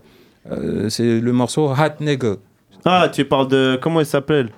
c'est 0.89 1.21
le 1.21 1.33
morceau 1.33 1.69
Hot 1.71 2.01
Nigga. 2.03 2.37
Ah, 2.85 3.09
tu 3.13 3.25
parles 3.25 3.49
de. 3.49 3.79
Comment 3.81 4.01
il 4.01 4.07
s'appelle? 4.07 4.51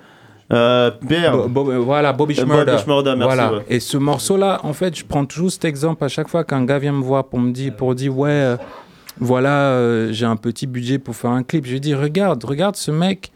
Euh, 0.51 0.91
Merde. 1.09 1.49
Bo- 1.49 1.63
Bo- 1.65 1.83
voilà, 1.83 2.13
Bobby 2.13 2.33
Schmurda. 2.35 2.65
Bobby 2.73 2.83
Shmurda, 2.83 3.15
merci, 3.15 3.35
Voilà. 3.35 3.53
ouais. 3.57 3.65
Et 3.69 3.79
ce 3.79 3.97
morceau-là, 3.97 4.59
en 4.63 4.71
fait, 4.73 4.97
je 4.97 5.03
prends 5.05 5.25
toujours 5.25 5.51
cet 5.51 5.65
exemple 5.65 6.03
à 6.03 6.07
chaque 6.07 6.27
fois 6.29 6.43
qu'un 6.45 6.63
gars 6.65 6.79
vient 6.79 6.93
me 6.93 7.01
voir 7.03 7.25
pour 7.25 7.39
me 7.39 7.51
dire, 7.51 7.75
pour 7.75 7.93
dire 7.95 8.17
ouais, 8.17 8.29
euh, 8.29 8.57
voilà, 9.19 9.71
euh, 9.71 10.11
j'ai 10.11 10.25
un 10.25 10.35
petit 10.35 10.67
budget 10.67 10.99
pour 10.99 11.15
faire 11.15 11.31
un 11.31 11.43
clip. 11.43 11.65
Je 11.65 11.73
lui 11.73 11.79
dis, 11.81 11.93
regarde, 11.95 12.43
regarde 12.43 12.75
ce 12.75 12.91
mec. 12.91 13.31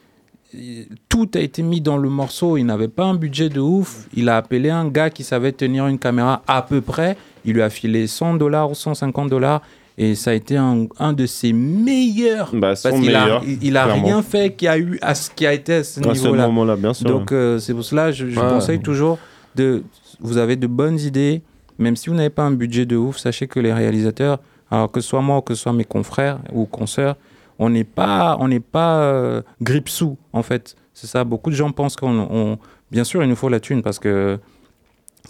Tout 1.07 1.29
a 1.35 1.39
été 1.39 1.61
mis 1.63 1.79
dans 1.79 1.97
le 1.97 2.09
morceau. 2.09 2.57
Il 2.57 2.65
n'avait 2.65 2.89
pas 2.89 3.05
un 3.05 3.15
budget 3.15 3.47
de 3.49 3.61
ouf. 3.61 4.07
Il 4.13 4.27
a 4.27 4.35
appelé 4.37 4.69
un 4.69 4.87
gars 4.89 5.09
qui 5.09 5.23
savait 5.23 5.53
tenir 5.53 5.87
une 5.87 5.97
caméra 5.97 6.41
à 6.47 6.61
peu 6.61 6.81
près. 6.81 7.15
Il 7.45 7.53
lui 7.53 7.61
a 7.61 7.69
filé 7.69 8.05
100 8.07 8.35
dollars 8.35 8.69
ou 8.71 8.75
150 8.75 9.29
dollars. 9.29 9.61
Et 9.97 10.15
ça 10.15 10.31
a 10.31 10.33
été 10.33 10.57
un, 10.57 10.87
un 10.99 11.13
de 11.13 11.25
ses 11.25 11.53
meilleurs. 11.53 12.51
Bah, 12.53 12.75
son 12.75 12.89
parce 12.89 13.01
qu'il 13.01 13.15
a, 13.15 13.23
meilleur, 13.23 13.43
il, 13.45 13.63
il 13.63 13.77
a 13.77 13.85
rien 13.85 14.21
fait 14.21 14.53
qui 14.53 14.67
a 14.67 14.77
eu 14.77 14.97
à 15.01 15.15
ce 15.15 15.29
qui 15.29 15.45
a 15.45 15.53
été 15.53 15.75
à 15.75 15.83
ce 15.83 15.99
À 16.01 16.03
ce 16.15 16.21
niveau-là. 16.23 16.47
moment-là, 16.47 16.75
bien 16.75 16.93
sûr. 16.93 17.07
Donc 17.09 17.31
euh, 17.31 17.59
c'est 17.59 17.73
pour 17.73 17.83
cela 17.85 18.11
je, 18.11 18.29
je 18.29 18.39
Ouais. 18.39 18.49
conseille 18.49 18.79
toujours 18.81 19.19
de 19.55 19.83
vous 20.19 20.37
avez 20.37 20.55
de 20.55 20.67
bonnes 20.67 20.99
idées, 20.99 21.41
même 21.77 21.95
si 21.95 22.09
vous 22.09 22.15
n'avez 22.15 22.29
pas 22.29 22.43
un 22.43 22.51
budget 22.51 22.85
de 22.85 22.95
ouf, 22.95 23.17
sachez 23.17 23.47
que 23.47 23.59
les 23.59 23.73
réalisateurs, 23.73 24.39
alors 24.71 24.91
que 24.91 25.01
ce 25.01 25.09
soit 25.09 25.21
moi 25.21 25.37
ou 25.37 25.41
que 25.41 25.53
ce 25.53 25.61
soit 25.63 25.73
mes 25.73 25.83
confrères 25.83 26.39
ou 26.53 26.65
consoeurs, 26.65 27.15
on 27.59 27.69
n'est 27.69 27.83
pas 27.83 28.37
on 28.39 28.47
n'est 28.47 28.59
pas 28.59 29.01
euh, 29.01 29.41
grippe 29.61 29.89
sous 29.89 30.17
en 30.33 30.41
fait. 30.43 30.75
C'est 30.93 31.07
ça. 31.07 31.23
Beaucoup 31.23 31.49
de 31.51 31.55
gens 31.55 31.71
pensent 31.71 31.95
qu'on 31.95 32.17
on- 32.31 32.57
bien 32.91 33.03
sûr 33.03 33.21
il 33.23 33.29
nous 33.29 33.35
faut 33.35 33.49
la 33.49 33.59
thune 33.59 33.81
parce 33.83 33.99
que 33.99 34.39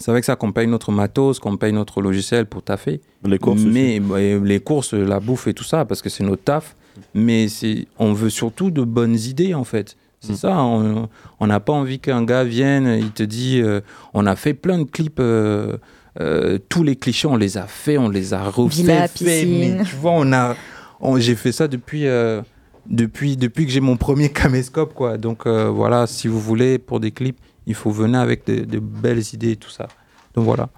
c'est 0.00 0.10
avec 0.10 0.24
ça 0.24 0.36
qu'on 0.36 0.52
paye 0.52 0.66
notre 0.66 0.90
matos, 0.90 1.38
qu'on 1.38 1.56
paye 1.58 1.72
notre 1.72 2.00
logiciel 2.00 2.46
pour 2.46 2.62
taffer. 2.62 3.00
Les 3.24 3.38
courses 3.38 3.60
Mais 3.62 4.00
mais 4.00 4.38
les 4.40 4.58
courses, 4.60 4.94
la 4.94 5.20
bouffe 5.20 5.46
et 5.48 5.54
tout 5.54 5.64
ça, 5.64 5.84
parce 5.84 6.00
que 6.00 6.08
c'est 6.08 6.24
notre 6.24 6.42
taf. 6.44 6.76
Mais 7.14 7.48
c'est, 7.48 7.86
on 7.98 8.12
veut 8.12 8.30
surtout 8.30 8.70
de 8.70 8.82
bonnes 8.82 9.14
idées, 9.18 9.54
en 9.54 9.64
fait. 9.64 9.96
C'est 10.20 10.34
ça. 10.36 10.56
On 10.62 11.08
on 11.40 11.46
n'a 11.46 11.58
pas 11.60 11.72
envie 11.72 11.98
qu'un 11.98 12.22
gars 12.24 12.44
vienne, 12.44 12.86
il 13.00 13.10
te 13.10 13.22
dit 13.22 13.60
euh, 13.60 13.80
on 14.14 14.24
a 14.26 14.34
fait 14.36 14.54
plein 14.54 14.78
de 14.78 14.84
clips. 14.84 15.20
euh, 15.20 15.76
euh, 16.20 16.58
tous 16.68 16.82
les 16.82 16.96
clichés, 16.96 17.26
on 17.28 17.36
les 17.36 17.56
a 17.58 17.66
fait, 17.66 17.98
on 17.98 18.08
les 18.08 18.34
a 18.34 18.44
refait. 18.50 18.76
Villa, 18.82 19.08
fait, 19.08 19.24
mais 19.24 19.42
piscine. 19.44 19.84
tu 19.84 19.96
vois, 19.96 20.12
on 20.14 20.32
a, 20.32 20.56
on- 21.00 21.18
j'ai 21.18 21.34
fait 21.36 21.52
ça 21.52 21.68
depuis, 21.68 22.06
euh, 22.06 22.42
depuis, 22.86 23.36
depuis 23.36 23.64
que 23.66 23.72
j'ai 23.72 23.80
mon 23.80 23.96
premier 23.96 24.28
caméscope, 24.32 24.92
quoi. 24.94 25.16
Donc 25.18 25.46
euh, 25.46 25.68
voilà, 25.70 26.06
si 26.06 26.28
vous 26.28 26.40
voulez 26.40 26.78
pour 26.78 27.00
des 27.00 27.10
clips, 27.12 27.38
il 27.66 27.74
faut 27.74 27.90
venir 27.90 28.20
avec 28.20 28.46
de, 28.46 28.64
de 28.64 28.78
belles 28.78 29.22
idées 29.32 29.52
et 29.52 29.56
tout 29.56 29.70
ça. 29.70 29.88
Donc 30.34 30.44
voilà. 30.44 30.68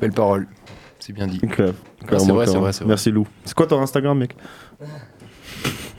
Belle 0.00 0.12
parole. 0.12 0.46
C'est 0.98 1.12
bien 1.12 1.26
dit. 1.26 1.40
C'est 1.42 1.48
Clairement, 2.06 2.34
vrai, 2.34 2.46
vrai, 2.46 2.72
c'est 2.72 2.80
vrai. 2.80 2.88
Merci 2.88 3.10
Lou. 3.10 3.26
C'est 3.44 3.54
quoi 3.54 3.66
ton 3.66 3.80
Instagram, 3.80 4.18
mec? 4.18 4.34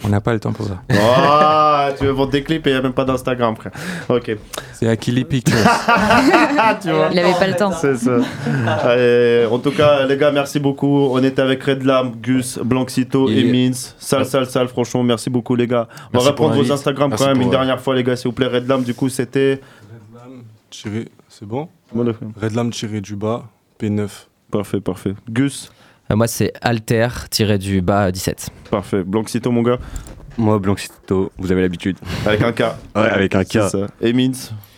On 0.04 0.10
n'a 0.10 0.22
pas 0.22 0.34
le 0.34 0.40
temps 0.40 0.54
pour 0.54 0.68
ça. 0.68 0.82
Ah, 1.88 1.92
tu 1.98 2.06
veux 2.06 2.12
vendre 2.12 2.32
des 2.32 2.42
clips 2.44 2.66
et 2.66 2.72
il 2.72 2.74
n'y 2.74 2.80
a 2.80 2.82
même 2.82 2.94
pas 2.94 3.06
d'Instagram, 3.06 3.56
frère. 3.56 3.72
Ok. 4.10 4.36
C'est 4.74 4.88
Akili 4.88 5.24
Pictures. 5.24 5.56
tu 6.82 6.90
vois 6.92 7.10
Il 7.12 7.20
avait 7.20 7.34
pas 7.34 7.48
le 7.48 7.56
temps. 7.56 7.72
C'est 7.72 7.96
ça. 7.96 8.18
Allez, 8.84 9.46
en 9.52 9.60
tout 9.60 9.72
cas, 9.72 10.06
les 10.08 10.18
gars, 10.18 10.32
merci 10.32 10.60
beaucoup. 10.60 10.88
On 11.12 11.24
était 11.24 11.42
avec 11.44 11.62
Redlam, 11.64 12.14
Gus, 12.22 12.58
Blanxito 12.64 13.30
et 13.30 13.34
Yeah. 13.44 13.52
Mins. 13.70 13.94
Sale, 14.00 14.26
sale, 14.26 14.48
sale, 14.48 14.68
franchement, 14.68 15.04
merci 15.04 15.30
beaucoup, 15.30 15.56
les 15.56 15.68
gars. 15.68 15.88
On 15.90 16.10
Merci 16.14 16.26
va 16.26 16.32
reprendre 16.32 16.56
vos. 16.56 16.72
Instagram 16.72 17.10
Merci 17.10 17.24
quand 17.24 17.32
même 17.34 17.42
une 17.42 17.48
euh, 17.50 17.52
dernière 17.52 17.80
fois, 17.80 17.94
les 17.96 18.04
gars, 18.04 18.16
s'il 18.16 18.30
vous 18.30 18.34
plaît. 18.34 18.48
Redlam, 18.48 18.84
du 18.84 18.94
coup, 18.96 19.10
c'était. 19.10 19.62
Tiré- 20.72 21.10
C'est 21.30 21.46
bon? 21.48 21.68
Voilà. 21.94 22.14
Redlam 22.42 22.72
tiré 22.72 23.02
du 23.02 23.16
bas, 23.16 23.44
P9. 23.80 24.08
Parfait, 24.52 24.80
parfait. 24.82 25.14
Gus 25.30 25.72
Moi, 26.10 26.28
c'est 26.28 26.54
Alter 26.62 27.08
tiré 27.30 27.58
du 27.58 27.82
bas 27.82 28.12
17. 28.12 28.50
Parfait. 28.70 29.04
Blanxito, 29.04 29.52
mon 29.52 29.62
gars 29.64 29.80
Moi, 30.38 30.60
Blanxito, 30.60 31.32
vous 31.38 31.52
avez 31.52 31.62
l'habitude. 31.62 31.98
Avec 32.26 32.42
un 32.42 32.52
K. 32.52 32.60
Ouais, 32.96 33.02
avec 33.10 33.36
un 33.36 33.44
K. 33.44 33.54
Ça. 33.70 33.88
Et 34.02 34.14
Mins 34.14 34.32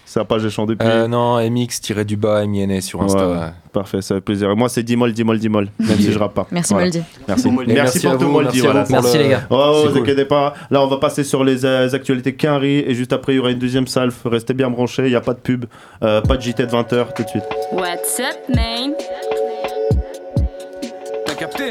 C'est 0.06 0.20
la 0.20 0.26
page 0.26 0.42
j'ai 0.42 0.50
chanté 0.50 0.74
depuis. 0.74 0.88
Euh, 0.88 1.08
non, 1.08 1.38
MX 1.50 1.82
tiré 1.82 2.06
du 2.06 2.16
bas, 2.16 2.46
MINS 2.46 2.80
sur 2.82 3.02
Insta. 3.02 3.28
Ouais, 3.30 3.38
Parfait, 3.74 4.02
ça 4.02 4.16
fait 4.16 4.22
plaisir. 4.22 4.50
Et 4.50 4.56
moi, 4.56 4.70
c'est 4.70 4.82
Dimol, 4.84 5.12
Dimol, 5.12 5.38
Dimol. 5.38 5.68
Même 5.80 5.98
si 5.98 6.12
je 6.14 6.18
rappe 6.18 6.34
pas. 6.34 6.48
Merci, 6.50 6.74
Voilà. 6.74 6.86
Moldy. 6.88 7.02
Merci. 7.28 7.52
Merci, 7.52 7.68
merci 7.74 8.00
pour 8.08 8.18
tout, 8.18 8.28
Moldy. 8.30 8.46
merci 8.48 8.62
voilà. 8.62 8.86
Merci, 8.90 9.18
le- 9.18 9.24
les 9.24 9.30
gars. 9.30 9.48
Ouais, 9.52 9.58
C'est 9.74 9.88
vous 9.88 9.94
cool. 9.94 10.02
inquiétez 10.04 10.26
pas. 10.26 10.54
Là, 10.72 10.82
on 10.82 10.88
va 10.88 10.98
passer 10.98 11.24
sur 11.26 11.44
les 11.44 11.66
euh, 11.66 11.90
actualités 11.94 12.34
Quinry 12.36 12.80
et 12.88 12.96
juste 12.96 13.12
après, 13.14 13.34
il 13.34 13.36
y 13.36 13.40
aura 13.40 13.52
une 13.52 13.60
deuxième 13.60 13.86
salve. 13.86 14.16
Restez 14.26 14.54
bien 14.54 14.70
branchés. 14.70 15.04
Il 15.04 15.10
n'y 15.10 15.16
a 15.16 15.22
pas 15.22 15.34
de 15.34 15.40
pub, 15.40 15.66
euh, 16.04 16.22
pas 16.22 16.38
de 16.38 16.42
JT 16.42 16.66
de 16.66 16.72
20h 16.72 17.14
tout 17.14 17.24
de 17.24 17.28
suite. 17.30 17.44
What's 17.74 18.20
up, 18.20 18.56
man? 18.56 18.94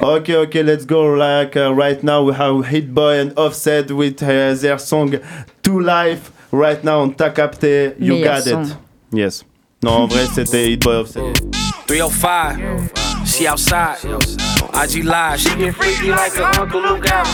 Ok, 0.03 0.31
ok, 0.31 0.55
let's 0.62 0.85
go. 0.85 1.14
Like 1.14 1.57
uh, 1.57 1.72
right 1.74 2.03
now, 2.03 2.22
we 2.24 2.35
have 2.35 2.66
Hit 2.66 2.93
Boy 2.95 3.20
and 3.20 3.33
Offset 3.39 3.91
with 3.91 4.22
uh, 4.22 4.55
their 4.55 4.79
song 4.79 5.14
To 5.62 5.81
Life. 5.81 6.31
Right 6.53 6.83
now, 6.85 7.01
on 7.01 7.12
t'a 7.14 7.31
capté. 7.31 7.95
You 7.99 8.14
Meilleur 8.14 8.24
got 8.24 8.43
son. 8.45 8.62
it. 8.64 8.77
Yes. 9.12 9.45
Non, 9.83 10.03
en 10.03 10.07
vrai, 10.09 10.27
c'était 10.27 10.66
Hit 10.70 10.83
Boy 10.83 10.97
Offset. 10.97 11.20
305, 11.87 12.91
she 13.27 13.47
outside. 13.47 13.97
IG 14.74 15.05
live, 15.05 15.39
she 15.39 15.55
get 15.57 15.74
freaky 15.74 16.11
like 16.11 16.33
her 16.35 16.45
Uncle 16.61 16.81
Luke 16.83 17.07
out. 17.11 17.27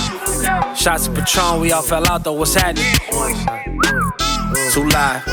Shots 0.76 1.08
of 1.08 1.14
Patron, 1.14 1.60
we 1.60 1.72
all 1.72 1.82
fell 1.82 2.06
out 2.08 2.22
though, 2.24 2.34
what's 2.34 2.54
happening? 2.54 2.84
Too 4.72 4.84
live, 4.88 5.24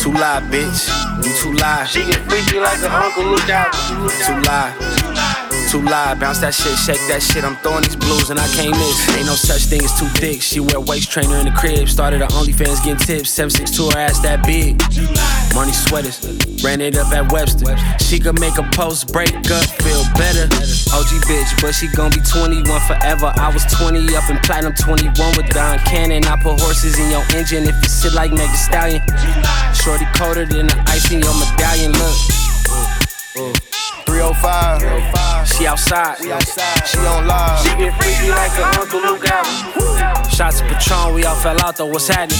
too 0.00 0.12
live, 0.12 0.42
bitch. 0.50 0.88
You 1.24 1.32
too 1.40 1.52
live. 1.54 1.88
She 1.88 2.04
get 2.04 2.20
freaky 2.28 2.58
like 2.58 2.78
her 2.80 2.88
Uncle 2.88 3.24
Luke 3.24 3.48
out. 3.48 3.72
Too 3.72 4.40
live. 4.42 5.03
Too 5.74 5.82
live, 5.82 6.20
bounce 6.20 6.38
that 6.38 6.54
shit, 6.54 6.78
shake 6.78 7.02
that 7.10 7.18
shit. 7.18 7.42
I'm 7.42 7.58
throwing 7.58 7.82
these 7.82 7.98
blues 7.98 8.30
and 8.30 8.38
I 8.38 8.46
can't 8.54 8.70
miss. 8.78 8.94
Ain't 9.18 9.26
no 9.26 9.34
such 9.34 9.66
thing 9.66 9.82
as 9.82 9.90
too 9.98 10.06
thick. 10.22 10.38
She 10.38 10.62
wear 10.62 10.78
waist 10.78 11.10
trainer 11.10 11.34
in 11.42 11.50
the 11.50 11.54
crib. 11.58 11.90
Started 11.90 12.22
her 12.22 12.30
OnlyFans 12.30 12.78
getting 12.86 13.02
tips. 13.02 13.34
762 13.34 13.90
her 13.90 13.98
ass 13.98 14.22
that 14.22 14.46
big. 14.46 14.78
Money 15.50 15.74
sweaters, 15.74 16.22
ran 16.62 16.78
it 16.78 16.94
up 16.94 17.10
at 17.10 17.26
Webster. 17.34 17.74
She 17.98 18.22
could 18.22 18.38
make 18.38 18.54
a 18.54 18.62
post 18.70 19.10
break 19.10 19.34
up, 19.50 19.66
feel 19.82 20.06
better. 20.14 20.46
OG 20.94 21.10
bitch, 21.26 21.50
but 21.58 21.74
she 21.74 21.90
gon' 21.90 22.14
be 22.14 22.22
21 22.22 22.62
forever. 22.86 23.34
I 23.34 23.50
was 23.50 23.66
20 23.74 24.14
up 24.14 24.30
in 24.30 24.38
platinum, 24.46 24.78
21 24.78 25.10
with 25.34 25.50
Don 25.50 25.82
Cannon. 25.90 26.22
I 26.30 26.38
put 26.38 26.54
horses 26.62 27.02
in 27.02 27.10
your 27.10 27.26
engine 27.34 27.66
if 27.66 27.74
you 27.82 27.90
sit 27.90 28.14
like 28.14 28.30
Megan 28.30 28.54
Stallion. 28.54 29.02
Shorty 29.74 30.06
colder 30.14 30.46
than 30.46 30.70
the 30.70 30.78
ice 30.86 31.10
in 31.10 31.18
your 31.18 31.34
medallion. 31.34 31.90
Look. 31.98 32.14
Uh, 33.42 33.50
uh. 33.50 33.83
305. 34.06 35.48
She 35.48 35.66
outside. 35.66 36.18
She 36.18 36.98
on 36.98 37.26
live. 37.26 37.58
She 37.60 37.70
get 37.76 37.92
freaky 38.00 38.30
like 38.30 38.52
her 38.52 38.80
Uncle 38.80 39.00
Luke 39.00 39.26
out. 39.30 39.46
Shots 40.30 40.60
of 40.60 40.66
Patron, 40.68 41.14
we 41.14 41.24
all 41.24 41.36
fell 41.36 41.60
out 41.62 41.76
though. 41.76 41.86
What's 41.86 42.08
happening? 42.08 42.38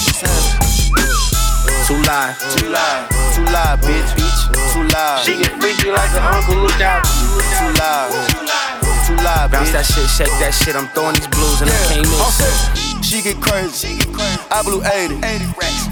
Too 1.86 2.00
live. 2.02 2.34
Too 2.56 2.68
live. 2.68 3.08
Too 3.34 3.44
live, 3.52 3.80
bitch. 3.80 4.10
bitch. 4.16 4.72
Too 4.72 4.82
live. 4.88 5.24
She 5.24 5.36
get 5.36 5.52
freaky 5.60 5.90
like 5.90 6.10
her 6.10 6.20
Uncle 6.20 6.56
Luke 6.56 6.80
out. 6.80 7.04
Too 7.04 7.70
live. 7.78 8.64
Too 9.06 9.16
live, 9.16 9.50
Bounce 9.52 9.70
that 9.72 9.84
shit, 9.84 10.08
shake 10.08 10.32
that 10.40 10.54
shit. 10.56 10.74
I'm 10.74 10.88
throwing 10.96 11.14
these 11.14 11.28
blues 11.28 11.60
and 11.60 11.68
I 11.68 11.76
can't 11.92 12.08
miss. 12.08 13.04
She 13.04 13.20
get 13.20 13.36
crazy. 13.36 14.00
I 14.48 14.62
blew 14.64 14.80
80. 14.80 15.20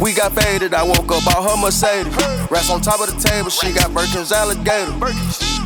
We 0.02 0.14
got 0.14 0.32
faded. 0.32 0.72
I 0.72 0.82
woke 0.82 1.12
up, 1.12 1.22
bought 1.22 1.44
her 1.44 1.60
Mercedes. 1.60 2.08
Rest 2.50 2.72
on 2.72 2.80
top 2.80 3.04
of 3.04 3.12
the 3.12 3.20
table. 3.20 3.50
She 3.50 3.70
got 3.72 3.92
Birkin's 3.92 4.32
alligator. 4.32 4.96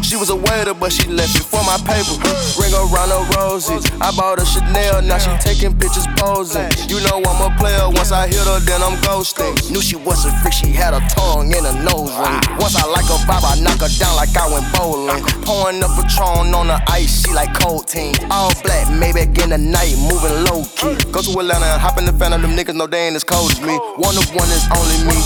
She 0.06 0.14
was 0.14 0.30
a 0.30 0.36
waiter, 0.36 0.72
but 0.72 0.92
she 0.92 1.10
left 1.10 1.34
it 1.34 1.42
for 1.42 1.58
my 1.66 1.74
paper. 1.82 2.14
Ring 2.62 2.70
around 2.78 3.10
the 3.10 3.26
roses. 3.34 3.82
I 3.98 4.14
bought 4.14 4.38
a 4.38 4.46
Chanel, 4.46 5.02
now 5.02 5.18
she 5.18 5.34
taking 5.42 5.74
pictures 5.74 6.06
posing. 6.14 6.70
You 6.86 7.02
know 7.02 7.18
I'm 7.26 7.42
a 7.42 7.50
player, 7.58 7.90
once 7.90 8.12
I 8.12 8.30
hit 8.30 8.46
her, 8.46 8.60
then 8.62 8.86
I'm 8.86 8.94
ghosting. 9.02 9.58
Knew 9.68 9.82
she 9.82 9.96
was 9.96 10.24
a 10.24 10.30
freak, 10.38 10.54
she 10.54 10.70
had 10.70 10.94
a 10.94 11.02
tongue 11.10 11.50
in 11.50 11.66
a 11.66 11.74
nose 11.82 12.14
ring. 12.22 12.38
Once 12.62 12.78
I 12.78 12.86
like 12.86 13.10
a 13.10 13.18
vibe, 13.26 13.42
I 13.42 13.58
knock 13.58 13.82
her 13.82 13.90
down 13.98 14.14
like 14.14 14.30
I 14.38 14.46
went 14.46 14.70
bowling. 14.78 15.26
Pouring 15.42 15.82
up 15.82 15.90
a 15.98 16.06
Patron 16.06 16.54
on 16.54 16.68
the 16.68 16.78
ice, 16.86 17.26
she 17.26 17.34
like 17.34 17.52
cold 17.58 17.88
team. 17.88 18.14
All 18.30 18.54
black, 18.62 18.86
maybe 18.94 19.26
in 19.42 19.50
the 19.50 19.58
night, 19.58 19.98
moving 19.98 20.46
low 20.46 20.62
key. 20.78 20.94
Go 21.10 21.18
to 21.18 21.34
Atlanta 21.34 21.66
and 21.66 21.82
hop 21.82 21.98
in 21.98 22.06
the 22.06 22.14
fan 22.14 22.32
of 22.32 22.42
them 22.42 22.54
niggas, 22.54 22.76
know 22.76 22.86
they 22.86 23.10
ain't 23.10 23.16
as 23.16 23.24
cold 23.24 23.50
as 23.50 23.60
me. 23.60 23.74
One 23.98 24.14
of 24.14 24.30
one 24.38 24.46
is 24.54 24.70
only 24.70 24.98
me. 25.02 25.18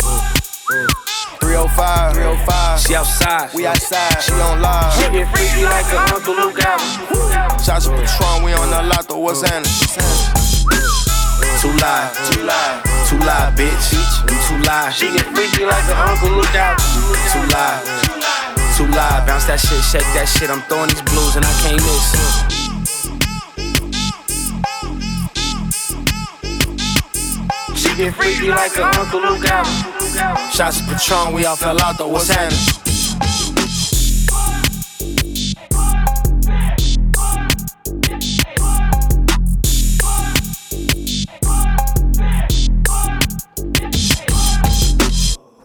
Uh, 0.00 0.32
uh. 0.72 1.03
305, 1.54 2.18
305. 2.18 2.80
She 2.82 2.94
outside. 2.98 3.54
We 3.54 3.64
outside. 3.64 4.18
She 4.18 4.32
on 4.42 4.60
live. 4.60 4.90
She 4.98 5.06
get 5.14 5.30
freaky 5.30 5.62
like 5.62 5.86
a 5.94 6.02
Uncle 6.10 6.34
Luke 6.34 6.58
album. 6.58 7.62
Shots 7.62 7.86
of 7.86 7.94
Patron, 7.94 8.42
we 8.42 8.50
on 8.58 8.74
the 8.74 8.82
lot, 8.82 9.06
though. 9.06 9.22
What's 9.22 9.46
happening? 9.46 9.70
Too 11.62 11.70
live, 11.78 12.10
too 12.26 12.42
live, 12.42 12.82
too 13.06 13.22
live, 13.22 13.54
bitch. 13.54 13.94
You 13.94 14.34
too 14.50 14.58
live. 14.66 14.92
She 14.98 15.14
get 15.14 15.30
freaky 15.30 15.64
like 15.64 15.86
a 15.86 15.94
Uncle 15.94 16.34
Luke 16.34 16.54
album. 16.58 16.82
Too 17.30 17.46
live, 17.54 17.86
too 18.74 18.90
live. 18.90 19.22
Bounce 19.22 19.46
that 19.46 19.62
shit, 19.62 19.78
shake 19.78 20.10
that 20.18 20.26
shit. 20.26 20.50
I'm 20.50 20.60
throwing 20.66 20.90
these 20.90 21.02
blues 21.06 21.36
and 21.36 21.46
I 21.46 21.54
can't 21.62 21.78
miss. 21.78 22.43
She 27.94 28.02
get 28.02 28.14
freaky 28.14 28.48
like 28.48 28.76
a 28.76 28.86
Uncle 28.98 29.20
Luke 29.20 29.44
album. 29.48 29.72
Shots 30.52 30.80
of 30.80 30.86
Patron, 30.88 31.32
we 31.32 31.44
all 31.44 31.54
fell 31.54 31.80
out 31.80 31.96
though. 31.96 32.08
What's 32.08 32.28
happening? 32.28 32.58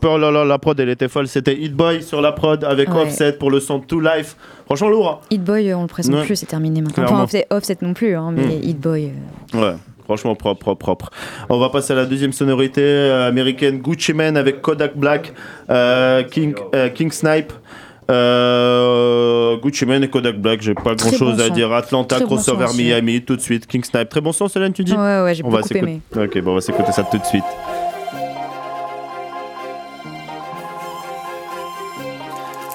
Oh 0.02 0.18
là 0.18 0.32
là, 0.32 0.46
la 0.46 0.58
prod 0.58 0.80
elle 0.80 0.90
était 0.90 1.10
folle. 1.10 1.28
C'était 1.28 1.56
Hit 1.56 1.74
Boy 1.74 2.02
sur 2.02 2.22
la 2.22 2.32
prod 2.32 2.64
avec 2.64 2.90
Ouais. 2.90 3.02
Offset 3.02 3.34
pour 3.34 3.52
le 3.52 3.60
son 3.60 3.80
To 3.82 4.00
Life. 4.00 4.36
Franchement 4.66 4.90
lourd. 4.90 5.10
hein. 5.10 5.28
Hit 5.30 5.44
Boy, 5.44 5.74
on 5.74 5.82
le 5.84 5.88
présente 5.88 6.16
Ouais. 6.16 6.26
plus, 6.26 6.38
c'est 6.38 6.46
terminé 6.46 6.82
maintenant. 6.82 6.94
Clairement. 7.04 7.16
Enfin, 7.18 7.24
offset, 7.26 7.48
offset 7.50 7.78
non 7.82 7.94
plus, 7.94 8.16
hein, 8.16 8.32
mais 8.34 8.46
Mm. 8.46 8.64
Hit 8.64 8.80
Boy. 8.80 9.12
euh, 9.56 9.60
Ouais, 9.62 9.76
franchement 10.10 10.34
propre, 10.34 10.60
propre, 10.60 10.80
propre. 10.80 11.10
On 11.50 11.60
va 11.60 11.70
passer 11.70 11.94
à 11.94 11.96
la 11.96 12.06
deuxième 12.06 12.34
sonorité 12.34 12.82
euh, 12.82 13.28
américaine 13.28 13.78
Gucci 13.78 14.14
Mane 14.14 14.38
avec 14.38 14.60
Kodak 14.60 14.98
Black, 14.98 15.34
euh, 15.70 16.24
King, 16.24 16.56
euh, 16.74 16.90
King 16.90 17.12
Snipe. 17.12 17.54
Euh, 18.10 19.56
Gucci 19.58 19.86
Mane 19.86 20.04
et 20.04 20.10
Kodak 20.10 20.38
Black, 20.38 20.62
j'ai 20.64 20.74
pas 20.74 20.96
Très 20.96 21.10
grand 21.12 21.18
chose 21.20 21.38
bon 21.38 21.44
à 21.44 21.48
son. 21.50 21.54
dire. 21.54 21.72
Atlanta, 21.72 22.16
Très 22.16 22.26
bon 22.26 22.38
crossover 22.38 22.66
aussi. 22.66 22.84
Miami, 22.84 23.22
tout 23.22 23.36
de 23.36 23.42
suite. 23.42 23.68
King 23.68 23.84
Snipe, 23.84 24.10
très 24.10 24.20
bon 24.20 24.32
son, 24.32 24.48
Solène, 24.48 24.74
tu 24.74 24.84
dis? 24.84 24.94
Ouais, 24.94 25.22
ouais, 25.22 25.36
j'ai 25.36 25.44
On 25.46 25.50
va 25.50 25.58
beaucoup 25.58 25.68
s'écouter- 25.68 25.92
aimé. 25.92 26.02
Ok, 26.26 26.42
bon, 26.42 26.52
on 26.54 26.56
va 26.56 26.62
s'écouter 26.62 26.92
ça 26.92 27.04
tout 27.04 27.20
de 27.20 27.26
suite. 27.26 27.44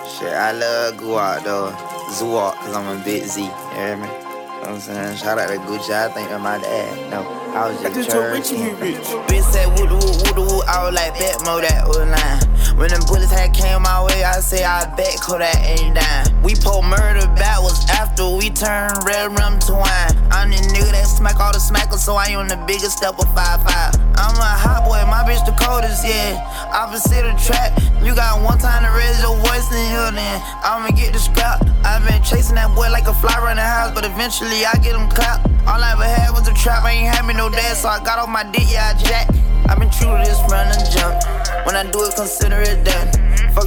Shit, 0.07 0.28
I 0.28 0.53
love. 0.53 1.74
Zuwalk, 2.14 2.55
cause 2.61 2.76
I'm 2.76 2.87
a 3.01 3.05
big 3.05 3.24
Z. 3.24 3.41
You 3.41 3.51
hear 3.74 3.97
me? 3.97 4.34
You 4.65 4.71
know 4.71 4.77
what 4.77 4.89
I'm 4.89 4.97
saying? 4.97 5.17
Shout 5.19 5.39
out 5.39 5.49
to 5.53 5.61
Gucci, 5.69 5.93
I 5.93 6.09
think 6.09 6.33
I'm 6.33 6.41
my 6.41 6.57
dad. 6.57 7.11
No, 7.11 7.21
I 7.53 7.69
was 7.69 7.77
just 7.85 8.09
churching. 8.09 8.73
Bitch 8.81 9.45
said 9.53 9.69
woo 9.77 9.85
woo 9.85 10.01
woo 10.01 10.41
woo, 10.41 10.65
I 10.65 10.89
was 10.89 10.97
like 10.97 11.12
bet 11.21 11.37
mo 11.45 11.61
that 11.61 11.85
was 11.85 12.01
line. 12.01 12.41
When 12.81 12.89
them 12.89 13.05
bullets 13.05 13.31
had 13.31 13.53
came 13.53 13.83
my 13.83 14.01
way, 14.01 14.25
I 14.25 14.41
say 14.41 14.65
I 14.65 14.89
bet 14.97 15.21
call 15.21 15.37
that 15.37 15.61
ain't 15.61 16.01
dying. 16.01 16.33
We 16.41 16.57
pull 16.57 16.81
murder 16.81 17.29
backwards 17.37 17.85
after 17.93 18.25
we 18.25 18.49
turn 18.49 18.89
red 19.05 19.37
rum 19.37 19.61
to 19.69 19.77
wine. 19.77 20.17
I'm 20.33 20.49
the 20.49 20.57
nigga 20.73 20.97
that 20.97 21.12
smack 21.12 21.37
all 21.37 21.53
the 21.53 21.61
smackers, 21.61 22.01
so 22.01 22.17
I 22.17 22.33
on 22.35 22.49
the 22.49 22.57
biggest 22.65 22.97
step 22.97 23.21
of 23.21 23.29
5'5. 23.37 23.69
I'm 24.17 24.37
a 24.41 24.49
hot 24.49 24.89
boy, 24.89 25.05
my 25.12 25.29
bitch 25.29 25.45
the 25.45 25.53
coldest, 25.61 26.09
yeah. 26.09 26.41
Opposite 26.73 27.29
of 27.29 27.37
trap, 27.37 27.77
you 28.01 28.17
got 28.17 28.41
one 28.41 28.57
time 28.57 28.81
to 28.81 28.91
raise 28.97 29.21
your 29.21 29.37
voice 29.45 29.69
in 29.69 29.85
here, 29.93 30.11
then 30.11 30.41
I'ma 30.65 30.89
get 30.97 31.12
the 31.12 31.21
scrap. 31.21 31.61
I've 31.85 32.01
been 32.09 32.23
chasing 32.23 32.57
that 32.57 32.75
boy 32.75 32.89
like 32.89 33.07
a 33.07 33.15
fly 33.15 33.37
around 33.39 33.57
the 33.57 33.62
house, 33.62 33.93
but 33.95 34.05
eventually 34.05 34.54
I 34.63 34.79
get 34.79 34.95
him 34.95 35.11
clapped. 35.11 35.51
All 35.67 35.83
I 35.83 35.99
ever 35.99 36.07
had 36.07 36.31
was 36.31 36.47
a 36.47 36.55
trap, 36.55 36.85
I 36.85 36.93
ain't 36.93 37.11
had 37.11 37.27
me 37.27 37.35
no 37.35 37.51
dad, 37.51 37.75
so 37.75 37.89
I 37.89 37.99
got 38.05 38.23
off 38.23 38.29
my 38.29 38.45
dick, 38.45 38.71
yeah, 38.71 38.95
I 38.95 39.03
jack. 39.03 39.27
I've 39.67 39.81
been 39.83 39.91
true 39.91 40.15
to 40.15 40.23
this 40.23 40.39
run 40.47 40.71
and 40.71 40.87
jump. 40.95 41.19
When 41.67 41.75
I 41.75 41.83
do 41.91 42.05
it, 42.05 42.15
consider 42.15 42.63
it 42.63 42.85
done. 42.85 43.25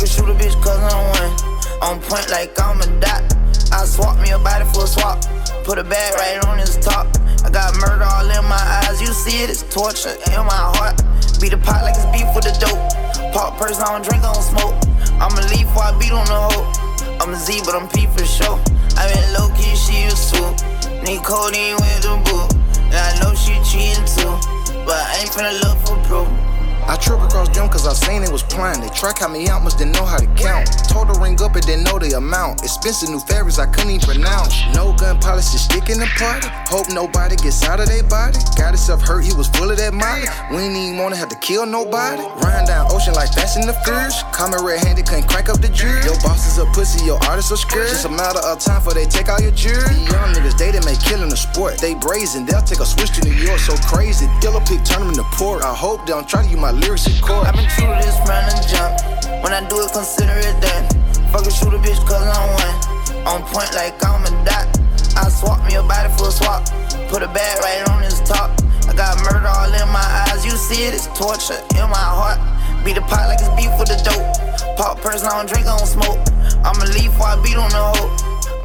Shoot 0.08 0.30
a 0.30 0.34
bitch 0.34 0.56
cause 0.64 0.80
I'm 0.80 1.04
one. 1.20 1.34
On 1.84 2.00
point 2.00 2.30
like 2.32 2.56
I'm 2.62 2.80
a 2.80 2.88
dot. 3.02 3.22
I 3.74 3.84
swap 3.84 4.18
me 4.20 4.32
a 4.32 4.40
body 4.40 4.64
for 4.72 4.86
a 4.86 4.88
swap. 4.88 5.20
Put 5.66 5.78
a 5.78 5.84
bag 5.84 6.16
right 6.16 6.40
on 6.48 6.58
his 6.58 6.78
top. 6.78 7.08
I 7.44 7.50
got 7.52 7.76
murder 7.76 8.06
all 8.06 8.24
in 8.24 8.46
my 8.48 8.56
eyes. 8.56 9.02
You 9.02 9.08
see 9.08 9.44
it, 9.44 9.50
it's 9.50 9.64
torture 9.64 10.16
in 10.32 10.46
my 10.48 10.64
heart. 10.80 10.96
Beat 11.42 11.52
the 11.52 11.58
pot 11.58 11.84
like 11.84 11.96
it's 12.00 12.06
beef 12.16 12.26
with 12.34 12.46
the 12.48 12.56
dope. 12.56 13.34
Pop 13.34 13.60
person, 13.60 13.84
I 13.84 14.00
don't 14.00 14.08
drink, 14.08 14.24
I 14.24 14.32
don't 14.32 14.42
smoke. 14.42 14.76
I'ma 15.20 15.44
leave 15.52 15.68
before 15.68 15.84
I 15.84 15.98
beat 16.00 16.12
on 16.12 16.26
the 16.26 16.40
hoe. 16.56 16.87
I'm 17.20 17.34
a 17.34 17.36
Z, 17.36 17.62
but 17.66 17.76
I'm 17.76 17.88
P 17.90 18.08
for 18.08 18.26
sure. 18.26 18.60
I 18.98 19.12
been 19.12 19.34
low 19.34 19.50
key, 19.56 19.76
she 19.76 20.04
a 20.04 20.12
swoop. 20.12 20.56
Need 21.04 21.24
codeine 21.24 21.76
with 21.76 22.02
the 22.02 22.16
boot. 22.26 22.54
And 22.86 22.96
I 22.96 23.20
know 23.22 23.34
she 23.34 23.54
cheating 23.64 24.06
too. 24.06 24.34
But 24.86 24.96
I 24.96 25.18
ain't 25.20 25.30
finna 25.30 25.54
look 25.62 25.78
for 25.86 25.98
proof. 26.08 26.57
I 26.88 26.96
trip 26.96 27.20
across 27.20 27.50
them 27.50 27.68
cause 27.68 27.86
I 27.86 27.92
seen 27.92 28.24
it 28.24 28.32
was 28.32 28.44
planned. 28.44 28.82
They 28.82 28.88
track 28.90 29.20
how 29.20 29.28
me 29.28 29.48
out, 29.50 29.62
must 29.62 29.78
didn't 29.78 29.94
know 29.94 30.06
how 30.06 30.18
to 30.18 30.28
count. 30.40 30.72
Told 30.88 31.08
her 31.12 31.20
ring 31.20 31.36
up 31.44 31.56
and 31.56 31.66
didn't 31.66 31.84
know 31.84 32.00
the 32.00 32.16
amount. 32.16 32.64
Expensive 32.64 33.10
new 33.10 33.20
fabrics 33.20 33.60
I 33.60 33.68
couldn't 33.68 33.92
even 33.92 34.08
pronounce. 34.08 34.56
No 34.74 34.96
gun 34.96 35.20
policy 35.20 35.58
stick 35.58 35.90
in 35.90 36.00
the 36.00 36.08
party. 36.16 36.48
Hope 36.72 36.88
nobody 36.90 37.36
gets 37.36 37.64
out 37.68 37.80
of 37.80 37.88
their 37.88 38.04
body. 38.08 38.40
Got 38.56 38.72
himself 38.72 39.02
hurt, 39.04 39.28
he 39.28 39.34
was 39.36 39.48
full 39.52 39.70
of 39.70 39.78
that 39.78 39.94
molly. 39.94 40.32
We 40.50 40.64
ain't 40.64 40.78
even 40.80 40.98
wanna 40.98 41.18
have 41.18 41.30
to 41.30 41.40
kill 41.44 41.66
nobody. 41.66 42.24
Run 42.40 42.66
down 42.66 42.88
ocean 42.92 43.14
like 43.14 43.34
Fast 43.36 43.58
and 43.60 43.68
the 43.68 43.76
Furious. 43.84 44.24
Coming 44.32 44.64
red 44.64 44.80
handed, 44.80 45.06
couldn't 45.06 45.28
crank 45.28 45.50
up 45.50 45.60
the 45.60 45.70
jury. 45.70 46.00
Your 46.08 46.16
boss 46.24 46.48
is 46.48 46.58
a 46.58 46.66
pussy, 46.72 47.04
your 47.04 47.20
artist 47.28 47.52
are 47.52 47.60
scared. 47.60 47.92
Just 47.92 48.06
a 48.06 48.10
matter 48.10 48.40
of 48.48 48.64
time 48.64 48.82
for 48.82 48.94
they 48.94 49.06
take 49.06 49.28
all 49.28 49.42
your 49.44 49.52
jewelry. 49.52 49.92
These 49.92 50.08
young 50.08 50.32
niggas, 50.32 50.56
they 50.56 50.72
done 50.72 50.86
make 50.88 51.04
killing 51.04 51.32
a 51.32 51.38
sport. 51.38 51.80
They 51.84 51.96
brazen, 51.96 52.46
they'll 52.46 52.64
take 52.64 52.80
a 52.80 52.88
switch 52.88 53.12
to 53.20 53.28
New 53.28 53.36
York 53.36 53.60
so 53.60 53.76
crazy. 53.92 54.26
Yellow 54.42 54.64
pig 54.64 54.86
turn 54.88 55.04
them 55.04 55.12
into 55.12 55.28
port. 55.36 55.64
I 55.64 55.76
hope 55.76 56.08
they 56.08 56.16
don't 56.16 56.28
try 56.28 56.44
to 56.44 56.50
use 56.50 56.60
my 56.60 56.77
lyrics 56.80 57.08
court. 57.22 57.48
I've 57.48 57.56
been 57.56 57.70
true 57.76 57.88
to 57.88 58.00
this 58.02 58.18
run 58.28 58.44
and 58.46 58.62
jump. 58.68 58.94
When 59.44 59.54
I 59.54 59.62
do 59.68 59.82
it, 59.82 59.92
consider 59.92 60.34
it 60.38 60.60
done. 60.62 60.86
Shoot 61.48 61.74
a 61.74 61.80
bitch 61.80 61.98
cause 62.06 62.22
I'm 62.22 62.50
one. 62.60 62.76
On 63.26 63.42
point 63.42 63.74
like 63.74 63.98
I'm 64.06 64.22
a 64.26 64.32
dot. 64.46 64.68
I 65.16 65.30
swap 65.30 65.64
me 65.66 65.76
a 65.76 65.82
body 65.82 66.12
for 66.18 66.28
a 66.28 66.32
swap. 66.32 66.66
Put 67.10 67.24
a 67.24 67.28
bag 67.28 67.58
right 67.64 67.88
on 67.90 68.04
his 68.04 68.20
top. 68.22 68.52
I 68.86 68.94
got 68.94 69.18
murder 69.26 69.48
all 69.48 69.74
in 69.74 69.88
my 69.90 70.04
eyes. 70.28 70.46
You 70.46 70.52
see 70.52 70.86
it, 70.86 70.94
it's 70.94 71.08
torture 71.18 71.58
in 71.74 71.90
my 71.90 71.98
heart. 71.98 72.38
Beat 72.84 72.96
the 72.96 73.02
pot 73.02 73.26
like 73.32 73.40
it's 73.40 73.50
beef 73.58 73.72
with 73.80 73.90
the 73.90 73.98
dope. 74.06 74.78
Pop 74.78 75.02
person, 75.02 75.30
I 75.30 75.38
don't 75.38 75.50
drink, 75.50 75.66
I 75.66 75.78
don't 75.78 75.88
smoke. 75.88 76.20
I'ma 76.62 76.86
leave 76.94 77.10
before 77.10 77.32
I 77.32 77.42
beat 77.42 77.58
on 77.58 77.72
the 77.74 77.84
hoe. 77.96 78.12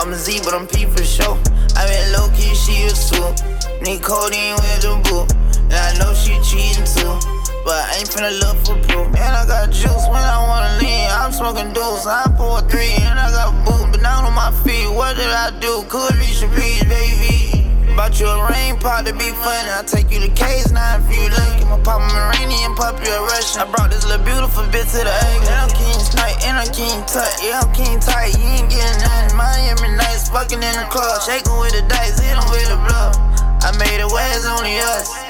I'm 0.00 0.12
a 0.12 0.16
Z, 0.16 0.40
but 0.44 0.52
I'm 0.52 0.66
P 0.66 0.84
for 0.84 1.04
sure. 1.04 1.38
I 1.78 1.86
been 1.88 2.12
low 2.12 2.28
key, 2.36 2.52
she 2.52 2.82
a 2.84 2.90
swoop. 2.90 3.40
Need 3.80 4.02
codeine 4.02 4.58
with 4.60 4.82
the 4.84 5.00
boot. 5.06 5.32
And 5.72 5.80
I 5.80 5.96
know 5.96 6.12
she 6.12 6.36
cheating 6.44 6.84
too. 6.84 7.16
But 7.64 7.80
I 7.80 7.96
ain't 7.96 8.10
finna 8.12 8.28
look 8.44 8.60
for 8.60 8.76
proof. 8.92 9.08
And 9.16 9.32
I 9.32 9.48
got 9.48 9.72
juice 9.72 10.04
when 10.12 10.20
I 10.20 10.36
wanna 10.44 10.76
lean. 10.76 11.08
I'm 11.08 11.32
smoking 11.32 11.72
deuce. 11.72 12.04
I 12.04 12.28
pour 12.36 12.60
three 12.68 12.92
and 13.00 13.16
I 13.16 13.32
got 13.32 13.56
boot. 13.64 13.88
But 13.88 14.04
down 14.04 14.28
on 14.28 14.36
my 14.36 14.52
feet, 14.60 14.84
what 14.92 15.16
did 15.16 15.32
I 15.32 15.48
do? 15.64 15.80
Could 15.88 16.12
reach 16.20 16.44
a 16.44 16.48
piece, 16.52 16.84
baby. 16.84 17.64
Bought 17.96 18.20
you 18.20 18.28
a 18.28 18.36
rain 18.52 18.76
pot 18.84 19.08
to 19.08 19.16
be 19.16 19.32
funny. 19.32 19.72
I 19.72 19.80
take 19.88 20.12
you 20.12 20.20
to 20.20 20.28
K's 20.36 20.72
now 20.72 21.00
if 21.00 21.08
you 21.08 21.24
lucky. 21.40 21.64
I'ma 21.64 21.80
pop 21.80 22.04
Iranian, 22.04 22.76
pop 22.76 23.00
you 23.00 23.08
a 23.08 23.20
Russian. 23.32 23.64
I 23.64 23.66
brought 23.72 23.88
this 23.88 24.04
little 24.04 24.20
beautiful 24.28 24.68
bitch 24.68 24.92
to 24.92 25.00
the 25.08 25.14
egg. 25.24 25.40
And 25.48 25.56
I'm 25.56 25.72
king 25.72 26.00
snipe, 26.04 26.36
and 26.44 26.60
I'm 26.60 26.68
king 26.68 27.00
tut. 27.08 27.32
Yeah, 27.40 27.64
I'm 27.64 27.72
king 27.72 27.96
tight. 27.96 28.36
You 28.36 28.44
ain't 28.60 28.68
getting 28.68 29.00
nothing. 29.00 29.40
Miami 29.40 29.96
nights, 29.96 30.28
fucking 30.28 30.60
in 30.60 30.74
the 30.76 30.84
club. 30.92 31.16
Shaking 31.24 31.56
with 31.56 31.72
the 31.72 31.80
dice, 31.88 32.20
hit 32.20 32.36
'em 32.36 32.44
with 32.52 32.68
the 32.68 32.76
bluff. 32.76 33.16
I 33.64 33.72
made 33.80 34.04
it 34.04 34.10
where 34.12 34.32
only 34.52 34.76
us. 34.80 35.21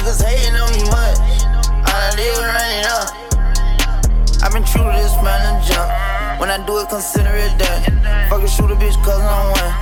Niggas 0.00 0.24
hating 0.24 0.56
on 0.56 0.72
me 0.72 0.80
much. 0.88 1.20
All 1.44 1.92
I 1.92 2.08
did 2.16 2.32
was 2.32 2.48
up. 2.88 3.12
I've 4.40 4.48
been 4.48 4.64
true 4.64 4.80
to 4.80 4.96
this 4.96 5.12
run 5.20 5.36
and 5.44 5.60
jump. 5.60 5.92
When 6.40 6.48
I 6.48 6.56
do 6.64 6.80
it, 6.80 6.88
consider 6.88 7.28
it 7.36 7.52
done. 7.60 7.84
Fucking 8.32 8.48
shoot 8.48 8.72
a 8.72 8.76
bitch 8.80 8.96
cause 9.04 9.20
I'm 9.20 9.52
one. 9.52 9.72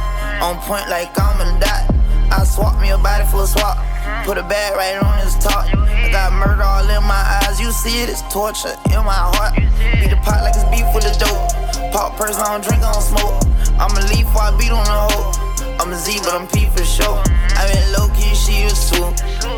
On 0.43 0.59
point 0.67 0.91
like 0.91 1.15
I'm 1.15 1.39
a 1.39 1.47
dot. 1.63 1.87
I 2.35 2.43
swap 2.43 2.83
me 2.83 2.91
a 2.91 2.99
body 2.99 3.31
for 3.31 3.45
a 3.45 3.47
swap. 3.47 3.79
Put 4.27 4.39
a 4.39 4.43
bag 4.43 4.75
right 4.75 4.99
on 4.99 5.23
his 5.23 5.39
top. 5.39 5.71
I 5.71 6.11
got 6.11 6.35
murder 6.35 6.67
all 6.67 6.83
in 6.83 7.05
my 7.07 7.23
eyes. 7.47 7.61
You 7.61 7.71
see 7.71 8.03
it, 8.03 8.11
it's 8.11 8.27
torture 8.27 8.75
in 8.91 8.99
my 9.07 9.15
heart. 9.15 9.55
Beat 10.03 10.11
the 10.11 10.19
pot 10.27 10.43
like 10.43 10.59
it's 10.59 10.67
beef 10.67 10.91
with 10.99 11.07
the 11.07 11.15
dope. 11.15 11.95
Pop 11.95 12.19
I 12.19 12.27
don't 12.27 12.67
drink, 12.67 12.83
I 12.83 12.91
don't 12.91 13.07
smoke. 13.07 13.39
I'ma 13.79 14.03
leave 14.11 14.27
before 14.27 14.51
I 14.51 14.59
beat 14.59 14.75
on 14.75 14.83
the 14.83 14.99
hoe. 15.15 15.48
I'm 15.81 15.93
a 15.93 15.97
Z, 15.97 16.19
but 16.25 16.35
I'm 16.35 16.47
P 16.49 16.67
for 16.67 16.85
sure. 16.85 17.23
I 17.57 17.71
been 17.73 17.93
low 17.93 18.09
key, 18.15 18.35
she 18.35 18.65
was 18.65 18.91
too. 18.91 19.11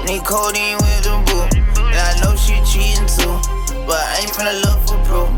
Need 0.04 0.24
codeine 0.24 0.76
with 0.76 1.02
the 1.02 1.16
boo. 1.26 1.48
And 1.80 1.96
I 1.96 2.20
know 2.22 2.36
she 2.36 2.60
cheating 2.64 3.06
too. 3.06 3.40
But 3.86 3.98
I 3.98 4.20
ain't 4.20 4.30
finna 4.30 4.54
look 4.62 4.78
for 4.86 4.98
proof. 5.04 5.30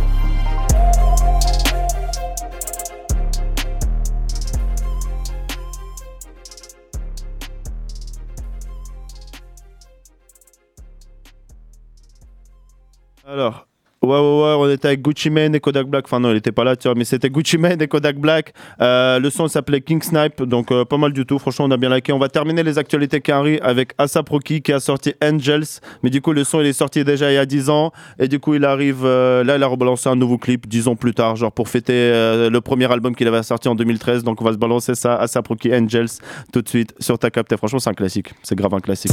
Alors, 13.24 13.66
ouais, 14.02 14.08
ouais, 14.08 14.18
ouais, 14.18 14.54
on 14.58 14.70
était 14.70 14.88
avec 14.88 15.02
Gucci 15.02 15.30
Mane 15.30 15.54
et 15.54 15.60
Kodak 15.60 15.86
Black. 15.86 16.04
Enfin, 16.06 16.20
non, 16.20 16.30
il 16.30 16.36
était 16.36 16.52
pas 16.52 16.64
là, 16.64 16.76
tu 16.76 16.88
vois, 16.88 16.94
mais 16.94 17.04
c'était 17.04 17.30
Gucci 17.30 17.58
Mane 17.58 17.80
et 17.80 17.88
Kodak 17.88 18.16
Black. 18.16 18.52
Euh, 18.80 19.18
le 19.18 19.30
son 19.30 19.48
s'appelait 19.48 19.80
King 19.80 20.02
Snipe, 20.02 20.42
donc 20.42 20.72
euh, 20.72 20.84
pas 20.84 20.96
mal 20.96 21.12
du 21.12 21.24
tout. 21.24 21.38
Franchement, 21.38 21.66
on 21.66 21.70
a 21.70 21.76
bien 21.76 21.94
liké. 21.94 22.12
On 22.12 22.18
va 22.18 22.28
terminer 22.28 22.62
les 22.62 22.78
actualités 22.78 23.20
Quinry 23.20 23.58
avec 23.62 23.92
Asap 23.98 24.28
Rocky 24.28 24.62
qui 24.62 24.72
a 24.72 24.80
sorti 24.80 25.14
Angels. 25.22 25.80
Mais 26.02 26.10
du 26.10 26.20
coup, 26.20 26.32
le 26.32 26.44
son, 26.44 26.60
il 26.60 26.66
est 26.66 26.72
sorti 26.72 27.04
déjà 27.04 27.30
il 27.30 27.34
y 27.34 27.38
a 27.38 27.46
10 27.46 27.70
ans. 27.70 27.92
Et 28.18 28.28
du 28.28 28.38
coup, 28.38 28.54
il 28.54 28.64
arrive, 28.64 29.04
euh, 29.04 29.44
là, 29.44 29.56
il 29.56 29.62
a 29.62 29.66
rebalancé 29.66 30.08
un 30.08 30.16
nouveau 30.16 30.38
clip 30.38 30.68
10 30.68 30.88
ans 30.88 30.96
plus 30.96 31.14
tard, 31.14 31.36
genre 31.36 31.52
pour 31.52 31.68
fêter 31.68 31.92
euh, 31.94 32.50
le 32.50 32.60
premier 32.60 32.90
album 32.90 33.14
qu'il 33.14 33.28
avait 33.28 33.42
sorti 33.42 33.68
en 33.68 33.74
2013. 33.74 34.24
Donc, 34.24 34.40
on 34.40 34.44
va 34.44 34.52
se 34.52 34.58
balancer 34.58 34.94
ça, 34.94 35.16
Asap 35.16 35.48
Rocky 35.48 35.74
Angels, 35.74 36.08
tout 36.52 36.62
de 36.62 36.68
suite 36.68 36.94
sur 36.98 37.18
ta 37.18 37.30
capte. 37.30 37.56
Franchement, 37.56 37.78
c'est 37.78 37.90
un 37.90 37.94
classique. 37.94 38.32
C'est 38.42 38.56
grave 38.56 38.74
un 38.74 38.80
classique. 38.80 39.12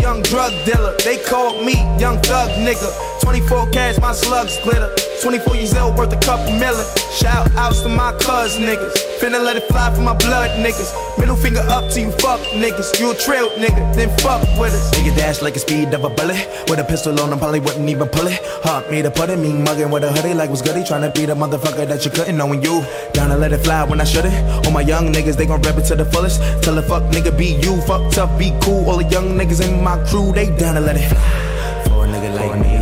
young 0.11 0.21
drug 0.23 0.51
dealer. 0.65 0.93
They 1.05 1.17
call 1.23 1.63
me 1.63 1.75
young 1.97 2.19
thug 2.19 2.49
nigga. 2.67 2.89
24 3.21 3.69
carats, 3.71 4.01
my 4.01 4.11
slugs 4.11 4.57
glitter. 4.63 4.93
24 5.21 5.55
years 5.55 5.73
old, 5.75 5.97
worth 5.97 6.11
a 6.11 6.19
couple 6.19 6.51
million. 6.59 6.85
Shout 7.13 7.49
outs 7.55 7.81
to 7.83 7.89
my 7.89 8.11
cuz 8.13 8.57
niggas. 8.57 8.93
Finna 9.19 9.39
let 9.39 9.55
it 9.55 9.63
fly 9.69 9.93
for 9.93 10.01
my 10.01 10.15
blood 10.15 10.49
niggas. 10.65 10.91
Middle 11.19 11.35
finger 11.35 11.61
up 11.69 11.89
to 11.91 12.01
you 12.01 12.11
fuck 12.23 12.39
niggas. 12.63 12.99
You 12.99 13.11
a 13.11 13.15
trail 13.15 13.49
nigga, 13.51 13.93
then 13.93 14.09
fuck 14.17 14.41
with 14.59 14.73
us. 14.73 14.89
Nigga 14.95 15.15
dash 15.15 15.41
like 15.43 15.55
a 15.55 15.59
speed 15.59 15.93
of 15.93 16.03
a 16.03 16.09
bullet. 16.09 16.41
With 16.67 16.79
a 16.79 16.83
pistol 16.83 17.19
on 17.19 17.31
him, 17.31 17.37
probably 17.37 17.59
wouldn't 17.59 17.87
even 17.87 18.07
pull 18.07 18.25
it. 18.25 18.39
Hot 18.63 18.89
me 18.89 19.03
to 19.03 19.11
put 19.11 19.29
it, 19.29 19.37
me 19.37 19.53
mugging 19.53 19.91
with 19.91 20.03
a 20.03 20.11
hoodie 20.11 20.33
like 20.33 20.49
was 20.49 20.63
goody. 20.63 20.81
Tryna 20.81 21.13
be 21.13 21.25
the 21.25 21.35
motherfucker 21.35 21.87
that 21.87 22.03
you 22.03 22.09
couldn't 22.09 22.35
knowing 22.35 22.63
you. 22.63 22.83
Down 23.13 23.29
to 23.29 23.37
let 23.37 23.53
it 23.53 23.59
fly 23.59 23.83
when 23.83 24.01
I 24.01 24.05
shouldn't. 24.05 24.33
All 24.65 24.71
my 24.71 24.81
young 24.81 25.13
niggas, 25.13 25.37
they 25.37 25.45
gon' 25.45 25.61
rep 25.61 25.77
it 25.77 25.85
to 25.85 25.95
the 25.95 26.05
fullest. 26.05 26.41
Tell 26.63 26.75
a 26.79 26.81
fuck 26.81 27.03
nigga 27.13 27.37
be 27.37 27.53
you, 27.61 27.79
fuck 27.81 28.11
tough, 28.11 28.37
be 28.39 28.51
cool. 28.63 28.89
All 28.89 28.97
the 28.97 29.05
young 29.05 29.37
niggas 29.37 29.61
in 29.61 29.83
my 29.83 30.00
crew, 30.07 30.31
they 30.33 30.49
down 30.55 30.75
to 30.75 30.81
let 30.81 30.95
it 30.95 31.07
fly. 31.07 31.83
For 31.85 32.05
a 32.05 32.07
nigga 32.07 32.35
like 32.35 32.59
me, 32.59 32.80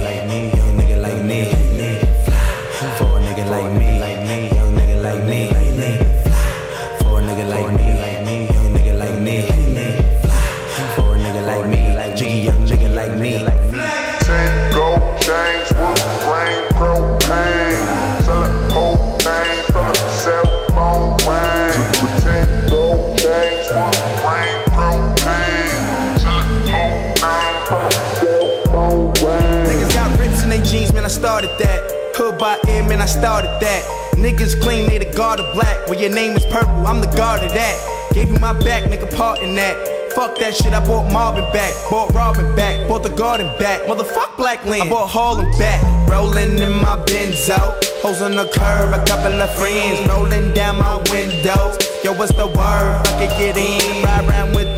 started 31.20 31.52
that. 31.60 31.84
Hood 32.16 32.40
by 32.40 32.58
ear, 32.70 32.82
man, 32.88 33.02
I 33.02 33.06
started 33.06 33.52
that. 33.60 33.84
Niggas 34.16 34.62
claim 34.62 34.88
they 34.88 35.00
the 35.00 35.12
guard 35.18 35.41
of 35.41 35.54
black. 35.54 35.76
Well, 35.88 36.00
your 36.00 36.12
name 36.12 36.38
is 36.38 36.46
purple, 36.46 36.88
I'm 36.88 37.02
the 37.02 37.12
guard 37.12 37.44
of 37.44 37.52
that. 37.52 37.76
Gave 38.14 38.30
you 38.30 38.40
my 38.40 38.54
back, 38.54 38.84
nigga, 38.84 39.14
part 39.14 39.40
in 39.40 39.54
that. 39.56 39.76
Fuck 40.16 40.40
that 40.40 40.56
shit, 40.56 40.72
I 40.72 40.80
bought 40.80 41.12
Marvin 41.12 41.44
back, 41.52 41.74
bought 41.90 42.14
Robin 42.14 42.56
back, 42.56 42.88
bought 42.88 43.04
the 43.04 43.10
garden 43.10 43.48
back. 43.60 43.82
Motherfuck 43.82 44.38
Black 44.38 44.66
Land, 44.66 44.84
I 44.84 44.90
bought 44.90 45.10
Harlem 45.10 45.52
back. 45.60 45.84
Rolling 46.10 46.58
in 46.58 46.72
my 46.82 46.96
Benzo, 47.06 47.60
hoes 48.02 48.22
on 48.22 48.32
the 48.32 48.48
curb, 48.56 48.94
a 48.94 49.04
couple 49.06 49.36
of 49.40 49.52
friends 49.60 50.00
rolling 50.08 50.54
down 50.54 50.80
my 50.80 50.96
window. 51.12 51.76
Yo, 52.02 52.14
what's 52.16 52.34
the 52.34 52.48
word? 52.48 52.56
I 52.56 53.12
can 53.20 53.30
get 53.38 53.58
in, 53.58 54.04
ride 54.04 54.26
around 54.26 54.56
with 54.56 54.69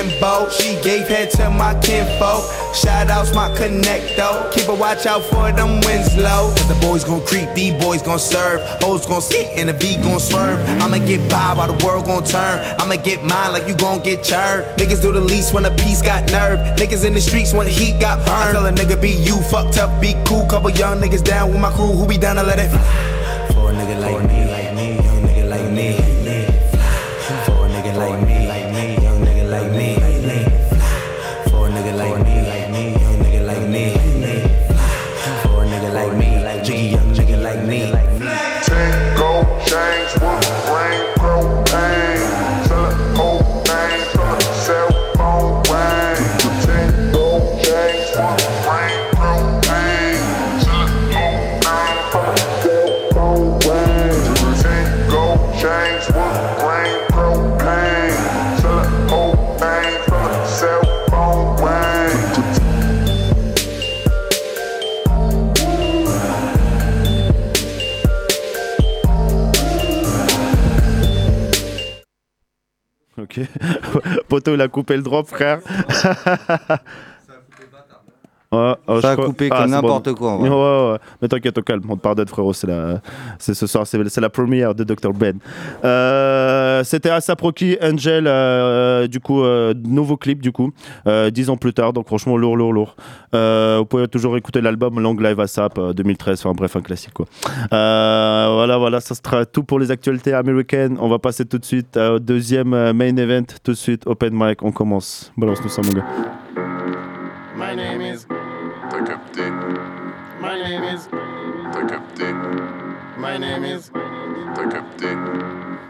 bimbos. 0.00 0.52
She 0.60 0.80
gave 0.82 1.08
head 1.08 1.30
to 1.32 1.50
my 1.50 1.78
kinfolk. 1.80 2.44
Shout 2.74 3.10
outs 3.10 3.34
my 3.34 3.48
connecto. 3.50 4.52
Keep 4.52 4.68
a 4.68 4.74
watch 4.74 5.06
out 5.06 5.22
for 5.24 5.52
them 5.52 5.80
Winslow. 5.80 6.52
Cause 6.54 6.68
the 6.68 6.78
boys 6.80 7.04
gon' 7.04 7.24
creep, 7.26 7.48
these 7.54 7.74
boys 7.82 8.02
gon' 8.02 8.18
serve. 8.18 8.60
Hoes 8.82 9.06
gon' 9.06 9.20
sit 9.20 9.46
and 9.58 9.68
the 9.68 9.72
V 9.72 9.96
gon' 9.96 10.20
swerve. 10.20 10.58
I'ma 10.80 10.98
get 10.98 11.28
by 11.30 11.54
while 11.54 11.72
the 11.72 11.84
world 11.84 12.06
gon' 12.06 12.24
turn. 12.24 12.58
I'ma 12.78 12.96
get 12.96 13.22
mine 13.24 13.52
like 13.52 13.66
you 13.66 13.74
gon' 13.74 14.02
get 14.02 14.22
churned. 14.22 14.64
Niggas 14.78 15.02
do 15.02 15.12
the 15.12 15.20
least 15.20 15.52
when 15.52 15.64
a 15.64 15.70
piece 15.70 16.02
got 16.02 16.30
nerve. 16.30 16.58
Niggas 16.78 17.04
in 17.04 17.14
the 17.14 17.20
streets 17.20 17.52
when 17.52 17.66
the 17.66 17.72
heat 17.72 18.00
got 18.00 18.18
burned. 18.26 18.50
I 18.50 18.52
tell 18.52 18.66
a 18.66 18.72
nigga 18.72 19.00
be 19.00 19.10
you, 19.10 19.36
fucked 19.50 19.78
up, 19.78 20.00
be 20.00 20.14
cool. 20.24 20.46
Couple 20.46 20.70
young 20.70 21.00
niggas 21.00 21.24
down 21.24 21.50
with 21.50 21.60
my 21.60 21.70
crew 21.72 21.92
who 21.92 22.06
be 22.06 22.18
down 22.18 22.36
to 22.36 22.42
let 22.42 22.58
it. 22.58 22.70
For 23.54 23.70
a 23.70 23.74
nigga 23.74 23.99
Poto, 74.30 74.54
il 74.54 74.60
a 74.60 74.68
coupé 74.68 74.96
le 74.96 75.02
drop, 75.02 75.26
frère. 75.26 75.58
Ouais, 78.94 79.00
Ça 79.00 79.10
a 79.10 79.14
crois- 79.14 79.26
coupé 79.26 79.48
comme 79.48 79.58
c'est 79.60 79.66
n'importe 79.68 80.12
quoi, 80.14 80.30
en 80.32 80.38
vrai. 80.38 80.48
Ouais, 80.50 80.92
ouais. 80.92 80.98
Mais 81.22 81.28
t'inquiète, 81.28 81.56
au 81.58 81.62
calme, 81.62 81.82
on 81.88 81.96
te 81.96 82.00
pardonne, 82.02 82.26
frérot. 82.28 82.52
C'est 82.52 82.66
la... 82.66 83.00
c'est 83.38 83.54
ce 83.54 83.66
soir, 83.66 83.86
c'est 83.86 84.08
c'est 84.08 84.20
la 84.20 84.30
première 84.30 84.74
de 84.74 84.84
Dr. 84.84 85.12
Ben. 85.12 85.38
Euh, 85.84 86.82
C'était 86.84 87.10
Asap 87.10 87.40
Rocky, 87.40 87.76
Angel, 87.82 88.24
euh, 88.26 89.06
du 89.06 89.20
coup, 89.20 89.42
euh, 89.42 89.74
nouveau 89.84 90.16
clip, 90.16 90.40
du 90.42 90.52
coup, 90.52 90.72
euh, 91.06 91.30
dix 91.30 91.50
ans 91.50 91.56
plus 91.56 91.72
tard. 91.72 91.92
Donc, 91.92 92.06
franchement, 92.06 92.36
lourd, 92.36 92.56
lourd, 92.56 92.72
lourd. 92.72 92.96
Euh, 93.34 93.76
vous 93.78 93.84
pouvez 93.84 94.08
toujours 94.08 94.36
écouter 94.36 94.60
l'album 94.60 94.98
Long 95.00 95.14
Live 95.14 95.38
Asap 95.40 95.78
euh, 95.78 95.92
2013. 95.92 96.40
Enfin, 96.44 96.54
bref, 96.56 96.74
un 96.76 96.80
classique, 96.80 97.12
quoi. 97.14 97.26
Euh, 97.72 98.50
voilà, 98.54 98.78
voilà, 98.78 99.00
ça 99.00 99.14
sera 99.14 99.44
tout 99.46 99.62
pour 99.62 99.78
les 99.78 99.90
actualités 99.90 100.32
américaines. 100.34 100.96
On 101.00 101.08
va 101.08 101.18
passer 101.18 101.44
tout 101.44 101.58
de 101.58 101.64
suite 101.64 101.96
au 101.96 102.18
deuxième 102.18 102.70
main 102.92 103.16
event. 103.16 103.44
Tout 103.62 103.72
de 103.72 103.76
suite, 103.76 104.06
open 104.06 104.32
mic, 104.34 104.62
on 104.62 104.72
commence. 104.72 105.32
Balance-nous 105.36 105.68
ça, 105.68 105.82
mon 105.82 105.92
gars. 105.92 106.04
My 107.56 107.76
name 107.76 108.00
is. 108.00 108.09
T'as 114.62 114.68
capté. 114.68 115.06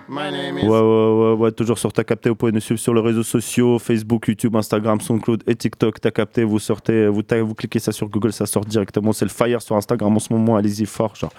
My 0.09 0.31
name 0.33 0.59
is. 0.59 0.63
Ouais, 0.65 0.69
ouais, 0.81 0.81
ouais, 0.81 1.33
ouais, 1.39 1.53
toujours 1.53 1.79
sur 1.79 1.93
Ta 1.93 2.03
Capté. 2.03 2.29
Vous 2.31 2.35
pouvez 2.35 2.51
nous 2.53 2.61
suivre 2.61 2.81
sur 2.81 2.93
les 2.95 3.01
réseaux 3.01 3.23
sociaux 3.23 3.79
Facebook, 3.79 4.27
YouTube, 4.29 4.55
Instagram, 4.57 5.01
SoundCloud 5.01 5.45
et 5.47 5.55
TikTok. 5.55 6.01
Ta 6.01 6.11
Capté, 6.11 6.43
vous 6.45 6.59
sortez, 6.59 7.07
vous, 7.09 7.23
ta- 7.23 7.41
vous 7.43 7.55
cliquez 7.55 7.79
ça 7.79 7.93
sur 7.93 8.09
Google, 8.09 8.33
ça 8.33 8.47
sort 8.47 8.65
directement. 8.65 9.13
C'est 9.13 9.25
le 9.25 9.31
fire 9.31 9.63
sur 9.63 9.77
Instagram 9.77 10.15
en 10.17 10.19
ce 10.19 10.33
moment. 10.33 10.57
Allez-y 10.57 10.87
fort. 10.87 11.15
Genre. 11.15 11.33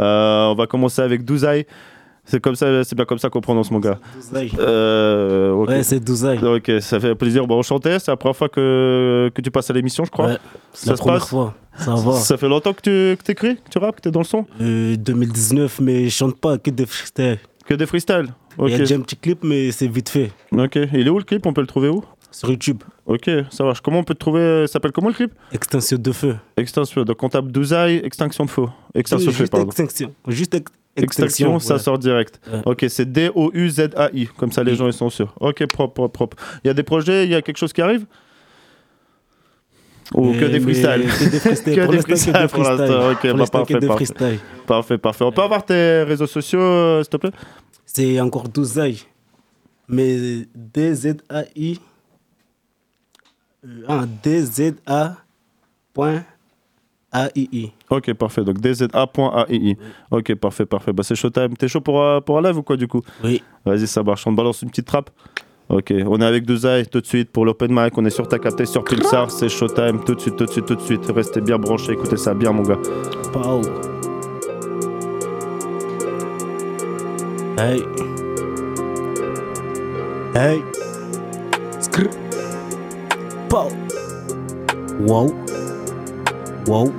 Euh, 0.00 0.46
on 0.46 0.54
va 0.54 0.66
commencer 0.66 1.00
avec 1.02 1.24
Douzaï. 1.24 1.64
C'est 2.24 2.40
comme 2.40 2.56
ça, 2.56 2.84
c'est 2.84 2.94
bien 2.94 3.06
comme 3.06 3.16
ça 3.18 3.30
qu'on 3.30 3.40
prononce 3.40 3.70
mon 3.70 3.78
gars. 3.78 3.98
Douzaï. 4.16 4.50
Euh. 4.58 5.52
Ouais, 5.54 5.82
c'est 5.82 6.00
Douzaï. 6.00 6.38
Ok, 6.44 6.70
ça 6.80 6.98
fait 7.00 7.14
plaisir. 7.14 7.46
Bon, 7.46 7.58
enchanté. 7.58 7.98
C'est 8.00 8.10
la 8.10 8.16
première 8.16 8.36
fois 8.36 8.48
que, 8.48 9.30
que 9.34 9.40
tu 9.40 9.50
passes 9.50 9.70
à 9.70 9.72
l'émission, 9.72 10.04
je 10.04 10.10
crois. 10.10 10.26
Ouais, 10.26 10.38
c'est 10.72 10.90
la 10.90 10.96
se 10.96 11.00
première 11.00 11.20
passe 11.20 11.28
fois. 11.30 11.54
Ça 11.78 11.94
va. 11.94 12.12
Ça 12.12 12.36
fait 12.36 12.48
longtemps 12.48 12.72
que 12.72 12.80
tu 12.82 13.16
que 13.22 13.32
écris, 13.32 13.56
que 13.56 13.68
tu 13.70 13.78
rappes, 13.78 13.96
que 13.96 14.02
tu 14.02 14.08
es 14.08 14.12
dans 14.12 14.20
le 14.20 14.24
son 14.24 14.46
Euh, 14.60 14.96
2019, 14.96 15.80
mais 15.80 16.04
je 16.04 16.10
chante 16.10 16.36
pas 16.38 16.58
que 16.58 16.70
des 16.70 16.86
freestyles. 16.86 17.38
Que 17.66 17.74
des 17.74 17.86
freestyles 17.86 18.28
Il 18.58 18.68
y 18.68 18.72
a 18.72 18.74
Ok. 18.74 18.78
déjà 18.80 18.94
un 18.96 19.00
petit 19.00 19.16
clip, 19.16 19.40
mais 19.44 19.70
c'est 19.72 19.86
vite 19.86 20.08
fait. 20.08 20.32
Ok. 20.52 20.76
Il 20.92 21.06
est 21.06 21.10
où 21.10 21.18
le 21.18 21.24
clip? 21.24 21.46
On 21.46 21.52
peut 21.52 21.60
le 21.60 21.66
trouver 21.66 21.88
où? 21.88 22.02
Sur 22.30 22.50
YouTube. 22.50 22.82
Ok, 23.06 23.30
ça 23.50 23.64
marche. 23.64 23.80
Comment 23.80 24.00
on 24.00 24.04
peut 24.04 24.12
te 24.14 24.18
trouver 24.18 24.66
Ça 24.66 24.74
s'appelle 24.74 24.92
comment 24.92 25.08
le 25.08 25.14
clip? 25.14 25.32
Extinction 25.52 25.96
de 25.98 26.12
feu. 26.12 26.36
Extinction. 26.58 27.02
Donc 27.04 27.22
on 27.22 27.28
tape 27.28 27.46
Douzaï, 27.50 27.96
extinction 28.04 28.44
de 28.44 28.50
feu. 28.50 28.64
Extinction 28.94 29.26
de 29.30 29.32
feu, 29.34 29.38
Juste 29.44 29.52
pardon. 29.52 29.66
extinction. 29.66 30.12
Juste 30.26 30.54
ex- 30.54 30.72
Extinction, 30.96 31.58
ça 31.60 31.78
sort 31.78 31.96
direct. 31.98 32.40
Ok, 32.66 32.84
c'est 32.88 33.10
D-O-U-Z-A-I. 33.10 34.26
Comme 34.36 34.50
ça, 34.52 34.64
les 34.64 34.74
gens 34.74 34.86
ils 34.88 34.92
sont 34.92 35.10
sûrs. 35.10 35.32
Ok, 35.40 35.64
propre, 35.66 35.94
propre, 35.94 36.12
propre. 36.12 36.36
Il 36.64 36.66
y 36.66 36.70
a 36.70 36.74
des 36.74 36.82
projets, 36.82 37.24
il 37.24 37.30
y 37.30 37.34
a 37.36 37.42
quelque 37.42 37.56
chose 37.58 37.72
qui 37.72 37.80
arrive? 37.80 38.04
Ou 40.14 40.32
que 40.32 40.38
Mais- 40.40 40.48
des 40.48 40.60
freestyles 40.60 41.02
que 41.06 41.28
des 41.30 41.38
freestyles. 41.40 41.74
Que 41.76 41.86
des 41.86 41.96
l'instant, 41.96 42.02
que 42.02 42.02
des 42.02 42.02
freestyles 42.02 42.32
pour 42.32 42.48
freestyles. 42.64 42.86
l'instant. 42.86 43.10
Ok, 43.10 43.36
bah, 43.36 43.46
parfait, 43.50 43.74
parfait. 43.74 43.86
freestyles. 44.06 44.38
Parfait, 44.66 44.98
parfait. 44.98 45.24
On 45.24 45.32
peut 45.32 45.42
avoir 45.42 45.64
tes 45.64 46.02
réseaux 46.04 46.26
sociaux, 46.26 46.60
euh, 46.60 47.02
s'il 47.02 47.10
te 47.10 47.16
plaît? 47.18 47.30
C'est 47.84 48.20
encore 48.20 48.48
Douzaï. 48.48 48.98
Mais 49.88 50.46
D-Z-A-I. 50.54 51.80
euh, 53.66 53.82
Ah, 53.88 54.04
D-Z-A.A-I-I. 54.22 55.16
Ok, 57.90 58.12
parfait. 58.14 58.44
Donc 58.44 58.60
dza.aii. 58.60 59.76
Ok, 60.10 60.34
parfait, 60.34 60.66
parfait. 60.66 60.92
Bah, 60.92 61.02
c'est 61.02 61.14
Showtime. 61.14 61.56
T'es 61.56 61.68
chaud 61.68 61.80
pour, 61.80 62.02
euh, 62.02 62.20
pour 62.20 62.38
un 62.38 62.42
live 62.42 62.58
ou 62.58 62.62
quoi 62.62 62.76
du 62.76 62.86
coup? 62.86 63.02
Oui. 63.24 63.42
Vas-y, 63.64 63.86
ça 63.86 64.02
marche. 64.02 64.26
On 64.26 64.32
balance 64.32 64.62
une 64.62 64.70
petite 64.70 64.86
trappe. 64.86 65.10
Ok, 65.68 65.92
on 66.06 66.18
est 66.22 66.24
avec 66.24 66.46
Douzaï 66.46 66.86
tout 66.86 67.02
de 67.02 67.06
suite 67.06 67.30
pour 67.30 67.44
l'open 67.44 67.70
mic. 67.70 67.96
On 67.98 68.04
est 68.06 68.10
sur 68.10 68.26
ta 68.26 68.38
capté 68.38 68.64
sur 68.64 68.84
Pulsar. 68.84 69.30
C'est 69.30 69.50
Showtime. 69.50 70.02
Tout 70.04 70.14
de 70.14 70.20
suite, 70.20 70.36
tout 70.36 70.46
de 70.46 70.50
suite, 70.50 70.64
tout 70.64 70.74
de 70.74 70.80
suite. 70.80 71.04
Restez 71.14 71.42
bien 71.42 71.58
branchés. 71.58 71.92
Écoutez 71.92 72.16
ça 72.16 72.32
bien, 72.32 72.52
mon 72.52 72.62
gars. 72.62 72.78
Pau. 73.32 73.60
Hey. 77.58 77.84
Hey. 80.34 80.62
Skr. 81.80 82.08
Pau. 83.50 83.68
Wow. 85.00 85.34
Wow. 86.66 86.92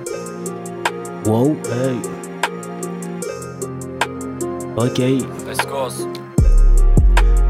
Wow. 1.25 1.57
Hey. 1.71 1.97
Okay. 4.77 5.25
Let's 5.47 5.65
go. 5.65 6.18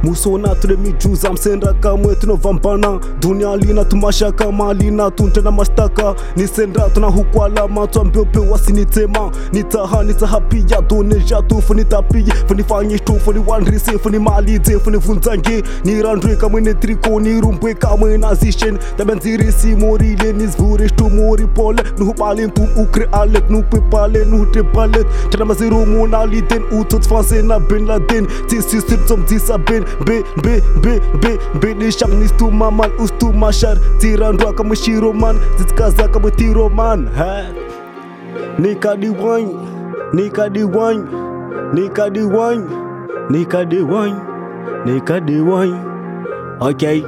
musona 0.03 0.55
tule 0.55 0.75
mijuza 0.75 1.33
msendraka 1.33 1.97
mwe 1.97 2.15
tunovambana 2.15 2.99
dunia 3.21 3.57
lina 3.57 3.85
tumashaka 3.85 4.51
malina 4.51 5.11
tuntena 5.11 5.51
mashtaka. 5.51 6.15
Nisendra 6.35 6.89
tuna 6.89 7.07
hukwala 7.07 7.67
matwa 7.67 8.05
mbeupe 8.05 8.39
wasinitema 8.39 9.31
nitaha 9.53 10.03
nitahapia 10.03 10.81
doneja 10.81 11.41
tufu 11.41 11.73
nitapiye 11.73 12.33
funifanye 12.47 12.99
tufu 12.99 13.33
ni 13.33 13.43
wanrise 13.47 13.91
funimalize 13.99 14.79
funivunzange 14.79 15.63
nirandwe 15.83 16.35
kamwe 16.35 16.61
netriko 16.61 17.19
nirumbwe 17.19 17.73
kamwe 17.73 18.17
nazishen 18.17 18.77
tabenzirisi 18.97 19.67
morile 19.75 20.33
nizvure 20.33 20.89
shtumori 20.89 21.47
pole. 21.47 21.83
Nuhupalen 21.97 22.51
tum 22.51 22.67
ukre 22.77 23.07
alet 23.11 23.49
nupepale 23.49 24.25
nuhtepalet 24.25 25.07
tenamaziromona 25.29 26.25
liten 26.25 26.61
utot 26.79 27.07
fansena 27.07 27.59
ben 27.59 27.85
laden. 27.85 28.27
Tisisirtsom 28.47 29.25
disaben 29.29 29.83
be 30.05 30.23
be 30.43 30.61
be 30.81 30.99
be. 31.21 31.37
Be 31.61 31.73
ni 31.73 31.91
shang 31.91 32.19
ni 32.19 32.27
stu 32.27 32.51
ma 32.51 32.69
ustu 32.99 33.33
ma 33.33 33.49
tiran 33.99 34.39
ra 34.39 34.51
ka 34.53 34.63
mushiro 34.63 35.13
man 35.13 35.35
zitka 35.57 35.89
za 35.91 36.07
ka 36.07 36.19
tiro 36.29 36.69
man 36.69 37.07
ha 37.17 37.45
ni 38.59 38.75
di 38.75 39.09
wine 39.09 39.51
ni 40.13 40.29
di 40.29 40.63
wine 40.63 41.03
ni 41.73 41.89
di 41.89 42.23
wine 42.35 42.65
ni 43.29 43.45
di 43.45 43.81
wine 43.81 44.17
ni 44.85 44.99
di 45.25 45.41
wine 45.41 45.77
okay 46.61 47.03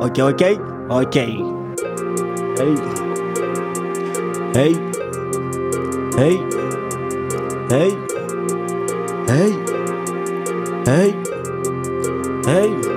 okay 0.00 0.22
okay 0.22 0.58
okay 0.90 1.32
hey. 2.58 2.96
Hey. 4.56 4.72
Hey. 6.16 6.34
Hey. 7.68 7.90
Hey. 9.28 9.52
Hey. 10.86 11.25
Hey 12.46 12.95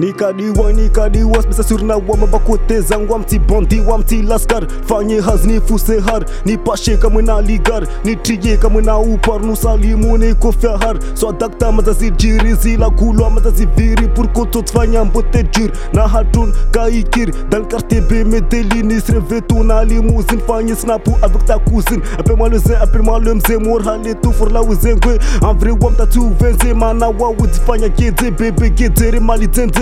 Nikadiwa, 0.00 0.72
nikadiwa 0.72 1.42
smesasurnawa 1.42 2.16
mabakote 2.20 2.80
zangu 2.80 3.12
wamtibandiwa 3.12 3.98
mtilaskar 3.98 4.66
fanye 4.86 5.20
haznifu 5.20 5.78
sehar 5.78 6.24
nipashe 6.44 6.96
kamwe 6.96 7.22
na 7.22 7.40
ligar. 7.40 7.86
Nitriye 8.04 8.56
kamwe 8.56 8.82
na 8.82 8.98
upar 8.98 9.40
nusalimu 9.42 10.18
nikofyahar 10.18 10.98
swadakta 11.14 11.72
mazazijiri 11.72 12.54
zilakulwa 12.54 13.30
mazaziviri 13.30 14.08
purkototfanya 14.08 15.04
mbote 15.04 15.42
jir. 15.42 15.70
Na 15.92 16.08
hatun 16.08 16.52
kaikir 16.70 17.30
dankarte 17.48 18.00
be 18.00 18.24
medelini 18.24 19.00
srevetu 19.00 19.64
na 19.64 19.84
limuzin 19.84 20.40
fanye 20.46 20.74
snapu 20.76 21.16
avec 21.22 21.44
ta 21.44 21.58
cousine 21.58 22.02
appelle-moi 22.18 22.48
le 22.50 22.58
zin 22.58 22.74
appelle-moi 22.82 23.18
le 23.20 23.34
mze 23.34 23.56
morhale 23.58 24.14
tu 24.14 24.32
forla 24.32 24.62
uzengwe 24.62 25.18
en 25.42 25.54
vrai 25.54 25.72
wamtatuvenze 25.80 26.74
mana 26.74 27.08
wawudifanya 27.08 27.88
gede 27.88 28.30
bebe 28.30 28.70
gedere 28.70 29.20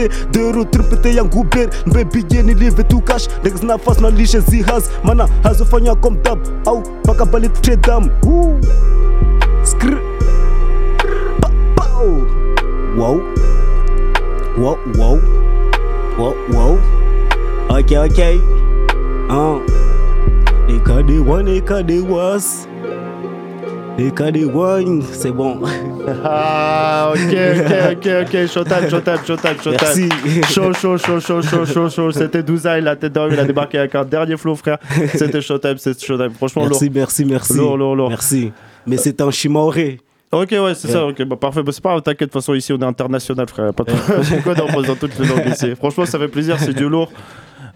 zenze 0.08 0.26
dero 0.30 0.64
trimpete 0.64 1.14
ya 1.14 1.24
nguber 1.24 1.68
mbebiye 1.86 2.42
nilive 2.42 2.82
tu 2.84 3.00
cash. 3.00 3.28
Niggas 3.44 3.62
na 3.62 3.78
fast 3.78 4.00
na 4.00 4.10
lishe 4.10 4.40
zihas 4.40 4.90
mana 5.04 5.28
hazofanya 5.42 5.94
comme 5.94 6.18
dab 6.22 6.38
au 6.66 6.82
paka 7.02 7.24
bali 7.24 7.48
tredam 7.48 8.10
Woo. 8.24 8.58
skr. 9.62 9.98
Pa 11.40 11.50
pow 11.76 12.22
wow. 12.96 13.20
Wow 14.58 14.78
wow. 14.98 15.20
Wow 16.18 16.34
wow. 16.52 16.78
Okay 17.70 17.98
okay. 17.98 18.36
Uh 19.30 19.60
Nikadi 20.68 21.20
one, 21.24 21.46
Was. 23.98 24.04
Nikadi 24.04 24.44
one, 24.44 25.02
c'est 25.12 25.32
bon. 25.32 25.60
Ah, 26.24 27.12
ok, 27.12 27.34
ok, 27.58 27.72
ok, 27.92 28.06
ok. 28.22 28.46
Showtime, 28.46 28.88
showtime, 28.88 29.24
showtime, 29.26 29.56
showtime. 29.62 29.76
Merci. 29.80 30.08
Chaud, 30.52 30.72
chaud, 30.72 30.96
chaud, 30.98 31.20
chaud, 31.20 31.42
chaud, 31.42 31.66
chaud, 31.66 31.88
chaud. 31.90 32.12
C'était 32.12 32.42
Douzaï, 32.42 32.80
la 32.80 32.96
tête 32.96 33.12
d'homme. 33.12 33.32
Il 33.32 33.38
a 33.40 33.44
débarqué 33.44 33.78
avec 33.78 33.94
un 33.94 34.04
dernier 34.04 34.36
flow, 34.36 34.54
frère. 34.54 34.78
C'était 35.14 35.40
showtime, 35.40 35.78
c'est 35.78 36.00
showtime. 36.02 36.30
Franchement, 36.34 36.62
Merci, 36.66 36.84
lourd. 36.86 36.94
merci, 36.94 37.24
merci. 37.24 37.54
Lourd, 37.56 37.76
lourd, 37.76 37.96
lourd. 37.96 38.08
Merci. 38.10 38.52
Mais 38.86 38.96
c'est 38.96 39.20
un 39.20 39.30
chimaoré. 39.30 40.00
Ok, 40.30 40.50
ouais, 40.52 40.74
c'est 40.74 40.88
ça, 40.88 41.06
ok, 41.06 41.22
bah, 41.24 41.36
parfait. 41.36 41.62
Bah, 41.62 41.72
c'est 41.72 41.82
pas 41.82 41.90
grave, 41.90 42.02
t'inquiète, 42.02 42.20
de 42.20 42.24
toute 42.26 42.34
façon, 42.34 42.52
ici 42.54 42.70
on 42.72 42.78
est 42.78 42.84
international, 42.84 43.48
frère. 43.48 43.72
Pas 43.72 43.84
de 43.84 43.92
Pourquoi 43.92 44.54
on 44.62 44.72
pose 44.72 44.86
dans 44.86 44.94
toutes 44.94 45.18
les 45.18 45.26
langues 45.26 45.48
ici 45.50 45.74
Franchement, 45.74 46.04
ça 46.04 46.18
fait 46.18 46.28
plaisir, 46.28 46.56
c'est 46.58 46.74
du 46.74 46.86
lourd. 46.88 47.10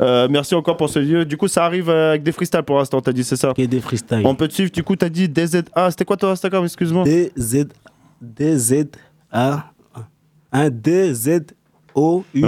Euh, 0.00 0.28
merci 0.30 0.54
encore 0.54 0.76
pour 0.76 0.88
ce 0.88 0.98
lieu. 0.98 1.24
Du 1.24 1.36
coup, 1.36 1.48
ça 1.48 1.64
arrive 1.64 1.90
euh, 1.90 2.10
avec 2.10 2.22
des 2.22 2.32
freestyles 2.32 2.62
pour 2.62 2.78
l'instant, 2.78 3.00
t'as 3.00 3.12
dit, 3.12 3.24
c'est 3.24 3.36
ça 3.36 3.52
Et 3.56 3.66
des 3.66 3.80
freestyles. 3.80 4.22
On 4.24 4.34
peut 4.34 4.48
te 4.48 4.54
suivre, 4.54 4.70
du 4.70 4.82
coup, 4.82 4.96
t'as 4.96 5.08
dit 5.08 5.28
DZA. 5.28 5.90
C'était 5.90 6.04
quoi 6.04 6.16
ton 6.16 6.28
Instagram, 6.28 6.64
excuse-moi 6.64 7.04
DZ. 7.04 7.66
DZ. 8.20 8.86
A. 9.30 9.64
Un 10.52 10.70
DZ. 10.70 11.40
O. 11.94 12.24
U. 12.34 12.44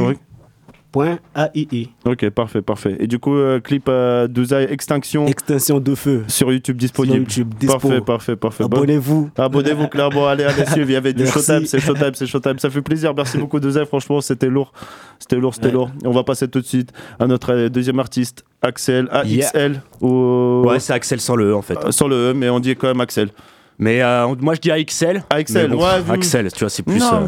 AII. 1.03 1.91
Ok, 2.05 2.29
parfait, 2.31 2.63
parfait. 2.63 2.97
Et 3.01 3.07
du 3.07 3.19
coup, 3.19 3.35
euh, 3.37 3.61
clip 3.61 3.87
euh, 3.89 4.27
Douzaï 4.29 4.65
Extinction. 4.71 5.27
Extinction 5.27 5.81
de 5.81 5.95
feu. 5.95 6.25
Sur 6.29 6.53
YouTube 6.53 6.77
disponible. 6.77 7.15
Sur 7.31 7.43
YouTube, 7.45 7.55
dispo. 7.59 7.79
Parfait, 7.79 8.01
parfait, 8.01 8.37
parfait. 8.37 8.65
Bon. 8.65 8.77
Abonnez-vous. 8.77 9.31
Abonnez-vous, 9.37 9.89
clairement. 9.89 10.29
Allez, 10.29 10.45
allez 10.45 10.67
suivre. 10.67 10.91
Il 10.91 10.93
y 10.93 10.97
avait 10.97 11.13
du 11.13 11.27
showtime, 11.27 11.67
c'est 11.67 11.81
showtime, 11.81 12.15
c'est 12.15 12.27
showtime. 12.27 12.59
Ça 12.59 12.71
fait 12.71 12.83
plaisir. 12.83 13.13
Merci 13.17 13.39
beaucoup, 13.39 13.59
Douzaï. 13.61 13.87
Franchement, 13.87 14.21
c'était 14.21 14.49
lourd. 14.49 14.73
C'était 15.19 15.37
lourd, 15.37 15.55
c'était 15.55 15.67
Ouais. 15.69 15.73
lourd. 15.73 15.91
On 16.05 16.11
va 16.11 16.23
passer 16.25 16.49
tout 16.49 16.61
de 16.61 16.67
suite 16.67 16.91
à 17.19 17.27
notre 17.27 17.53
euh, 17.53 17.69
deuxième 17.69 17.99
artiste, 17.99 18.45
Axel. 18.63 19.09
AXL. 19.11 19.81
Ou... 20.01 20.63
Ouais, 20.67 20.81
c'est 20.81 20.93
Axel 20.93 21.21
sans 21.21 21.37
le 21.37 21.51
E 21.51 21.55
en 21.57 21.63
fait. 21.63 21.77
Euh, 21.85 21.91
sans 21.91 22.09
le 22.09 22.31
E, 22.31 22.35
mais 22.35 22.49
on 22.51 22.61
dit 22.61 22.75
quand 22.77 22.89
même 22.89 23.01
Axel. 23.01 23.29
Mais 23.79 24.03
euh, 24.03 24.35
moi 24.41 24.55
je 24.55 24.61
dis 24.61 24.71
AXL. 24.71 25.25
AXL, 25.31 25.71
bon, 25.71 25.79
ouais, 25.83 26.11
Axel, 26.11 26.53
tu 26.53 26.61
vois, 26.61 26.69
c'est 26.71 26.83
plus 26.83 26.99
Non, 27.01 27.15
euh, 27.15 27.27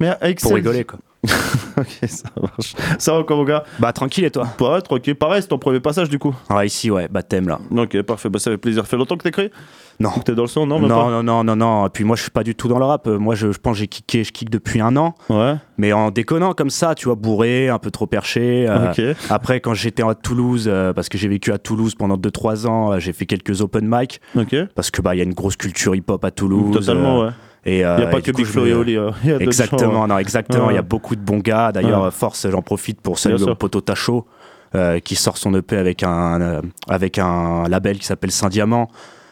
mais 0.00 0.08
AXL. 0.20 0.36
pour 0.42 0.54
rigoler 0.54 0.84
quoi. 0.84 0.98
ok, 1.78 2.08
ça 2.08 2.28
marche. 2.40 2.74
Ça 2.98 3.12
va 3.12 3.18
encore, 3.18 3.38
mon 3.38 3.44
gars? 3.44 3.64
Bah 3.78 3.92
tranquille 3.92 4.24
et 4.24 4.30
toi? 4.30 4.46
Ouais, 4.60 4.80
tranquille. 4.80 5.14
Pareil, 5.14 5.42
c'est 5.42 5.48
ton 5.48 5.58
premier 5.58 5.80
passage 5.80 6.08
du 6.08 6.18
coup. 6.18 6.34
Ouais, 6.50 6.66
ici, 6.66 6.90
ouais, 6.90 7.08
baptême 7.08 7.48
là. 7.48 7.58
Ok, 7.76 8.00
parfait. 8.02 8.28
Bah, 8.28 8.38
ça 8.38 8.50
fait 8.50 8.58
plaisir. 8.58 8.86
Fait 8.86 8.96
longtemps 8.96 9.16
que 9.16 9.22
t'écris? 9.24 9.50
Non. 9.98 10.10
T'es 10.24 10.34
dans 10.34 10.42
le 10.42 10.48
son 10.48 10.66
Non, 10.66 10.78
même 10.78 10.88
non, 10.90 11.04
pas? 11.04 11.10
non, 11.10 11.22
non, 11.22 11.42
non, 11.44 11.56
non. 11.56 11.88
Puis 11.88 12.04
moi, 12.04 12.16
je 12.16 12.22
suis 12.22 12.30
pas 12.30 12.42
du 12.44 12.54
tout 12.54 12.68
dans 12.68 12.78
le 12.78 12.84
rap. 12.84 13.06
Moi, 13.06 13.34
je, 13.34 13.50
je 13.52 13.58
pense 13.58 13.72
que 13.74 13.78
j'ai 13.78 13.86
kické, 13.88 14.24
je 14.24 14.32
kick 14.32 14.50
depuis 14.50 14.80
un 14.80 14.94
an. 14.96 15.14
Ouais. 15.30 15.54
Mais 15.78 15.92
en 15.94 16.10
déconnant 16.10 16.52
comme 16.52 16.68
ça, 16.70 16.94
tu 16.94 17.06
vois, 17.06 17.14
bourré, 17.14 17.68
un 17.70 17.78
peu 17.78 17.90
trop 17.90 18.06
perché. 18.06 18.66
euh, 18.68 18.90
Ok. 18.90 19.00
Après, 19.30 19.60
quand 19.60 19.72
j'étais 19.72 20.02
à 20.02 20.14
Toulouse, 20.14 20.66
euh, 20.70 20.92
parce 20.92 21.08
que 21.08 21.16
j'ai 21.16 21.28
vécu 21.28 21.50
à 21.50 21.56
Toulouse 21.58 21.94
pendant 21.94 22.16
2-3 22.18 22.66
ans, 22.66 22.92
euh, 22.92 22.98
j'ai 22.98 23.14
fait 23.14 23.24
quelques 23.24 23.62
open 23.62 23.86
mic. 23.90 24.20
Ok. 24.36 24.54
Parce 24.74 24.90
que 24.90 25.00
bah, 25.00 25.14
il 25.14 25.18
y 25.18 25.20
a 25.22 25.24
une 25.24 25.32
grosse 25.34 25.56
culture 25.56 25.94
hip-hop 25.94 26.22
à 26.24 26.30
Toulouse. 26.30 26.74
Totalement, 26.74 27.22
ouais. 27.22 27.30
Et, 27.66 27.78
Il 27.80 27.84
euh, 27.84 27.98
n'y 27.98 28.04
a 28.04 28.06
pas 28.06 28.18
et 28.20 28.22
que 28.22 28.30
Big 28.30 28.46
Flo 28.46 28.64
et 28.64 28.72
Oli. 28.72 28.96
hein. 28.96 29.10
Exactement, 29.40 29.92
gens, 29.92 30.06
non, 30.06 30.18
exactement. 30.18 30.70
Il 30.70 30.76
y 30.76 30.78
a 30.78 30.82
beaucoup 30.82 31.16
de 31.16 31.20
bons 31.20 31.40
gars. 31.40 31.72
D'ailleurs, 31.72 32.12
force, 32.14 32.48
j'en 32.48 32.62
profite 32.62 33.00
pour 33.00 33.18
saluer 33.18 33.44
le 33.44 33.54
poteau 33.54 33.80
Tacho, 33.80 34.26
euh, 34.74 35.00
qui 35.00 35.16
sort 35.16 35.36
son 35.36 35.52
EP 35.54 35.76
avec 35.76 36.02
un, 36.02 36.40
euh, 36.40 36.62
avec 36.88 37.18
un 37.18 37.68
label 37.68 37.98
qui 37.98 38.06
s'appelle 38.06 38.30
Saint 38.30 38.48
Diamant. 38.48 38.88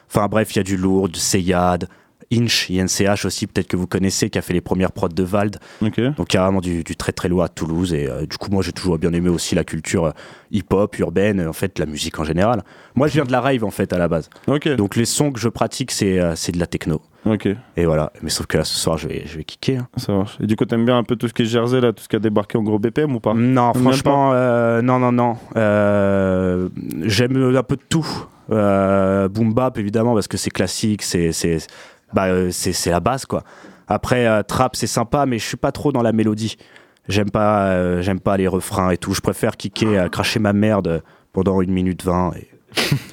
Enfin 0.09 0.27
bref, 0.29 0.55
il 0.55 0.57
y 0.57 0.61
a 0.61 0.63
du 0.65 0.77
lourd, 0.77 1.09
du 1.09 1.19
Seyad, 1.19 1.89
Inch, 2.39 2.71
INCH 2.71 3.25
aussi, 3.25 3.47
peut-être 3.47 3.69
que 3.69 3.77
vous 3.77 3.87
connaissez, 3.87 4.31
qui 4.31 4.39
a 4.39 4.43
fait 4.43 4.53
les 4.55 4.61
premières 4.61 4.93
prods 4.93 5.09
de 5.09 5.23
Vald. 5.23 5.57
Donc 6.17 6.35
vraiment 6.35 6.61
du, 6.61 6.83
du 6.85 6.97
très 6.97 7.13
très 7.13 7.29
lourd 7.29 7.43
à 7.43 7.49
Toulouse. 7.49 7.93
Et 7.95 8.09
euh, 8.09 8.27
du 8.27 8.37
coup, 8.37 8.51
moi 8.51 8.63
j'ai 8.63 8.73
toujours 8.73 8.99
bien 8.99 9.13
aimé 9.13 9.29
aussi 9.29 9.55
la 9.55 9.65
culture 9.65 10.05
euh, 10.07 10.11
hip-hop, 10.51 10.99
urbaine, 10.99 11.41
euh, 11.41 11.49
en 11.49 11.53
fait, 11.53 11.79
la 11.79 11.87
musique 11.87 12.19
en 12.19 12.25
général. 12.25 12.63
Moi 12.95 13.09
je 13.09 13.15
viens 13.15 13.25
de 13.25 13.33
la 13.33 13.41
rave 13.41 13.65
en 13.65 13.71
fait 13.71 13.93
à 13.93 13.99
la 13.99 14.09
base. 14.09 14.29
Donc 14.77 14.97
les 14.97 15.05
sons 15.05 15.33
que 15.33 15.41
je 15.41 15.49
pratique, 15.49 15.91
c'est 15.91 16.17
de 16.19 16.59
la 16.59 16.67
techno. 16.67 17.01
Et 17.77 17.87
voilà. 17.87 18.13
Mais 18.23 18.29
sauf 18.31 18.47
que 18.47 18.59
là 18.59 18.65
ce 18.65 18.75
soir, 18.77 18.99
je 18.99 19.09
vais, 19.09 19.23
je 19.27 19.39
vais 19.39 19.45
kicker. 19.45 19.79
hein. 19.79 19.89
Ça 19.97 20.13
marche. 20.13 20.37
Et 20.41 20.47
du 20.47 20.57
coup, 20.57 20.67
t'aimes 20.67 20.85
bien 20.85 20.99
un 20.99 21.05
peu 21.05 21.17
tout 21.17 21.27
ce 21.27 21.33
qui 21.33 21.43
est 21.43 21.47
Jersey, 21.47 21.81
là, 21.81 21.93
tout 21.93 22.03
ce 22.03 22.09
qui 22.09 22.17
a 22.17 22.19
débarqué 22.19 22.59
en 22.59 22.63
gros 22.63 22.79
BPM 22.79 23.15
ou 23.17 23.21
pas? 23.21 23.33
Non, 23.35 23.73
franchement, 23.73 24.33
non, 24.83 24.99
non, 24.99 25.11
non. 25.13 25.37
J'aime 27.03 27.57
un 27.57 27.63
peu 27.63 27.77
de 27.77 27.83
tout. 27.89 28.07
Boom 28.49 29.55
bap, 29.55 29.79
évidemment, 29.79 30.13
parce 30.15 30.29
que 30.29 30.37
c'est 30.37 30.51
classique, 30.51 31.03
c'est 31.03 31.31
bah, 32.15 32.27
euh, 32.27 32.51
c'est 32.51 32.91
la 32.91 33.01
base, 33.01 33.27
quoi. 33.27 33.43
Après, 33.87 34.27
euh, 34.27 34.43
trap, 34.43 34.77
c'est 34.77 34.87
sympa, 34.87 35.27
mais 35.27 35.39
je 35.39 35.45
suis 35.45 35.57
pas 35.57 35.73
trop 35.73 35.93
dans 35.93 36.03
la 36.03 36.13
mélodie. 36.13 36.57
J'aime 37.09 37.31
pas, 37.31 37.67
euh, 37.67 38.01
j'aime 38.01 38.21
pas 38.21 38.37
les 38.39 38.49
refrains 38.49 38.91
et 38.91 38.97
tout. 38.97 39.13
Je 39.13 39.21
préfère 39.21 39.57
kicker, 39.59 39.89
euh, 40.05 40.09
cracher 40.09 40.39
ma 40.41 40.55
merde 40.55 41.03
pendant 41.35 41.61
une 41.61 41.71
minute 41.73 42.03
vingt. 42.03 42.33
Et, 42.35 42.49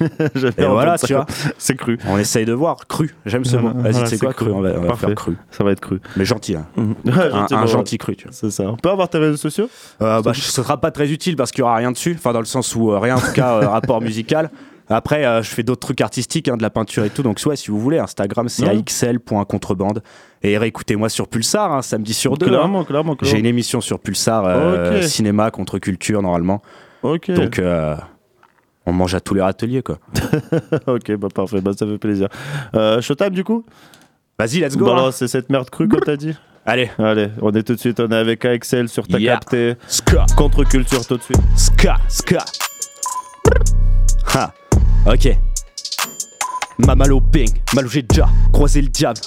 et 0.58 0.64
voilà, 0.64 0.96
tu 0.98 1.12
vois. 1.12 1.26
C'est 1.58 1.76
cru. 1.76 1.98
On 2.08 2.16
essaye 2.16 2.44
de 2.46 2.54
voir. 2.54 2.86
Cru. 2.88 3.14
J'aime 3.26 3.44
ce 3.44 3.56
mot. 3.58 3.70
Vas-y, 3.74 4.06
c'est 4.08 4.18
quoi 4.18 4.32
cru, 4.32 4.50
On 4.50 4.60
va, 4.60 4.70
on 4.76 4.80
va 4.80 4.86
Parfait. 4.88 5.06
faire 5.08 5.14
cru. 5.14 5.36
Ça 5.50 5.62
va 5.62 5.72
être 5.72 5.80
cru. 5.80 6.00
Mais 6.16 6.24
gentil, 6.24 6.56
hein. 6.56 6.66
Mhm. 6.76 6.94
un, 7.12 7.46
bah, 7.50 7.66
gentil 7.66 7.98
cru, 7.98 8.16
tu 8.16 8.24
vois. 8.24 8.32
C'est 8.32 8.50
ça. 8.50 8.64
On 8.64 8.76
peut 8.76 8.90
avoir 8.90 9.08
tes 9.08 9.18
réseaux 9.18 9.36
sociaux? 9.36 9.68
Euh, 10.00 10.22
bah, 10.22 10.32
ce 10.34 10.40
sera 10.40 10.80
pas 10.80 10.90
très 10.90 11.12
utile 11.12 11.36
parce 11.36 11.52
qu'il 11.52 11.60
y 11.60 11.64
aura 11.64 11.76
rien 11.76 11.92
dessus. 11.92 12.14
Enfin, 12.18 12.32
dans 12.32 12.40
le 12.40 12.46
sens 12.46 12.74
où 12.74 12.90
euh, 12.90 12.98
rien, 12.98 13.16
en 13.16 13.20
tout 13.20 13.32
cas, 13.34 13.56
euh, 13.56 13.68
rapport 13.68 14.00
musical. 14.00 14.50
Après, 14.92 15.24
euh, 15.24 15.42
je 15.42 15.50
fais 15.50 15.62
d'autres 15.62 15.80
trucs 15.80 16.00
artistiques, 16.00 16.48
hein, 16.48 16.56
de 16.56 16.62
la 16.62 16.70
peinture 16.70 17.04
et 17.04 17.10
tout. 17.10 17.22
Donc, 17.22 17.40
soit 17.40 17.56
si 17.56 17.70
vous 17.70 17.78
voulez, 17.80 17.98
Instagram, 17.98 18.48
c'est 18.48 18.64
Ouais. 18.66 18.78
axl.contrebande. 18.78 20.02
Et 20.42 20.58
réécoutez-moi 20.58 21.08
sur 21.08 21.28
Pulsar, 21.28 21.72
hein, 21.72 21.82
samedi 21.82 22.14
sur 22.14 22.36
deux. 22.36 22.46
Clairement, 22.46 22.80
hein. 22.80 22.84
clairement, 22.84 23.16
clairement. 23.16 23.32
J'ai 23.32 23.38
une 23.38 23.46
émission 23.46 23.80
sur 23.80 23.98
Pulsar, 24.00 24.44
euh, 24.46 25.02
cinéma 25.02 25.50
contre 25.50 25.78
culture, 25.78 26.22
normalement. 26.22 26.62
Ok. 27.02 27.30
Donc, 27.30 27.58
euh, 27.58 27.96
on 28.86 28.92
mange 28.92 29.14
à 29.14 29.20
tous 29.20 29.34
les 29.34 29.42
râteliers, 29.42 29.82
quoi. 29.82 29.98
ok, 30.86 31.12
bah 31.16 31.28
parfait, 31.34 31.60
bah, 31.60 31.72
ça 31.78 31.86
fait 31.86 31.98
plaisir. 31.98 32.28
Showtime 33.00 33.30
du 33.30 33.44
coup? 33.44 33.64
Vas-y, 34.38 34.60
let's 34.60 34.76
go. 34.76 34.86
Bah, 34.86 34.96
hein. 35.06 35.10
c'est 35.12 35.28
cette 35.28 35.50
merde 35.50 35.70
crue 35.70 35.88
comme 35.88 36.00
t'as 36.00 36.16
dit 36.16 36.34
Allez. 36.66 36.90
Allez, 36.98 37.28
on 37.40 37.50
est 37.52 37.62
tout 37.64 37.74
de 37.74 37.80
suite, 37.80 37.98
on 38.00 38.08
est 38.08 38.16
avec 38.16 38.44
AXL 38.44 38.88
sur 38.88 39.06
ta 39.06 39.18
Yeah. 39.18 39.34
capté. 39.34 39.74
Ska. 39.88 40.26
Contre-culture 40.36 41.04
tout 41.06 41.16
de 41.16 41.22
suite. 41.22 41.38
Ska, 41.56 41.96
ska. 42.08 42.38
Ha, 44.34 44.52
ok. 45.06 45.36
Mamalo 46.78 47.20
ping, 47.20 47.50
Malou 47.74 47.88
j'ai 47.88 48.02
déjà 48.02 48.28
croisé 48.52 48.82
le 48.82 48.88
diable. 48.88 49.20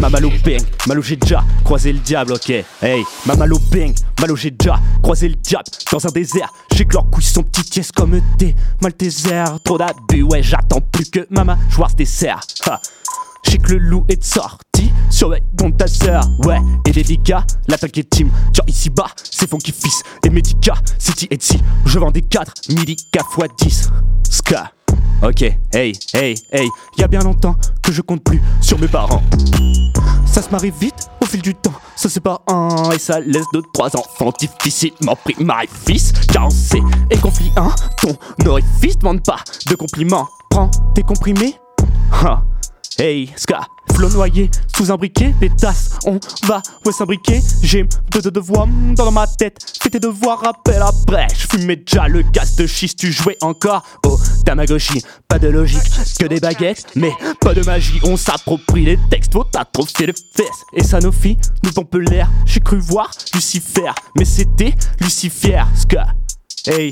Mamalo 0.00 0.30
ping, 0.44 0.60
Malou 0.86 1.02
j'ai 1.02 1.16
déjà 1.16 1.42
croisé 1.64 1.92
le 1.92 1.98
diable, 1.98 2.32
ok. 2.32 2.50
Hey, 2.82 3.04
Mamalo 3.26 3.58
ping, 3.70 3.94
Malou 4.20 4.36
j'ai 4.36 4.50
déjà 4.50 4.78
croisé 5.02 5.28
le 5.28 5.34
diable 5.34 5.64
dans 5.90 6.06
un 6.06 6.10
désert. 6.10 6.52
J'ai 6.72 6.84
que 6.84 6.94
leurs 6.94 7.10
couilles 7.10 7.24
sont 7.24 7.42
petites 7.42 7.92
comme 7.92 8.20
des 8.38 8.54
Maltesers. 8.80 9.58
Trop 9.64 9.78
d'abus, 9.78 10.22
ouais, 10.22 10.42
j'attends 10.42 10.80
plus 10.80 11.10
que 11.10 11.26
Mama 11.30 11.58
joueur 11.68 11.90
se 11.90 11.96
dessert. 11.96 12.40
J'ai 13.48 13.58
que 13.58 13.72
le 13.72 13.78
loup 13.78 14.04
est 14.08 14.22
sorti, 14.22 14.90
surveille 15.08 15.42
ton 15.56 15.70
ta 15.70 15.86
sœur, 15.86 16.28
ouais, 16.44 16.58
et 16.84 16.90
délicat, 16.90 17.44
l'attaque 17.68 17.96
est 17.98 18.10
team, 18.10 18.28
tiens 18.52 18.64
ici 18.66 18.90
bas, 18.90 19.06
c'est 19.30 19.48
Funky 19.48 19.72
Fils, 19.72 20.02
et 20.24 20.30
Medica, 20.30 20.74
City 20.98 21.28
et 21.30 21.38
je 21.84 21.98
vends 21.98 22.10
des 22.10 22.22
4, 22.22 22.52
midi 22.70 22.96
K 22.96 23.18
x 23.18 23.48
10, 23.58 23.90
Ska, 24.30 24.70
ok, 25.22 25.42
hey, 25.72 25.92
hey, 26.14 26.34
hey, 26.52 26.68
y 26.98 27.02
a 27.02 27.08
bien 27.08 27.20
longtemps 27.20 27.56
que 27.82 27.92
je 27.92 28.02
compte 28.02 28.22
plus 28.22 28.40
sur 28.60 28.78
mes 28.78 28.88
parents. 28.88 29.22
Ça 30.26 30.42
se 30.42 30.50
marie 30.50 30.72
vite 30.80 31.08
au 31.20 31.26
fil 31.26 31.40
du 31.40 31.54
temps, 31.54 31.72
ça 31.94 32.08
c'est 32.08 32.20
pas 32.20 32.42
un, 32.48 32.90
et 32.90 32.98
ça 32.98 33.20
laisse 33.20 33.46
deux, 33.52 33.62
trois 33.72 33.96
enfants 33.96 34.32
difficilement 34.38 35.16
pris, 35.16 35.36
fils, 35.86 36.12
carencé 36.32 36.82
et 37.10 37.16
conflit 37.16 37.50
un, 37.56 37.70
ton 38.02 38.16
orifice 38.46 38.98
demande 38.98 39.22
pas 39.22 39.38
de 39.68 39.74
compliments, 39.74 40.28
prends 40.50 40.70
tes 40.94 41.02
comprimés, 41.02 41.54
ha. 42.12 42.42
Hey, 42.98 43.32
Ska, 43.36 43.60
flot 43.96 44.10
noyé 44.10 44.50
sous 44.76 44.92
un 44.92 44.96
briquet, 44.96 45.34
pétasse, 45.40 45.92
on 46.04 46.20
va, 46.44 46.60
ouais, 46.84 46.92
s'imbriquer. 46.92 47.40
J'ai 47.62 47.86
deux 48.12 48.20
de 48.30 48.40
mm, 48.40 48.94
dans 48.94 49.10
ma 49.10 49.26
tête. 49.26 49.56
Fais 49.82 49.88
tes 49.88 49.98
devoirs, 49.98 50.40
rappel 50.40 50.82
après. 50.82 51.26
Je 51.34 51.46
fumais 51.46 51.76
déjà 51.76 52.06
le 52.06 52.20
gaz 52.20 52.56
de 52.56 52.66
schiste, 52.66 52.98
tu 52.98 53.10
jouais 53.10 53.38
encore 53.40 53.82
au 54.04 54.18
Tamagotchi. 54.44 55.02
Pas 55.26 55.38
de 55.38 55.48
logique, 55.48 55.80
que 56.20 56.26
des 56.26 56.40
baguettes, 56.40 56.84
mais 56.94 57.12
pas 57.40 57.54
de 57.54 57.64
magie. 57.64 57.98
On 58.04 58.18
s'approprie 58.18 58.84
les 58.84 58.98
textes, 59.08 59.32
faut 59.32 59.44
t'atrophier 59.44 60.08
les 60.08 60.12
fesses. 60.12 60.64
Et 60.74 60.84
Sanofi 60.84 61.38
nous 61.64 61.72
pompe 61.72 61.94
l'air. 61.94 62.28
J'ai 62.44 62.60
cru 62.60 62.78
voir 62.78 63.10
Lucifer, 63.34 63.92
mais 64.18 64.26
c'était 64.26 64.74
Lucifer, 65.00 65.62
Ska. 65.74 66.06
Hey, 66.66 66.90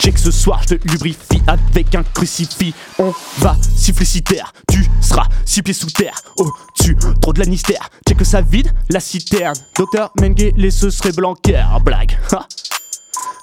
check 0.00 0.18
ce 0.18 0.30
soir, 0.30 0.60
je 0.62 0.74
te 0.74 0.88
lubrifie 0.88 1.42
avec 1.46 1.94
un 1.94 2.02
crucifix. 2.02 2.74
On 2.98 3.12
va 3.38 3.56
siffler 3.76 4.06
si 4.06 4.22
terre, 4.22 4.52
tu 4.70 4.84
seras 5.00 5.26
six 5.44 5.62
pieds 5.62 5.74
sous 5.74 5.90
terre. 5.90 6.20
Au-dessus, 6.36 6.96
trop 7.20 7.32
de 7.32 7.40
Lannister. 7.40 7.78
Check 8.06 8.18
que 8.18 8.24
ça 8.24 8.40
vide 8.40 8.72
la 8.90 9.00
citerne. 9.00 9.56
Docteur 9.76 10.12
Mengele, 10.20 10.70
ce 10.72 10.90
serait 10.90 11.12
Blanquer. 11.12 11.64
Blague. 11.84 12.16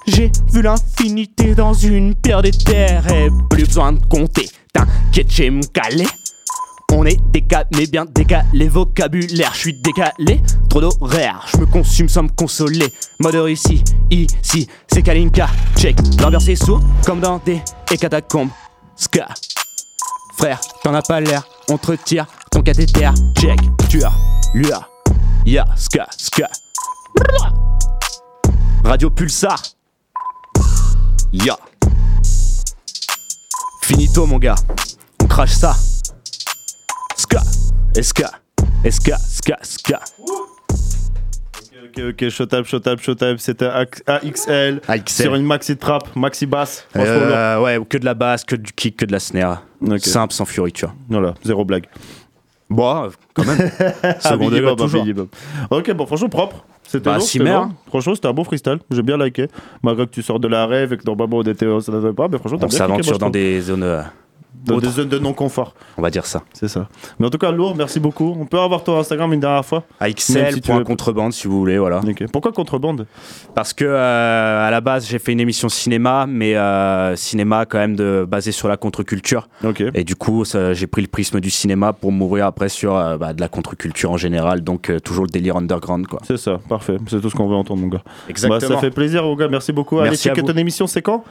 J'ai 0.08 0.32
vu 0.52 0.62
l'infinité 0.62 1.54
dans 1.54 1.74
une 1.74 2.16
pierre 2.16 2.42
des 2.42 2.52
terres 2.52 3.08
et 3.12 3.30
plus 3.50 3.66
besoin 3.66 3.94
de 3.94 4.04
compter. 4.06 4.50
T'inquiète, 4.74 5.30
j'ai 5.30 5.50
me. 5.50 5.62
On 6.94 7.06
est 7.06 7.20
décalé, 7.32 7.88
bien 7.88 8.06
décalé 8.06 8.68
vocabulaire, 8.68 9.52
je 9.54 9.60
suis 9.60 9.74
décalé, 9.74 10.42
trop 10.72 10.80
d'horaire, 10.80 11.46
je 11.52 11.58
me 11.58 11.66
consume 11.66 12.08
sans 12.08 12.24
me 12.24 12.30
consoler. 12.30 12.94
Mode 13.20 13.50
ici, 13.50 13.84
ici, 14.10 14.70
c'est 14.88 15.02
Kalinka, 15.02 15.50
check, 15.76 15.98
l'ambiance 16.22 16.48
est 16.48 16.56
sourde 16.56 16.82
comme 17.06 17.20
dans 17.20 17.40
des 17.40 17.62
catacombes. 18.00 18.52
Ska, 18.96 19.28
frère, 20.38 20.62
t'en 20.82 20.94
as 20.94 21.02
pas 21.02 21.20
l'air, 21.20 21.44
on 21.70 21.78
te 21.78 21.88
retire 21.88 22.26
ton 22.52 22.62
cathéter, 22.62 23.10
check, 23.38 23.60
tu 23.90 24.02
as, 24.02 24.14
lua, 24.54 24.88
ya, 25.46 25.66
ska, 25.76 26.08
ska. 26.18 26.48
Radio 28.86 29.10
Pulsar, 29.10 29.62
ya. 31.34 31.58
Finito 33.82 34.26
mon 34.26 34.40
gars, 34.40 34.56
on 35.22 35.28
crache 35.28 35.52
ça. 35.52 35.76
Ska, 37.18 37.42
ska, 38.02 38.32
ska, 38.90 39.18
ska, 39.18 39.58
ska. 39.64 40.00
Ok, 41.98 42.04
ok, 42.10 42.30
Showtime, 42.30 42.64
Showtime, 42.66 42.98
Showtime, 43.00 43.38
c'était 43.38 43.66
AX- 43.66 44.02
AXL, 44.08 44.82
sur 45.08 45.36
une 45.36 45.44
maxi 45.46 45.76
trap, 45.78 46.16
maxi 46.16 46.46
basse. 46.46 46.86
Euh, 46.96 47.60
ouais, 47.62 47.80
que 47.90 47.98
de 47.98 48.06
la 48.06 48.14
basse, 48.14 48.44
que 48.46 48.56
du 48.56 48.72
kick, 48.72 48.98
que 48.98 49.06
de 49.06 49.12
la 49.12 49.20
snare. 49.20 49.64
Simple, 49.98 50.34
sans 50.34 50.46
fioriture. 50.46 50.94
Voilà, 51.10 51.34
zéro 51.44 51.66
blague. 51.66 51.86
Bon, 52.70 53.10
quand 53.34 53.46
même. 53.46 53.58
Toujours. 54.78 55.04
Biggie 55.04 55.14
Bob. 55.14 55.28
Ok, 55.70 55.92
bon, 55.94 56.06
franchement, 56.06 56.30
propre. 56.30 56.64
C'était 56.84 57.10
Bah, 57.10 57.18
lourd. 57.18 57.70
Franchement, 57.88 58.16
c'était 58.16 58.28
un 58.28 58.34
bon 58.34 58.44
freestyle. 58.44 58.80
J'ai 58.90 59.02
bien 59.02 59.18
liké. 59.18 59.48
Malgré 59.84 60.06
que 60.08 60.12
tu 60.12 60.22
sors 60.22 60.40
de 60.40 60.48
la 60.48 60.66
rêve 60.68 60.94
et 60.94 60.98
que 60.98 61.04
normalement 61.06 61.38
on 61.38 61.44
était, 61.44 61.66
ça 61.82 61.92
n'avait 61.92 62.14
pas, 62.14 62.28
mais 62.30 62.38
franchement, 62.38 62.58
t'as 62.60 62.66
On 62.66 62.70
bien 62.70 62.78
kické, 62.80 63.04
s'aventure 63.04 63.18
dans 63.20 63.30
des 63.30 63.62
zones. 63.62 63.84
euh, 63.84 64.02
Dans 64.66 64.78
des 64.78 64.90
zones 64.90 65.10
de 65.10 65.18
non-confort. 65.18 65.74
On 65.98 66.02
va 66.02 66.10
dire 66.12 66.26
ça. 66.26 66.44
C'est 66.54 66.68
ça. 66.68 66.88
Mais 67.20 67.26
en 67.26 67.30
tout 67.30 67.38
cas, 67.38 67.52
lourd, 67.52 67.76
merci 67.76 68.00
beaucoup. 68.00 68.36
On 68.40 68.46
peut 68.46 68.60
avoir 68.60 68.84
ton 68.84 68.98
Instagram 69.00 69.34
une 69.34 69.40
dernière 69.40 69.66
fois 69.66 69.84
Même 70.00 70.14
si 70.18 70.34
veux- 70.34 70.42
AXL.contrebande 70.42 71.34
si 71.34 71.48
vous 71.48 71.58
voulez, 71.58 71.78
voilà. 71.78 72.02
Pourquoi 72.32 72.52
contrebande? 72.52 73.08
Parce 73.56 73.74
que 73.74 73.86
euh, 73.86 74.68
à 74.68 74.70
la 74.70 74.82
base 74.82 75.08
j'ai 75.08 75.20
fait 75.20 75.32
une 75.32 75.40
émission 75.40 75.70
cinéma, 75.70 76.26
mais 76.28 76.56
euh, 76.56 77.16
cinéma 77.16 77.66
quand 77.66 77.80
même 77.80 77.96
de, 77.96 78.26
basé 78.30 78.52
sur 78.52 78.68
la 78.68 78.78
contre-culture. 78.78 79.48
Et 79.94 80.04
du 80.04 80.16
coup 80.16 80.44
j'ai 80.46 80.88
pris 80.88 81.02
le 81.02 81.08
prisme 81.08 81.40
du 81.40 81.50
cinéma 81.50 81.94
pour 81.94 82.12
m'ouvrir 82.12 82.46
après 82.46 82.70
sur 82.70 82.96
euh, 82.96 83.18
bah, 83.18 83.34
de 83.34 83.42
la 83.42 83.48
contre-culture 83.48 84.12
en 84.12 84.18
général, 84.18 84.62
donc 84.62 84.92
toujours 85.04 85.26
le 85.26 85.30
délire 85.32 85.56
underground 85.58 86.08
quoi. 86.08 86.20
C'est 86.28 86.38
ça, 86.38 86.60
parfait. 86.70 86.98
C'est 87.08 87.20
tout 87.22 87.30
ce 87.30 87.36
qu'on 87.36 87.48
veut 87.48 87.56
entendre, 87.56 87.82
mon 87.82 87.88
gars. 87.88 88.04
Exactement. 88.30 88.60
Bah, 88.60 88.76
ça 88.76 88.82
fait 88.82 88.92
plaisir, 88.92 89.24
mon 89.24 89.36
gars. 89.36 89.48
Merci 89.48 89.72
beaucoup. 89.72 90.00
Allez, 90.00 90.12
Merci 90.12 90.30
à 90.30 90.32
checker 90.32 90.42
vous. 90.46 90.54
ton 90.54 90.58
émission, 90.60 90.88
c'est 90.88 91.02
quand? 91.02 91.24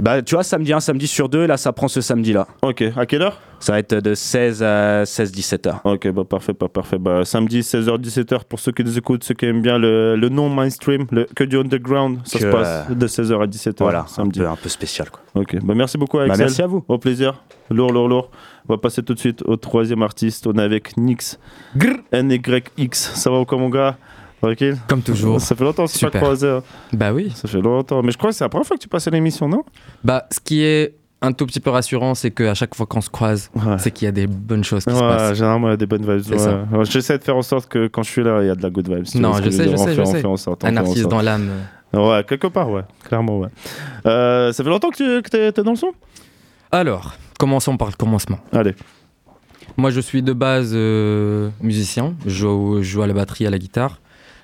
Bah 0.00 0.22
tu 0.22 0.34
vois 0.34 0.44
samedi 0.44 0.72
un 0.72 0.80
samedi 0.80 1.06
sur 1.06 1.28
deux, 1.28 1.46
là 1.46 1.56
ça 1.56 1.72
prend 1.72 1.88
ce 1.88 2.00
samedi 2.00 2.32
là. 2.32 2.46
Ok, 2.62 2.82
à 2.96 3.06
quelle 3.06 3.22
heure? 3.22 3.40
Ça 3.60 3.72
va 3.72 3.80
être 3.80 3.94
de 3.96 4.14
16 4.14 4.62
à 4.62 5.02
16-17 5.02 5.68
heures. 5.68 5.80
Ok, 5.82 6.08
bah 6.12 6.22
parfait, 6.24 6.54
pas 6.54 6.68
parfait. 6.68 6.96
Bah, 6.98 7.24
samedi 7.24 7.60
16h-17h 7.60 8.42
pour 8.48 8.60
ceux 8.60 8.70
qui 8.70 8.84
nous 8.84 8.96
écoutent, 8.96 9.24
ceux 9.24 9.34
qui 9.34 9.46
aiment 9.46 9.62
bien 9.62 9.78
le, 9.78 10.14
le 10.14 10.28
non-mainstream, 10.28 11.06
le, 11.10 11.24
que 11.34 11.42
du 11.42 11.56
underground, 11.58 12.20
ça 12.24 12.38
Que, 12.38 12.44
se 12.44 12.50
passe 12.52 12.88
de 12.90 13.06
16h 13.08 13.42
à 13.42 13.46
17h. 13.48 13.74
Voilà, 13.80 14.04
samedi. 14.06 14.38
un 14.40 14.44
peu, 14.44 14.48
un 14.50 14.56
peu 14.56 14.68
spécial 14.68 15.10
quoi. 15.10 15.20
Ok, 15.34 15.56
bah 15.64 15.74
merci 15.74 15.98
beaucoup, 15.98 16.18
Bah, 16.18 16.24
Axel. 16.24 16.38
merci 16.46 16.62
à 16.62 16.68
vous. 16.68 16.84
Au 16.86 16.98
plaisir. 16.98 17.42
Lourd, 17.70 17.92
lourd, 17.92 18.08
lourd. 18.08 18.30
On 18.68 18.74
va 18.74 18.78
passer 18.78 19.02
tout 19.02 19.14
de 19.14 19.18
suite 19.18 19.42
au 19.46 19.56
troisième 19.56 20.02
artiste. 20.02 20.46
On 20.46 20.52
est 20.54 20.62
avec 20.62 20.96
Nix. 20.96 21.38
NYX. 22.12 23.14
Ça 23.14 23.30
va 23.30 23.40
ou 23.40 23.44
quoi, 23.44 23.58
mon 23.58 23.68
gars? 23.70 23.96
Tranquille 24.40 24.76
Comme 24.86 25.02
toujours. 25.02 25.40
Ça 25.40 25.54
fait 25.56 25.64
longtemps 25.64 25.86
que 25.86 25.92
tu 25.92 26.04
pas 26.08 26.10
croisé. 26.18 26.48
hein. 26.48 26.62
Bah 26.92 27.12
oui. 27.12 27.32
Ça 27.34 27.48
fait 27.48 27.60
longtemps. 27.60 28.02
Mais 28.02 28.12
je 28.12 28.18
crois 28.18 28.30
que 28.30 28.36
c'est 28.36 28.44
la 28.44 28.48
première 28.48 28.66
fois 28.66 28.76
que 28.76 28.82
tu 28.82 28.88
passes 28.88 29.06
à 29.08 29.10
l'émission, 29.10 29.48
non? 29.48 29.64
Bah, 30.04 30.26
ce 30.30 30.38
qui 30.40 30.62
est 30.62 30.94
un 31.20 31.32
tout 31.32 31.46
petit 31.46 31.58
peu 31.58 31.70
rassurant, 31.70 32.14
c'est 32.14 32.30
qu'à 32.30 32.54
chaque 32.54 32.76
fois 32.76 32.86
qu'on 32.86 33.00
se 33.00 33.10
croise, 33.10 33.50
c'est 33.78 33.90
qu'il 33.90 34.06
y 34.06 34.08
a 34.08 34.12
des 34.12 34.28
bonnes 34.28 34.62
choses 34.62 34.84
qui 34.84 34.92
se 34.92 34.94
Ouais, 34.94 35.00
passent. 35.08 35.36
généralement, 35.36 35.66
il 35.68 35.70
y 35.70 35.74
a 35.74 35.76
des 35.76 35.86
bonnes 35.86 36.02
vibes. 36.08 36.30
Ouais. 36.32 36.84
J'essaie 36.84 37.18
de 37.18 37.24
faire 37.24 37.36
en 37.36 37.42
sorte 37.42 37.68
que 37.68 37.88
quand 37.88 38.04
je 38.04 38.10
suis 38.10 38.22
là, 38.22 38.40
il 38.42 38.46
y 38.46 38.50
a 38.50 38.54
de 38.54 38.62
la 38.62 38.70
good 38.70 38.88
vibes. 38.88 39.06
Non, 39.20 39.32
je 39.42 39.50
sais, 39.50 39.64
je 39.64 39.70
On 39.74 39.76
sais, 39.76 39.94
je 39.94 40.04
sais. 40.04 40.66
Un 40.66 40.76
artiste 40.76 41.08
dans 41.08 41.20
l'âme. 41.22 41.50
Ouais, 41.92 42.22
quelque 42.28 42.46
part, 42.46 42.70
ouais. 42.70 42.82
Clairement, 43.04 43.38
ouais. 43.40 43.48
Euh, 44.06 44.52
ça 44.52 44.62
fait 44.62 44.70
longtemps 44.70 44.90
que 44.90 45.20
tu 45.20 45.30
t'es 45.30 45.52
dans 45.64 45.70
le 45.72 45.76
son? 45.76 45.90
Alors, 46.70 47.14
commençons 47.38 47.76
par 47.76 47.88
le 47.88 47.94
commencement. 47.94 48.38
Allez. 48.52 48.74
Moi, 49.76 49.90
je 49.90 50.00
suis 50.00 50.22
de 50.22 50.32
base 50.32 50.72
euh, 50.74 51.48
musicien. 51.62 52.14
Je 52.26 52.30
joue, 52.30 52.76
je 52.82 52.82
joue 52.88 53.02
à 53.02 53.06
la 53.06 53.14
batterie, 53.14 53.46
à 53.46 53.50
la 53.50 53.58
guitare. 53.58 54.00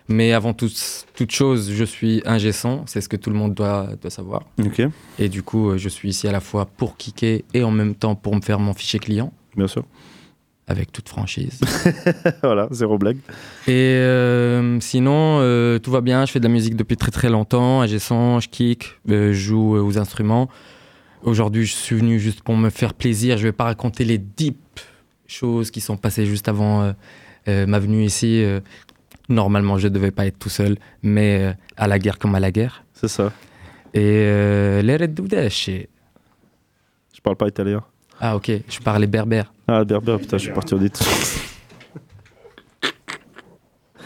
Mais 0.09 0.33
avant 0.33 0.53
toute, 0.53 1.07
toute 1.15 1.31
chose, 1.31 1.73
je 1.73 1.85
suis 1.85 2.23
ingé 2.27 2.53
son. 2.53 2.83
C'est 2.87 3.01
ce 3.01 3.09
que 3.09 3.17
tout 3.17 3.31
le 3.31 3.37
monde 3.37 3.55
doit, 3.55 3.89
doit 4.01 4.11
savoir. 4.11 4.43
Et 5.19 5.29
du 5.29 5.43
coup, 5.43 5.71
euh, 5.71 5.79
je 5.79 5.89
suis 5.89 6.11
ici 6.11 6.29
à 6.29 6.33
la 6.33 6.41
fois 6.41 6.67
pour 6.67 6.97
kicker 6.97 7.45
et 7.55 7.63
en 7.63 7.71
même 7.71 7.95
temps 7.95 8.15
pour 8.15 8.37
me 8.37 8.43
faire 8.43 8.59
mon 8.59 8.75
fichier 8.75 8.99
client. 8.99 9.33
Bien 9.57 9.67
sûr. 9.67 9.85
Avec 10.67 10.93
toute 10.93 11.09
franchise. 11.09 11.61
voilà, 12.43 12.69
zéro 12.71 12.99
blague. 12.99 13.19
Et 13.67 13.73
euh, 13.73 14.79
sinon, 14.81 15.39
euh, 15.41 15.79
tout 15.79 15.91
va 15.91 16.03
bien. 16.03 16.27
Je 16.27 16.33
fais 16.33 16.41
de 16.41 16.45
la 16.45 16.53
musique 16.53 16.77
depuis 16.77 16.97
très 16.97 17.11
très 17.11 17.31
longtemps. 17.31 17.81
Ingé 17.81 17.99
son, 17.99 18.41
je 18.41 18.49
kick, 18.49 18.93
euh, 19.09 19.33
je 19.33 19.39
joue 19.39 19.77
aux 19.77 19.99
instruments. 19.99 20.49
Aujourd'hui, 21.23 21.65
je 21.65 21.73
suis 21.73 21.97
venu 21.97 22.19
juste 22.19 22.43
pour 22.43 22.57
me 22.57 22.69
faire 22.69 22.93
plaisir. 22.93 23.39
Je 23.39 23.45
vais 23.45 23.53
pas 23.53 23.65
raconter 23.65 24.05
les 24.05 24.19
deep 24.19 24.59
choses 25.27 25.71
qui 25.71 25.81
sont 25.81 25.97
passées 25.97 26.27
juste 26.27 26.49
avant 26.49 26.93
euh, 27.49 27.67
ma 27.67 27.79
venue 27.79 28.05
ici. 28.05 28.43
Euh, 28.43 28.61
normalement, 29.29 29.79
je 29.79 29.89
devais 29.89 30.11
pas 30.11 30.27
être 30.27 30.39
tout 30.39 30.49
seul, 30.49 30.77
mais 31.03 31.39
euh, 31.43 31.53
à 31.77 31.87
la 31.89 31.99
guerre 31.99 32.19
comme 32.19 32.35
à 32.35 32.41
la 32.41 32.51
guerre. 32.51 32.85
C'est 32.93 33.09
ça. 33.09 33.33
Et 33.95 34.01
euh, 34.03 34.83
les 34.83 34.97
Red 34.97 35.15
Doudash, 35.15 35.69
et- 35.69 35.89
Je 37.15 37.21
parle 37.21 37.37
pas 37.37 37.47
italien. 37.49 37.83
Ah 38.21 38.37
ok, 38.37 38.51
je 38.69 38.79
parlais 38.81 39.07
berbère. 39.07 39.53
Ah, 39.69 39.85
berbère, 39.85 40.19
putain, 40.19 40.37
je 40.39 40.45
suis 40.45 40.53
parti 40.53 40.75
en 40.75 40.81
Italie. 40.83 41.11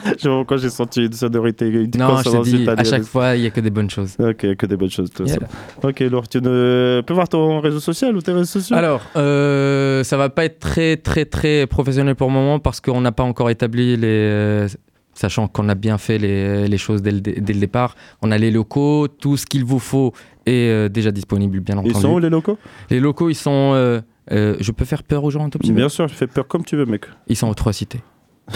Je 0.05 0.23
sais 0.23 0.29
pas 0.29 0.37
pourquoi 0.37 0.57
j'ai 0.59 0.71
senti 0.71 1.05
une 1.05 1.13
sonorité, 1.13 1.67
une 1.69 1.91
Non, 1.99 2.19
je 2.19 2.31
te 2.31 2.43
dis, 2.45 2.55
à 2.57 2.59
italienne. 2.61 2.85
chaque 2.87 3.03
fois, 3.03 3.35
il 3.35 3.43
y 3.43 3.47
a 3.47 3.51
que 3.51 3.61
des 3.61 3.69
bonnes 3.71 3.91
choses. 3.91 4.15
Ok, 4.21 4.55
que 4.55 4.67
des 4.67 4.77
bonnes 4.77 4.91
choses. 4.91 5.11
de 5.11 5.15
toute 5.15 5.27
Yeah. 5.29 5.41
façon. 5.41 5.89
Ok, 5.89 6.01
Laure, 6.01 6.29
tu 6.29 6.41
ne... 6.41 7.03
peux 7.05 7.15
voir 7.15 7.29
ton 7.29 7.61
réseau 7.61 7.81
social 7.81 8.17
ou 8.17 8.23
tes 8.23 8.31
réseaux 8.33 8.45
sociaux? 8.45 8.77
Alors, 8.77 9.03
euh, 9.17 10.05
ça 10.05 10.17
va 10.17 10.31
pas 10.31 10.45
être 10.45 10.61
très 10.61 10.97
très 10.97 11.25
très 11.25 11.67
professionnel 11.67 12.15
pour 12.15 12.29
le 12.29 12.33
moment 12.35 12.61
parce 12.61 12.81
qu'on 12.81 13.01
n'a 13.01 13.11
pas 13.13 13.25
encore 13.25 13.51
établi 13.51 13.97
les. 13.97 14.67
Sachant 15.19 15.49
qu'on 15.49 15.69
a 15.69 15.75
bien 15.75 15.99
fait 15.99 16.17
les, 16.19 16.69
les 16.69 16.79
choses 16.79 17.03
dès 17.03 17.11
le, 17.13 17.21
dès 17.21 17.53
le 17.53 17.61
départ. 17.61 17.97
On 18.23 18.31
a 18.31 18.39
les 18.39 18.51
locaux, 18.51 19.09
tout 19.09 19.37
ce 19.37 19.45
qu'il 19.47 19.65
vous 19.65 19.79
faut 19.81 20.13
est 20.47 20.69
euh, 20.71 20.89
déjà 20.89 21.11
disponible, 21.11 21.61
bien 21.61 21.75
Ils 21.77 21.91
entendu. 21.91 22.01
sont 22.03 22.13
où 22.15 22.19
les 22.21 22.31
locaux? 22.31 22.57
Les 22.91 23.01
locaux, 23.01 23.29
ils 23.29 23.35
sont. 23.35 23.73
euh, 23.75 24.01
euh, 24.31 24.57
je 24.61 24.73
peux 24.73 24.85
faire 24.85 25.03
peur 25.03 25.25
aux 25.25 25.31
gens 25.31 25.45
un 25.45 25.51
tout 25.51 25.59
petit 25.59 25.71
peu? 25.71 25.77
Bien 25.77 25.89
sûr, 25.89 26.09
fais 26.11 26.27
peur 26.27 26.47
comme 26.47 26.65
tu 26.65 26.77
veux, 26.77 26.87
mec. 26.87 27.07
Ils 27.29 27.37
sont 27.37 27.49
aux 27.49 27.55
trois 27.55 27.73
cités. 27.73 28.01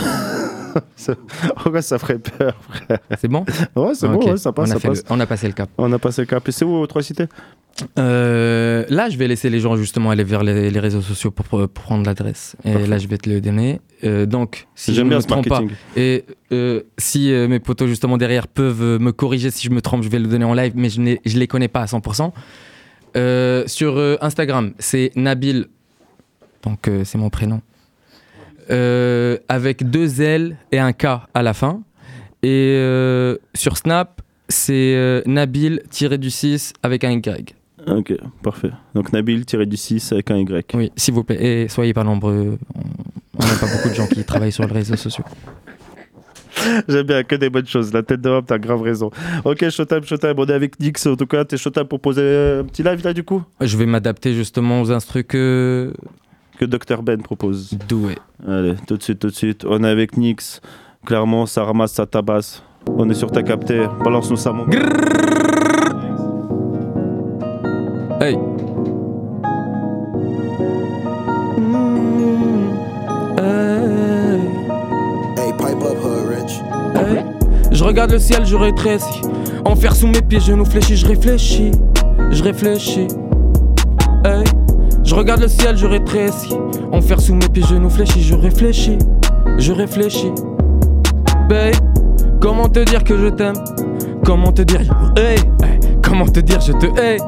Ça- 0.96 1.14
Pourquoi 1.56 1.82
ça 1.82 1.98
ferait 1.98 2.18
peur, 2.18 2.54
frère 2.68 2.98
C'est 3.20 3.28
bon? 3.28 3.44
Ouais, 3.76 3.94
c'est 3.94 4.08
bon, 4.08 4.24
ouais, 4.30 4.36
ça 4.36 4.52
passe, 4.52 4.70
on 4.70 4.76
a 4.76 4.78
ça 4.80 4.88
le- 4.88 4.94
passe. 4.94 5.04
on 5.10 5.20
a 5.20 5.26
passé 5.26 5.46
le 5.46 5.52
cap. 5.54 5.68
On 5.78 5.92
a 5.92 5.98
passé 5.98 6.22
le 6.22 6.26
cap. 6.26 6.46
Et 6.48 6.52
c'est 6.52 6.64
où, 6.64 6.74
aux 6.74 6.86
Trois 6.86 7.02
Cités 7.02 7.26
Euh, 7.98 8.84
là, 8.88 9.08
je 9.08 9.16
vais 9.16 9.26
laisser 9.28 9.50
les 9.50 9.60
gens 9.60 9.76
justement 9.76 10.10
aller 10.10 10.24
vers 10.24 10.42
les, 10.42 10.70
les 10.70 10.80
réseaux 10.80 11.00
sociaux 11.02 11.30
pour, 11.30 11.46
pour 11.46 11.68
prendre 11.68 12.04
l'adresse. 12.06 12.54
Et 12.64 12.72
Parfait. 12.72 12.86
là, 12.86 12.98
je 12.98 13.08
vais 13.08 13.18
te 13.18 13.28
le 13.28 13.40
donner. 13.40 13.80
Euh, 14.04 14.26
donc, 14.26 14.66
si 14.74 14.94
je 14.94 15.02
ne 15.02 15.14
me 15.14 15.22
trompe 15.22 15.48
pas, 15.48 15.62
et 15.96 16.24
euh, 16.52 16.82
si 16.98 17.30
mes 17.48 17.60
potos 17.60 17.88
justement 17.88 18.18
derrière 18.18 18.46
peuvent 18.48 18.98
me 19.00 19.12
corriger 19.12 19.50
si 19.50 19.66
je 19.66 19.70
me 19.70 19.80
trompe, 19.80 20.02
je 20.02 20.08
vais 20.08 20.18
le 20.18 20.28
donner 20.28 20.44
en 20.44 20.54
live, 20.54 20.72
mais 20.76 20.88
je 20.90 21.00
ne 21.00 21.16
les 21.24 21.46
connais 21.46 21.68
pas 21.68 21.80
à 21.82 21.86
100%. 21.86 22.32
Euh, 23.16 23.64
sur 23.66 23.98
Instagram, 24.20 24.72
c'est 24.78 25.12
Nabil, 25.16 25.66
donc 26.62 26.90
c'est 27.04 27.18
mon 27.18 27.28
prénom, 27.30 27.60
Euh, 28.70 29.39
avec 29.48 29.89
deux 29.89 30.20
L 30.20 30.56
et 30.70 30.78
un 30.78 30.93
K 30.93 31.06
à 31.34 31.43
la 31.43 31.55
fin. 31.55 31.82
Et 32.43 32.74
euh, 32.76 33.36
sur 33.55 33.76
Snap, 33.76 34.20
c'est 34.48 34.94
euh, 34.94 35.22
Nabil-du-6 35.26 36.72
avec 36.82 37.05
un 37.05 37.10
Y. 37.12 37.55
Ok, 37.86 38.14
parfait. 38.43 38.70
Donc 38.94 39.12
Nabil 39.12 39.44
tiré 39.44 39.66
du 39.66 39.76
6 39.76 40.12
avec 40.12 40.30
un 40.30 40.36
Y. 40.36 40.74
Oui, 40.74 40.93
s'il 40.97 41.14
vous 41.14 41.24
plaît. 41.24 41.64
Et 41.64 41.68
soyez 41.68 41.93
pas 41.93 42.05
nombreux. 42.05 42.59
On 43.39 43.44
n'a 43.44 43.55
pas 43.55 43.66
beaucoup 43.66 43.89
de 43.89 43.94
gens 43.94 44.06
qui 44.06 44.24
travaillent 44.24 44.52
sur 44.52 44.66
les 44.66 44.72
réseaux 44.72 44.97
sociaux. 44.97 45.24
J'aime 46.89 47.06
bien, 47.06 47.22
que 47.24 47.34
des 47.34 47.51
bonnes 47.51 47.66
choses. 47.66 47.93
La 47.93 48.02
tête 48.02 48.20
de 48.20 48.28
homme, 48.28 48.44
t'as 48.44 48.59
grave 48.59 48.82
raison. 48.82 49.10
Ok, 49.44 49.68
Showtime, 49.68 50.05
Showtime, 50.05 50.34
on 50.36 50.47
est 50.47 50.52
avec 50.52 50.78
Nix. 50.78 51.06
En 51.06 51.16
tout 51.16 51.26
cas, 51.26 51.44
t'es 51.44 51.56
Showtime 51.56 51.84
pour 51.84 52.01
poser 52.01 52.59
un 52.60 52.64
petit 52.64 52.82
live 52.82 53.02
là, 53.05 53.12
du 53.12 53.24
coup? 53.24 53.43
Je 53.60 53.76
vais 53.76 53.86
m'adapter 53.86 54.34
justement 54.34 54.80
aux 54.80 54.93
instrus 54.93 55.24
que. 55.26 55.93
Que 56.62 56.66
Dr. 56.68 57.02
Ben 57.02 57.20
propose. 57.20 57.76
Doué. 57.89 58.16
Allez, 58.47 58.76
tout 58.86 58.97
de 58.97 59.02
suite, 59.02 59.18
tout 59.18 59.30
de 59.30 59.34
suite. 59.34 59.64
On 59.68 59.82
est 59.82 59.89
avec 59.89 60.16
Nix. 60.16 60.60
Clairement, 61.05 61.44
ça 61.44 61.64
ramasse, 61.64 61.90
ça 61.90 62.06
tabasse. 62.06 62.62
On 62.86 63.10
est 63.10 63.14
sur 63.14 63.32
ta 63.32 63.43
capteur. 63.43 63.93
Balance-nous 64.05 64.36
ça, 64.36 64.52
mon 64.52 64.64
gars. 64.66 64.78
Hey. 68.20 68.39
Hey, 75.36 75.52
pipe 75.59 75.82
up, 75.82 75.98
hood 76.01 76.28
rich? 76.28 76.60
Hey, 76.94 77.24
je 77.72 77.82
regarde 77.82 78.12
le 78.12 78.20
ciel, 78.20 78.47
je 78.47 78.55
rétrécis. 78.55 79.22
Enfer 79.64 79.97
sous 79.97 80.06
mes 80.06 80.22
pieds, 80.22 80.39
genoux 80.39 80.64
fléchis, 80.64 80.97
je 80.97 81.06
réfléchis. 81.06 81.72
Je 82.30 82.40
réfléchis. 82.40 83.09
Je 85.12 85.16
regarde 85.18 85.43
le 85.43 85.48
ciel, 85.48 85.76
je 85.76 85.84
rétrécis. 85.84 86.55
Enfer 86.90 87.20
sous 87.20 87.34
mes 87.34 87.47
pieds, 87.47 87.62
genoux 87.62 87.90
fléchis, 87.90 88.22
je 88.22 88.34
réfléchis. 88.34 88.97
Je 89.59 89.70
réfléchis. 89.70 90.32
Babe, 91.51 91.74
comment 92.40 92.66
te 92.66 92.78
dire 92.78 93.05
que 93.05 93.18
je 93.18 93.26
t'aime? 93.26 93.62
Comment 94.24 94.52
te 94.52 94.62
dire 94.62 94.80
hey, 95.18 95.36
hey, 95.62 95.80
Comment 96.02 96.24
te 96.24 96.40
dire 96.40 96.62
je 96.62 96.72
te 96.72 96.86
hais? 96.98 97.18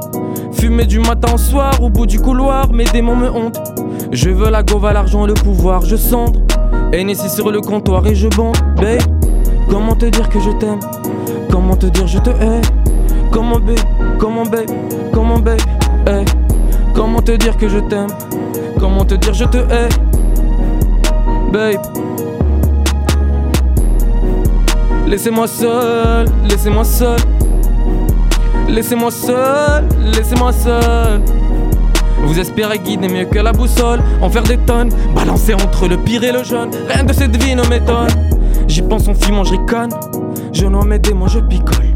Fumer 0.52 0.86
du 0.86 0.98
matin 0.98 1.34
au 1.34 1.36
soir 1.36 1.82
au 1.82 1.90
bout 1.90 2.06
du 2.06 2.18
couloir, 2.18 2.72
mes 2.72 2.84
démons 2.84 3.16
me 3.16 3.30
hontent. 3.30 3.60
Je 4.12 4.30
veux 4.30 4.48
la 4.48 4.62
gova, 4.62 4.94
l'argent, 4.94 5.26
le 5.26 5.34
pouvoir, 5.34 5.82
je 5.82 5.96
cendre. 5.96 6.40
Hennessy 6.90 7.28
sur 7.28 7.50
le 7.50 7.60
comptoir 7.60 8.06
et 8.06 8.14
je 8.14 8.28
bande, 8.28 8.56
babe. 8.76 9.02
Comment 9.68 9.94
te 9.94 10.06
dire 10.06 10.30
que 10.30 10.40
je 10.40 10.52
t'aime? 10.52 10.80
Comment 11.50 11.76
te 11.76 11.84
dire 11.84 12.06
je 12.06 12.18
te 12.18 12.30
hais? 12.30 12.62
Comment 13.30 13.60
babe 13.60 13.78
Comment 14.18 14.44
babe 14.44 14.70
Comment 15.12 15.38
babe 15.38 15.60
hey. 16.06 16.24
Comment 16.94 17.20
te 17.22 17.32
dire 17.32 17.56
que 17.56 17.68
je 17.68 17.78
t'aime? 17.78 18.06
Comment 18.78 19.04
te 19.04 19.14
dire 19.14 19.34
je 19.34 19.44
te 19.44 19.58
hais? 19.58 19.88
Babe 21.52 21.80
Laissez-moi 25.06 25.46
seul, 25.46 26.26
laissez-moi 26.48 26.84
seul 26.84 27.18
Laissez-moi 28.68 29.10
seul, 29.10 29.84
laissez-moi 30.16 30.52
seul 30.52 31.20
vous 32.26 32.38
espérez 32.38 32.78
guider 32.78 33.08
mieux 33.08 33.26
que 33.26 33.38
la 33.38 33.52
boussole, 33.52 34.00
en 34.22 34.30
faire 34.30 34.44
des 34.44 34.56
tonnes, 34.56 34.88
balancer 35.14 35.52
entre 35.52 35.86
le 35.86 35.98
pire 35.98 36.24
et 36.24 36.32
le 36.32 36.42
jeune. 36.42 36.70
Rien 36.88 37.04
de 37.04 37.12
cette 37.12 37.36
vie 37.36 37.54
ne 37.54 37.62
m'étonne. 37.68 38.08
J'y 38.66 38.80
pense 38.80 39.06
en 39.08 39.14
fumant, 39.14 39.44
je 39.44 39.52
ricane. 39.52 39.90
Je 40.52 40.64
nomme 40.64 40.88
mes 40.88 40.98
démons, 40.98 41.28
je 41.28 41.40
picole. 41.40 41.92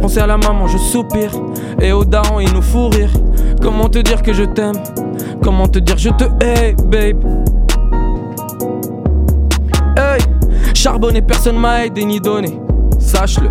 Penser 0.00 0.18
à 0.18 0.26
la 0.26 0.36
maman, 0.36 0.66
je 0.66 0.76
soupire. 0.76 1.32
Et 1.80 1.92
au 1.92 2.04
daron, 2.04 2.40
il 2.40 2.52
nous 2.52 2.60
fout 2.62 2.94
rire. 2.94 3.10
Comment 3.60 3.88
te 3.88 3.98
dire 3.98 4.22
que 4.22 4.32
je 4.32 4.44
t'aime? 4.44 4.76
Comment 5.42 5.68
te 5.68 5.78
dire 5.78 5.98
je 5.98 6.10
te 6.10 6.24
hais, 6.44 6.74
babe? 6.84 7.24
Hey 9.96 10.20
Charbonné, 10.74 11.20
personne 11.20 11.58
m'a 11.58 11.84
aidé 11.84 12.04
ni 12.04 12.20
donné. 12.20 12.58
Sache-le. 12.98 13.50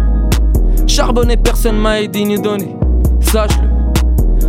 Charbonné, 0.88 1.38
personne 1.38 1.78
m'a 1.78 2.02
aidé 2.02 2.24
ni 2.24 2.40
donné. 2.40 2.76
Sache-le. 3.20 3.68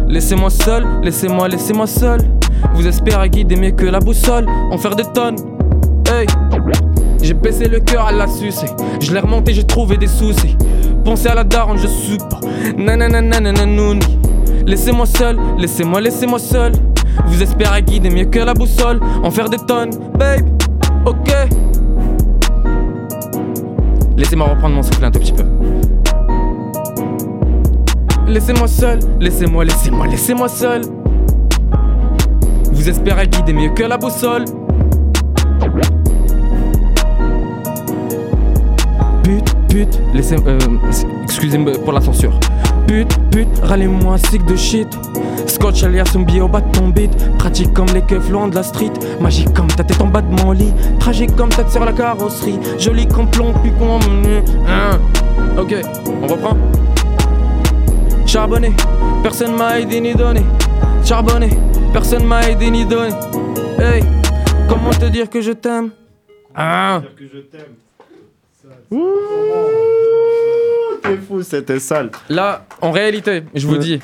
Laissez-moi 0.08 0.50
seul, 0.50 0.86
laissez-moi, 1.02 1.48
laissez-moi 1.48 1.86
seul. 1.86 2.20
Vous 2.74 2.86
espérez 2.86 3.28
guider 3.28 3.56
mieux 3.56 3.70
que 3.72 3.84
la 3.84 4.00
boussole, 4.00 4.46
en 4.70 4.78
faire 4.78 4.96
des 4.96 5.04
tonnes. 5.04 5.36
Hey, 6.08 6.26
j'ai 7.22 7.34
baissé 7.34 7.68
le 7.68 7.80
cœur 7.80 8.06
à 8.06 8.12
la 8.12 8.26
sucer. 8.26 8.66
Je 9.00 9.12
l'ai 9.12 9.20
remonté, 9.20 9.52
j'ai 9.52 9.64
trouvé 9.64 9.96
des 9.96 10.06
soucis. 10.06 10.56
Pensez 11.04 11.28
à 11.28 11.34
la 11.34 11.44
daronne, 11.44 11.78
je 11.78 11.86
suis 11.86 12.18
pas. 12.18 12.40
Laissez-moi 14.70 15.04
seul, 15.04 15.36
laissez-moi, 15.58 16.00
laissez-moi 16.00 16.38
seul. 16.38 16.70
Vous 17.26 17.42
espérez 17.42 17.82
guider 17.82 18.08
mieux 18.08 18.26
que 18.26 18.38
la 18.38 18.54
boussole, 18.54 19.00
en 19.20 19.28
faire 19.32 19.50
des 19.50 19.56
tonnes. 19.56 19.90
Babe, 20.16 20.46
ok. 21.04 21.28
Laissez-moi 24.16 24.46
reprendre 24.46 24.76
mon 24.76 24.82
souffle 24.84 25.04
un 25.04 25.10
tout 25.10 25.18
petit 25.18 25.32
peu. 25.32 25.42
Laissez-moi 28.28 28.68
seul, 28.68 29.00
laissez-moi, 29.18 29.64
laissez-moi, 29.64 30.06
laissez-moi 30.06 30.48
seul. 30.48 30.82
Vous 32.70 32.88
espérez 32.88 33.26
guider 33.26 33.52
mieux 33.52 33.70
que 33.70 33.82
la 33.82 33.98
boussole. 33.98 34.44
But, 39.24 39.54
pute, 39.68 40.00
laissez, 40.14 40.36
euh, 40.46 40.58
excusez-moi 41.24 41.72
pour 41.84 41.92
la 41.92 42.00
censure. 42.00 42.38
Pute, 42.90 43.16
pute, 43.30 43.58
râlez-moi 43.62 44.14
un 44.14 44.18
stick 44.18 44.44
de 44.46 44.56
shit. 44.56 44.88
Scotch 45.46 45.84
alias 45.84 46.10
un 46.16 46.22
billet 46.22 46.40
au 46.40 46.48
bas 46.48 46.60
de 46.60 46.72
ton 46.72 46.88
beat. 46.88 47.12
Pratique 47.38 47.72
comme 47.72 47.86
les 47.94 48.02
keufs 48.02 48.28
loin 48.30 48.48
de 48.48 48.56
la 48.56 48.64
street. 48.64 48.90
Magique 49.20 49.54
comme 49.54 49.68
ta 49.68 49.84
tête 49.84 50.00
en 50.00 50.08
bas 50.08 50.22
de 50.22 50.42
mon 50.42 50.50
lit. 50.50 50.72
Tragique 50.98 51.36
comme 51.36 51.50
ta 51.50 51.68
sur 51.68 51.84
la 51.84 51.92
carrosserie. 51.92 52.58
Joli 52.80 53.06
comme 53.06 53.30
plomb, 53.30 53.54
hein. 54.66 54.98
Ok, 55.56 55.76
on 56.20 56.26
reprend. 56.26 56.56
Charbonné, 58.26 58.72
personne 59.22 59.54
m'a 59.54 59.78
aidé 59.78 60.00
ni 60.00 60.12
donné. 60.12 60.42
Charbonné, 61.04 61.50
personne 61.92 62.24
m'a 62.24 62.50
aidé 62.50 62.72
ni 62.72 62.84
donné. 62.84 63.14
Hey, 63.78 64.02
comment 64.68 64.90
te 64.90 65.04
dire 65.04 65.30
que 65.30 65.40
je 65.40 65.52
t'aime? 65.52 65.90
Ah 66.56 67.02
T'es 71.10 71.16
fou, 71.16 71.42
c'était 71.42 71.80
sale. 71.80 72.10
Là, 72.28 72.64
en 72.80 72.92
réalité, 72.92 73.42
je 73.54 73.66
vous 73.66 73.78
dis, 73.78 74.00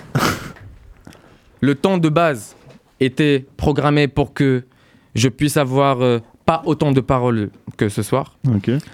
le 1.61 1.75
temps 1.75 1.99
de 1.99 2.09
base 2.09 2.57
était 2.99 3.47
programmé 3.57 4.09
pour 4.09 4.35
que 4.35 4.65
je 5.15 5.29
puisse 5.29 5.57
avoir 5.57 6.03
euh, 6.03 6.19
pas 6.45 6.63
autant 6.65 6.93
de 6.93 7.01
paroles 7.01 7.51
que 7.77 7.89
ce 7.89 8.03
soir. 8.03 8.39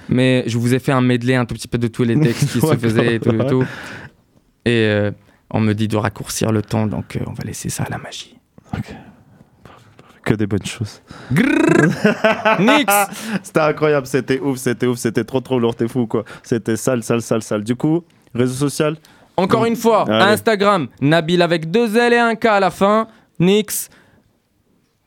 Mais 0.08 0.44
je 0.46 0.58
vous 0.58 0.74
ai 0.74 0.78
fait 0.78 0.92
un 0.92 1.00
medley 1.00 1.34
un 1.34 1.46
tout 1.46 1.54
petit 1.54 1.68
peu 1.68 1.78
de 1.78 1.88
tous 1.88 2.04
les 2.04 2.18
textes 2.20 2.52
qui 2.52 2.60
se 2.60 2.76
faisaient 2.76 3.14
et 3.14 3.20
tout. 3.20 3.34
Et, 3.34 3.46
tout. 3.46 3.64
Et, 4.64 4.86
euh, 4.86 5.10
on 5.50 5.60
me 5.60 5.72
dit 5.74 5.88
de 5.88 5.96
raccourcir 5.96 6.52
le 6.52 6.62
temps, 6.62 6.86
donc 6.86 7.16
euh, 7.16 7.20
on 7.26 7.32
va 7.32 7.44
laisser 7.44 7.68
ça 7.68 7.84
à 7.84 7.90
la 7.90 7.98
magie. 7.98 8.38
Que 10.24 10.34
des 10.34 10.46
bonnes 10.46 10.64
choses. 10.64 11.02
Nix 12.60 12.92
C'était 13.42 13.60
incroyable, 13.60 14.06
c'était 14.06 14.38
ouf, 14.40 14.58
c'était 14.58 14.86
ouf, 14.86 14.98
c'était 14.98 15.24
trop 15.24 15.40
trop 15.40 15.58
lourd, 15.58 15.74
t'es 15.74 15.88
fou 15.88 16.06
quoi. 16.06 16.24
C'était 16.42 16.76
sale, 16.76 17.02
sale, 17.02 17.22
sale, 17.22 17.42
sale. 17.42 17.64
Du 17.64 17.74
coup, 17.74 18.04
réseau 18.34 18.68
social 18.68 18.96
Encore 19.36 19.64
une 19.64 19.76
fois, 19.76 20.04
Allez. 20.08 20.32
Instagram, 20.32 20.88
Nabil 21.00 21.42
avec 21.42 21.70
deux 21.70 21.96
L 21.96 22.12
et 22.12 22.18
un 22.18 22.34
K 22.36 22.46
à 22.46 22.60
la 22.60 22.70
fin, 22.70 23.08
Nix. 23.40 23.88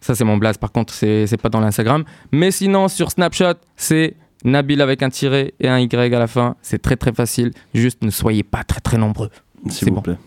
Ça, 0.02 0.14
c'est 0.16 0.26
mon 0.26 0.38
blaze, 0.38 0.58
par 0.58 0.72
contre, 0.72 0.94
c'est 0.94 1.26
c'est 1.28 1.38
pas 1.42 1.50
dans 1.50 1.62
l'Instagram. 1.62 2.04
Mais 2.32 2.52
sinon, 2.52 2.88
sur 2.90 3.10
Snapchat, 3.10 3.56
c'est 3.76 4.16
Nabil 4.44 4.82
avec 4.82 5.02
un 5.02 5.10
tiret 5.10 5.54
et 5.60 5.68
un 5.70 5.80
Y 5.80 6.14
à 6.14 6.20
la 6.20 6.28
fin. 6.28 6.56
C'est 6.62 6.82
très 6.82 6.96
très 6.96 7.14
facile. 7.14 7.52
Juste 7.74 8.04
ne 8.04 8.12
soyez 8.12 8.44
pas 8.44 8.64
très 8.64 8.82
très 8.82 8.98
nombreux. 8.98 9.30
S'il 9.70 9.92
vous 9.92 10.02
plaît. 10.02 10.18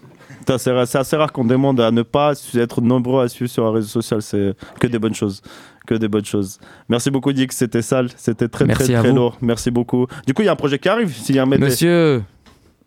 C'est 0.57 0.99
assez 0.99 1.17
rare 1.17 1.33
qu'on 1.33 1.45
demande 1.45 1.81
à 1.81 1.91
ne 1.91 2.03
pas 2.03 2.33
être 2.55 2.81
nombreux 2.81 3.23
à 3.23 3.29
suivre 3.29 3.51
sur 3.51 3.67
un 3.67 3.73
réseau 3.73 3.89
social. 4.01 4.23
C'est 4.23 4.55
que 4.81 4.87
des 4.87 4.99
bonnes 4.99 5.15
choses. 5.15 5.43
Que 5.87 5.95
des 5.95 6.09
bonnes 6.09 6.25
choses. 6.25 6.59
Merci 6.89 7.11
beaucoup, 7.11 7.33
Dick. 7.33 7.53
C'était 7.53 7.83
sale. 7.83 8.09
C'était 8.17 8.49
très, 8.49 8.65
Merci 8.65 8.93
très, 8.93 8.99
très 9.03 9.13
lourd. 9.13 9.37
Merci 9.43 9.71
beaucoup. 9.71 10.07
Du 10.27 10.33
coup, 10.35 10.43
il 10.43 10.47
y 10.47 10.49
a 10.49 10.53
un 10.53 10.57
projet 10.57 10.79
qui 10.79 10.89
arrive. 10.89 11.15
S'il 11.15 11.37
y 11.37 11.39
a 11.39 11.43
un. 11.43 11.47
Monsieur. 11.47 12.23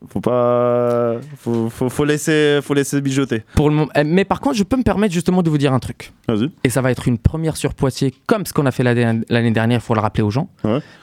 Faut 0.07 0.19
pas. 0.19 1.17
Faut, 1.37 1.69
faut, 1.69 1.87
faut 1.89 2.05
laisser, 2.05 2.59
faut 2.63 2.73
laisser 2.73 2.99
mijoter. 3.01 3.43
Pour 3.53 3.69
le 3.69 3.75
moment. 3.75 3.91
eh, 3.95 4.03
Mais 4.03 4.25
par 4.25 4.39
contre, 4.39 4.55
je 4.57 4.63
peux 4.63 4.75
me 4.77 4.81
permettre 4.81 5.13
justement 5.13 5.43
de 5.43 5.49
vous 5.51 5.59
dire 5.59 5.73
un 5.73 5.79
truc. 5.79 6.11
Vas-y. 6.27 6.49
Et 6.63 6.69
ça 6.71 6.81
va 6.81 6.89
être 6.91 7.07
une 7.07 7.19
première 7.19 7.55
sur 7.55 7.75
Poitiers, 7.75 8.11
comme 8.25 8.47
ce 8.47 8.53
qu'on 8.53 8.65
a 8.65 8.71
fait 8.71 8.81
l'année 8.83 9.51
dernière, 9.51 9.77
il 9.77 9.81
faut 9.83 9.93
le 9.93 9.99
rappeler 9.99 10.23
aux 10.23 10.31
gens. 10.31 10.49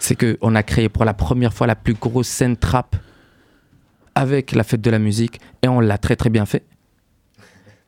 C'est 0.01 0.17
qu'on 0.17 0.55
a 0.57 0.63
créé 0.65 0.89
pour 0.89 1.05
la 1.05 1.15
première 1.15 1.53
fois 1.53 1.69
la 1.69 1.77
plus 1.77 1.95
grosse 1.95 2.27
scène 2.27 2.57
trap 2.57 2.97
avec 4.19 4.51
la 4.51 4.65
fête 4.65 4.81
de 4.81 4.91
la 4.91 4.99
musique 4.99 5.41
et 5.63 5.69
on 5.69 5.79
l'a 5.79 5.97
très 5.97 6.17
très 6.17 6.29
bien 6.29 6.45
fait. 6.45 6.65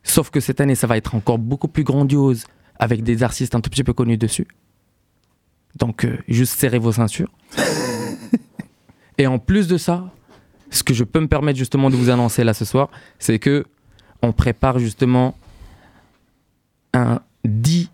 Sauf 0.05 0.31
que 0.31 0.39
cette 0.39 0.61
année, 0.61 0.77
ça 0.77 0.87
va 0.87 0.97
être 0.97 1.17
encore 1.17 1.39
beaucoup 1.39 1.67
plus 1.67 1.83
grandiose 1.83 2.45
avec 2.79 3.03
des 3.03 3.25
artistes 3.25 3.57
un 3.57 3.61
tout 3.61 3.69
petit 3.69 3.83
peu 3.83 3.93
connus 3.93 4.17
dessus. 4.17 4.47
Donc, 5.77 6.05
euh, 6.05 6.19
juste 6.29 6.57
serrez 6.57 6.79
vos 6.79 6.93
ceintures. 6.93 7.33
et 9.19 9.27
en 9.27 9.41
plus 9.41 9.67
de 9.67 9.77
ça, 9.77 10.09
ce 10.71 10.85
que 10.85 10.95
je 10.95 11.03
peux 11.03 11.19
me 11.19 11.27
permettre 11.27 11.59
justement 11.59 11.91
de 11.91 11.97
vous 11.97 12.11
annoncer 12.11 12.45
là 12.45 12.55
ce 12.55 12.65
soir, 12.65 12.91
c'est 13.19 13.41
que 13.41 13.65
on 14.23 14.33
prépare 14.33 14.79
justement 14.79 15.35
un 16.95 17.23
10 17.45 17.91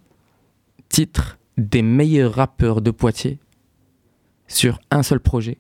titres 0.90 1.38
des 1.56 1.80
meilleurs 1.80 2.34
rappeurs 2.34 2.82
de 2.82 2.90
Poitiers 2.90 3.38
sur 4.46 4.78
un 4.90 5.02
seul 5.02 5.20
projet. 5.20 5.56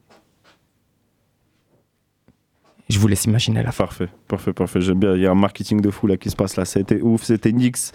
Je 2.88 2.98
vous 3.00 3.08
laisse 3.08 3.24
imaginer 3.24 3.62
la 3.62 3.72
fin. 3.72 3.84
Parfait, 3.84 4.08
parfait, 4.28 4.52
parfait. 4.52 4.80
J'aime 4.80 5.00
bien. 5.00 5.14
Il 5.14 5.22
y 5.22 5.26
a 5.26 5.30
un 5.30 5.34
marketing 5.34 5.80
de 5.80 5.90
fou 5.90 6.06
là 6.06 6.16
qui 6.16 6.30
se 6.30 6.36
passe 6.36 6.56
là. 6.56 6.64
C'était 6.64 7.00
ouf. 7.00 7.24
C'était 7.24 7.52
Nix. 7.52 7.92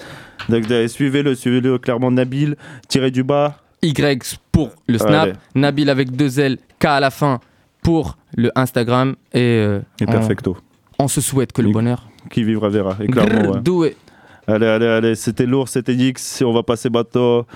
Suivez-le, 0.88 1.36
suivez-le 1.36 1.78
clairement. 1.78 2.12
Nabil, 2.12 2.58
tiré 2.90 3.10
du 3.10 3.24
bas. 3.24 3.58
Y 3.82 4.38
pour 4.52 4.72
le 4.88 4.98
Snap, 4.98 5.24
Allez. 5.24 5.34
Nabil 5.56 5.90
avec 5.90 6.12
deux 6.12 6.40
L, 6.40 6.58
K 6.80 6.86
à 6.86 7.00
la 7.00 7.10
fin 7.10 7.40
pour 7.82 8.18
le 8.36 8.52
Instagram 8.56 9.16
et, 9.34 9.40
euh, 9.40 9.80
Et 10.00 10.06
on- 10.08 10.12
perfecto. 10.12 10.58
On, 11.00 11.08
se 11.08 11.20
souhaite 11.20 11.52
que 11.52 11.64
le 11.64 11.72
bonheur. 11.72 12.08
Qui 12.30 12.44
vivra 12.44 12.70
verra. 12.70 12.96
Et 13.02 13.08
clairement, 13.08 13.60
ouais. 13.72 13.96
Allez, 14.46 14.68
allez, 14.68 14.86
allez, 14.86 15.16
c'était 15.16 15.48
lourd, 15.48 15.68
c'était 15.68 15.96
Nix. 15.96 16.44
On 16.46 16.54
va 16.54 16.62
passer 16.62 16.90
bateau 16.90 17.48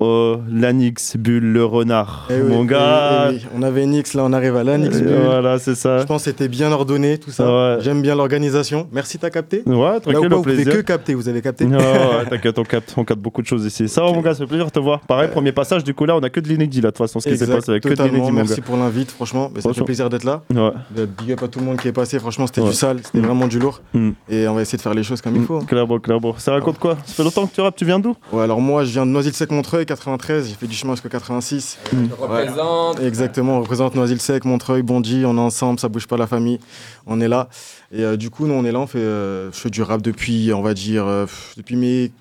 au 0.00 0.36
Lanix 0.50 1.16
Bulle 1.16 1.52
le 1.52 1.64
renard. 1.64 2.26
Eh 2.30 2.40
oui, 2.40 2.48
Mon 2.48 2.64
eh 2.64 2.66
gars. 2.66 3.28
oui, 3.30 3.36
eh 3.40 3.44
oui. 3.44 3.50
On 3.56 3.62
avait 3.62 3.86
Nix, 3.86 4.14
là 4.14 4.24
on 4.24 4.32
arrive 4.32 4.56
à 4.56 4.64
l'Anix. 4.64 4.96
Euh, 5.00 5.22
voilà, 5.26 5.58
c'est 5.58 5.74
ça. 5.74 5.98
Je 5.98 6.04
pense 6.04 6.24
que 6.24 6.30
c'était 6.30 6.48
bien 6.48 6.72
ordonné 6.72 7.18
tout 7.18 7.30
ça. 7.30 7.78
J'aime 7.80 8.02
bien 8.02 8.14
l'organisation. 8.14 8.88
Merci, 8.92 9.18
t'as 9.18 9.30
capté 9.30 9.62
Ouais, 9.66 9.74
Là 9.74 9.96
où 9.96 10.00
tranquille, 10.00 10.28
pas, 10.28 10.34
au 10.34 10.38
vous 10.38 10.42
plaisir. 10.44 10.72
que 10.72 10.80
capter, 10.80 11.14
vous 11.14 11.28
avez 11.28 11.42
capté 11.42 11.66
Non, 11.66 11.78
ouais, 11.78 12.26
t'inquiète, 12.28 12.58
on 12.58 12.62
capte, 12.64 12.94
on 12.96 13.04
capte 13.04 13.20
beaucoup 13.20 13.42
de 13.42 13.46
choses 13.46 13.64
ici. 13.66 13.88
Ça 13.88 14.02
va, 14.02 14.12
mon 14.12 14.20
gars, 14.20 14.34
fait 14.34 14.46
plaisir 14.46 14.66
de 14.66 14.70
te 14.70 14.78
voir. 14.80 15.00
Pareil, 15.00 15.28
premier 15.30 15.52
passage, 15.52 15.84
du 15.84 15.92
coup, 15.94 16.04
là, 16.06 16.16
on 16.16 16.20
a 16.20 16.30
que 16.30 16.40
de 16.40 16.48
l'inédit, 16.48 16.80
là, 16.80 16.88
de 16.88 16.94
toute 16.96 16.98
façon, 16.98 17.20
ce 17.20 17.28
qui 17.28 17.36
s'est 17.36 17.46
passé 17.46 17.70
avec 17.70 17.82
que 17.82 17.88
de 17.90 18.02
l'inédit, 18.02 18.32
Merci 18.32 18.56
gars. 18.56 18.62
pour 18.64 18.76
l'invite, 18.76 19.10
franchement. 19.10 19.50
Mais 19.54 19.60
ça 19.60 19.68
fait 19.68 19.74
Franchement. 19.74 19.84
plaisir 19.84 20.08
d'être 20.10 20.24
là. 20.24 20.42
Ouais. 20.50 20.70
Euh, 20.98 21.06
Big 21.18 21.32
up 21.32 21.42
à 21.42 21.48
tout 21.48 21.58
le 21.60 21.66
monde 21.66 21.76
qui 21.78 21.88
est 21.88 21.92
passé. 21.92 22.18
Franchement, 22.18 22.46
c'était 22.46 22.60
Ouais. 22.62 22.68
du 22.68 22.74
sale, 22.74 22.98
c'était 23.04 23.18
Mm. 23.18 23.26
vraiment 23.26 23.46
du 23.48 23.58
lourd. 23.58 23.80
Mm. 23.92 24.10
Et 24.30 24.48
on 24.48 24.54
va 24.54 24.62
essayer 24.62 24.78
de 24.78 24.82
faire 24.82 24.94
les 24.94 25.02
choses 25.02 25.20
comme 25.20 25.36
il 25.36 25.42
faut. 25.44 25.58
Clairement, 25.60 25.98
clairement. 25.98 26.34
Ça 26.38 26.52
raconte 26.52 26.78
quoi? 26.78 26.96
Ça 27.04 27.14
fait 27.14 27.22
longtemps 27.24 27.46
que 27.46 27.54
tu 27.54 27.60
rappes, 27.60 27.76
tu 27.76 27.84
viens 27.84 27.98
d'où? 27.98 28.14
Ouais, 28.32 28.42
alors 28.44 28.60
moi, 28.60 28.84
je 28.84 28.90
viens 28.92 29.04
de 29.06 29.10
Noisy-le-Sec 29.10 29.50
Montreuil, 29.50 29.84
93. 29.90 30.48
J'ai 30.48 30.54
fait 30.54 30.68
du 30.68 30.74
chemin 30.76 30.94
jusqu'à 30.94 31.08
86. 31.08 31.78
Je 31.92 32.14
représente. 32.14 33.00
Exactement, 33.00 33.56
on 33.56 33.60
représente 33.60 33.96
Noisy-le-Sec, 33.96 34.44
Montreuil, 34.44 34.82
Bondy. 34.82 35.24
On 35.26 35.36
est 35.36 35.40
ensemble, 35.40 35.80
ça 35.80 35.88
bouge 35.88 36.06
pas 36.06 36.16
la 36.16 36.28
famille. 36.28 36.60
On 37.06 37.20
est 37.20 37.26
là. 37.26 37.48
Et 37.92 38.04
euh, 38.04 38.16
du 38.16 38.30
coup, 38.30 38.46
nous, 38.46 38.54
on 38.54 38.64
est 38.64 38.70
là. 38.70 38.78
On 38.78 38.86
fait, 38.86 38.98
euh, 38.98 39.50
je 39.50 39.58
fais 39.58 39.70
du 39.70 39.82
rap 39.82 40.00
depuis, 40.00 40.52
on 40.52 40.62
va 40.62 40.74
dire, 40.74 41.06
euh, 41.06 41.24
pff, 41.24 41.54
depuis 41.56 41.74
mes 41.74 42.12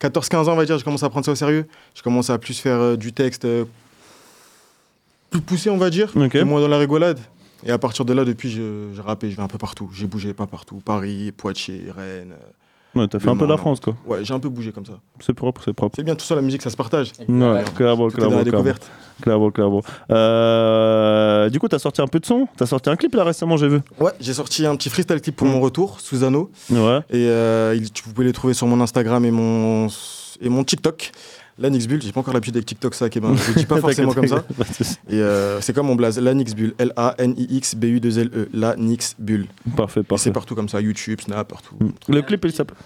14-15 0.00 0.48
ans, 0.48 0.52
on 0.52 0.56
va 0.56 0.64
dire. 0.64 0.76
J'ai 0.78 0.84
commencé 0.84 1.04
à 1.04 1.10
prendre 1.10 1.24
ça 1.24 1.32
au 1.32 1.36
sérieux. 1.36 1.66
Je 1.94 2.02
commence 2.02 2.28
à 2.28 2.38
plus 2.38 2.58
faire 2.58 2.80
euh, 2.80 2.96
du 2.96 3.12
texte 3.12 3.44
euh, 3.44 3.64
plus 5.30 5.40
poussé, 5.40 5.70
on 5.70 5.78
va 5.78 5.90
dire. 5.90 6.12
et 6.34 6.44
moins 6.44 6.60
dans 6.60 6.68
la 6.68 6.78
rigolade. 6.78 7.20
Et 7.64 7.70
à 7.70 7.78
partir 7.78 8.04
de 8.04 8.12
là, 8.12 8.24
depuis, 8.24 8.50
je, 8.50 8.88
je 8.92 9.00
rappais, 9.00 9.30
je 9.30 9.36
vais 9.36 9.42
un 9.42 9.48
peu 9.48 9.58
partout. 9.58 9.88
J'ai 9.94 10.08
bougé 10.08 10.34
pas 10.34 10.48
partout. 10.48 10.82
Paris, 10.84 11.30
Poitiers, 11.30 11.84
Rennes. 11.96 12.34
Ouais, 12.94 13.08
t'as 13.08 13.18
fait 13.18 13.28
un 13.30 13.36
peu 13.36 13.46
la 13.46 13.52
Mans, 13.52 13.56
France, 13.56 13.80
quoi. 13.80 13.96
Ouais, 14.06 14.22
j'ai 14.22 14.34
un 14.34 14.38
peu 14.38 14.50
bougé 14.50 14.70
comme 14.70 14.84
ça. 14.84 14.92
C'est 15.20 15.32
propre, 15.32 15.62
c'est 15.64 15.72
propre. 15.72 15.96
C'est 15.96 16.02
bien, 16.02 16.14
tout 16.14 16.24
ça, 16.26 16.34
la 16.34 16.42
musique, 16.42 16.60
ça 16.62 16.68
se 16.70 16.76
partage. 16.76 17.12
Ouais, 17.20 17.64
clairement, 17.74 18.08
clairement, 18.08 18.08
la 18.08 18.08
clairement. 18.08 18.42
découverte. 18.44 18.90
Clairement, 19.22 19.50
clairement. 19.50 19.82
Euh, 20.10 21.48
du 21.50 21.58
coup, 21.58 21.68
t'as 21.68 21.78
sorti 21.78 22.00
un 22.02 22.06
peu 22.06 22.18
de 22.20 22.26
son 22.26 22.46
T'as 22.56 22.66
sorti 22.66 22.90
un 22.90 22.96
clip 22.96 23.14
là 23.14 23.24
récemment, 23.24 23.56
j'ai 23.56 23.68
vu. 23.68 23.80
Ouais, 24.00 24.10
j'ai 24.20 24.34
sorti 24.34 24.66
un 24.66 24.76
petit 24.76 24.90
freestyle 24.90 25.20
clip 25.20 25.36
pour 25.36 25.46
mon 25.46 25.60
retour, 25.60 26.00
Susano. 26.00 26.50
Ouais. 26.70 26.98
Et 27.10 27.26
euh, 27.28 27.74
il- 27.76 27.90
tu- 27.92 28.02
vous 28.04 28.12
pouvez 28.12 28.26
les 28.26 28.32
trouver 28.32 28.54
sur 28.54 28.66
mon 28.66 28.80
Instagram 28.80 29.24
et 29.24 29.30
mon, 29.30 29.86
et 30.40 30.48
mon 30.48 30.64
TikTok. 30.64 31.12
Lanixbull, 31.58 32.00
j'ai 32.02 32.12
pas 32.12 32.20
encore 32.20 32.32
l'habitude 32.34 32.56
avec 32.56 32.66
TikTok, 32.66 32.94
ça, 32.94 33.08
Kevin. 33.10 33.36
Je 33.36 33.52
dis 33.58 33.66
pas 33.66 33.76
forcément 33.80 34.12
comme 34.14 34.26
ça. 34.26 34.42
De 34.58 34.64
soucis. 34.64 34.96
Et 35.08 35.14
euh, 35.20 35.60
c'est 35.60 35.72
comme 35.72 35.86
mon 35.86 35.94
blaze, 35.94 36.18
Lanixbull, 36.18 36.74
L-A-N-I-X-B-U-2-L-E, 36.78 38.48
Lanixbull. 38.54 39.46
Parfait, 39.76 40.00
Et 40.00 40.02
parfait. 40.02 40.24
c'est 40.24 40.32
partout 40.32 40.54
comme 40.54 40.68
ça, 40.68 40.80
YouTube, 40.80 41.20
Snap, 41.20 41.48
partout. 41.48 41.76
Le 42.08 42.22
clip, 42.22 42.44
il 42.44 42.52
s'appelle. 42.52 42.76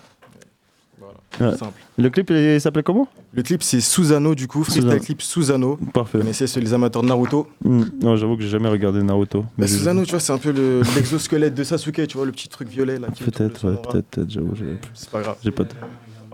Voilà, 0.98 1.52
Ouais. 1.52 1.58
simple. 1.58 1.78
Le 1.98 2.08
clip, 2.10 2.30
il 2.30 2.60
s'appelait 2.60 2.82
comment? 2.82 3.08
Le 3.34 3.42
clip, 3.42 3.62
c'est 3.62 3.80
Susano, 3.80 4.34
du 4.34 4.48
coup, 4.48 4.62
freestyle 4.64 4.84
Susano. 4.84 5.00
clip 5.04 5.22
Susano. 5.22 5.76
Parfait. 5.92 6.18
Vous 6.18 6.24
connaissez 6.24 6.46
ceux, 6.46 6.60
les 6.60 6.72
amateurs 6.72 7.02
de 7.02 7.08
Naruto 7.08 7.46
Hmm. 7.62 7.84
Non, 8.00 8.16
j'avoue 8.16 8.36
que 8.36 8.42
j'ai 8.42 8.48
jamais 8.48 8.68
regardé 8.70 9.02
Naruto. 9.02 9.44
Bah, 9.58 9.66
Susano, 9.66 10.04
tu 10.04 10.12
vois, 10.12 10.20
c'est 10.20 10.32
un 10.32 10.38
peu 10.38 10.50
le- 10.52 10.80
l'exosquelette 10.96 11.54
de 11.54 11.62
Sasuke, 11.62 12.06
tu 12.08 12.16
vois, 12.16 12.24
le 12.26 12.32
petit 12.32 12.48
truc 12.48 12.68
violet 12.68 12.98
là. 12.98 13.08
Peut-être, 13.08 13.68
ouais, 13.70 13.76
peut-être, 13.76 14.06
peut-être, 14.08 14.30
j'avoue. 14.30 14.54
C'est 14.94 15.10
pas 15.10 15.20
grave. 15.20 15.36
J'ai 15.44 15.50
pas 15.50 15.64
de. 15.64 15.70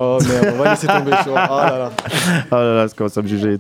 Oh 0.05 0.19
merde, 0.27 0.55
on 0.55 0.63
va 0.63 0.71
laisser 0.71 0.89
tomber. 0.89 1.13
Ah 1.13 1.71
là 1.71 1.79
là. 1.79 1.93
Ah 2.51 2.57
là 2.57 2.75
là, 2.75 2.89
c'est 2.89 2.97
commence 2.97 3.17
à 3.17 3.23
me 3.23 3.29
juger. 3.29 3.59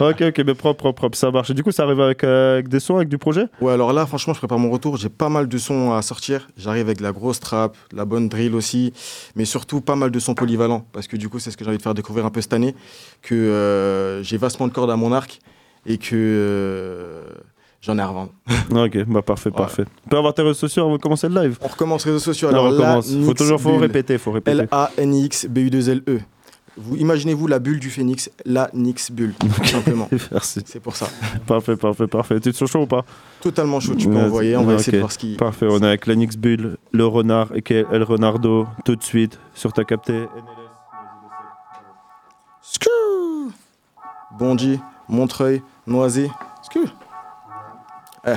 ok, 0.00 0.22
ok, 0.22 0.38
mais 0.38 0.54
propre, 0.54 0.78
propre, 0.78 0.92
propre, 0.92 1.18
ça 1.18 1.30
marche. 1.30 1.50
Et 1.50 1.54
du 1.54 1.62
coup, 1.62 1.72
ça 1.72 1.82
arrive 1.82 2.00
avec, 2.00 2.24
euh, 2.24 2.54
avec 2.54 2.68
des 2.68 2.80
sons, 2.80 2.96
avec 2.96 3.10
du 3.10 3.18
projet? 3.18 3.48
Ouais, 3.60 3.72
alors 3.72 3.92
là, 3.92 4.06
franchement, 4.06 4.32
je 4.32 4.38
prépare 4.38 4.58
mon 4.58 4.70
retour. 4.70 4.96
J'ai 4.96 5.10
pas 5.10 5.28
mal 5.28 5.46
de 5.46 5.58
sons 5.58 5.92
à 5.92 6.00
sortir. 6.00 6.48
J'arrive 6.56 6.86
avec 6.86 6.98
de 6.98 7.02
la 7.02 7.12
grosse 7.12 7.38
trap, 7.38 7.76
de 7.92 7.98
la 7.98 8.06
bonne 8.06 8.30
drill 8.30 8.54
aussi, 8.54 8.94
mais 9.36 9.44
surtout 9.44 9.82
pas 9.82 9.94
mal 9.94 10.10
de 10.10 10.18
sons 10.18 10.34
polyvalents. 10.34 10.86
Parce 10.92 11.06
que 11.06 11.18
du 11.18 11.28
coup, 11.28 11.38
c'est 11.38 11.50
ce 11.50 11.56
que 11.58 11.64
j'ai 11.64 11.68
envie 11.68 11.78
de 11.78 11.82
faire 11.82 11.92
découvrir 11.92 12.24
un 12.24 12.30
peu 12.30 12.40
cette 12.40 12.54
année. 12.54 12.74
Que 13.20 13.34
euh, 13.34 14.22
j'ai 14.22 14.38
vastement 14.38 14.68
de 14.68 14.72
cordes 14.72 14.90
à 14.90 14.96
mon 14.96 15.12
arc 15.12 15.38
et 15.84 15.98
que 15.98 16.14
euh, 16.14 17.24
j'en 17.84 17.98
ai 17.98 18.00
à 18.02 18.06
revendre. 18.08 18.30
Ok, 18.74 19.04
bah 19.06 19.22
parfait, 19.22 19.50
parfait. 19.50 19.84
On 20.06 20.08
peut 20.10 20.16
avoir 20.18 20.32
tes 20.34 20.42
réseaux 20.42 20.54
sociaux 20.54 20.84
avant 20.84 20.96
de 20.96 21.02
commencer 21.02 21.28
le 21.28 21.40
live 21.42 21.58
On 21.60 21.68
recommence 21.68 22.04
réseaux 22.04 22.18
sociaux. 22.18 22.48
Non, 22.50 22.54
Alors 22.58 22.66
on 22.66 22.76
recommence. 22.76 23.14
Faut 23.24 23.34
toujours 23.34 23.60
faut 23.60 23.76
répéter, 23.76 24.18
faut 24.18 24.32
répéter. 24.32 24.58
L-A-N-I-X-B-U-2-L-E. 24.62 26.20
vous 26.76 26.96
imaginez-vous 26.96 27.46
la 27.46 27.58
bulle 27.58 27.78
du 27.78 27.90
phénix, 27.90 28.30
la 28.44 28.70
Nix 28.72 29.12
bulle, 29.12 29.34
tout 29.38 29.64
simplement. 29.64 30.08
Merci. 30.32 30.62
C'est 30.64 30.80
pour 30.80 30.96
ça. 30.96 31.06
Parfait, 31.46 31.76
parfait, 31.76 32.06
parfait. 32.06 32.40
Tu 32.40 32.52
te 32.52 32.64
chaud 32.66 32.82
ou 32.82 32.86
pas? 32.86 33.04
Totalement 33.40 33.78
chaud, 33.80 33.94
tu 33.94 34.08
peux 34.08 34.16
envoyer, 34.16 34.56
on 34.56 34.64
va 34.64 34.74
essayer 34.74 34.92
de 34.92 34.98
voir 35.00 35.12
ce 35.12 35.18
qui. 35.18 35.36
Parfait, 35.36 35.66
on 35.70 35.78
est 35.80 35.86
avec 35.86 36.06
l'Anix 36.06 36.36
Bull, 36.36 36.78
le 36.90 37.06
renard 37.06 37.52
et 37.54 37.62
El 37.92 38.02
Renardo 38.02 38.66
tout 38.84 38.96
de 38.96 39.02
suite 39.04 39.38
sur 39.54 39.72
ta 39.72 39.84
capté. 39.84 40.24
Skrrr. 42.62 43.52
Bondy, 44.38 44.80
Montreuil, 45.08 45.62
Noisy. 45.86 46.28
Skrrr. 46.62 46.94
Eh. 48.26 48.36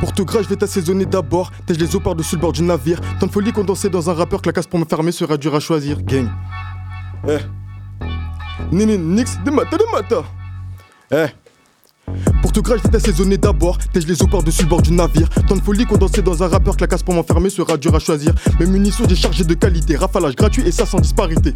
Pour 0.00 0.12
te 0.12 0.22
gras, 0.22 0.42
je 0.42 0.48
vais 0.48 0.56
t'assaisonner 0.56 1.06
d'abord. 1.06 1.50
Tèche 1.66 1.78
les 1.78 1.94
eaux 1.94 2.00
par-dessus 2.00 2.36
le 2.36 2.40
bord 2.40 2.52
du 2.52 2.62
navire. 2.62 3.00
Tant 3.20 3.26
de 3.26 3.32
folie 3.32 3.52
condensée 3.52 3.88
dans 3.88 4.10
un 4.10 4.14
rappeur 4.14 4.42
que 4.42 4.48
la 4.48 4.52
casse 4.52 4.66
pour 4.66 4.78
me 4.78 4.84
fermer 4.84 5.12
sera 5.12 5.36
dur 5.36 5.54
à 5.54 5.60
choisir. 5.60 6.02
Gang. 6.02 6.28
Eh. 7.28 7.38
Nini, 8.72 8.98
nix, 8.98 9.38
de 9.44 9.50
mata, 9.50 9.76
de 9.76 9.84
mata. 9.92 10.24
Eh. 11.10 11.28
Pour 12.42 12.52
te 12.52 12.60
gras, 12.60 12.76
je 12.76 12.82
vais 12.82 12.90
t'assaisonner 12.90 13.36
d'abord. 13.36 13.78
Tèche 13.92 14.06
les 14.06 14.22
eaux 14.22 14.26
par-dessus 14.26 14.62
le 14.62 14.68
bord 14.68 14.82
du 14.82 14.92
navire. 14.92 15.28
Tant 15.48 15.56
de 15.56 15.62
folie 15.62 15.86
condensée 15.86 16.22
dans 16.22 16.42
un 16.42 16.48
rappeur 16.48 16.76
que 16.76 16.82
la 16.82 16.86
casse 16.86 17.02
pour 17.02 17.14
m'enfermer 17.14 17.50
sera 17.50 17.76
dur 17.76 17.94
à 17.94 17.98
choisir. 17.98 18.32
Mes 18.60 18.66
munitions 18.66 19.04
déchargées 19.04 19.44
de 19.44 19.54
qualité, 19.54 19.96
rafalage 19.96 20.36
gratuit 20.36 20.62
et 20.66 20.72
ça 20.72 20.86
sans 20.86 21.00
disparité. 21.00 21.52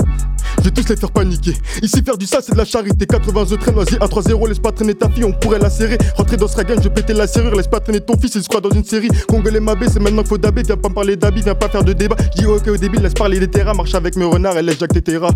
Je 0.58 0.64
vais 0.64 0.70
tous 0.70 0.88
les 0.88 0.96
faire 0.96 1.10
paniquer. 1.10 1.54
Ici, 1.82 2.02
faire 2.02 2.18
du 2.18 2.26
sale, 2.26 2.42
c'est 2.44 2.52
de 2.52 2.58
la 2.58 2.64
charité. 2.64 3.06
80 3.06 3.52
œufs 3.52 3.58
très 3.58 3.72
noisy, 3.72 3.94
1-3-0, 3.94 4.48
laisse 4.48 4.58
pas 4.58 4.72
traîner 4.72 4.94
ta 4.94 5.08
fille, 5.08 5.24
on 5.24 5.32
pourrait 5.32 5.58
la 5.58 5.70
serrer. 5.70 5.98
Rentrer 6.16 6.36
dans 6.36 6.48
ce 6.48 6.56
ragan, 6.56 6.74
je 6.78 6.82
vais 6.84 6.90
péter 6.90 7.12
la 7.12 7.26
serrure, 7.26 7.54
laisse 7.54 7.68
pas 7.68 7.80
traîner 7.80 8.00
ton 8.00 8.18
fils, 8.18 8.34
il 8.34 8.42
se 8.42 8.48
croit 8.48 8.60
dans 8.60 8.70
une 8.70 8.84
série. 8.84 9.08
Congolais 9.28 9.60
Mabé, 9.60 9.86
c'est 9.88 10.00
maintenant 10.00 10.22
qu'il 10.22 10.28
faut 10.28 10.38
dabé. 10.38 10.62
Viens 10.64 10.76
pas 10.76 10.88
me 10.88 10.94
parler 10.94 11.16
d'habits, 11.16 11.42
viens 11.42 11.54
pas 11.54 11.68
faire 11.68 11.84
de 11.84 11.92
débat. 11.92 12.16
Dis 12.36 12.46
ok 12.46 12.68
au 12.68 12.76
débile, 12.76 13.02
laisse 13.02 13.14
parler 13.14 13.38
des 13.38 13.48
terrains, 13.48 13.74
marche 13.74 13.94
avec 13.94 14.16
mes 14.16 14.24
renards 14.24 14.58
et 14.58 14.62
laisse 14.62 14.78
Jacques 14.78 14.92
tes 14.92 15.02
terras. 15.02 15.30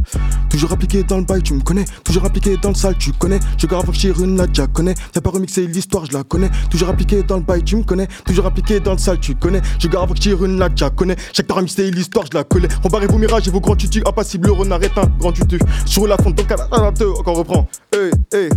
Toujours 0.50 0.72
appliqué 0.72 1.02
dans 1.02 1.18
le 1.18 1.24
bail, 1.24 1.42
tu 1.42 1.54
me 1.54 1.60
connais. 1.60 1.84
Toujours 2.04 2.24
appliqué 2.24 2.56
dans 2.60 2.70
le 2.70 2.74
sale, 2.74 2.96
tu 2.98 3.12
connais. 3.12 3.40
Je 3.58 3.66
garde 3.66 3.92
chez 3.92 4.12
Nadja 4.12 4.66
connais. 4.66 4.94
T'as 5.12 5.20
pas 5.20 5.30
remixé 5.34 5.66
l'histoire, 5.66 6.06
je 6.06 6.12
la 6.12 6.24
connais. 6.24 6.50
Toujours 6.70 6.88
appliqué 6.88 7.22
dans 7.22 7.36
le 7.36 7.42
bail, 7.42 7.62
tu 7.62 7.76
me 7.76 7.82
connais. 7.82 8.08
Toujours 8.24 8.46
appliqué 8.46 8.80
dans 8.80 8.92
le 8.92 8.98
sale, 8.98 9.18
tu 9.20 9.34
connais. 9.34 9.60
Je 9.78 9.88
garde 9.88 10.18
chez 10.20 10.30
une 10.30 10.56
Nadja 10.56 10.90
connais. 10.90 11.16
Chaque 11.32 11.46
temps 11.46 11.56
remixé 11.56 11.90
l'histoire, 11.90 12.24
je 12.30 12.36
la 12.36 12.44
connais. 12.44 12.68
Rembarrez 12.82 13.06
vos 13.06 13.18
mirages 13.18 13.46
et 13.48 13.50
vos 13.50 13.60
grands 13.60 13.76
tutus. 13.76 14.02
Impassible, 14.06 14.46
le 14.46 14.52
renard 14.52 14.82
est 14.82 14.96
un 14.96 15.06
grand 15.18 15.32
tutu. 15.32 15.58
Sur 15.84 16.06
la 16.06 16.16
fonte, 16.16 16.36
donc 16.36 16.50
encore 16.52 17.18
on 17.26 17.34
reprend. 17.34 17.68
Hey, 17.92 18.10
hey. 18.32 18.48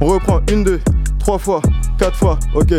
On 0.00 0.06
reprend 0.06 0.40
une, 0.50 0.64
deux, 0.64 0.80
trois 1.18 1.38
fois, 1.38 1.62
quatre 1.98 2.16
fois, 2.16 2.38
ok. 2.54 2.74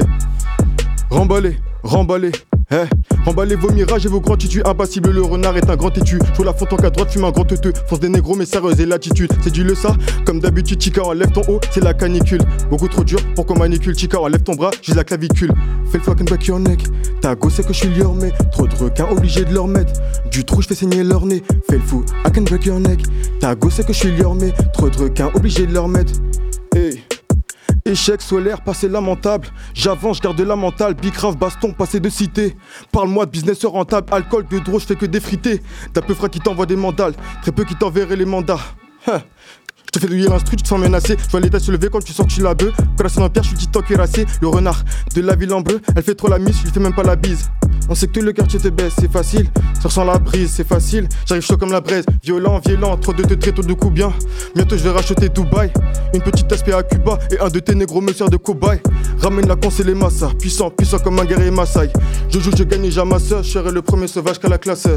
Remballez, 1.09 1.57
remballez, 1.83 2.31
eh. 2.71 2.85
Remballez 3.25 3.55
vos 3.55 3.71
mirages 3.71 4.05
et 4.05 4.09
vos 4.09 4.19
grands 4.19 4.37
tutus. 4.37 4.61
Impassible, 4.65 5.11
le 5.11 5.21
renard 5.21 5.57
est 5.57 5.69
un 5.69 5.75
grand 5.75 5.91
têtu. 5.91 6.19
Je 6.37 6.43
la 6.43 6.53
fonte 6.53 6.73
en 6.73 6.77
qu'à 6.77 6.89
droite, 6.89 7.11
fume 7.11 7.25
un 7.25 7.31
grand 7.31 7.45
teuteux. 7.45 7.73
Fonce 7.87 7.99
des 7.99 8.09
négros, 8.09 8.35
mais 8.35 8.45
sérieuse 8.45 8.79
et 8.79 8.85
l'attitude. 8.85 9.31
C'est 9.41 9.51
du 9.51 9.63
le 9.63 9.75
ça, 9.75 9.95
comme 10.25 10.39
d'habitude, 10.39 10.81
Chica, 10.81 11.03
enlève 11.03 11.31
ton 11.31 11.41
haut, 11.47 11.59
c'est 11.71 11.83
la 11.83 11.93
canicule. 11.93 12.41
Beaucoup 12.69 12.87
trop 12.87 13.03
dur 13.03 13.19
pour 13.35 13.45
qu'on 13.45 13.57
manicule. 13.57 13.97
Chica, 13.97 14.19
enlève 14.19 14.43
ton 14.43 14.53
bras, 14.53 14.71
j'ai 14.81 14.93
la 14.93 15.03
clavicule. 15.03 15.51
Fais 15.91 15.97
le 15.97 16.03
fucking 16.03 16.27
back 16.27 16.45
your 16.47 16.59
neck. 16.59 16.83
T'as 17.21 17.35
gossé 17.35 17.63
que 17.63 17.73
je 17.73 17.79
suis 17.79 17.89
leur 17.89 18.13
mais 18.13 18.31
Trop 18.51 18.67
de 18.67 18.75
requins 18.75 19.07
obligés 19.09 19.45
de 19.45 19.53
leur 19.53 19.67
mettre. 19.67 19.93
Du 20.31 20.43
trou, 20.43 20.61
je 20.61 20.67
fais 20.67 20.75
saigner 20.75 21.03
leur 21.03 21.25
nez. 21.25 21.43
Fais 21.69 21.77
le 21.77 21.83
fou, 21.83 22.03
I 22.25 22.31
can 22.31 22.41
break 22.41 22.65
your 22.65 22.79
neck. 22.79 22.99
T'as 23.39 23.55
gossé 23.55 23.83
que 23.83 23.93
je 23.93 23.99
suis 23.99 24.15
leur 24.17 24.35
mais 24.35 24.51
Trop 24.73 24.89
de 24.89 24.97
requins 24.97 25.31
obligés 25.33 25.65
de 25.65 25.73
leur 25.73 25.87
mettre. 25.87 26.13
Hey. 26.75 27.04
Échec 27.87 28.19
solaire, 28.23 28.61
passé 28.61 28.89
lamentable. 28.89 29.47
J'avance, 29.75 30.19
garde 30.19 30.41
la 30.41 30.55
mentale. 30.55 30.95
Bicrave, 30.95 31.37
baston, 31.37 31.71
passé 31.71 31.99
de 31.99 32.09
cité. 32.09 32.57
Parle-moi 32.91 33.27
de 33.27 33.29
business 33.29 33.63
rentable. 33.63 34.11
Alcool, 34.11 34.47
de 34.49 34.57
drogue, 34.57 34.81
je 34.81 34.87
fais 34.87 34.95
que 34.95 35.05
défriter. 35.05 35.61
T'as 35.93 36.01
peu 36.01 36.15
frère 36.15 36.31
qui 36.31 36.39
t'envoie 36.39 36.65
des 36.65 36.75
mandales. 36.75 37.13
Très 37.43 37.51
peu 37.51 37.63
qui 37.63 37.75
t'enverraient 37.75 38.15
les 38.15 38.25
mandats. 38.25 38.57
Te 39.95 39.99
fais 40.01 40.07
douiller 40.07 40.27
l'instru, 40.27 40.57
tu 40.57 40.63
te 40.63 40.67
sens 40.67 40.77
menacé. 40.77 41.15
Je 41.17 41.31
vois 41.31 41.39
l'état 41.39 41.57
se 41.57 41.71
lever 41.71 41.87
quand 41.89 42.03
tu 42.03 42.11
sens 42.11 42.27
que 42.27 42.33
tu 42.33 42.41
l'as 42.41 42.53
bœuf. 42.53 42.73
La 43.01 43.07
sonne 43.07 43.23
en 43.23 43.29
pierre, 43.29 43.45
je 43.45 43.47
suis 43.47 43.57
dit 43.57 43.67
tant 43.67 43.79
cuirassé. 43.79 44.25
Le 44.41 44.49
renard 44.49 44.83
de 45.15 45.21
la 45.21 45.37
ville 45.37 45.53
en 45.53 45.61
bleu, 45.61 45.79
elle 45.95 46.03
fait 46.03 46.15
trop 46.15 46.27
la 46.27 46.37
mise, 46.37 46.57
je 46.57 46.63
lui 46.63 46.71
fais 46.71 46.81
même 46.81 46.93
pas 46.93 47.03
la 47.03 47.15
bise. 47.15 47.49
On 47.87 47.95
sait 47.95 48.07
que 48.07 48.19
tout 48.19 48.21
le 48.21 48.33
quartier 48.33 48.59
te 48.59 48.67
baisse, 48.67 48.91
c'est 48.99 49.09
facile. 49.09 49.47
Ça 49.75 49.83
ressent 49.87 50.03
la 50.03 50.19
brise, 50.19 50.51
c'est 50.51 50.67
facile. 50.67 51.07
J'arrive 51.25 51.45
chaud 51.45 51.55
comme 51.55 51.71
la 51.71 51.79
braise, 51.79 52.05
violent, 52.21 52.59
violent. 52.59 52.97
Trop 52.97 53.13
de 53.13 53.23
te 53.23 53.35
traiter 53.35 53.61
de 53.61 53.73
coups 53.73 53.93
bien. 53.93 54.11
Bientôt 54.53 54.75
je 54.75 54.83
vais 54.83 54.89
racheter 54.89 55.29
Dubaï. 55.29 55.71
Une 56.13 56.21
petite 56.21 56.51
aspect 56.51 56.73
à 56.73 56.83
Cuba 56.83 57.17
et 57.31 57.39
un 57.39 57.47
de 57.47 57.59
tes 57.59 57.73
négros 57.73 58.01
me 58.01 58.11
sert 58.11 58.29
de 58.29 58.35
cobaye. 58.35 58.81
Ramène 59.21 59.47
la 59.47 59.55
conce 59.55 59.79
et 59.79 59.85
les 59.85 59.95
massas. 59.95 60.33
Puissant, 60.37 60.71
puissant 60.71 60.99
comme 60.99 61.19
un 61.19 61.25
guerrier 61.25 61.51
Maasai. 61.51 61.89
Je 62.29 62.39
joue, 62.41 62.51
je 62.57 62.63
gagne, 62.63 62.89
j'amasse. 62.89 63.29
Je 63.29 63.43
serai 63.43 63.71
le 63.71 63.81
premier 63.81 64.07
sauvage 64.07 64.39
qu'à 64.39 64.49
la 64.49 64.57
classe. 64.57 64.89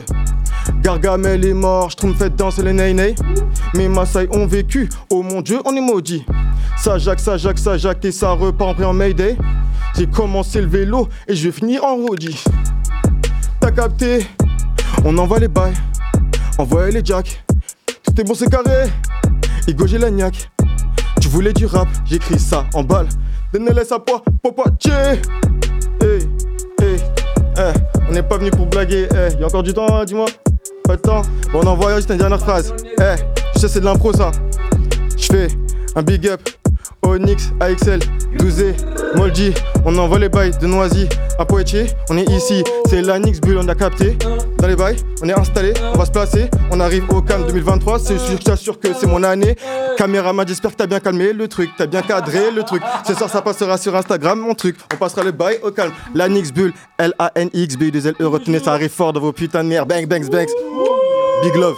Gargamel 0.83 1.45
est 1.45 1.55
mort, 1.55 1.91
je 1.91 2.12
fait 2.15 2.35
danser 2.35 2.62
les 2.62 2.73
ney 2.73 3.15
Mes 3.75 3.89
Maasai 3.89 4.29
ont 4.33 4.47
vécu, 4.47 4.88
oh 5.10 5.23
mon 5.23 5.40
dieu, 5.40 5.60
on 5.65 5.74
est 5.74 5.81
maudit. 5.81 6.24
Ça 6.77 6.98
Jacques, 6.98 7.20
ça 7.20 7.36
Jacques, 7.36 7.59
ça 7.59 7.77
Jacques 7.77 8.05
et 8.05 8.12
ça 8.12 8.32
repart 8.32 8.81
en 8.81 8.93
Mayday. 8.93 9.36
J'ai 9.97 10.06
commencé 10.06 10.60
le 10.60 10.69
vélo 10.69 11.09
et 11.27 11.35
je 11.35 11.44
vais 11.48 11.52
finir 11.52 11.85
en 11.85 11.97
rodie. 11.97 12.43
T'as 13.60 13.70
capté? 13.70 14.27
On 15.05 15.16
envoie 15.19 15.39
les 15.39 15.48
bails, 15.48 15.74
envoie 16.59 16.89
les 16.90 17.05
jacks. 17.05 17.43
Tout 18.05 18.20
est 18.20 18.24
bon, 18.24 18.35
c'est 18.35 18.51
carré. 18.51 18.89
Igo, 19.66 19.86
j'ai 19.86 19.98
la 19.98 20.10
niaque. 20.10 20.51
Tu 21.20 21.28
voulais 21.28 21.52
du 21.52 21.66
rap, 21.66 21.89
j'écris 22.05 22.39
ça 22.39 22.65
en 22.74 22.82
balle. 22.82 23.09
Donnez-les 23.52 23.85
sa 23.85 23.98
poids, 23.98 24.23
poids, 24.43 24.66
tché. 24.78 24.90
Hey, 26.01 26.28
hey, 26.81 27.01
eh, 27.59 27.73
on 28.09 28.12
n'est 28.12 28.23
pas 28.23 28.39
venu 28.39 28.51
pour 28.51 28.66
blaguer. 28.66 29.09
Eh, 29.12 29.40
y 29.40 29.43
a 29.43 29.47
encore 29.47 29.62
du 29.62 29.74
temps, 29.74 29.86
hein, 29.93 30.05
dis-moi 30.05 30.27
Pas 30.85 30.97
de 30.97 31.01
temps 31.02 31.23
Bon, 31.52 31.60
on 31.62 31.66
envoie 31.66 31.97
juste 31.97 32.10
une 32.10 32.19
dernière 32.19 32.40
phrase. 32.40 32.73
Eh, 33.01 33.16
je 33.55 33.60
sais, 33.60 33.69
c'est 33.69 33.81
de 33.81 33.85
l'impro 33.85 34.12
ça. 34.12 34.31
Je 35.19 35.27
fais 35.27 35.49
un 35.95 36.03
big 36.03 36.28
up. 36.28 36.49
Onyx, 37.03 37.51
AXL, 37.61 38.01
12 38.39 38.65
Moldy, 39.15 39.55
on 39.85 39.97
envoie 39.99 40.19
les 40.19 40.28
bails 40.28 40.57
de 40.61 40.66
Noisy 40.66 41.09
à 41.39 41.45
Poitiers. 41.45 41.86
On 42.11 42.19
est 42.19 42.28
ici, 42.31 42.62
c'est 42.89 43.03
l'Anix 43.03 43.40
Bull, 43.40 43.59
on 43.59 43.69
a 43.69 43.74
capté. 43.74 44.16
Dans 44.59 44.66
les 44.66 44.77
bails, 44.77 44.97
on 45.23 45.28
est 45.28 45.39
installé, 45.39 45.73
on 45.95 45.99
va 45.99 46.05
se 46.05 46.11
placer. 46.11 46.51
On 46.70 46.81
arrive 46.81 47.05
au 47.11 47.23
CAM 47.23 47.47
2023, 47.47 47.99
c'est 47.99 48.19
sûr, 48.19 48.39
t'assure 48.39 48.78
que 48.78 48.89
c'est 48.93 49.07
mon 49.07 49.23
année. 49.23 49.57
Caméraman, 49.97 50.47
j'espère 50.47 50.73
que 50.73 50.77
t'as 50.77 50.86
bien 50.86 51.01
calmé 51.01 51.32
le 51.32 51.49
truc, 51.49 51.70
t'as 51.78 51.86
bien 51.86 52.03
cadré 52.03 52.51
le 52.51 52.62
truc. 52.62 52.82
Ce 53.07 53.15
soir, 53.15 53.31
ça 53.31 53.43
passera 53.43 53.78
sur 53.78 53.95
Instagram, 53.97 54.39
mon 54.39 54.55
truc. 54.55 54.77
On 54.93 54.97
passera 54.97 55.24
les 55.24 55.32
bails 55.32 55.59
au 55.62 55.70
calme. 55.70 55.93
L'Anix 56.15 56.53
Bull, 56.53 56.73
L-A-N-X, 56.99 57.77
B 57.77 57.90
2 57.90 58.07
L 58.09 58.15
E, 58.20 58.27
retenez 58.27 58.59
ça 58.59 58.73
arrive 58.73 58.90
fort 58.90 59.12
dans 59.12 59.20
vos 59.20 59.32
putains 59.32 59.65
de 59.65 59.69
merde. 59.69 59.89
Bang, 59.89 60.07
bang, 60.07 60.28
bang. 60.28 60.49
Big 61.43 61.55
love. 61.55 61.77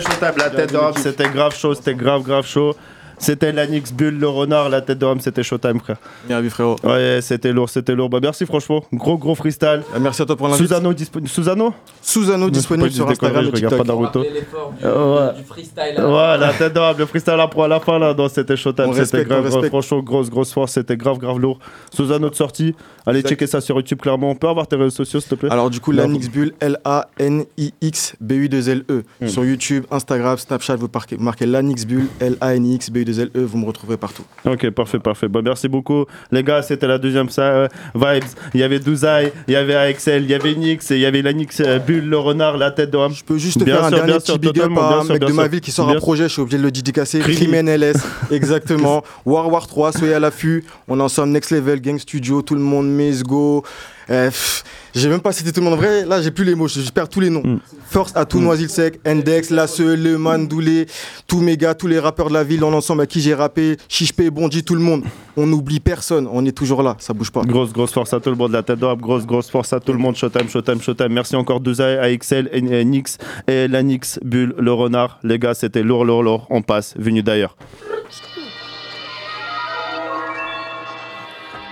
C'était 0.00 0.12
showtime, 0.12 0.38
la 0.38 0.50
tête 0.50 0.72
de 0.72 0.76
rame, 0.76 0.94
c'était 0.96 1.28
grave 1.28 1.54
chaud, 1.56 1.74
c'était 1.74 1.94
grave, 1.94 2.22
grave 2.22 2.46
chaud. 2.46 2.74
C'était 3.18 3.52
l'Anix 3.52 3.92
Bull, 3.92 4.18
le 4.18 4.28
renard, 4.28 4.68
la 4.68 4.80
tête 4.80 4.98
de 4.98 5.06
homme, 5.06 5.20
c'était 5.20 5.42
Showtime, 5.42 5.80
frère. 5.80 5.96
Bien 6.26 6.40
vu, 6.40 6.50
frérot. 6.50 6.76
Ouais, 6.84 7.20
c'était 7.22 7.52
lourd, 7.52 7.68
c'était 7.68 7.94
lourd. 7.94 8.08
Bah, 8.08 8.18
merci, 8.20 8.46
franchement. 8.46 8.84
Gros, 8.92 9.18
gros 9.18 9.34
freestyle. 9.34 9.82
Ah, 9.94 9.98
merci 9.98 10.22
à 10.22 10.26
toi 10.26 10.36
pour 10.36 10.48
l'invitation. 10.48 10.76
Susano, 10.76 10.92
disponible. 10.92 11.30
Susano 11.30 11.74
Susano 12.02 12.50
disponible 12.50 12.90
sur 12.90 13.08
Instagram. 13.08 13.44
Je 13.44 13.50
regarde 13.50 13.76
pas 13.76 13.84
Naruto. 13.84 14.22
l'effort 14.22 14.72
du, 14.78 14.84
euh, 14.84 15.32
freestyle. 15.46 15.94
Hein. 15.96 16.06
Ouais, 16.06 16.38
la 16.38 16.52
tête 16.52 16.74
de 16.74 16.80
homme, 16.80 16.96
le 16.98 17.06
freestyle 17.06 17.40
à 17.40 17.48
pro 17.48 17.62
à 17.64 17.68
la 17.68 17.80
fin, 17.80 17.98
là. 17.98 18.14
Non, 18.14 18.28
c'était 18.28 18.56
Showtime. 18.56 18.92
C'était 18.94 19.24
grave, 19.24 19.68
franchement, 19.68 20.00
grosse, 20.00 20.30
grosse 20.30 20.52
force. 20.52 20.72
C'était 20.72 20.96
grave, 20.96 21.18
grave 21.18 21.38
lourd. 21.38 21.58
Susano 21.92 22.30
de 22.30 22.34
sortie. 22.34 22.74
Allez 23.06 23.20
checker 23.22 23.46
ça 23.46 23.60
sur 23.60 23.76
YouTube, 23.76 24.00
clairement. 24.00 24.30
On 24.30 24.34
peut 24.34 24.48
avoir 24.48 24.66
tes 24.66 24.76
réseaux 24.76 24.90
sociaux, 24.90 25.20
s'il 25.20 25.28
te 25.30 25.34
plaît 25.34 25.52
Alors, 25.52 25.68
du 25.70 25.80
coup, 25.80 25.92
l'Anix 25.92 26.28
Bull, 26.28 26.52
L-A-N-I-X-B-U-2-L-E. 26.60 29.02
Hmm. 29.20 29.28
Sur 29.28 29.44
YouTube, 29.44 29.84
Instagram, 29.90 30.38
Snapchat, 30.38 30.76
vous 30.76 30.88
marquez 31.18 31.46
l'Anix 31.46 31.84
Bull, 31.84 32.06
L-A-N-I-X-B-U-2-L-E. 32.20 33.03
Vous 33.34 33.58
me 33.58 33.66
retrouverez 33.66 33.96
partout. 33.96 34.24
Ok, 34.44 34.70
parfait, 34.70 34.98
parfait. 34.98 35.28
Bah, 35.28 35.40
merci 35.42 35.68
beaucoup, 35.68 36.06
les 36.30 36.42
gars. 36.42 36.62
C'était 36.62 36.86
la 36.86 36.98
deuxième 36.98 37.28
ça, 37.28 37.42
euh, 37.42 37.68
Vibes. 37.94 38.24
Il 38.54 38.60
y 38.60 38.62
avait 38.62 38.78
Douzaï, 38.78 39.32
il 39.48 39.54
y 39.54 39.56
avait 39.56 39.74
AXL, 39.74 40.22
il 40.24 40.30
y 40.30 40.34
avait 40.34 40.54
Nix, 40.54 40.90
il 40.90 40.98
y 40.98 41.06
avait 41.06 41.22
la 41.22 41.32
Nix, 41.32 41.60
euh, 41.60 41.78
Bulle, 41.78 42.08
le 42.08 42.18
renard, 42.18 42.56
la 42.56 42.70
tête 42.70 42.90
de 42.90 42.98
Ham. 42.98 43.12
Je 43.12 43.24
peux 43.24 43.38
juste 43.38 43.62
faire 43.64 43.84
un 43.84 43.90
dernier 43.90 44.14
petit 44.14 44.38
big 44.38 44.58
up 44.60 44.72
à 44.76 45.00
un 45.00 45.04
mec 45.04 45.20
de 45.20 45.32
ma 45.32 45.48
ville 45.48 45.60
qui 45.60 45.70
sort 45.70 45.88
un 45.88 45.96
projet, 45.96 46.24
je 46.24 46.34
suis 46.34 46.42
obligé 46.42 46.58
de 46.58 46.62
le 46.62 46.70
dédicacer. 46.70 47.20
Crimen 47.20 47.68
LS, 47.68 47.96
exactement. 48.30 49.02
War 49.24 49.50
War 49.50 49.66
3, 49.66 49.92
soyez 49.92 50.14
à 50.14 50.20
l'affût. 50.20 50.64
On 50.88 50.98
est 51.00 51.02
ensemble, 51.02 51.32
Next 51.32 51.50
Level, 51.50 51.80
Gang 51.80 51.98
Studio, 51.98 52.42
tout 52.42 52.54
le 52.54 52.60
monde, 52.60 52.88
Miss 52.88 53.22
Go. 53.22 53.64
Euh, 54.10 54.26
pff, 54.26 54.64
j'ai 54.94 55.08
même 55.08 55.20
pas 55.20 55.32
cité 55.32 55.52
tout 55.52 55.60
le 55.60 55.64
monde. 55.64 55.74
En 55.74 55.78
vrai, 55.78 56.04
là, 56.04 56.20
j'ai 56.20 56.30
plus 56.30 56.44
les 56.44 56.54
mots, 56.54 56.68
je, 56.68 56.80
je 56.80 56.90
perds 56.90 57.08
tous 57.08 57.20
les 57.20 57.30
noms. 57.30 57.42
Mm. 57.42 57.60
Force 57.88 58.12
à 58.14 58.24
tout 58.24 58.40
Noisy-le-Sec, 58.40 59.00
Index, 59.04 59.50
Lasse, 59.50 59.80
Le 59.80 60.18
Man, 60.18 60.46
Doulé, 60.46 60.86
tous 61.26 61.40
mes 61.40 61.56
gars, 61.56 61.74
tous 61.74 61.86
les 61.86 61.98
rappeurs 61.98 62.28
de 62.28 62.34
la 62.34 62.44
ville, 62.44 62.64
en 62.64 62.72
ensemble 62.72 63.02
à 63.02 63.06
qui 63.06 63.20
j'ai 63.20 63.34
rappé, 63.34 63.76
Chichpé, 63.88 64.30
Bondy, 64.30 64.62
tout 64.62 64.74
le 64.74 64.80
monde. 64.80 65.04
On 65.36 65.46
n'oublie 65.46 65.80
personne, 65.80 66.28
on 66.30 66.44
est 66.44 66.52
toujours 66.56 66.82
là, 66.82 66.96
ça 66.98 67.12
bouge 67.12 67.30
pas. 67.30 67.42
Grosse, 67.42 67.72
grosse 67.72 67.92
force 67.92 68.12
à 68.12 68.20
tout 68.20 68.30
le 68.30 68.36
monde, 68.36 68.52
la 68.52 68.62
tête 68.62 68.78
de 68.78 68.84
rame. 68.84 69.00
Grosse, 69.00 69.26
grosse 69.26 69.50
force 69.50 69.72
à 69.72 69.80
tout 69.80 69.92
le 69.92 69.98
monde. 69.98 70.16
Showtime, 70.16 70.48
showtime, 70.48 70.80
showtime. 70.80 71.12
Merci 71.12 71.36
encore 71.36 71.60
Douzaï, 71.60 71.96
AXL, 71.96 72.50
Nix, 72.84 73.18
et 73.48 73.68
la 73.68 73.82
Nix 73.82 74.20
Bulle, 74.22 74.54
le 74.58 74.72
renard. 74.72 75.18
Les 75.22 75.38
gars, 75.38 75.54
c'était 75.54 75.82
lourd, 75.82 76.04
lourd, 76.04 76.22
lourd. 76.22 76.46
On 76.50 76.62
passe, 76.62 76.94
venu 76.98 77.22
d'ailleurs. 77.22 77.56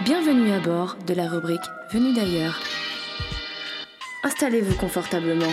Bienvenue 0.05 0.51
à 0.53 0.59
bord 0.59 0.97
de 1.07 1.15
la 1.15 1.29
rubrique 1.29 1.61
venu 1.93 2.13
d'ailleurs. 2.15 2.59
Installez-vous 4.25 4.75
confortablement. 4.77 5.53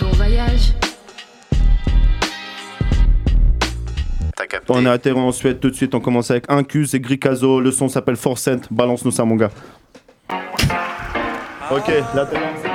Bon 0.00 0.10
voyage 0.12 0.72
On 4.68 4.84
est 4.84 4.88
atterri 4.88 5.18
en 5.18 5.30
Suède 5.30 5.60
tout 5.60 5.70
de 5.70 5.76
suite, 5.76 5.94
on 5.94 6.00
commence 6.00 6.30
avec 6.32 6.46
Incus 6.48 6.92
et 6.94 7.00
Gricazo, 7.00 7.60
le 7.60 7.70
son 7.70 7.88
s'appelle 7.88 8.16
Forcent, 8.16 8.62
balance-nous 8.70 9.12
ça 9.12 9.24
mon 9.24 9.36
gars. 9.36 9.50
Ah. 10.28 10.40
Ok, 11.70 11.88
l'atterrissage. 12.14 12.65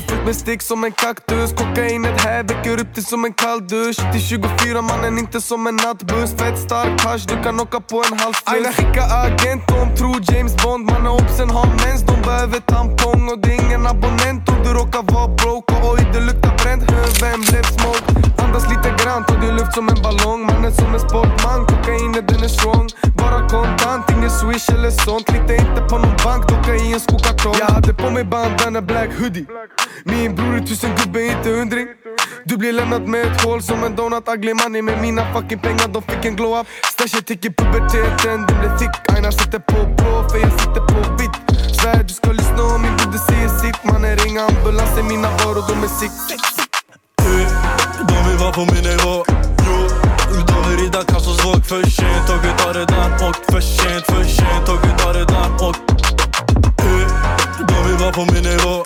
Fullt 0.00 0.24
med 0.26 0.36
stick 0.36 0.62
som 0.62 0.84
en 0.84 0.92
kaktus. 0.92 1.52
Kokainet 1.52 2.20
här 2.20 2.42
väcker 2.42 2.80
upp 2.80 2.94
dig 2.94 3.04
som 3.04 3.24
en 3.24 3.32
kall 3.32 3.60
dusch. 3.68 4.12
Till 4.12 4.20
24 4.20 4.82
mannen, 4.82 5.18
inte 5.18 5.40
som 5.40 5.66
en 5.66 5.76
nattbuss. 5.76 6.30
Fett 6.38 6.58
stark 6.58 7.00
hasch, 7.04 7.24
du 7.28 7.42
kan 7.42 7.60
åka 7.60 7.80
på 7.80 7.96
en 7.96 8.18
halv 8.18 8.34
fluss. 8.34 8.54
Aina 8.54 8.72
skicka 8.72 9.02
agent, 9.02 9.62
de 9.68 9.96
tror 9.96 10.18
James 10.30 10.56
Bond. 10.62 10.84
Mannen 10.84 11.12
obsen 11.12 11.50
har 11.50 11.66
mens, 11.66 12.02
de 12.02 12.22
behöver 12.22 12.60
tampong. 12.60 13.28
Och 13.32 13.38
det 13.38 13.48
är 13.54 13.64
ingen 13.66 13.86
abonnent 13.86 14.48
Om 14.48 14.58
du 14.64 14.70
råkar 14.80 15.02
vara 15.12 15.28
broke. 15.28 15.74
Och 15.74 15.92
oj, 15.92 16.00
det 16.12 16.20
luktar 16.20 16.52
bränt, 16.62 16.82
vem 17.22 17.40
blev 17.40 17.62
smoke? 17.62 18.04
Andas 18.42 18.64
lite 18.72 18.90
grann, 19.00 19.24
ta 19.24 19.34
din 19.34 19.56
luft 19.56 19.72
som 19.74 19.88
en 19.88 20.02
ballong. 20.02 20.40
Mannen 20.46 20.72
som 20.72 20.94
en 20.94 21.00
sportman, 21.00 21.66
kokainet 21.66 22.28
den 22.28 22.42
är 22.42 22.48
strong 22.48 22.88
Bara 23.16 23.48
kontant, 23.48 24.10
ingen 24.10 24.30
swish 24.30 24.70
eller 24.74 24.90
sånt. 24.90 25.32
Lita 25.32 25.54
inte 25.54 25.80
på 25.90 25.98
någon 25.98 26.16
bank, 26.24 26.48
docka 26.48 26.74
i 26.74 26.92
en 26.92 27.00
skokartong. 27.00 27.54
Jag 27.58 27.66
hade 27.66 27.94
på 27.94 28.10
mig 28.10 28.24
bandana 28.24 28.82
black 28.82 29.10
hoodie. 29.18 29.46
Min 30.04 30.34
bror 30.34 30.54
är 30.56 30.60
tusen 30.60 30.90
gubbe, 30.96 31.22
inte 31.22 31.48
hundring. 31.50 31.88
Du 32.44 32.56
blir 32.56 32.72
lämnad 32.72 33.08
med 33.08 33.26
ett 33.26 33.44
hål 33.44 33.62
som 33.62 33.84
en 33.84 33.96
donut. 33.96 34.28
Ugly 34.28 34.54
money 34.54 34.82
med 34.82 35.00
mina 35.02 35.32
fucking 35.34 35.58
pengar, 35.58 35.88
de 35.88 36.02
fick 36.02 36.24
en 36.24 36.36
glow 36.36 36.60
up. 36.60 36.66
Stashet 36.92 37.30
gick 37.30 37.44
i 37.44 37.50
puberteten, 37.50 38.46
den 38.46 38.58
blev 38.60 38.78
thick. 38.78 38.90
Aina 39.14 39.32
sitter 39.32 39.58
på 39.58 39.78
blå, 39.96 40.28
för 40.30 40.38
jag 40.38 40.52
sitter 40.60 40.82
på 40.92 41.00
vitt. 41.22 41.36
Svär 41.80 42.02
du 42.02 42.14
ska 42.14 42.32
lyssna 42.32 42.62
om 42.74 42.82
min 42.82 42.96
broder 42.96 43.18
säger 43.18 43.48
sitt. 43.48 43.84
Mannen 43.84 44.16
ring 44.16 44.38
ambulans 44.38 44.98
i 44.98 45.02
mina 45.02 45.28
varor 45.30 45.64
de 45.68 45.82
är 45.84 45.92
sick. 46.00 46.12
De 48.08 48.28
vill 48.28 48.38
vara 48.38 48.52
på 48.52 48.60
min 48.60 48.84
nivå. 48.92 49.24
De 50.48 50.70
vill 50.70 50.78
rida 50.78 51.02
Kassos 51.04 51.44
våg 51.46 51.64
för 51.66 51.82
sent 51.90 52.26
Tåget 52.26 52.60
har 52.60 52.74
redan 52.74 53.12
åkt 53.28 53.52
för 53.52 53.60
sent, 53.60 54.04
för 54.06 54.24
sent 54.24 54.66
Tåget 54.66 55.00
har 55.00 55.14
redan 55.14 55.54
åkt 55.54 55.80
Eh, 56.78 57.06
De 57.68 57.88
vill 57.88 57.96
vara 57.98 58.12
på 58.12 58.20
min 58.20 58.42
nivå. 58.42 58.84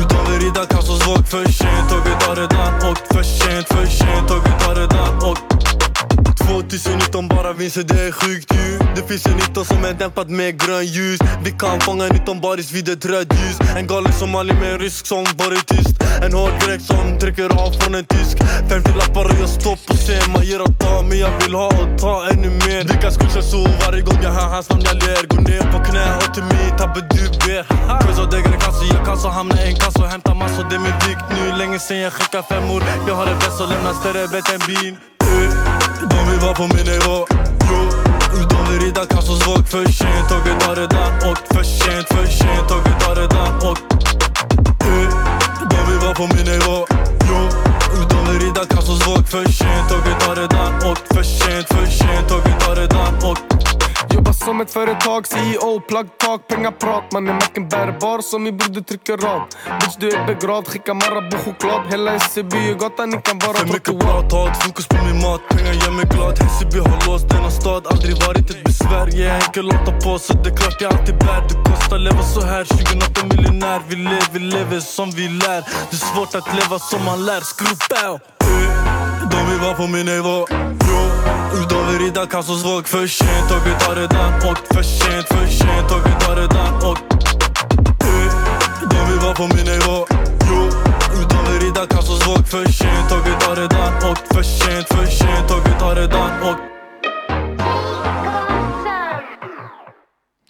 Utöver 0.00 0.46
Ida 0.46 0.66
Kassos 0.66 1.08
våg 1.08 1.26
För 1.26 1.44
sent, 1.44 1.92
och 1.92 2.06
vi 2.06 2.26
tar 2.26 2.36
det 2.36 2.46
där 2.46 2.90
och... 2.90 2.98
För 2.98 3.22
sent, 3.22 3.68
för 3.68 3.86
sent, 3.86 4.30
och 4.30 4.46
vi 4.46 4.64
tar 4.64 4.74
det 4.74 4.86
där 4.86 5.30
och... 5.30 6.21
2019 6.46 7.28
bara 7.28 7.52
vinster, 7.52 7.82
det 7.82 8.00
är 8.08 8.12
sjukt 8.12 8.54
ju. 8.54 8.78
Det 8.96 9.08
finns 9.08 9.26
en 9.26 9.36
19 9.36 9.64
som 9.64 9.84
är 9.84 9.92
dämpad 9.92 10.30
med 10.30 10.60
grön 10.60 10.86
ljus. 10.86 11.20
Vi 11.44 11.50
kan 11.50 11.80
fånga 11.80 12.06
19 12.06 12.40
baris 12.40 12.72
vid 12.72 12.88
ett 12.88 13.04
rött 13.04 13.32
ljus. 13.32 13.56
En 13.76 13.86
galen 13.86 14.12
somalier 14.12 14.54
med 14.54 14.72
en 14.72 14.78
rysk 14.78 15.06
som 15.06 15.24
varit 15.38 15.66
tyst. 15.66 15.96
En 16.24 16.32
hård 16.32 16.52
grek 16.66 16.80
som 16.80 17.18
trycker 17.18 17.48
av 17.64 17.70
från 17.72 17.94
en 17.94 18.04
tysk. 18.04 18.36
50 18.68 18.90
lappar 18.98 19.24
och 19.24 19.38
jag 19.40 19.48
står 19.48 19.76
på 19.86 19.94
scen 19.94 20.32
Man 20.34 20.44
ger 20.44 20.60
och 20.62 20.78
tar 20.78 21.02
men 21.02 21.18
jag 21.18 21.32
vill 21.40 21.54
ha 21.54 21.66
och 21.66 21.98
ta 21.98 22.26
ännu 22.32 22.50
mer. 22.50 22.82
Vilka 22.90 23.10
skuldser 23.10 23.40
så 23.40 23.60
varje 23.82 24.02
gång 24.02 24.18
jag 24.22 24.32
hör 24.32 24.48
hans 24.54 24.70
namn 24.70 24.82
jag 24.84 24.96
ler. 24.96 25.22
Går 25.32 25.40
ner 25.50 25.64
på 25.72 25.78
knä 25.84 26.04
hör 26.16 26.34
till 26.34 26.42
mig 26.42 26.66
tabbe 26.78 27.00
du 27.10 27.24
ber. 27.46 27.62
Cause 28.02 28.22
degre 28.30 28.42
degen 28.42 28.60
kasse, 28.60 28.84
jag 28.94 29.04
kan 29.06 29.18
så 29.18 29.28
hamna 29.28 29.56
i 29.64 29.68
en 29.68 29.76
kassa 29.76 30.02
och 30.02 30.08
hämta 30.08 30.34
massor. 30.34 30.64
Det 30.70 30.76
är 30.76 30.84
min 30.88 30.98
vikt 31.06 31.26
nu, 31.36 31.56
länge 31.58 31.78
sen 31.78 31.98
jag 31.98 32.12
skickar 32.12 32.42
femmor 32.42 32.82
Jag 33.08 33.14
har 33.14 33.26
det 33.26 33.34
bäst 33.34 33.60
och 33.60 33.68
lämnar 33.68 33.92
större 33.92 34.28
bett 34.28 34.48
än 34.54 34.60
bin. 34.66 34.96
Uh. 35.22 35.71
De 36.10 36.30
vill 36.30 36.40
vara 36.40 36.54
på 36.54 36.62
min 36.62 36.86
nivå. 36.86 37.26
Jo, 37.70 37.88
de 38.50 38.72
vill 38.72 38.80
rida 38.80 39.06
Kassos 39.06 39.46
våg 39.48 39.68
för 39.68 39.84
sent 39.92 40.28
Tåget 40.28 40.62
har 40.62 40.76
redan 40.76 41.30
åkt 41.30 41.54
för 41.54 41.62
sent, 41.62 42.08
för 42.08 42.26
sent 42.26 42.68
Tåget 42.68 43.02
har 43.02 43.16
redan 43.16 43.56
åkt 43.70 43.82
Eh, 44.84 45.08
De 45.70 45.90
vill 45.90 45.98
vara 46.00 46.14
på 46.14 46.22
min 46.22 46.44
nivå. 46.44 46.86
Jo, 47.28 47.48
de 48.12 48.32
vill 48.32 48.40
rida 48.40 48.64
Kassos 48.64 49.08
våg 49.08 49.28
för 49.28 49.44
sent. 49.44 49.88
Tåget 49.88 50.22
har 50.22 50.36
redan 50.36 50.90
åkt 50.90 51.14
för 51.14 51.22
sent, 51.22 51.66
för 51.68 51.86
sent. 51.86 52.28
Tåget 52.28 52.62
har 52.62 52.76
redan 52.76 53.14
åkt 53.30 53.52
Jobbar 54.14 54.32
som 54.32 54.60
ett 54.60 54.70
företag, 54.70 55.26
CEO, 55.26 55.80
plug 55.80 56.18
talk, 56.18 56.48
pengaprat 56.48 57.12
Mannen 57.12 57.34
macken 57.34 57.68
bärbar 57.68 58.20
som 58.20 58.42
min 58.42 58.56
broder 58.56 58.80
trycker 58.80 59.16
rad 59.16 59.42
Bitch 59.80 59.96
du 60.00 60.10
är 60.10 60.26
begravd, 60.26 60.68
skicka 60.68 60.94
Marabou 60.94 61.38
choklad. 61.44 61.82
Hela 61.90 62.14
SCB 62.14 62.56
är 62.56 62.74
gatan, 62.74 63.10
ni 63.10 63.18
kan 63.22 63.38
vara 63.38 63.56
För 63.56 63.66
mycket 63.66 63.98
prat, 64.00 64.62
fokus 64.62 64.88
på 64.88 64.96
min 65.06 65.22
mat. 65.22 65.40
Pengar 65.50 65.72
gör 65.72 65.90
mig 65.90 66.04
glad, 66.04 66.38
Hässelby 66.38 66.78
har 66.78 67.06
låst 67.06 67.28
denna 67.28 67.50
stad 67.50 67.86
Aldrig 67.86 68.14
varit 68.26 68.50
ett 68.50 68.64
besvär, 68.64 69.06
jag 69.06 69.36
är 69.36 69.40
enkel 69.44 69.70
att 69.70 69.86
ta 69.86 69.92
på 69.92 70.18
Så 70.18 70.32
det 70.32 70.50
är 70.50 70.56
klart 70.56 70.80
jag 70.80 70.92
alltid 70.94 71.18
bär. 71.18 71.40
Det 71.48 71.70
kostar 71.70 71.98
leva 71.98 72.22
så 72.22 72.40
här, 72.40 72.64
2008 72.64 73.36
miljonär. 73.36 73.80
Vi 73.88 73.96
lever, 73.96 74.28
vi 74.32 74.38
lever 74.38 74.80
som 74.80 75.10
vi 75.10 75.28
lär. 75.28 75.60
Det 75.90 75.96
är 76.00 76.04
svårt 76.12 76.34
att 76.34 76.48
leva 76.54 76.78
som 76.78 77.04
man 77.04 77.24
lär, 77.24 77.40
Bow. 77.90 78.20
De 79.30 79.50
vill 79.50 79.60
vara 79.60 79.74
på 79.74 79.86
min 79.86 80.06
nivå, 80.06 80.46
jo 81.54 81.66
De 81.68 81.86
vill 81.86 81.98
rida 81.98 82.26
Kassos 82.26 82.64
våg 82.64 82.88
för 82.88 83.06
sent 83.06 83.50
och 83.50 83.66
vi 83.66 83.84
tar 83.84 83.94
det 83.94 84.00
redan 84.00 84.34
åkt 84.50 84.74
för 84.74 84.82
sent, 84.82 85.28
för 85.28 85.46
sent 85.46 85.90
och 85.90 86.06
vi 86.06 86.26
tar 86.26 86.36
redan 86.36 86.74
åkt 86.90 87.02
De 88.90 89.10
vill 89.10 89.20
vara 89.20 89.34
på 89.34 89.42
min 89.42 89.64
nivå, 89.64 90.06
jo 90.50 90.70
De 91.30 91.52
vill 91.52 91.60
rida 91.60 91.86
Kassos 91.86 92.26
våg 92.28 92.48
för 92.48 92.72
sent 92.72 93.12
och 93.12 93.26
vi 93.26 93.46
tar 93.46 93.56
det 93.56 93.62
redan 93.62 94.10
åkt 94.10 94.34
för 94.34 94.42
sent, 94.42 94.88
för 94.88 95.06
sent 95.06 95.50
och 95.50 95.66
vi 95.66 95.80
tar 95.80 95.94
redan 95.94 96.42
och 96.42 96.71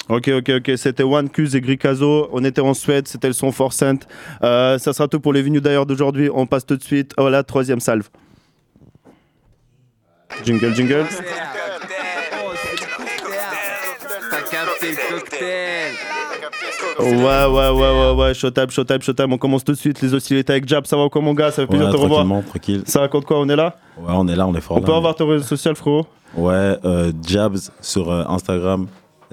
Ok, 0.08 0.28
ok, 0.28 0.50
ok. 0.58 0.72
C'était 0.76 1.02
One 1.04 1.30
Cuse 1.30 1.54
et 1.56 1.60
Gricazo. 1.60 2.28
On 2.32 2.44
était 2.44 2.60
en 2.60 2.74
Suède. 2.74 3.06
C'était 3.08 3.28
le 3.28 3.32
son 3.32 3.52
Forcent. 3.52 4.00
Euh, 4.42 4.78
ça 4.78 4.92
sera 4.92 5.08
tout 5.08 5.20
pour 5.20 5.32
les 5.32 5.42
venus 5.42 5.62
d'ailleurs 5.62 5.86
d'aujourd'hui. 5.86 6.28
On 6.32 6.46
passe 6.46 6.66
tout 6.66 6.76
de 6.76 6.82
suite 6.82 7.12
à 7.16 7.28
la 7.30 7.42
troisième 7.42 7.80
salve. 7.80 8.08
Jingle, 10.44 10.74
jingle. 10.74 11.06
Ouais, 16.98 17.06
ouais, 17.06 17.70
ouais, 17.70 17.70
ouais, 17.70 18.10
ouais. 18.16 18.34
Showtime, 18.34 18.70
showtime, 18.70 19.02
showtime. 19.02 19.32
On 19.32 19.38
commence 19.38 19.64
tout 19.64 19.72
de 19.72 19.76
suite 19.78 20.00
les 20.02 20.12
hostilités 20.14 20.52
avec 20.52 20.68
Jab. 20.68 20.84
Ça 20.86 20.96
va 20.96 21.08
quoi, 21.08 21.20
mon 21.22 21.34
gars? 21.34 21.50
Ça 21.50 21.62
fait 21.62 21.66
plaisir 21.66 21.86
Ouais, 21.86 21.92
de 21.92 21.96
te 21.96 22.02
revoir. 22.02 22.44
tranquille. 22.44 22.82
Ça 22.86 23.00
raconte 23.00 23.24
quoi? 23.24 23.40
On 23.40 23.48
est 23.48 23.56
là? 23.56 23.76
Ouais, 23.98 24.12
on 24.14 24.28
est 24.28 24.36
là, 24.36 24.46
on 24.46 24.54
est 24.54 24.60
fort 24.60 24.76
On 24.76 24.80
là, 24.80 24.86
peut 24.86 24.92
mais- 24.92 24.98
avoir 24.98 25.14
ton 25.14 25.26
réseau 25.28 25.44
social, 25.44 25.74
frérot? 25.74 26.06
Ouais, 26.36 26.76
euh, 26.84 27.12
Jabs 27.26 27.56
sur 27.80 28.10
euh, 28.10 28.24
Instagram. 28.28 28.86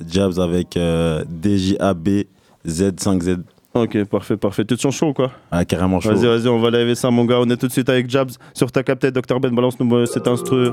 Jabs 0.07 0.39
avec 0.39 0.77
euh, 0.77 1.23
DJAB 1.25 2.25
Z5Z. 2.67 3.41
Ok, 3.73 4.03
parfait, 4.05 4.35
parfait. 4.35 4.65
Tu 4.65 4.75
te 4.75 4.81
sens 4.81 4.95
chaud 4.95 5.09
ou 5.09 5.13
quoi? 5.13 5.31
Ah, 5.51 5.63
carrément 5.63 5.99
chaud. 5.99 6.13
Vas-y, 6.13 6.25
vas-y, 6.25 6.47
on 6.47 6.59
va 6.59 6.71
laver 6.71 6.95
ça, 6.95 7.11
mon 7.11 7.25
gars. 7.25 7.39
On 7.39 7.49
est 7.49 7.57
tout 7.57 7.67
de 7.67 7.71
suite 7.71 7.89
avec 7.89 8.09
Jabs 8.09 8.31
sur 8.53 8.71
ta 8.71 8.83
captée. 8.83 9.11
Dr 9.11 9.39
Ben, 9.39 9.53
balance-nous 9.53 9.95
euh, 9.95 10.05
cet 10.05 10.27
instru. 10.27 10.71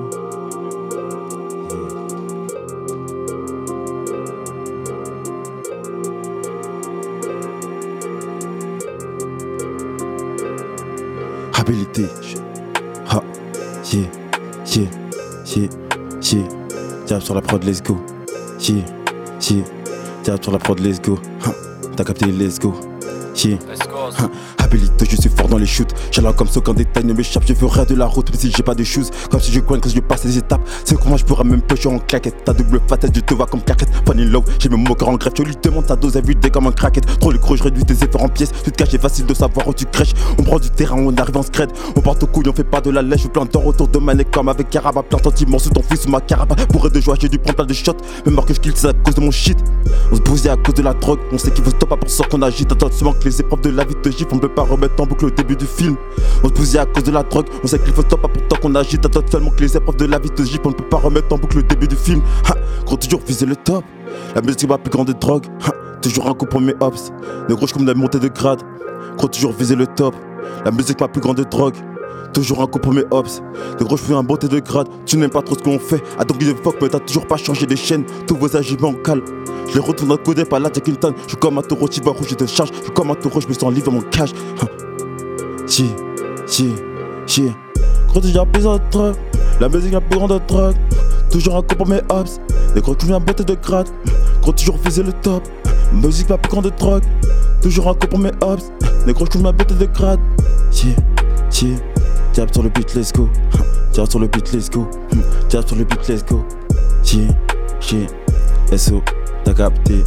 Habilité. 11.55 12.07
Ha, 13.09 13.23
yeah, 13.93 14.07
yeah, 14.75 14.87
yeah, 15.55 15.69
yeah. 16.23 16.49
Jab 17.07 17.21
sur 17.21 17.35
la 17.35 17.41
prod, 17.41 17.63
let's 17.65 17.83
go. 17.83 17.99
Yeah, 18.59 18.85
yeah. 19.51 19.65
Sur 20.43 20.53
la 20.53 20.59
prod, 20.59 20.81
let's 20.81 21.01
go. 21.01 21.19
T'as 21.97 22.05
capté, 22.05 22.27
let's 22.27 22.59
go. 22.59 22.75
Yeah. 23.45 23.59
Ha, 24.59 24.66
Je 24.73 25.17
suis 25.17 25.31
fort 25.31 25.49
dans 25.49 25.59
les 25.59 25.67
shoots. 25.67 25.95
J'ai 26.11 26.23
comme 26.37 26.49
ça 26.49 26.61
quand 26.61 26.75
détail 26.75 27.05
ne 27.05 27.13
m'échappe. 27.13 27.45
Je 27.47 27.55
veux 27.55 27.67
rien 27.67 27.85
de 27.85 27.95
la 27.95 28.07
route, 28.07 28.31
même 28.31 28.41
si 28.41 28.51
j'ai 28.51 28.63
pas 28.63 28.75
de 28.75 28.85
shoes. 28.85 29.11
Comme 29.31 29.41
si 29.41 29.53
je 29.53 29.61
coin 29.61 29.79
quand 29.79 29.89
je 29.89 30.01
passe 30.01 30.25
les 30.25 30.39
étapes. 30.39 30.61
C'est 30.85 30.99
comment 30.99 31.17
je 31.17 31.25
pourrais 31.25 31.45
même 31.45 31.63
pêcher 31.63 31.89
en 31.89 31.99
claquette. 31.99 32.45
Ta 32.45 32.53
double 32.53 32.81
facette, 32.89 33.15
je 33.15 33.21
te 33.21 33.35
vois 33.35 33.47
comme 33.47 33.63
claquette. 33.63 33.89
Funny 34.07 34.25
love, 34.25 34.45
j'ai 34.59 34.69
mes 34.69 34.77
mots 34.77 34.97
en 35.03 35.15
greffe. 35.15 35.35
Je 35.37 35.43
lui 35.43 35.55
demande 35.63 35.87
ta 35.87 35.97
dose, 35.97 36.17
elle 36.17 36.23
des 36.25 36.51
comme 36.51 36.67
un 36.67 36.73
craquette. 36.73 37.07
Trop 37.21 37.31
le 37.31 37.39
gros, 37.39 37.57
je 37.57 37.63
réduis 37.63 37.85
tes 37.85 38.05
efforts 38.05 38.25
en 38.25 38.29
pièces. 38.29 38.51
Tu 38.65 38.73
te 38.73 38.83
caches, 38.83 38.99
facile 39.01 39.27
de 39.27 39.35
savoir 39.35 39.69
où 39.69 39.75
tu 39.75 39.87
crèches. 39.87 40.15
On 40.39 40.43
prend 40.43 40.59
du 40.59 40.71
terrain, 40.71 40.97
on 40.99 41.15
arrive 41.17 41.37
en 41.37 41.43
scred. 41.43 41.71
On 41.95 42.01
porte 42.01 42.23
au 42.23 42.27
couille, 42.27 42.49
on 42.49 42.53
fait 42.53 42.65
pas 42.65 42.81
de 42.81 42.91
la 42.91 43.03
lèche. 43.03 43.23
Je 43.23 43.29
plante 43.29 43.53
d'or 43.53 43.67
autour 43.67 43.89
de 43.89 43.99
ma 43.99 44.15
neck 44.15 44.31
comme 44.31 44.49
avec 44.49 44.71
Caraba. 44.71 45.03
Plein 45.03 45.19
sentiments 45.23 45.59
sous 45.59 45.71
ton 45.71 45.83
fils 45.83 46.03
sous 46.03 46.11
ma 46.11 46.21
caraba. 46.21 46.57
Pour 46.67 46.91
de 46.91 47.01
joie, 47.01 47.17
j'ai 47.21 47.29
dû 47.29 47.39
prendre 47.39 47.57
plein 47.57 47.67
de 47.67 47.75
shots. 47.75 47.93
Même 48.25 48.37
que 48.45 48.55
je 48.55 48.61
kill, 48.61 48.73
c'est 48.75 48.89
à 48.89 48.93
cause 48.93 49.15
de 49.15 49.21
mon 49.21 49.31
shit. 49.31 49.59
On 50.11 50.17
se 50.17 50.21
bousille 50.21 50.51
à 50.51 50.57
cause 50.57 50.75
de 50.75 50.83
la 50.83 50.95
drogue. 50.95 51.21
On 51.33 51.39
sait 51.39 51.51
qu'il 51.51 51.65
faut 51.65 51.71
stop 51.71 51.93
à 51.93 51.97
pour 51.97 52.11
ça 52.11 52.25
qu'on 52.25 52.43
agite. 52.43 52.73
Attends, 52.73 52.91
seulement 52.91 53.13
que 53.13 53.25
les 53.25 53.41
épreuves 53.41 53.61
de 53.61 53.71
la 53.71 53.85
vie 53.85 53.95
te 54.03 54.11
giflent. 54.11 54.35
On 54.35 54.39
peut 54.39 54.49
pas 54.49 54.63
remettre 54.67 55.01
en 55.03 55.07
boucle 55.07 55.27
le 55.27 55.31
début 55.31 55.57
du 55.57 55.67
film. 55.67 55.97
On 56.43 56.49
se 56.49 56.53
bousille 56.53 56.79
à 56.79 56.87
cause 56.87 57.05
de 57.05 57.11
la 57.11 57.23
drogue. 57.23 57.47
On 57.63 57.67
sait 57.67 57.79
qu'il 57.79 57.93
faut 57.93 58.03
stop 58.03 58.25
à 58.25 58.29
pourtant 58.29 58.57
qu'on 58.61 58.75
agite. 58.75 59.05
Attends 59.05 59.21
seulement 59.31 59.51
que 59.51 59.61
les 59.61 59.77
épreuves 59.77 59.97
de 59.97 60.07
la 60.07 60.19
vie 60.19 60.31
te 60.31 60.43
giflent. 60.43 60.67
On 60.67 60.71
ne 60.71 60.75
peut 60.75 60.89
pas 60.89 60.99
remettre 60.99 61.33
en 61.33 61.39
boucle 61.39 61.57
le 61.59 61.63
début 61.63 61.89
du 61.89 61.97
film. 61.97 62.23
Gros, 62.85 62.97
toujours 62.97 63.21
viser 63.27 63.47
le 63.47 63.57
top. 63.57 63.85
La 64.35 64.43
musique 64.43 64.69
ma 64.69 64.79
plus 64.79 64.91
grande 64.91 65.11
drogue. 65.19 65.47
Ha, 65.65 65.73
toujours 66.01 66.29
un 66.29 66.35
coup 66.35 66.47
pour 66.47 66.61
mes 66.61 66.75
hops. 66.81 67.13
Le 67.49 67.57
gros, 67.57 67.67
comme 67.67 67.87
la 67.87 67.95
montée 67.95 68.19
de 68.19 68.29
grade. 68.29 68.63
Gros, 69.17 69.29
toujours 69.29 69.53
viser 69.53 69.77
le 69.77 69.87
top. 69.87 70.15
La 70.65 70.71
musique 70.71 71.01
ma 71.01 71.09
plus 71.09 71.21
grande 71.21 71.41
drogue. 71.51 71.75
Toujours 72.37 72.61
un 72.61 72.67
coup 72.67 72.79
pour 72.79 72.93
mes 72.93 73.05
hops. 73.13 73.41
De 73.79 73.85
gros, 73.85 73.97
je 73.97 74.03
fais 74.03 74.13
un 74.13 74.23
de 74.23 74.59
grade. 74.59 74.89
Tu 75.07 75.17
n'aimes 75.17 75.31
pas 75.31 75.41
trop 75.41 75.55
ce 75.55 75.63
qu'on 75.63 75.79
fait. 75.79 76.03
Don't 76.29 76.39
give 76.39 76.51
a 76.51 76.63
fuck, 76.63 76.77
mais 76.83 76.91
t'as 76.91 76.99
toujours 76.99 77.27
pas 77.27 77.39
changé 77.39 77.65
des 77.65 77.77
chaînes. 77.77 78.05
Tous 78.27 78.37
vos 78.37 78.55
agiments 78.55 78.93
calent. 78.93 79.23
Je 79.71 79.73
les 79.73 79.81
retourne 79.81 80.13
à 80.13 80.19
côté 80.19 80.45
par 80.45 80.61
la 80.61 80.71
Jack 80.71 80.87
Hilton. 80.87 81.15
Je 81.23 81.29
suis 81.29 81.37
comme 81.39 81.57
un 81.57 81.63
taureau, 81.63 81.89
tu 81.89 82.03
vas 82.03 82.11
rouge, 82.11 82.27
je 82.29 82.35
te 82.35 82.45
charge. 82.45 82.73
Je 82.77 82.83
suis 82.83 82.93
comme 82.93 83.11
un 83.11 83.15
taureau, 83.15 83.41
je 83.41 83.49
me 83.49 83.55
sens 83.55 83.73
libre 83.73 83.87
dans 83.87 83.93
mon 83.93 84.03
cage. 84.03 84.35
Chier, 85.67 85.89
chier, 86.47 86.75
chier. 87.27 87.53
Gros, 88.09 88.21
déjà 88.21 88.45
plus 88.45 88.65
de 88.65 88.91
drogue. 88.91 89.15
La 89.59 89.71
musique 89.71 89.93
la 89.93 90.03
plus 90.03 90.19
grande 90.19 90.33
de 90.33 90.41
drogue. 90.47 90.77
Toujours 91.31 91.57
un 91.57 91.63
coup 91.63 91.75
pour 91.75 91.89
mes 91.89 92.03
hops. 92.11 92.39
Des 92.75 92.83
gros, 92.83 92.95
tu 92.95 93.07
viens 93.07 93.19
beauté 93.19 93.45
de 93.45 93.55
grade. 93.55 93.89
Gros, 94.43 94.53
toujours 94.53 94.77
viser 94.85 95.05
le 95.05 95.15
top. 95.23 95.43
Musique 95.91 96.29
la 96.29 96.37
plus 96.37 96.51
grande 96.51 96.67
de 96.67 96.71
drogue. 96.79 97.03
Toujours 97.63 97.89
un 97.89 97.95
coup 97.95 98.09
pour 98.09 98.19
mes 98.19 98.33
hops. 98.43 98.71
Des 99.07 99.15
gros, 99.15 99.27
tu 99.27 99.39
viens 99.39 99.53
beauté 99.53 99.75
de 99.75 99.87
grade. 99.87 100.21
Chier, 100.71 100.95
chier. 101.51 101.77
Jab 102.37 102.53
sur 102.53 102.63
le 102.63 102.69
beat, 102.69 102.95
let's 102.95 103.15
go. 103.15 103.31
Jab 103.95 104.11
sur 104.11 104.19
le 104.19 104.27
beat, 104.27 104.53
let's 104.53 104.69
go. 104.69 104.87
Jab 105.49 105.67
sur 105.67 105.75
le 105.75 105.85
beat, 105.85 106.07
let's 106.07 106.23
go. 106.23 106.45
Chier, 107.03 107.29
chier. 107.81 108.07
SO, 108.77 109.03
t'as 109.43 109.55
capté. 109.55 110.05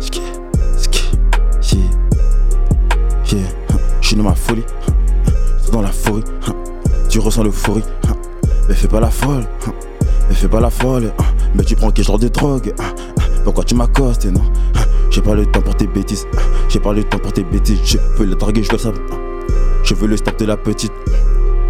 Ski, 0.00 0.22
ski. 0.76 1.04
Chier. 1.60 3.38
Je 4.00 4.06
suis 4.08 4.16
dans 4.16 4.24
ma 4.24 4.34
folie. 4.34 4.64
Je 5.64 5.70
dans 5.70 5.82
la 5.82 5.92
folie. 5.92 6.24
Tu 7.08 7.20
ressens 7.20 7.44
l'euphorie. 7.44 7.84
Mais 8.68 8.74
fais 8.74 8.88
pas 8.88 8.98
la 8.98 9.10
folle. 9.10 9.44
Mais 10.28 10.34
fais 10.34 10.48
pas 10.48 10.58
la 10.58 10.70
folle. 10.70 11.12
Mais 11.54 11.62
tu 11.62 11.76
prends 11.76 11.92
quel 11.92 12.04
genre 12.04 12.18
de 12.18 12.26
drogue? 12.26 12.74
Pourquoi 13.44 13.62
tu 13.62 13.76
m'accostes, 13.76 14.26
non? 14.26 14.42
J'ai 15.10 15.22
pas 15.22 15.34
le 15.36 15.46
temps 15.46 15.62
pour 15.62 15.76
tes 15.76 15.86
bêtises. 15.86 16.26
J'ai 16.68 16.80
pas 16.80 16.92
le 16.92 17.04
temps 17.04 17.20
pour 17.20 17.32
tes 17.32 17.44
bêtises. 17.44 17.78
Je 17.84 17.98
veux 18.18 18.26
le 18.26 18.34
draguer, 18.34 18.64
je 18.64 18.72
veux 18.72 18.78
ça. 18.78 18.90
Je 19.86 19.94
veux 19.94 20.08
le 20.08 20.16
stop 20.16 20.36
de 20.36 20.44
la 20.46 20.56
petite. 20.56 20.92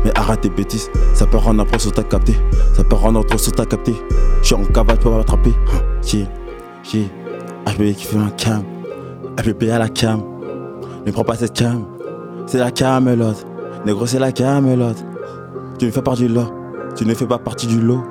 Mais 0.03 0.11
arrête 0.15 0.41
tes 0.41 0.49
bêtises, 0.49 0.91
ça 1.13 1.27
peut 1.27 1.37
rendre 1.37 1.67
un 1.71 1.79
sur 1.79 1.93
t'as 1.93 2.03
capté. 2.03 2.35
Ça 2.75 2.83
peut 2.83 2.97
rendre 2.97 3.25
trop 3.27 3.37
sur 3.37 3.53
t'as 3.53 3.67
capté. 3.67 3.95
Je 4.41 4.47
suis 4.47 4.55
en 4.55 4.65
cavale, 4.65 4.97
tu 4.97 5.05
peux 5.05 5.11
m'attraper. 5.11 5.53
Chier, 6.03 6.27
chier. 6.83 7.11
HBB 7.67 7.95
qui 7.95 8.07
fait 8.07 8.17
un 8.17 8.31
cam. 8.31 8.63
HBB 9.37 9.71
à 9.71 9.79
la 9.79 9.89
cam. 9.91 10.23
Ne 11.05 11.13
prends 11.13 11.25
pas 11.25 11.35
cette 11.35 11.53
cam. 11.53 11.85
C'est 12.47 12.59
la 12.59 12.71
camelote. 12.71 13.47
Négro, 13.85 14.07
c'est 14.07 14.19
la 14.19 14.33
camelote. 14.33 15.05
Tu 15.79 15.85
ne 15.85 15.91
fais 15.91 16.01
pas 16.01 16.11
partie 16.11 16.27
du 16.27 16.33
lot. 16.33 16.53
Tu 16.97 17.05
ne 17.05 17.13
fais 17.13 17.27
pas 17.27 17.39
partie 17.39 17.67
du 17.67 17.81
lot. 17.81 18.03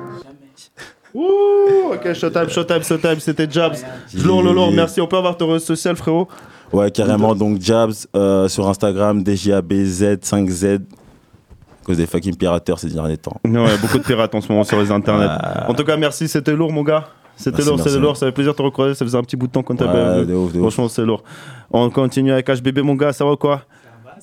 Ouh, 1.14 1.94
ok, 1.94 2.12
showtime, 2.12 2.48
showtime, 2.48 2.82
showtime, 2.82 3.18
c'était 3.18 3.50
Jabs. 3.50 3.78
Lourd, 4.14 4.42
lourd, 4.42 4.70
merci. 4.70 5.00
On 5.00 5.08
peut 5.08 5.16
avoir 5.16 5.36
ton 5.36 5.50
réseau 5.50 5.64
social, 5.64 5.96
frérot 5.96 6.28
Ouais, 6.72 6.90
carrément. 6.90 7.34
Donc, 7.34 7.60
Jabs 7.60 7.92
euh, 8.14 8.48
sur 8.48 8.68
Instagram, 8.68 9.22
DJABZ5Z. 9.22 10.76
À 10.76 11.84
cause 11.86 11.96
des 11.98 12.06
fucking 12.06 12.34
pirateurs 12.36 12.78
ces 12.80 12.88
derniers 12.90 13.16
temps. 13.16 13.36
Ouais, 13.44 13.78
beaucoup 13.80 13.98
de 13.98 14.02
pirates 14.02 14.34
en 14.34 14.40
ce 14.40 14.48
moment 14.50 14.64
sur 14.64 14.78
les 14.80 14.90
internets. 14.90 15.28
En 15.68 15.74
tout 15.74 15.84
cas, 15.84 15.96
merci, 15.96 16.26
c'était 16.26 16.54
lourd, 16.54 16.72
mon 16.72 16.82
gars. 16.82 17.04
C'était 17.36 17.62
lourd, 17.62 17.78
c'était 17.78 17.98
lourd, 17.98 18.16
ça 18.16 18.24
fait 18.26 18.32
plaisir 18.32 18.52
de 18.52 18.56
te 18.56 18.62
recroiser, 18.62 18.94
ça 18.94 19.04
faisait 19.04 19.18
un 19.18 19.22
petit 19.22 19.36
bout 19.36 19.46
de 19.46 19.52
temps 19.52 19.62
qu'on 19.62 19.76
t'a 19.76 19.84
Ouais, 19.86 19.92
pas 19.92 20.20
vu. 20.20 20.26
de 20.26 20.32
ouf, 20.34 20.52
de 20.54 20.56
ouf. 20.58 20.62
Franchement, 20.62 20.88
c'est 20.88 21.04
lourd. 21.04 21.22
On 21.70 21.90
continue 21.90 22.32
avec 22.32 22.48
HBB, 22.48 22.78
mon 22.80 22.94
gars, 22.94 23.12
ça 23.12 23.26
va 23.26 23.36
quoi? 23.36 23.62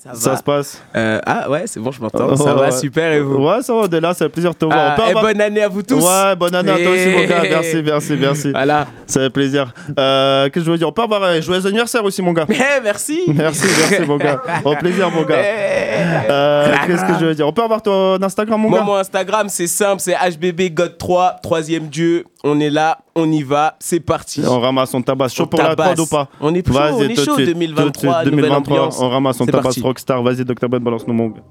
Ça 0.04 0.32
va. 0.32 0.38
se 0.38 0.44
passe 0.44 0.82
Euh, 0.96 1.20
ah 1.26 1.50
ouais, 1.50 1.64
c'est 1.66 1.80
bon, 1.80 1.92
je 1.92 2.02
m'entends. 2.02 2.28
Oh, 2.32 2.36
ça 2.36 2.54
va, 2.54 2.62
ouais. 2.64 2.72
super, 2.72 3.12
et 3.14 3.22
vous 3.22 3.36
Ouais, 3.38 3.62
ça 3.62 3.74
va, 3.74 3.86
est 3.86 4.02
là, 4.02 4.14
ça 4.14 4.26
fait 4.26 4.30
plaisir 4.30 4.52
de 4.52 4.58
te 4.58 4.66
voir. 4.66 4.98
Ah, 5.00 5.10
et 5.10 5.14
bonne 5.14 5.40
année 5.40 5.62
à 5.64 5.70
vous 5.70 5.82
tous. 5.82 6.04
Ouais, 6.04 6.36
bonne 6.36 6.54
année 6.56 6.72
à 6.72 6.78
toi 6.78 6.92
aussi, 6.92 7.08
mon 7.10 7.26
gars. 7.26 7.42
Merci, 7.50 7.82
merci, 7.84 8.18
merci. 8.20 8.52
Voilà. 8.52 8.88
Ça 9.08 9.22
fait 9.22 9.30
plaisir. 9.30 9.74
Euh, 9.98 10.46
Qu'est-ce 10.50 10.60
que 10.60 10.66
je 10.66 10.72
veux 10.72 10.78
dire? 10.78 10.88
On 10.88 10.92
peut 10.92 11.04
avoir 11.04 11.24
un 11.24 11.40
joyeux 11.40 11.66
anniversaire 11.66 12.04
aussi, 12.04 12.22
mon 12.22 12.34
gars. 12.34 12.46
Eh, 12.50 12.82
merci. 12.84 13.22
Merci, 13.28 13.68
merci, 13.78 14.06
mon 14.08 14.18
gars. 14.18 14.42
Au 14.66 14.76
plaisir, 14.76 15.10
mon 15.10 15.24
gars. 15.24 15.36
Euh, 15.38 16.74
Qu'est-ce 16.86 17.06
que 17.06 17.20
je 17.20 17.26
veux 17.26 17.36
dire? 17.36 17.48
On 17.48 17.54
peut 17.54 17.64
avoir 17.64 17.82
ton 17.82 18.22
Instagram, 18.22 18.60
mon 18.60 18.70
Moi, 18.70 18.80
gars? 18.80 18.86
mon 18.86 18.96
Instagram, 18.96 19.48
c'est 19.50 19.68
simple, 19.68 20.02
c'est 20.02 20.14
HBB 20.16 20.74
God 20.74 20.98
3, 20.98 21.38
troisième 21.42 21.88
dieu. 21.88 22.26
On 22.46 22.60
est 22.60 22.70
là, 22.70 22.98
on 23.16 23.32
y 23.32 23.42
va, 23.42 23.78
c'est 23.80 24.02
parti. 24.02 24.44
On 24.46 24.60
ramasse, 24.60 24.94
on 24.94 25.02
tabasse. 25.02 25.34
Chaud 25.34 25.44
On 25.44 25.48
pour 25.48 25.62
la 25.62 25.78
prod 25.78 25.98
ou 25.98 26.06
pas 26.06 26.28
On 26.42 26.54
est 26.54 26.68
chaud, 26.68 26.78
on 26.78 27.00
est 27.00 27.16
chaud, 27.16 27.36
suite, 27.36 27.48
2023, 27.48 27.86
tout 27.86 27.92
de 27.92 27.98
suite, 27.98 28.12
nouvelle 28.34 28.50
2023, 28.50 28.78
ambiance. 28.78 29.00
On 29.00 29.10
ramasse, 29.10 29.40
on 29.40 29.46
tabasse 29.46 29.64
parti. 29.64 29.82
Rockstar. 29.82 30.22
Vas-y, 30.22 30.44
Dr. 30.44 30.68
Bad, 30.68 30.84
balance-nous, 30.84 31.14
mon 31.14 31.30
gars. 31.30 31.42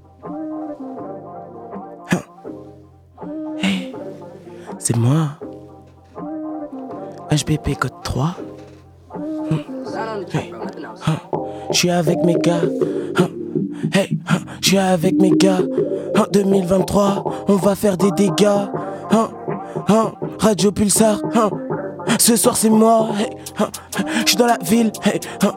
C'est 4.77 4.97
moi. 4.97 5.29
HBP 7.31 7.79
code 7.79 7.91
3. 8.03 8.35
Hmm. 9.49 9.55
Hey. 10.31 10.53
Hein. 11.07 11.15
Je 11.71 11.77
suis 11.77 11.89
avec 11.89 12.23
mes 12.23 12.35
gars. 12.35 12.61
Hein. 13.17 13.27
Hey, 13.93 14.19
hein. 14.27 14.39
je 14.61 14.67
suis 14.67 14.77
avec 14.77 15.19
mes 15.19 15.31
gars. 15.31 15.61
Hein. 16.15 16.25
2023, 16.33 17.45
on 17.47 17.55
va 17.55 17.75
faire 17.75 17.97
des 17.97 18.11
dégâts. 18.11 18.67
Hein. 19.87 20.13
Radio 20.39 20.71
Pulsar. 20.71 21.19
Hein. 21.35 21.49
Ce 22.19 22.35
soir 22.35 22.55
c'est 22.55 22.69
moi, 22.69 23.09
hey, 23.19 23.29
hein, 23.59 23.69
je 24.23 24.29
suis 24.29 24.37
dans 24.37 24.45
la 24.45 24.57
ville, 24.63 24.91
hey, 25.05 25.19
hein, 25.41 25.53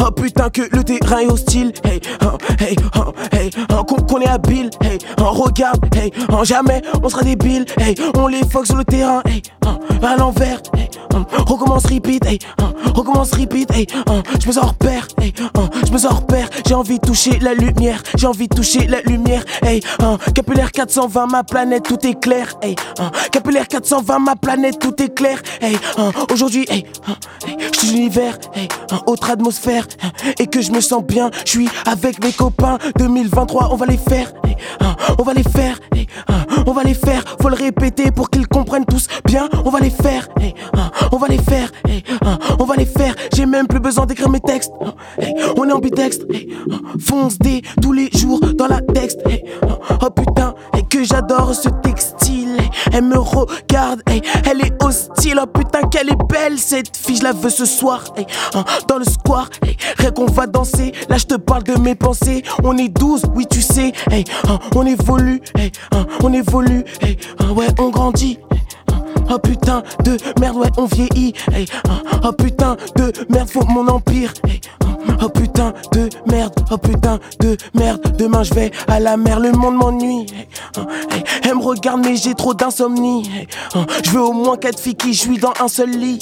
oh 0.00 0.10
putain 0.10 0.48
que 0.48 0.62
le 0.74 0.84
terrain 0.84 1.20
est 1.20 1.26
hostile, 1.26 1.72
hey, 1.84 2.00
hey, 2.60 2.76
qu'on 4.06 4.20
est 4.20 4.28
habile, 4.28 4.70
hey, 4.82 4.98
regarde, 5.18 5.84
hey, 5.96 6.12
jamais 6.44 6.82
on 7.02 7.08
sera 7.08 7.22
débile, 7.22 7.64
hey, 7.78 7.94
on 8.16 8.26
les 8.28 8.44
fuck 8.44 8.66
sur 8.66 8.76
le 8.76 8.84
terrain, 8.84 9.22
hey, 9.26 9.42
à 10.02 10.16
l'envers, 10.16 10.60
recommence 11.46 11.86
repeat, 11.86 12.24
hey, 12.26 12.38
hein, 12.60 12.72
recommence 12.94 13.32
repeat, 13.32 13.70
hey, 13.72 13.86
hein, 14.06 14.22
je 14.40 14.46
me 14.46 14.52
sens 14.52 14.64
hors 14.64 14.74
pair, 14.74 15.06
hey, 15.20 15.32
hein, 15.54 15.68
je 15.86 15.92
me 15.92 15.98
sens 15.98 16.12
hors 16.12 16.26
pair, 16.26 16.48
j'ai 16.66 16.74
envie 16.74 16.98
de 16.98 17.06
toucher 17.06 17.38
la 17.40 17.54
lumière, 17.54 18.02
j'ai 18.16 18.26
envie 18.26 18.48
de 18.48 18.54
toucher 18.54 18.86
la 18.86 19.00
lumière, 19.02 19.44
hey, 19.62 19.80
hein, 20.02 20.18
capillaire 20.34 20.72
420, 20.72 21.26
ma 21.26 21.44
planète 21.44 21.84
tout 21.84 22.06
est 22.06 22.20
clair, 22.20 22.54
hey, 22.62 22.76
hein, 22.98 23.10
capillaire 23.32 23.68
420, 23.68 24.18
ma 24.18 24.36
planète 24.36 24.78
tout 24.78 24.94
est 25.02 25.14
clair, 25.14 25.40
hey, 25.60 25.76
hein, 25.96 26.10
aujourd'hui, 26.32 26.66
hey, 26.68 26.84
hein, 27.06 27.14
je 27.72 27.78
suis 27.78 27.88
l'univers, 27.88 28.38
hey, 28.54 28.68
hein, 28.90 29.00
autre 29.06 29.30
atmosphère, 29.30 29.86
hein, 30.02 30.10
et 30.38 30.46
que 30.46 30.60
je 30.60 30.72
me 30.72 30.80
sens 30.80 31.02
bien, 31.02 31.30
je 31.44 31.50
suis 31.50 31.68
avec 31.86 32.22
mes 32.22 32.32
copains, 32.32 32.78
2023, 32.98 33.68
on 33.72 33.76
va 33.76 33.86
les 33.86 33.96
faire, 33.96 34.32
hey, 34.44 34.56
hein, 34.80 34.96
on 35.18 35.22
va 35.22 35.34
les 35.34 35.42
faire, 35.42 35.78
hey, 35.94 36.06
hein, 36.28 36.44
on 36.66 36.72
va 36.72 36.82
les 36.82 36.94
faire, 36.94 37.22
faut 37.40 37.48
le 37.48 37.56
répéter 37.56 38.10
pour 38.10 38.30
qu'ils 38.30 38.48
comprennent 38.48 38.84
tous 38.84 39.06
bien, 39.24 39.48
on 39.64 39.70
va 39.70 39.80
les 39.80 39.90
faire, 39.90 40.28
hey, 40.40 40.54
hein, 40.74 40.90
on 41.12 41.16
va 41.16 41.28
les 41.28 41.38
faire, 41.38 41.70
hein, 42.22 42.38
on 42.58 42.64
va 42.64 42.76
les 42.76 42.86
faire, 42.86 43.14
j'ai 43.34 43.46
même 43.46 43.66
plus 43.66 43.80
besoin 43.80 44.06
d'écrire 44.06 44.28
mes 44.28 44.40
textes, 44.40 44.72
hein, 44.80 44.94
on 45.56 45.68
est 45.68 45.72
ambidextre, 45.72 46.24
hey, 46.32 46.48
hein, 46.70 46.80
fonce 47.00 47.38
des 47.38 47.62
tous 47.80 47.92
les 47.92 48.10
jours 48.10 48.40
dans 48.54 48.66
la 48.66 48.80
texte, 48.80 49.20
oh 50.02 50.10
putain, 50.10 50.54
que 50.90 51.04
j'adore 51.04 51.54
ce 51.54 51.68
textile, 51.82 52.56
elle 52.92 53.04
me 53.04 53.18
regarde, 53.18 54.02
elle 54.06 54.60
est 54.60 54.82
hostile, 54.82 55.38
oh 55.42 55.46
putain 55.46 55.82
qu'elle 55.82 56.10
est 56.10 56.28
belle 56.28 56.58
cette 56.58 56.96
fille, 56.96 57.16
je 57.16 57.24
la 57.24 57.32
veux 57.32 57.50
ce 57.50 57.66
soir, 57.66 58.04
dans 58.88 58.98
le 58.98 59.04
square, 59.04 59.50
rien 59.98 60.10
qu'on 60.10 60.26
va 60.26 60.46
danser, 60.46 60.92
là 61.08 61.16
je 61.18 61.24
te 61.24 61.34
parle 61.34 61.64
de 61.64 61.78
mes 61.78 61.94
pensées, 61.94 62.42
on 62.64 62.76
est 62.78 62.88
12, 62.88 63.24
oui 63.34 63.46
tu 63.46 63.60
sais, 63.60 63.92
on 64.74 64.86
évolue, 64.86 65.42
on 66.22 66.32
évolue, 66.32 66.84
ouais 67.54 67.66
on 67.78 67.90
grandit, 67.90 68.38
Oh 69.30 69.38
putain 69.38 69.82
de 70.04 70.16
merde, 70.40 70.56
ouais, 70.56 70.70
on 70.76 70.86
vieillit. 70.86 71.34
Hey, 71.52 71.66
hein, 71.88 72.02
oh 72.24 72.32
putain 72.32 72.76
de 72.96 73.12
merde, 73.28 73.48
faut 73.48 73.64
mon 73.66 73.86
empire. 73.88 74.32
Hey, 74.46 74.60
hein, 74.84 74.96
oh 75.22 75.28
putain 75.28 75.74
de 75.92 76.08
merde, 76.30 76.54
oh 76.70 76.78
putain 76.78 77.18
de 77.40 77.56
merde. 77.74 78.16
Demain 78.16 78.42
je 78.42 78.54
vais 78.54 78.70
à 78.86 79.00
la 79.00 79.16
mer, 79.16 79.40
le 79.40 79.52
monde 79.52 79.76
m'ennuie. 79.76 80.26
Hey, 80.32 80.48
hein, 80.76 81.22
elle 81.44 81.54
me 81.56 81.62
regarde, 81.62 82.00
mais 82.04 82.16
j'ai 82.16 82.34
trop 82.34 82.54
d'insomnie. 82.54 83.46
Je 84.04 84.10
veux 84.10 84.22
au 84.22 84.32
moins 84.32 84.56
quatre 84.56 84.80
filles 84.80 84.94
qui 84.94 85.12
jouent 85.14 85.38
dans 85.38 85.52
un 85.60 85.68
seul 85.68 85.90
lit. 85.90 86.18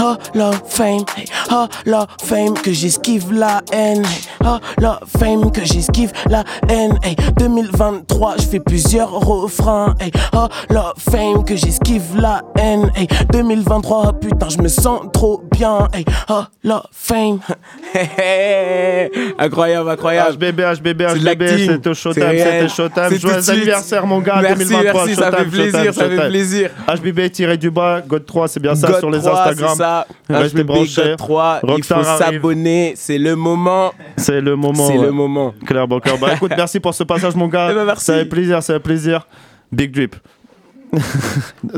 Oh 0.00 0.14
la 0.34 0.52
fame, 0.66 1.04
oh 1.50 1.66
la 1.86 2.06
fame, 2.22 2.54
que 2.54 2.72
j'esquive 2.72 3.32
la 3.32 3.60
haine. 3.72 4.04
Oh 4.44 4.58
la 4.78 5.00
fame, 5.18 5.50
que 5.50 5.64
j'esquive 5.64 6.12
la 6.28 6.44
haine. 6.68 6.98
Hey, 7.02 7.16
2023, 7.36 8.36
je 8.38 8.42
fais 8.42 8.60
plusieurs 8.60 9.10
refrains. 9.10 9.94
Oh 10.32 10.48
fame, 10.98 11.44
que 11.44 11.56
j'esquive 11.56 11.73
la 12.16 12.42
haine. 12.58 12.90
Hey, 12.94 13.06
2023, 13.32 14.20
putain, 14.20 14.48
je 14.48 14.58
me 14.58 14.68
sens 14.68 15.02
trop 15.12 15.42
bien. 15.52 15.88
Hey, 15.92 16.04
oh 16.28 16.42
la 16.62 16.82
fame. 16.92 17.40
incroyable, 19.38 19.90
incroyable. 19.90 20.32
HBB, 20.34 20.60
HBB, 20.60 21.02
HBB, 21.02 21.44
c'était 21.66 21.90
au 21.90 21.94
Showtime, 21.94 22.30
c'était 22.30 22.68
Showtime. 22.68 23.04
C'est 23.10 23.18
tout 23.18 23.26
de 23.26 23.32
Joyeux 23.32 23.50
anniversaire, 23.50 24.06
mon 24.06 24.20
gars, 24.20 24.40
Merci, 24.40 24.64
2023. 24.66 25.06
merci, 25.06 25.14
ça 25.14 25.32
fait 25.32 25.44
plaisir, 25.44 25.94
ça 25.94 26.08
fait 26.08 26.28
plaisir. 26.28 26.70
HBB 26.88 27.30
tiré 27.30 27.56
du 27.56 27.70
bas, 27.70 28.00
God 28.06 28.24
3, 28.24 28.48
c'est 28.48 28.60
bien 28.60 28.74
ça 28.74 28.88
God 28.88 28.98
sur 28.98 29.10
les 29.10 29.18
3, 29.20 29.32
Instagram. 29.32 29.70
c'est 29.70 29.76
ça. 29.76 30.06
HBB. 30.28 30.66
God 30.66 31.16
3, 31.16 31.60
il 31.78 31.84
faut 31.84 32.02
s'abonner, 32.02 32.94
c'est 32.96 33.18
le 33.18 33.36
moment. 33.36 33.92
C'est 34.16 34.40
le 34.40 34.56
moment. 34.56 34.86
C'est 34.86 34.98
ouais. 34.98 35.06
le 35.06 35.12
moment. 35.12 35.54
Claire 35.66 35.88
Banker. 35.88 36.18
Bah 36.20 36.34
écoute, 36.34 36.52
merci 36.56 36.80
pour 36.80 36.94
ce 36.94 37.04
passage, 37.04 37.34
mon 37.34 37.48
gars. 37.48 37.68
Eh 37.70 37.74
ben, 37.74 37.84
merci. 37.84 38.04
Ça 38.04 38.14
fait 38.14 38.24
plaisir, 38.24 38.62
ça 38.62 38.74
fait 38.74 38.80
plaisir. 38.80 39.26
Big 39.72 39.92
Drip. 39.92 40.16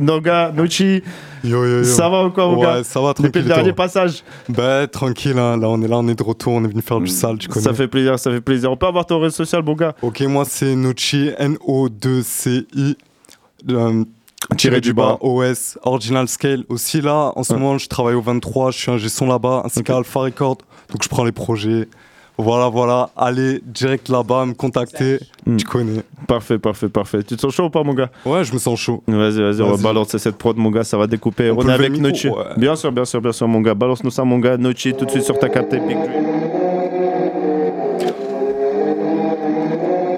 Noga, 0.00 0.52
Nochi. 0.54 1.02
Yo, 1.44 1.64
yo, 1.64 1.78
yo. 1.78 1.84
Ça 1.84 2.08
va 2.08 2.24
ou 2.24 2.30
quoi, 2.30 2.46
mon 2.48 2.56
ouais, 2.58 2.66
gars 2.66 2.84
ça 2.84 3.00
va, 3.00 3.10
Depuis 3.10 3.22
tranquille. 3.30 3.42
le 3.42 3.54
dernier 3.54 3.72
passage. 3.72 4.22
Bah, 4.48 4.86
tranquille, 4.86 5.38
hein. 5.38 5.56
là, 5.56 5.68
on 5.68 5.80
est 5.82 5.88
là, 5.88 5.98
on 5.98 6.08
est 6.08 6.14
de 6.18 6.22
retour, 6.22 6.54
on 6.54 6.64
est 6.64 6.68
venu 6.68 6.82
faire 6.82 7.00
du 7.00 7.06
sale, 7.08 7.38
tu 7.38 7.48
connais. 7.48 7.64
Ça 7.64 7.74
fait 7.74 7.88
plaisir, 7.88 8.18
ça 8.18 8.30
fait 8.30 8.40
plaisir. 8.40 8.70
On 8.72 8.76
peut 8.76 8.86
avoir 8.86 9.06
ton 9.06 9.20
réseau 9.20 9.36
social, 9.36 9.62
mon 9.62 9.74
gars 9.74 9.94
Ok, 10.02 10.20
moi, 10.22 10.44
c'est 10.44 10.74
Nochi, 10.74 11.30
N-O-2-C-I. 11.38 12.96
euh, 13.70 14.04
Tiré 14.56 14.80
du 14.80 14.92
bas. 14.92 15.18
OS, 15.22 15.78
Original 15.82 16.28
Scale. 16.28 16.64
Aussi, 16.68 17.00
là, 17.00 17.32
en 17.34 17.42
ce 17.42 17.52
moment, 17.52 17.78
je 17.78 17.88
travaille 17.88 18.14
au 18.14 18.20
23, 18.22 18.70
je 18.70 18.78
suis 18.78 18.90
un 18.92 18.98
son 19.08 19.26
là-bas, 19.26 19.62
ainsi 19.64 19.82
qu'à 19.82 19.96
Alpha 19.96 20.20
Record. 20.20 20.58
Donc, 20.90 21.02
je 21.02 21.08
prends 21.08 21.24
les 21.24 21.32
projets. 21.32 21.88
Voilà, 22.38 22.68
voilà. 22.68 23.08
Allez, 23.16 23.62
direct 23.64 24.08
là-bas, 24.10 24.44
me 24.44 24.52
contacter. 24.52 25.18
Tu 25.56 25.64
connais. 25.64 26.02
Parfait, 26.26 26.58
parfait, 26.58 26.88
parfait. 26.88 27.22
Tu 27.22 27.34
te 27.36 27.40
sens 27.40 27.54
chaud 27.54 27.64
ou 27.64 27.70
pas, 27.70 27.82
mon 27.82 27.94
gars? 27.94 28.10
Ouais, 28.26 28.44
je 28.44 28.52
me 28.52 28.58
sens 28.58 28.78
chaud. 28.78 29.02
Vas-y, 29.06 29.40
vas-y, 29.40 29.62
on 29.62 29.74
va 29.74 29.82
balancer 29.82 30.18
cette 30.18 30.36
prod, 30.36 30.56
mon 30.56 30.70
gars, 30.70 30.84
ça 30.84 30.98
va 30.98 31.06
découper. 31.06 31.50
On 31.50 31.66
est 31.66 31.72
avec 31.72 31.98
Nochi. 31.98 32.28
ouais. 32.28 32.36
Bien 32.58 32.76
sûr, 32.76 32.92
bien 32.92 33.04
sûr, 33.06 33.20
bien 33.22 33.32
sûr, 33.32 33.48
mon 33.48 33.60
gars. 33.60 33.74
Balance-nous 33.74 34.10
ça, 34.10 34.24
mon 34.24 34.38
gars. 34.38 34.56
Nochi, 34.58 34.92
tout 34.94 35.06
de 35.06 35.10
suite 35.10 35.24
sur 35.24 35.38
ta 35.38 35.48
capté 35.48 35.78
Big 35.78 35.96
Dream. 35.96 36.24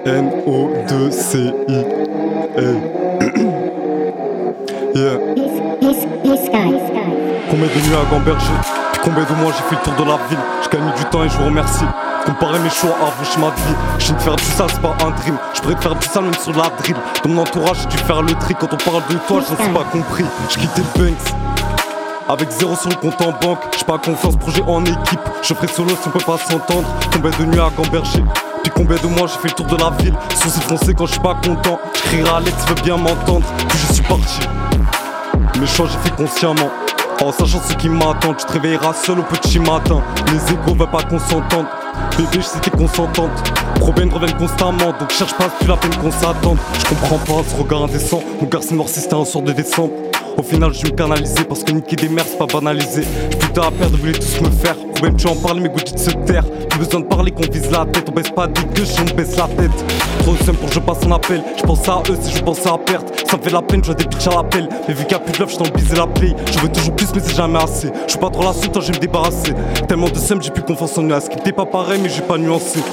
N-O-2-C-I. 0.05 1.85
Hey. 2.57 2.75
yeah. 4.95 5.19
Combien 7.49 7.67
de 7.67 7.87
nuits 7.87 7.95
à 7.95 8.05
Gamberger 8.11 8.45
Puis 8.91 9.01
combien 9.03 9.23
de 9.23 9.41
mois 9.41 9.51
j'ai 9.55 9.63
fait 9.63 9.75
le 9.75 9.81
tour 9.83 9.93
de 10.05 10.09
la 10.09 10.17
ville 10.29 10.37
Je 10.63 10.69
gagne 10.69 10.93
du 10.97 11.03
temps 11.05 11.23
et 11.23 11.29
je 11.29 11.37
vous 11.37 11.45
remercie 11.45 11.85
Comparer 12.29 12.59
mes 12.59 12.69
choix 12.69 12.95
vos 13.17 13.25
chemins 13.25 13.49
de 13.49 13.55
vie 13.55 13.75
Je 13.97 14.13
de 14.13 14.19
faire 14.19 14.35
du 14.35 14.43
sale, 14.43 14.67
c'est 14.71 14.81
pas 14.81 14.95
un 15.03 15.09
dream 15.09 15.35
Je 15.55 15.61
pourrais 15.61 15.75
faire 15.77 15.95
du 15.95 16.05
sale 16.05 16.25
même 16.25 16.33
sur 16.35 16.55
la 16.55 16.69
drill 16.77 16.95
Dans 17.23 17.29
mon 17.31 17.41
entourage 17.41 17.77
j'ai 17.81 17.87
dû 17.87 17.97
faire 17.97 18.21
le 18.21 18.35
tri 18.35 18.53
Quand 18.53 18.71
on 18.71 18.77
parle 18.77 19.01
de 19.09 19.15
toi 19.27 19.41
je 19.41 19.63
n'ai 19.63 19.73
pas 19.73 19.83
compris 19.85 20.25
Je 20.49 20.57
quittais 20.59 20.81
le 20.95 21.03
Banks 21.03 21.33
avec 22.31 22.51
zéro 22.51 22.75
sur 22.75 22.91
le 22.91 22.95
compte 22.95 23.19
en 23.23 23.31
banque, 23.31 23.57
j'ai 23.75 23.83
pas 23.83 23.97
confiance, 23.97 24.35
projet 24.35 24.61
en 24.67 24.85
équipe. 24.85 25.19
Je 25.41 25.51
ferai 25.51 25.67
solo 25.67 25.89
si 25.99 26.07
on 26.07 26.11
peut 26.11 26.23
pas 26.23 26.37
s'entendre. 26.37 26.87
Combien 27.11 27.31
de 27.31 27.45
nuits 27.45 27.59
à 27.59 27.71
Gamberger? 27.75 28.23
Puis 28.61 28.71
combien 28.75 28.97
de 28.97 29.07
mois 29.07 29.25
j'ai 29.25 29.39
fait 29.39 29.47
le 29.47 29.53
tour 29.55 29.65
de 29.65 29.75
la 29.75 29.89
ville? 29.99 30.13
Sourcil 30.35 30.61
foncé 30.61 30.93
quand 30.93 31.07
je 31.07 31.13
suis 31.13 31.21
pas 31.21 31.33
content. 31.43 31.79
Je 31.95 32.01
crierai 32.01 32.29
à 32.29 32.39
tu 32.43 32.51
veux 32.69 32.81
bien 32.83 32.97
m'entendre. 32.97 33.47
Puis 33.69 33.79
je 33.79 33.93
suis 33.93 34.03
parti. 34.03 34.41
Mes 35.59 35.65
choix 35.65 35.87
j'ai 35.91 35.97
fait 36.07 36.15
consciemment. 36.15 36.69
En 37.25 37.31
sachant 37.31 37.61
ce 37.67 37.73
qui 37.73 37.89
m'attend, 37.89 38.35
tu 38.35 38.45
te 38.45 38.53
réveilleras 38.53 38.93
seul 38.93 39.17
au 39.17 39.23
petit 39.23 39.57
matin. 39.57 39.99
Les 40.27 40.53
égos 40.53 40.75
veulent 40.75 40.87
pas 40.87 41.01
qu'on 41.01 41.17
s'entende. 41.17 41.65
Sais 42.19 42.59
t'es 42.59 42.69
consentante. 42.69 43.31
Problèmes 43.75 44.11
reviennent 44.11 44.35
constamment, 44.35 44.91
donc 44.99 45.09
cherche 45.09 45.33
pas 45.35 45.47
plus 45.47 45.67
la 45.67 45.77
peine 45.77 45.95
qu'on 45.95 46.11
s'attende. 46.11 46.57
Je 46.77 46.89
comprends 46.89 47.17
pas 47.17 47.43
ce 47.49 47.55
regard 47.55 47.83
indécent. 47.83 48.21
Mon 48.41 48.47
garçon 48.47 48.75
noir 48.75 48.89
si 48.89 48.99
c'était 48.99 49.13
un 49.13 49.23
soir 49.23 49.41
de 49.41 49.53
décembre. 49.53 49.93
Au 50.37 50.43
final, 50.43 50.73
je 50.73 50.83
vais 50.83 50.91
me 50.91 50.97
canaliser 50.97 51.45
parce 51.45 51.63
que 51.63 51.71
niquer 51.71 51.95
des 51.95 52.09
mères, 52.09 52.25
c'est 52.29 52.37
pas 52.37 52.45
banalisé. 52.45 53.03
Putain, 53.39 53.61
à 53.61 53.71
perdre, 53.71 53.97
voulaient 53.97 54.11
tous 54.11 54.41
me 54.41 54.49
faire. 54.49 54.75
Problème, 54.99 55.15
tu 55.15 55.27
en 55.27 55.35
parles, 55.35 55.61
mes 55.61 55.69
goûts 55.69 55.79
de 55.79 55.97
se 55.97 56.09
taire. 56.25 56.43
Plus 56.69 56.79
besoin 56.79 56.99
de 56.99 57.05
parler 57.05 57.31
qu'on 57.31 57.49
vise 57.49 57.71
la 57.71 57.85
tête. 57.85 58.09
On 58.09 58.11
baisse 58.11 58.31
pas 58.31 58.47
des 58.47 58.63
gueules, 58.75 58.85
on 58.99 59.15
baisse 59.15 59.37
la 59.37 59.47
tête. 59.47 59.71
Trop 60.19 60.35
seum 60.45 60.57
pour 60.57 60.67
que 60.67 60.75
je 60.75 60.79
passe 60.81 60.97
un 61.05 61.11
appel. 61.13 61.41
Je 61.55 61.63
pense 61.63 61.87
à 61.87 62.03
eux 62.09 62.17
si 62.21 62.35
je 62.35 62.43
pense 62.43 62.65
à 62.65 62.77
perte. 62.77 63.25
Ça 63.25 63.37
me 63.37 63.41
fait 63.41 63.49
la 63.49 63.61
peine, 63.61 63.81
je 63.81 63.85
vois 63.85 63.95
des 63.95 64.03
bitches 64.03 64.27
à 64.27 64.31
l'appel. 64.31 64.67
Mais 64.89 64.93
vu 64.93 65.03
qu'il 65.03 65.13
y 65.13 65.15
a 65.15 65.19
plus 65.19 65.31
de 65.31 65.39
love, 65.39 65.53
je 65.57 65.63
le 65.63 65.69
bise 65.69 65.93
la 65.95 66.05
play. 66.05 66.35
Je 66.51 66.59
veux 66.59 66.67
toujours 66.67 66.93
plus, 66.97 67.07
mais 67.15 67.21
c'est 67.23 67.33
jamais 67.33 67.63
assez. 67.63 67.89
Je 68.07 68.11
suis 68.11 68.19
pas 68.19 68.29
trop 68.29 68.43
la 68.43 68.51
suite, 68.51 68.73
je 68.75 68.87
vais 68.87 68.97
me 68.97 68.99
débarrasser. 68.99 69.53
Tellement 69.87 70.09
de 70.09 70.19
seum, 70.19 70.41
j'ai 70.41 70.51
plus 70.51 70.63
confiance 70.63 70.97
en 70.97 71.09
eux. 71.09 71.19
Ce 71.21 71.29
qui 71.29 71.37
était 71.37 71.53
pas 71.53 71.65
pareil, 71.65 72.01
mais 72.03 72.09
j'ai 72.09 72.21
pas 72.21 72.37
nuancé. 72.37 72.83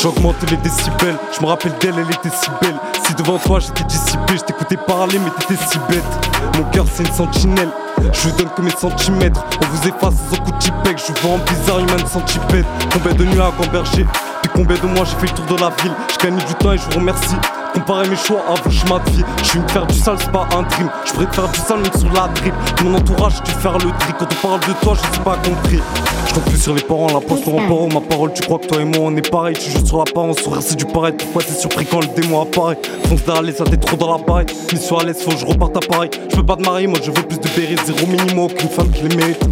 J'augmente 0.00 0.36
les 0.50 0.56
décibels. 0.56 1.18
Je 1.36 1.42
me 1.42 1.46
rappelle 1.46 1.74
d'elle, 1.78 1.96
elle 1.98 2.10
était 2.10 2.34
si 2.34 2.48
belle. 2.62 2.76
Si 3.06 3.14
devant 3.16 3.36
toi 3.36 3.58
j'étais 3.60 3.84
dissipé, 3.84 4.32
je 4.34 4.44
t'écoutais 4.44 4.78
parler, 4.86 5.18
mais 5.22 5.30
t'étais 5.38 5.62
si 5.62 5.78
bête. 5.90 6.56
Mon 6.56 6.64
cœur 6.70 6.86
c'est 6.90 7.06
une 7.06 7.12
sentinelle. 7.12 7.68
Je 8.12 8.28
vous 8.28 8.36
donne 8.36 8.48
que 8.56 8.62
mes 8.62 8.70
centimètres. 8.70 9.44
On 9.62 9.66
vous 9.66 9.88
efface 9.88 10.14
sans 10.30 10.42
coup 10.42 10.52
de. 10.52 10.98
Je 10.98 11.12
vous 11.12 11.28
vends 11.28 11.34
en 11.34 11.38
bizarre 11.38 11.78
humaine 11.80 12.06
centipède. 12.06 12.64
Combien 12.92 13.14
de 13.14 13.24
à 13.46 13.50
Gamberger 13.50 14.04
Puis 14.04 14.29
combien 14.54 14.76
de 14.76 14.86
mois 14.86 15.04
j'ai 15.04 15.16
fait 15.16 15.32
le 15.32 15.36
tour 15.36 15.56
de 15.56 15.60
la 15.60 15.70
ville. 15.82 15.92
Je 16.12 16.26
gagne 16.26 16.36
du 16.36 16.54
temps 16.54 16.72
et 16.72 16.78
je 16.78 16.84
vous 16.84 16.98
remercie. 16.98 17.36
Comparer 17.74 18.08
mes 18.08 18.16
choix 18.16 18.42
à 18.48 18.70
chemins 18.70 19.00
de 19.06 19.10
vie. 19.10 19.24
Je 19.44 19.52
vais 19.52 19.60
me 19.60 19.68
faire 19.68 19.86
du 19.86 19.96
sale, 19.96 20.16
c'est 20.18 20.32
pas 20.32 20.48
un 20.56 20.62
dream. 20.62 20.90
Je 21.04 21.12
pourrais 21.12 21.26
te 21.26 21.34
faire 21.34 21.48
du 21.48 21.60
sale, 21.60 21.80
même 21.80 21.92
sur 21.98 22.12
la 22.12 22.28
drip. 22.28 22.54
Mon 22.82 22.94
entourage, 22.94 23.42
dû 23.42 23.52
faire 23.52 23.74
le 23.74 23.90
tri. 23.98 24.12
Quand 24.18 24.26
on 24.30 24.46
parle 24.48 24.60
de 24.60 24.72
toi, 24.82 24.94
je 24.94 25.16
sais 25.16 25.22
pas 25.22 25.36
compris. 25.36 25.80
Je 26.28 26.34
compte 26.34 26.44
plus 26.44 26.62
sur 26.62 26.74
les 26.74 26.82
parents, 26.82 27.06
la 27.08 27.20
poste 27.20 27.46
en 27.46 27.52
parole. 27.52 27.92
Ma 27.92 28.00
parole, 28.00 28.32
tu 28.32 28.42
crois 28.42 28.58
que 28.58 28.66
toi 28.66 28.80
et 28.80 28.84
moi 28.84 28.98
on 29.02 29.16
est 29.16 29.30
pareil. 29.30 29.54
Tu 29.54 29.70
joues 29.70 29.86
sur 29.86 29.98
l'apparence, 29.98 30.38
sourire 30.38 30.62
c'est 30.62 30.76
du 30.76 30.84
pareil. 30.84 31.12
Pourquoi 31.16 31.42
t'es 31.42 31.52
surpris 31.52 31.86
quand 31.86 32.00
le 32.00 32.08
démon 32.20 32.42
apparaît 32.42 32.78
Fonce 33.08 33.42
les 33.42 33.52
ça 33.52 33.64
t'es 33.64 33.76
trop 33.76 33.96
dans 33.96 34.16
la 34.16 34.22
barrette. 34.22 34.54
Mission 34.72 34.98
à 34.98 35.04
l'aise, 35.04 35.22
faut 35.22 35.30
que 35.30 35.38
je 35.38 35.46
reparte 35.46 35.76
à 35.76 35.80
Paris. 35.80 36.10
Je 36.30 36.36
veux 36.36 36.46
pas 36.46 36.56
de 36.56 36.62
marier, 36.62 36.86
moi 36.86 36.98
je 37.02 37.10
veux 37.10 37.22
plus 37.22 37.38
de 37.38 37.48
béret. 37.56 37.76
Zéro 37.84 38.06
minimum, 38.06 38.44
aucune 38.44 38.68
femme 38.68 38.90
qui 38.90 39.02
les 39.02 39.16
mérite. 39.16 39.44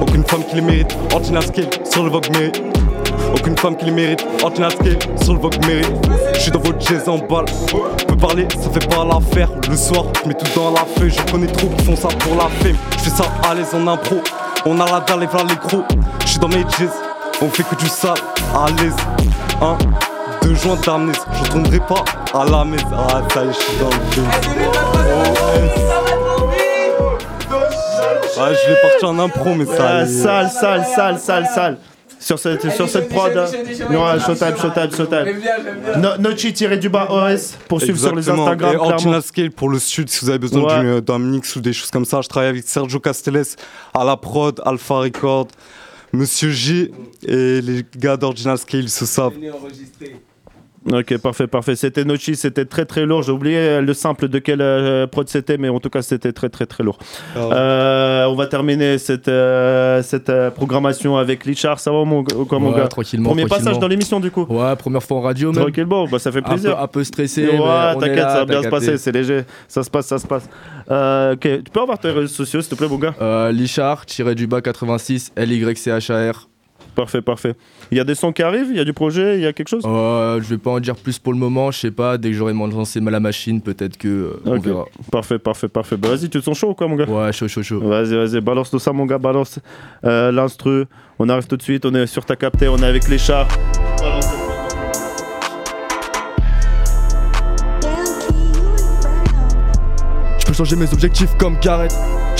Aucune 0.00 0.24
femme 0.24 0.42
qui 0.48 0.56
les 0.56 0.62
mérite. 0.62 0.96
Ordinal 1.12 1.44
scale, 1.44 1.70
sur 1.90 2.04
le 2.04 2.10
vogue 2.10 2.30
mérite. 2.30 2.73
Aucune 3.34 3.58
femme 3.58 3.76
qui 3.76 3.86
les 3.86 3.90
mérite, 3.90 4.24
ordinal 4.42 4.70
scale, 4.70 4.98
sur 5.22 5.34
le 5.34 5.40
vogue 5.40 5.66
mérite. 5.66 5.86
Je 6.34 6.38
suis 6.38 6.50
dans 6.50 6.60
votre 6.60 6.80
jazz 6.80 7.08
en 7.08 7.18
balle. 7.18 7.46
Peux 8.06 8.16
parler, 8.16 8.46
ça 8.52 8.70
fait 8.70 8.88
pas 8.88 9.04
l'affaire. 9.04 9.48
Le 9.68 9.76
soir, 9.76 10.04
je 10.22 10.28
mets 10.28 10.34
tout 10.34 10.46
dans 10.54 10.70
la 10.70 10.84
feuille. 10.96 11.10
Je 11.10 11.32
connais 11.32 11.48
trop 11.48 11.66
qui 11.68 11.84
font 11.84 11.96
ça 11.96 12.08
pour 12.08 12.36
la 12.36 12.48
fame. 12.62 12.76
Je 12.92 13.02
fais 13.02 13.10
ça 13.10 13.24
à 13.48 13.54
l'aise 13.54 13.74
en 13.74 13.86
impro. 13.88 14.16
On 14.66 14.80
a 14.80 14.86
la 14.86 15.00
dalle 15.00 15.24
et 15.24 15.26
voilà 15.26 15.48
les 15.48 15.56
gros. 15.56 15.82
Je 16.20 16.26
suis 16.26 16.38
dans 16.38 16.48
mes 16.48 16.64
jazz, 16.78 16.90
on 17.42 17.48
fait 17.48 17.64
que 17.64 17.74
du 17.74 17.88
sale, 17.88 18.14
à 18.54 18.70
l'aise. 18.80 18.96
Un, 19.60 19.76
deux 20.42 20.54
joints 20.54 20.78
d'amnèse, 20.86 21.16
je 21.32 21.40
retournerai 21.44 21.80
pas 21.80 22.04
à 22.32 22.44
la 22.44 22.64
messe. 22.64 22.82
Ah, 22.92 23.22
ça 23.32 23.44
y 23.44 23.48
est, 23.48 23.52
je 23.52 23.58
suis 23.58 23.76
dans 23.78 23.90
le 23.90 23.94
Ah, 28.36 28.52
je 28.52 28.70
vais 28.70 28.80
partir 28.80 29.08
en 29.10 29.18
impro, 29.18 29.54
mais 29.54 29.66
ça. 29.66 29.98
Ah, 30.00 30.06
sale, 30.06 30.50
sale, 30.50 30.84
sale, 30.84 31.18
sale, 31.18 31.46
sale. 31.46 31.78
Sur 32.24 32.38
cette, 32.38 32.70
sur 32.72 32.88
cette 32.88 33.08
prod. 33.10 33.34
Non, 33.90 34.18
showtime, 34.18 34.56
showtime, 34.56 34.90
showtime. 34.96 35.42
No- 36.00 36.16
Nochi 36.18 36.54
tiré 36.54 36.78
du 36.78 36.88
bas 36.88 37.06
OS 37.10 37.54
pour 37.68 37.80
suivre 37.82 37.98
sur 37.98 38.14
les. 38.16 38.28
Instagram. 38.30 38.76
Et 39.16 39.20
Scale 39.20 39.50
pour 39.50 39.68
le 39.68 39.78
sud, 39.78 40.08
si 40.08 40.24
vous 40.24 40.30
avez 40.30 40.38
besoin 40.38 41.00
d'un 41.00 41.18
mix 41.18 41.54
ou 41.56 41.60
des 41.60 41.72
choses 41.74 41.90
comme 41.90 42.06
ça. 42.06 42.22
Je 42.22 42.28
travaille 42.28 42.48
avec 42.48 42.64
Sergio 42.66 42.98
Castells 42.98 43.56
à 43.92 44.04
la 44.04 44.16
prod, 44.16 44.58
Alpha 44.64 44.94
Record, 45.00 45.48
Monsieur 46.14 46.50
J 46.50 46.90
et 47.26 47.60
les 47.60 47.84
gars 47.96 48.16
d'Original 48.16 48.56
Scale 48.56 48.88
se 48.88 49.04
savent. 49.04 49.34
Ok, 50.92 51.16
parfait, 51.18 51.46
parfait. 51.46 51.76
C'était 51.76 52.04
Nochi, 52.04 52.36
c'était 52.36 52.66
très 52.66 52.84
très 52.84 53.06
lourd. 53.06 53.22
J'ai 53.22 53.32
oublié 53.32 53.56
euh, 53.56 53.80
le 53.80 53.94
simple 53.94 54.28
de 54.28 54.38
quelle 54.38 54.60
euh, 54.60 55.06
prod 55.06 55.26
c'était, 55.28 55.56
mais 55.56 55.70
en 55.70 55.80
tout 55.80 55.88
cas, 55.88 56.02
c'était 56.02 56.32
très 56.32 56.50
très 56.50 56.66
très 56.66 56.84
lourd. 56.84 56.98
Ouais. 57.34 57.40
Euh, 57.52 58.26
on 58.26 58.34
va 58.34 58.46
terminer 58.46 58.98
cette, 58.98 59.28
euh, 59.28 60.02
cette 60.02 60.28
euh, 60.28 60.50
programmation 60.50 61.16
avec 61.16 61.46
Lichard. 61.46 61.80
Ça 61.80 61.90
va, 61.90 62.04
mon, 62.04 62.22
quoi, 62.22 62.58
mon 62.58 62.70
Ouais, 62.72 62.80
gars 62.80 62.88
tranquillement, 62.88 63.30
Premier 63.30 63.46
tranquillement. 63.46 63.64
passage 63.70 63.80
dans 63.80 63.88
l'émission, 63.88 64.20
du 64.20 64.30
coup 64.30 64.44
Ouais, 64.48 64.76
première 64.76 65.02
fois 65.02 65.16
en 65.16 65.20
radio, 65.22 65.52
même. 65.52 65.62
Tranquillement, 65.62 66.06
bah, 66.06 66.18
ça 66.18 66.30
fait 66.30 66.40
Un 66.40 66.42
plaisir. 66.50 66.76
peu- 66.76 66.82
un 66.82 66.86
peu 66.88 67.02
stressé, 67.04 67.46
Ouais, 67.48 67.94
t'inquiète, 67.98 68.18
ça 68.18 68.38
va 68.40 68.44
bien 68.44 68.62
se 68.62 68.68
passer, 68.68 68.98
c'est 68.98 69.12
léger. 69.12 69.44
Ça 69.68 69.82
se 69.82 69.88
passe, 69.90 70.06
ça 70.06 70.18
se 70.18 70.26
passe. 70.26 70.48
Euh, 70.90 71.32
ok, 71.32 71.40
tu 71.40 71.70
peux 71.72 71.80
avoir 71.80 71.98
tes 71.98 72.10
réseaux 72.10 72.26
sociaux, 72.28 72.60
s'il 72.60 72.70
te 72.70 72.74
plaît, 72.74 72.88
mon 72.88 72.98
gars 72.98 73.14
Euh, 73.22 73.50
Lichard, 73.52 74.04
tiré 74.04 74.34
du 74.34 74.46
bas 74.46 74.60
86, 74.60 75.32
LYCHAR. 75.36 76.48
Parfait, 76.94 77.22
parfait. 77.22 77.54
Il 77.94 77.96
y 77.98 78.00
a 78.00 78.04
des 78.04 78.16
sons 78.16 78.32
qui 78.32 78.42
arrivent, 78.42 78.66
il 78.70 78.76
y 78.76 78.80
a 78.80 78.84
du 78.84 78.92
projet, 78.92 79.36
il 79.36 79.42
y 79.42 79.46
a 79.46 79.52
quelque 79.52 79.68
chose 79.68 79.84
Euh, 79.86 80.40
je 80.42 80.48
vais 80.48 80.58
pas 80.58 80.72
en 80.72 80.80
dire 80.80 80.96
plus 80.96 81.20
pour 81.20 81.32
le 81.32 81.38
moment, 81.38 81.70
je 81.70 81.78
sais 81.78 81.92
pas, 81.92 82.18
dès 82.18 82.30
que 82.30 82.34
j'aurai 82.36 82.52
lancé 82.52 82.98
la 82.98 83.20
machine, 83.20 83.60
peut-être 83.60 83.96
que 83.96 84.08
euh, 84.08 84.40
on 84.44 84.56
Ok. 84.56 84.64
verra. 84.64 84.84
Parfait, 85.12 85.38
parfait, 85.38 85.68
parfait. 85.68 85.96
Bah, 85.96 86.08
vas-y, 86.08 86.22
tu 86.28 86.40
te 86.40 86.40
sens 86.40 86.58
chaud 86.58 86.70
ou 86.70 86.74
quoi, 86.74 86.88
mon 86.88 86.96
gars? 86.96 87.04
Ouais, 87.04 87.32
chaud, 87.32 87.46
chaud, 87.46 87.62
chaud. 87.62 87.78
Vas-y, 87.78 88.16
vas-y, 88.16 88.40
balance 88.40 88.68
tout 88.72 88.80
ça, 88.80 88.92
mon 88.92 89.06
gars, 89.06 89.18
balance 89.18 89.60
euh, 90.04 90.32
l'instru. 90.32 90.86
On 91.20 91.28
arrive 91.28 91.46
tout 91.46 91.56
de 91.56 91.62
suite, 91.62 91.86
on 91.86 91.94
est 91.94 92.08
sur 92.08 92.24
ta 92.24 92.34
capté, 92.34 92.66
on 92.66 92.78
est 92.78 92.84
avec 92.84 93.06
les 93.06 93.16
chars. 93.18 93.46
Je 100.38 100.46
peux 100.46 100.52
changer 100.52 100.76
mes 100.76 100.92
objectifs 100.92 101.30
comme 101.38 101.56
Gareth. 101.60 101.94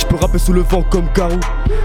Je 0.05 0.09
peux 0.09 0.20
rapper 0.20 0.39
sous 0.39 0.52
le 0.52 0.60
vent 0.60 0.82
comme 0.82 1.06
Garou. 1.14 1.40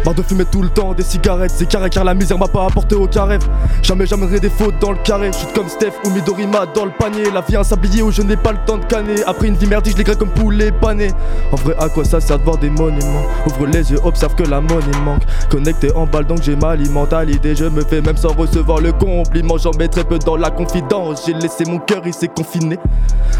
Marre 0.05 0.13
de 0.13 0.21
fumer 0.21 0.45
tout 0.45 0.61
le 0.61 0.69
temps 0.69 0.93
des 0.93 1.03
cigarettes. 1.03 1.53
C'est 1.55 1.67
carré 1.67 1.89
car 1.89 2.03
la 2.03 2.13
misère 2.13 2.37
m'a 2.37 2.47
pas 2.47 2.65
apporté 2.65 2.95
au 2.95 3.07
carré. 3.07 3.39
Jamais 3.81 4.05
j'amènerai 4.05 4.39
des 4.39 4.49
fautes 4.49 4.77
dans 4.79 4.91
le 4.91 4.97
carré. 4.97 5.31
Suis 5.31 5.47
comme 5.53 5.69
Steph 5.69 5.93
ou 6.05 6.09
Midorima 6.09 6.65
dans 6.65 6.85
le 6.85 6.91
panier. 6.91 7.31
La 7.33 7.41
vie 7.41 7.55
un 7.55 7.63
sablier 7.63 8.01
où 8.01 8.11
je 8.11 8.21
n'ai 8.21 8.35
pas 8.35 8.51
le 8.51 8.57
temps 8.65 8.77
de 8.77 8.85
canner. 8.85 9.23
Après 9.25 9.47
une 9.47 9.55
vie 9.55 9.67
merdique, 9.67 9.97
je 9.97 10.03
les 10.03 10.15
comme 10.15 10.29
poulet 10.29 10.71
pané. 10.71 11.11
En 11.51 11.55
vrai, 11.55 11.75
à 11.79 11.87
quoi 11.87 12.03
ça 12.03 12.19
sert 12.19 12.39
de 12.39 12.43
voir 12.43 12.57
des 12.57 12.69
monuments? 12.69 13.23
Ouvre 13.47 13.67
les 13.67 13.91
yeux, 13.91 13.99
observe 14.03 14.35
que 14.35 14.43
la 14.43 14.59
monnaie 14.59 14.99
manque. 15.05 15.23
Connecté 15.49 15.93
en 15.95 16.05
balle 16.05 16.25
donc 16.25 16.41
j'ai 16.41 16.57
à 16.61 17.23
l'idée. 17.23 17.55
Je 17.55 17.65
me 17.65 17.81
fais 17.81 18.01
même 18.01 18.17
sans 18.17 18.33
recevoir 18.33 18.79
le 18.79 18.91
compliment. 18.91 19.57
J'en 19.57 19.71
mets 19.77 19.87
très 19.87 20.03
peu 20.03 20.19
dans 20.19 20.35
la 20.35 20.49
confidence. 20.49 21.23
J'ai 21.25 21.33
laissé 21.33 21.63
mon 21.65 21.79
cœur, 21.79 22.01
il 22.05 22.13
s'est 22.13 22.27
confiné. 22.27 22.77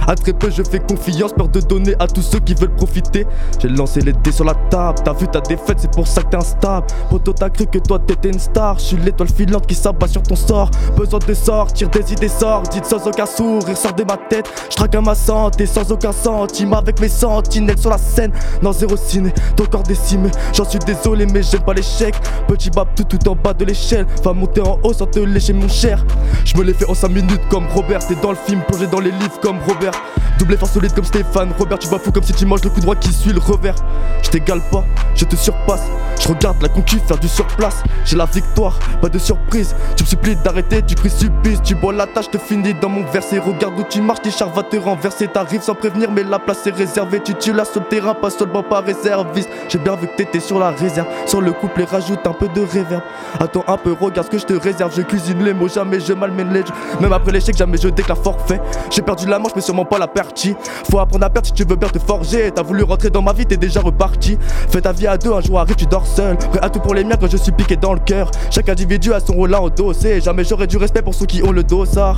À 0.07 0.15
très 0.15 0.34
peu, 0.34 0.49
je 0.49 0.64
fais 0.64 0.80
confiance. 0.80 1.34
Peur 1.34 1.49
de 1.49 1.60
donner 1.60 1.95
à 1.99 2.07
tous 2.07 2.22
ceux 2.22 2.39
qui 2.39 2.53
veulent 2.53 2.76
profiter. 2.76 3.26
J'ai 3.61 3.69
lancé 3.69 4.01
les 4.01 4.14
dés 4.14 4.31
sur 4.31 4.45
la 4.45 4.53
T'as 4.70 4.94
vu 5.14 5.28
ta 5.28 5.41
défaite, 5.41 5.80
c'est 5.80 5.91
pour 5.91 6.08
ça 6.08 6.22
que 6.22 6.30
t'es 6.30 6.38
instable. 6.38 6.86
Poto, 7.10 7.34
t'as 7.34 7.50
cru 7.50 7.66
que 7.66 7.80
toi 7.80 7.98
t'étais 8.00 8.30
une 8.30 8.40
star. 8.40 8.78
Je 8.78 8.84
suis 8.84 8.98
l'étoile 8.98 9.30
filante 9.30 9.66
qui 9.66 9.74
s'abat 9.74 10.08
sur 10.08 10.22
ton 10.22 10.36
sort. 10.36 10.70
Besoin 10.96 11.20
de 11.20 11.34
sortir 11.34 11.90
des 11.90 12.14
idées 12.14 12.30
sordides 12.30 12.86
sans 12.86 13.06
aucun 13.08 13.26
sourire 13.26 13.76
sort 13.76 13.94
de 13.94 14.04
ma 14.04 14.18
tête. 14.18 14.48
Je 14.70 14.98
à 14.98 15.02
ma 15.02 15.16
santé 15.16 15.66
sans 15.66 15.91
aucun 15.91 16.12
sentiment 16.12 16.78
avec 16.78 17.00
mes 17.02 17.10
sentinelles 17.10 17.80
sur 17.80 17.90
la 17.90 17.98
scène. 17.98 18.32
Non, 18.62 18.72
zéro 18.72 18.96
ciné, 18.96 19.34
ton 19.56 19.66
corps 19.66 19.84
décimé. 19.84 20.30
J'en 20.54 20.66
suis 20.66 20.80
désolé, 20.80 21.26
mais 21.26 21.41
j'aime 21.41 21.62
pas 21.62 21.74
l'échec. 21.74 22.16
Petit 22.48 22.70
bab 22.70 22.88
tout 22.96 23.04
tout 23.04 23.30
en 23.30 23.36
bas 23.36 23.54
de 23.54 23.66
l'échelle. 23.66 24.06
Va 24.24 24.34
monter 24.34 24.62
en 24.62 24.80
haut 24.84 24.94
sans 24.94 25.08
te 25.08 25.20
lécher 25.20 25.54
mon 25.54 25.68
cher. 25.68 26.06
Je 26.46 26.56
me 26.58 26.64
l'ai 26.64 26.74
fait 26.74 26.90
en 26.90 26.94
5 26.94 27.10
minutes 27.10 27.41
comme 27.50 27.68
Robert. 27.74 28.06
T'es 28.08 28.16
dans 28.16 28.32
le 28.32 28.38
film, 28.38 28.62
plongé 28.68 28.88
dans 28.88 29.00
les 29.00 29.12
livres 29.12 29.40
comme 29.41 29.58
Robert. 29.68 29.94
Double 30.38 30.54
effort 30.54 30.70
solide 30.70 30.94
comme 30.94 31.06
Stéphane. 31.06 31.50
Robert, 31.58 31.80
tu 31.80 31.88
vas 31.88 32.00
fou 32.00 32.12
comme 32.12 32.24
si 32.24 32.34
tu 32.34 32.46
manges 32.46 32.64
le 32.64 32.70
coup 32.70 32.80
droit 32.80 32.96
qui 32.96 33.12
suit 33.12 33.34
le 33.34 33.40
revers. 33.40 33.76
Je 34.24 34.30
t'égale 34.30 34.59
pas, 34.72 34.84
je 35.15 35.26
te 35.26 35.36
surpasse. 35.36 35.84
Je 36.19 36.27
regarde 36.27 36.61
la 36.61 36.68
concu 36.68 36.98
faire 36.99 37.18
du 37.18 37.30
surplace. 37.30 37.81
J'ai 38.06 38.18
la 38.18 38.26
victoire, 38.26 38.77
pas 39.02 39.07
de 39.07 39.18
surprise. 39.18 39.73
Tu 39.95 40.03
me 40.03 40.10
supplies 40.10 40.36
d'arrêter, 40.36 40.81
tu 40.81 40.95
précipices. 40.95 41.61
Tu 41.64 41.76
bois 41.76 41.94
la 41.94 42.07
tâche, 42.07 42.30
te 42.30 42.38
finis 42.38 42.73
dans 42.73 42.90
mon 42.90 43.06
verset. 43.06 43.40
Regarde 43.40 43.80
où 43.80 43.84
tu 43.90 44.02
marches, 44.02 44.22
tes 44.22 44.31
chars 44.31 44.49
va 44.49 44.64
te 44.64 44.76
renverser. 44.76 45.27
T'arrives 45.27 45.61
sans 45.61 45.76
prévenir, 45.76 46.11
mais 46.11 46.23
la 46.23 46.38
place 46.40 46.68
est 46.68 46.72
réservée. 46.72 47.22
Tu 47.23 47.36
tues 47.36 47.53
là 47.53 47.64
sur 47.64 47.80
le 47.80 47.88
terrain, 47.88 48.14
pas 48.14 48.30
seulement 48.30 48.64
par 48.64 48.84
réserviste. 48.84 49.49
J'ai 49.69 49.77
bien 49.77 49.95
vu 49.95 50.07
que 50.07 50.15
t'étais 50.18 50.41
sur 50.41 50.60
la 50.60 50.72
réserve. 50.72 51.07
Sur 51.26 51.41
le 51.41 51.53
couplet, 51.53 51.86
rajoute 51.86 52.26
un 52.27 52.34
peu 52.34 52.49
de 52.49 52.61
réverb. 52.61 53.02
Attends 53.40 53.64
un 53.68 53.77
peu, 53.77 53.94
regarde 53.94 54.27
ce 54.27 54.31
que 54.31 54.38
je 54.38 54.45
te 54.45 54.53
réserve. 54.53 54.94
Je 54.95 55.02
cuisine 55.03 55.41
les 55.44 55.53
mots, 55.53 55.69
jamais 55.69 56.02
je 56.02 56.11
malmène 56.11 56.52
les. 56.52 56.64
Même 56.99 57.14
après 57.14 57.31
l'échec, 57.31 57.56
jamais 57.56 57.77
je 57.77 57.88
déclare 57.88 58.18
forfait. 58.18 58.60
J'ai 58.90 59.02
perdu 59.02 59.26
la 59.26 59.40
manche, 59.40 59.53
mais 59.56 59.61
sûrement 59.61 59.86
pas 59.86 59.99
la 59.99 60.07
partie. 60.07 60.53
Faut 60.91 60.99
apprendre 60.99 61.26
à 61.26 61.30
perdre 61.30 61.48
si 61.48 61.53
tu 61.53 61.64
veux 61.64 61.77
bien 61.77 61.90
te 61.90 61.99
forger. 61.99 62.52
T'as 62.52 62.64
voulu 62.64 62.84
rentrer 62.84 63.10
dans 63.10 63.22
ma 63.22 63.31
vie, 63.31 63.45
t'es 63.45 63.57
déjà 63.57 63.80
reparti. 63.80 64.38
Fais 64.70 64.82
ta 64.82 64.92
vie 64.92 65.08
à 65.08 65.18
deux, 65.18 65.34
un 65.34 65.42
jour 65.42 65.60
arrive, 65.60 65.76
tu 65.76 65.86
dors 65.86 66.06
seul. 66.06 66.38
Prêt 66.38 66.60
à 66.62 66.70
tout 66.70 66.80
pour 66.80 66.94
les 66.94 67.04
miens 67.04 67.16
quand 67.20 67.30
je 67.30 67.38
suis 67.38 67.52
piqué 67.52 67.76
dans 67.76 67.94
le 67.94 68.00
cœur. 68.00 68.32
Chaque 68.52 68.70
individu 68.70 69.14
a 69.14 69.20
son 69.20 69.34
rôle 69.34 69.54
à 69.54 69.62
endosser. 69.62 70.22
Jamais 70.22 70.44
j'aurais 70.44 70.68
du 70.68 70.78
respect 70.78 71.02
pour 71.02 71.14
ceux 71.14 71.26
qui 71.26 71.44
ont 71.44 71.52
le 71.52 71.64
dossard. 71.64 72.18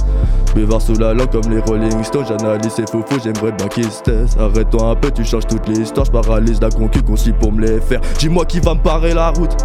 Buvard 0.55 0.81
sous 0.81 0.95
la 0.95 1.13
langue 1.13 1.29
comme 1.31 1.49
les 1.51 1.61
Rolling 1.61 2.03
Stones. 2.03 2.25
J'analyse 2.27 2.73
ces 2.73 2.85
faux 2.85 3.03
j'aimerais 3.23 3.51
bien 3.51 3.67
qu'ils 3.67 3.91
se. 3.91 4.39
Arrête-toi 4.39 4.83
un 4.83 4.95
peu, 4.95 5.11
tu 5.11 5.23
changes 5.23 5.47
toutes 5.47 5.67
les 5.67 5.79
histoires. 5.79 6.05
J'paralyse 6.05 6.59
la 6.61 6.69
concu 6.69 7.01
concis 7.01 7.31
pour 7.31 7.51
me 7.51 7.61
les 7.61 7.79
faire. 7.79 8.01
Dis-moi 8.19 8.45
qui 8.45 8.59
va 8.59 8.73
me 8.73 8.79
parer 8.79 9.13
la 9.13 9.29
route. 9.29 9.55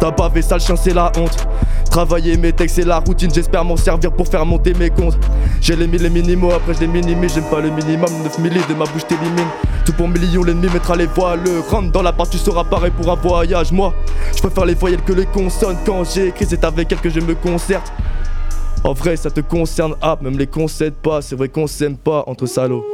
T'as 0.00 0.12
fait 0.30 0.42
ça, 0.42 0.56
le 0.56 0.60
chien, 0.60 0.76
c'est 0.76 0.94
la 0.94 1.10
honte. 1.18 1.46
Travailler 1.90 2.36
mes 2.36 2.52
textes, 2.52 2.76
c'est 2.76 2.84
la 2.84 2.98
routine. 2.98 3.30
J'espère 3.34 3.64
m'en 3.64 3.76
servir 3.76 4.12
pour 4.12 4.28
faire 4.28 4.44
monter 4.44 4.74
mes 4.74 4.90
comptes. 4.90 5.18
J'ai 5.60 5.74
les 5.74 5.86
mille 5.86 6.02
les 6.02 6.10
minimaux, 6.10 6.52
après 6.52 6.74
je 6.74 6.80
les 6.80 6.86
minimise. 6.86 7.34
J'aime 7.34 7.44
pas 7.44 7.60
le 7.60 7.70
minimum, 7.70 8.10
9 8.22 8.38
milli 8.38 8.60
de 8.68 8.74
ma 8.74 8.84
bouche 8.84 9.06
t'élimine. 9.08 9.48
Tout 9.84 9.92
pour 9.94 10.06
millions, 10.06 10.44
l'ennemi 10.44 10.68
mettra 10.72 10.96
les 10.96 11.06
voiles. 11.06 11.40
Rentre 11.70 11.90
dans 11.90 12.02
la 12.02 12.07
part, 12.12 12.28
tu 12.28 12.38
seras 12.38 12.64
pareil 12.64 12.90
pour 12.90 13.10
un 13.10 13.16
voyage. 13.16 13.72
Moi, 13.72 13.94
je 14.34 14.40
préfère 14.40 14.64
les 14.64 14.74
voyelles 14.74 15.02
que 15.02 15.12
les 15.12 15.26
consonnes. 15.26 15.76
Quand 15.84 16.04
j'écris, 16.04 16.46
c'est 16.48 16.64
avec 16.64 16.90
elles 16.92 17.00
que 17.00 17.10
je 17.10 17.20
me 17.20 17.34
concerte. 17.34 17.92
En 18.84 18.92
vrai, 18.92 19.16
ça 19.16 19.30
te 19.30 19.40
concerne, 19.40 19.94
ah, 20.00 20.16
même 20.20 20.38
les 20.38 20.46
concèdes 20.46 20.94
pas. 20.94 21.20
C'est 21.20 21.36
vrai 21.36 21.48
qu'on 21.48 21.66
s'aime 21.66 21.96
pas 21.96 22.24
entre 22.26 22.46
salauds. 22.46 22.84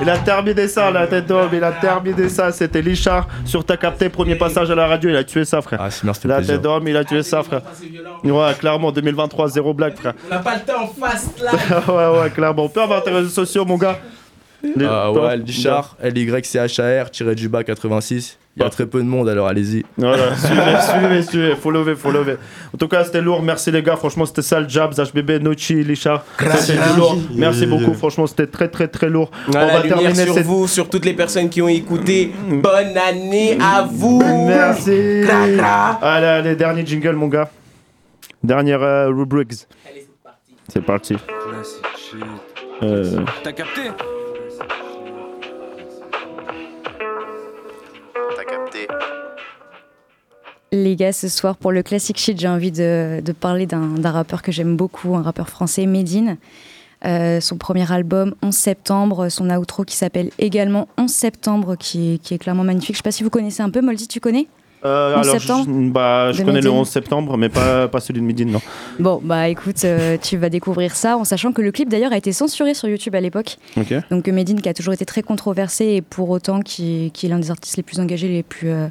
Il 0.00 0.08
a 0.08 0.16
terminé 0.18 0.68
ça, 0.68 0.92
la 0.92 1.08
tête 1.08 1.26
d'homme, 1.26 1.50
il 1.52 1.64
a 1.64 1.72
terminé 1.72 2.28
ça. 2.28 2.52
C'était 2.52 2.80
Lichard 2.80 3.26
sur 3.44 3.64
ta 3.64 3.76
capté, 3.76 4.08
premier 4.08 4.36
passage 4.36 4.70
à 4.70 4.74
la 4.76 4.86
radio, 4.86 5.10
il 5.10 5.16
a 5.16 5.24
tué 5.24 5.44
ça, 5.44 5.60
frère. 5.60 5.80
Ah, 5.82 5.90
c'est 5.90 6.04
merci, 6.04 6.28
La 6.28 6.36
plaisir. 6.36 6.54
tête 6.54 6.62
d'homme, 6.62 6.86
il 6.86 6.96
a 6.96 7.04
tué 7.04 7.22
ça, 7.24 7.42
frère. 7.42 7.62
Ouais, 8.22 8.54
clairement, 8.60 8.92
2023, 8.92 9.48
zéro 9.48 9.74
blague, 9.74 9.96
frère. 9.96 10.14
On 10.26 10.34
n'a 10.34 10.38
pas 10.38 10.54
le 10.54 10.60
temps 10.60 10.84
en 10.84 10.86
face 10.86 11.28
là. 11.42 11.50
ouais, 12.14 12.20
ouais, 12.20 12.30
clairement. 12.30 12.64
On 12.66 12.68
peut 12.68 12.82
avoir 12.82 13.02
tes 13.02 13.10
réseaux 13.10 13.28
sociaux, 13.28 13.64
mon 13.64 13.76
gars 13.76 13.98
Ah 14.84 15.12
ouais, 15.12 15.36
Lichard, 15.36 15.96
L-Y-C-H-A-R, 16.02 17.10
tiré 17.10 17.34
du 17.34 17.48
bas 17.48 17.62
86. 17.62 18.38
Il 18.56 18.62
y 18.64 18.66
a 18.66 18.70
très 18.70 18.86
peu 18.86 18.98
de 18.98 19.06
monde, 19.06 19.28
alors 19.28 19.46
allez-y. 19.46 19.84
Voilà, 19.96 20.34
suivez, 20.36 20.62
suivez, 20.80 21.22
suivez, 21.22 21.54
faut 21.54 21.70
lever, 21.70 21.94
faut 21.94 22.10
lever. 22.10 22.36
En 22.74 22.76
tout 22.76 22.88
cas, 22.88 23.04
c'était 23.04 23.20
lourd, 23.20 23.40
merci 23.40 23.70
les 23.70 23.84
gars, 23.84 23.94
franchement, 23.94 24.26
c'était 24.26 24.42
ça 24.42 24.58
le 24.58 24.68
Jabs, 24.68 24.94
HBB, 24.94 25.40
Nochi, 25.40 25.84
Lichard. 25.84 26.24
C'était 26.56 26.96
lourd. 26.96 27.16
Merci 27.36 27.66
beaucoup, 27.66 27.94
franchement, 27.94 28.26
c'était 28.26 28.48
très, 28.48 28.68
très, 28.68 28.88
très 28.88 29.08
lourd. 29.08 29.30
Voilà, 29.46 29.78
la 29.78 29.82
lumière 29.82 30.16
sur 30.16 30.42
vous, 30.42 30.66
sur 30.66 30.90
toutes 30.90 31.04
les 31.04 31.14
personnes 31.14 31.48
qui 31.48 31.62
ont 31.62 31.68
écouté. 31.68 32.32
Bonne 32.48 32.96
année 32.98 33.56
à 33.62 33.86
vous. 33.88 34.20
Merci. 34.48 35.22
Allez, 36.02 36.26
allez, 36.26 36.56
dernier 36.56 36.84
jingle, 36.84 37.14
mon 37.14 37.28
gars. 37.28 37.48
Dernière 38.42 38.82
euh, 38.82 39.08
rubrics. 39.08 39.66
C'est 40.68 40.84
parti. 40.84 41.16
Euh, 42.82 43.24
T'as 43.42 43.52
capté? 43.52 43.82
Les 50.70 50.96
gars, 50.96 51.12
ce 51.12 51.28
soir, 51.28 51.56
pour 51.56 51.72
le 51.72 51.82
classic 51.82 52.18
shit, 52.18 52.38
j'ai 52.38 52.48
envie 52.48 52.72
de, 52.72 53.20
de 53.24 53.32
parler 53.32 53.66
d'un 53.66 54.10
rappeur 54.10 54.42
que 54.42 54.52
j'aime 54.52 54.76
beaucoup, 54.76 55.14
un 55.16 55.22
rappeur 55.22 55.48
français, 55.48 55.86
Medine. 55.86 56.36
Euh, 57.06 57.40
son 57.40 57.56
premier 57.56 57.90
album, 57.92 58.34
11 58.42 58.54
septembre, 58.54 59.28
son 59.28 59.48
outro 59.50 59.84
qui 59.84 59.96
s'appelle 59.96 60.30
également 60.38 60.88
11 60.98 61.10
septembre, 61.10 61.76
qui 61.78 62.14
est, 62.14 62.18
qui 62.18 62.34
est 62.34 62.38
clairement 62.38 62.64
magnifique. 62.64 62.96
Je 62.96 62.98
sais 62.98 63.02
pas 63.04 63.12
si 63.12 63.22
vous 63.22 63.30
connaissez 63.30 63.62
un 63.62 63.70
peu, 63.70 63.80
Moldy, 63.80 64.08
tu 64.08 64.20
connais? 64.20 64.46
Euh, 64.84 65.16
11 65.16 65.28
alors, 65.28 65.40
septembre? 65.40 65.64
je, 65.68 65.90
bah, 65.90 66.32
je 66.32 66.38
connais 66.42 66.60
le 66.60 66.68
Medine. 66.68 66.80
11 66.80 66.88
septembre, 66.88 67.36
mais 67.36 67.48
pas, 67.48 67.88
pas 67.88 68.00
celui 68.00 68.20
de 68.20 68.26
Midine, 68.26 68.50
non. 68.50 68.60
Bon, 68.98 69.20
bah 69.22 69.48
écoute, 69.48 69.84
euh, 69.84 70.16
tu 70.20 70.36
vas 70.36 70.50
découvrir 70.50 70.94
ça 70.94 71.16
en 71.16 71.24
sachant 71.24 71.52
que 71.52 71.62
le 71.62 71.72
clip 71.72 71.88
d'ailleurs 71.88 72.12
a 72.12 72.16
été 72.16 72.32
censuré 72.32 72.74
sur 72.74 72.88
YouTube 72.88 73.14
à 73.14 73.20
l'époque. 73.20 73.56
Ok. 73.76 73.94
Donc 74.10 74.28
euh, 74.28 74.32
Medine 74.32 74.60
qui 74.60 74.68
a 74.68 74.74
toujours 74.74 74.94
été 74.94 75.04
très 75.04 75.22
controversé 75.22 75.84
et 75.86 76.02
pour 76.02 76.30
autant 76.30 76.60
qui, 76.60 77.10
qui 77.14 77.26
est 77.26 77.28
l'un 77.28 77.38
des 77.38 77.50
artistes 77.50 77.76
les 77.76 77.82
plus 77.82 78.00
engagés, 78.00 78.28
les 78.28 78.42
plus, 78.44 78.70
euh, 78.70 78.86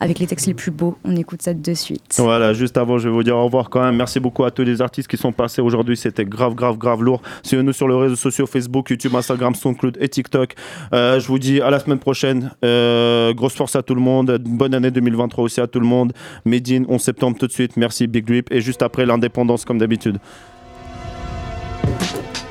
avec 0.00 0.18
les 0.18 0.26
textes 0.26 0.46
les 0.46 0.54
plus 0.54 0.70
beaux. 0.70 0.96
On 1.04 1.16
écoute 1.16 1.42
ça 1.42 1.54
de 1.54 1.74
suite. 1.74 2.14
Voilà, 2.18 2.52
juste 2.52 2.76
avant, 2.76 2.98
je 2.98 3.08
vais 3.08 3.14
vous 3.14 3.22
dire 3.22 3.36
au 3.36 3.44
revoir 3.44 3.70
quand 3.70 3.82
même. 3.82 3.96
Merci 3.96 4.20
beaucoup 4.20 4.44
à 4.44 4.50
tous 4.50 4.62
les 4.62 4.82
artistes 4.82 5.08
qui 5.08 5.16
sont 5.16 5.32
passés 5.32 5.62
aujourd'hui. 5.62 5.96
C'était 5.96 6.24
grave, 6.24 6.54
grave, 6.54 6.76
grave 6.76 7.02
lourd. 7.02 7.22
Suivez-nous 7.42 7.72
sur 7.72 7.88
les 7.88 7.94
réseaux 7.94 8.16
sociaux 8.16 8.46
Facebook, 8.46 8.90
YouTube, 8.90 9.14
Instagram, 9.14 9.54
SoundCloud 9.54 9.96
et 10.00 10.08
TikTok. 10.08 10.54
Euh, 10.92 11.20
je 11.20 11.26
vous 11.26 11.38
dis 11.38 11.60
à 11.60 11.70
la 11.70 11.78
semaine 11.78 11.98
prochaine. 11.98 12.50
Euh, 12.64 13.32
grosse 13.34 13.54
force 13.54 13.76
à 13.76 13.82
tout 13.82 13.94
le 13.94 14.00
monde. 14.00 14.38
Bonne 14.44 14.74
année 14.74 14.90
2023 14.90 15.44
aussi 15.44 15.60
à 15.60 15.66
tout 15.66 15.80
le 15.80 15.86
monde. 15.86 16.12
Medine, 16.44 16.84
11 16.88 17.00
septembre 17.00 17.36
tout 17.38 17.46
de 17.46 17.52
suite. 17.52 17.76
Merci 17.76 18.06
Big 18.06 18.24
Drip. 18.24 18.52
Et 18.52 18.60
juste 18.60 18.82
après, 18.82 19.06
l'indépendance 19.06 19.64
comme 19.64 19.78
d'habitude. 19.78 20.18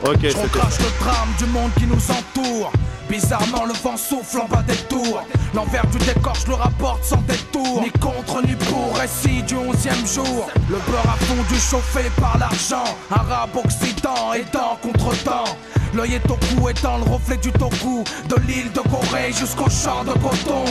Ok, 0.05 0.19
crache 0.51 0.77
le 0.79 1.03
drame 1.03 1.29
du 1.39 1.45
monde 1.47 1.71
qui 1.79 1.87
nous 1.87 1.95
entoure. 2.11 2.71
Bizarrement, 3.09 3.65
le 3.65 3.73
vent 3.73 3.97
souffle 3.97 4.41
en 4.41 4.45
bas 4.45 4.61
des 4.61 4.75
tours. 4.87 5.23
L'envers 5.55 5.87
du 5.87 5.97
décor, 5.97 6.35
je 6.35 6.47
le 6.49 6.53
rapporte 6.53 7.03
sans 7.03 7.21
détour. 7.23 7.81
Ni 7.81 7.89
contre 7.99 8.45
ni 8.45 8.53
pour, 8.55 8.95
récit 8.95 9.41
du 9.43 9.55
onzième 9.55 10.05
jour. 10.05 10.47
Le 10.69 10.75
beurre 10.75 11.09
a 11.09 11.17
fondu 11.25 11.55
chauffé 11.55 12.11
par 12.21 12.37
l'argent. 12.37 12.83
Arabe, 13.09 13.49
occident, 13.55 14.33
étant 14.33 14.77
contre 14.83 15.15
temps. 15.23 15.57
L'œil 15.95 16.15
est 16.15 16.29
au 16.29 16.35
cou, 16.35 16.69
étant 16.69 16.97
le 16.97 17.11
reflet 17.11 17.37
du 17.37 17.51
toku. 17.51 18.03
De 18.29 18.35
l'île 18.47 18.71
de 18.73 18.81
Corée 18.81 19.31
jusqu'au 19.31 19.69
champ 19.71 20.03
de 20.03 20.13
coton. 20.13 20.65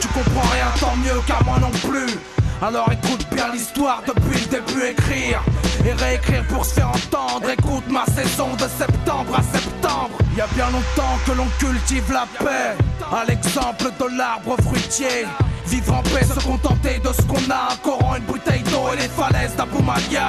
Tu 0.00 0.06
comprends 0.08 0.48
rien, 0.52 0.66
tant 0.78 0.94
mieux, 0.96 1.20
car 1.26 1.44
moi 1.44 1.58
non 1.58 1.72
plus. 1.88 2.14
Alors 2.62 2.90
écoute 2.92 3.26
bien 3.32 3.52
l'histoire 3.52 4.02
depuis 4.06 4.40
le 4.40 4.46
début, 4.46 4.86
écrire 4.86 5.42
et 5.86 5.92
réécrire 5.92 6.44
pour 6.48 6.64
se 6.64 6.74
faire 6.74 6.88
entendre. 6.88 7.48
Écoute 7.50 7.84
ma 7.88 8.04
saison 8.06 8.48
de 8.54 8.68
septembre 8.68 9.38
à 9.38 9.42
septembre. 9.56 10.18
Il 10.32 10.38
y 10.38 10.40
a 10.40 10.46
bien 10.48 10.66
longtemps 10.66 11.18
que 11.24 11.32
l'on 11.32 11.46
cultive 11.58 12.12
la 12.12 12.26
paix, 12.38 12.76
à 13.10 13.24
l'exemple 13.24 13.90
de 13.98 14.16
l'arbre 14.16 14.56
fruitier. 14.62 15.26
Vivre 15.66 15.94
en 15.94 16.02
paix, 16.02 16.24
se 16.24 16.44
contenter 16.44 16.98
de 16.98 17.12
ce 17.12 17.22
qu'on 17.22 17.50
a, 17.50 17.72
un 17.72 17.76
Coran, 17.82 18.16
une 18.16 18.24
bouteille 18.24 18.62
d'eau 18.62 18.92
et 18.92 18.96
les 18.96 19.08
falaises 19.08 19.56
d'Aboumalia. 19.56 20.28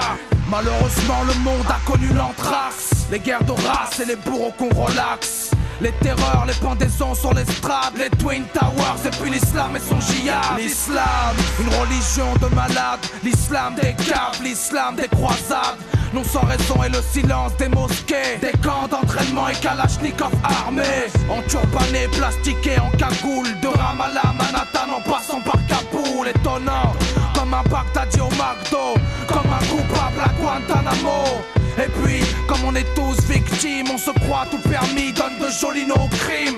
Malheureusement, 0.50 1.24
le 1.28 1.34
monde 1.44 1.66
a 1.70 1.80
connu 1.90 2.08
l'anthrax, 2.14 3.08
les 3.12 3.20
guerres 3.20 3.44
de 3.44 3.52
race 3.52 4.00
et 4.00 4.06
les 4.06 4.16
bourreaux 4.16 4.54
qu'on 4.58 4.70
relaxe. 4.70 5.52
Les 5.80 5.91
terreurs, 6.02 6.45
les 6.48 6.56
pendaisons 6.56 7.14
sur 7.14 7.34
l'estrade, 7.34 7.94
les 7.98 8.10
Twin 8.18 8.44
Towers 8.54 9.06
et 9.06 9.10
puis 9.22 9.30
l'islam 9.30 9.76
et 9.76 9.80
son 9.80 9.99
djihad. 10.02 10.58
L'islam, 10.58 11.36
une 11.60 11.70
religion 11.76 12.34
de 12.41 12.54
malades, 12.56 12.99
l'islam 13.24 13.76
des 13.76 13.94
caves, 13.94 14.41
l'islam 14.44 14.95
des 14.95 15.08
croisades. 15.08 15.78
Non 16.14 16.24
sans 16.24 16.45
raison 16.45 16.82
et 16.84 16.90
le 16.90 17.02
silence 17.02 17.56
des 17.58 17.68
mosquées, 17.68 18.40
des 18.41 18.58
camps 18.64 18.88
d'entraînement 18.90 19.49
et 19.49 19.56
Kalachnikov 19.56 20.32
armés. 20.44 21.12
En 21.30 21.41
turbané, 21.44 22.08
plastiqué, 22.12 22.80
en 22.80 22.90
cagoule, 22.98 23.48
de 23.62 23.68
Ramallah, 23.68 24.34
Manhattan 24.38 24.98
en 24.98 25.02
passant 25.02 25.41
par 25.41 25.60
Kaboul. 25.68 26.30
Étonnant, 26.30 26.94
comme 27.36 27.54
un 27.54 27.64
Baghdadi 27.70 28.20
au 28.22 28.30
McDo, 28.30 28.99
comme 29.28 29.52
un 29.52 29.66
coupable 29.68 30.22
à 30.24 30.30
Guantanamo. 30.41 31.57
Et 31.78 31.90
puis, 32.02 32.22
comme 32.48 32.64
on 32.66 32.76
est 32.76 32.88
tous 32.95 33.22
victimes, 33.30 33.88
on 33.94 33.98
se 33.98 34.12
croit 34.12 34.48
tout 34.49 34.58
permis, 34.70 35.14
donne 35.14 35.38
de 35.40 35.49
jolis 35.49 35.86
noms 35.86 36.06
au 36.06 36.08
crime. 36.08 36.56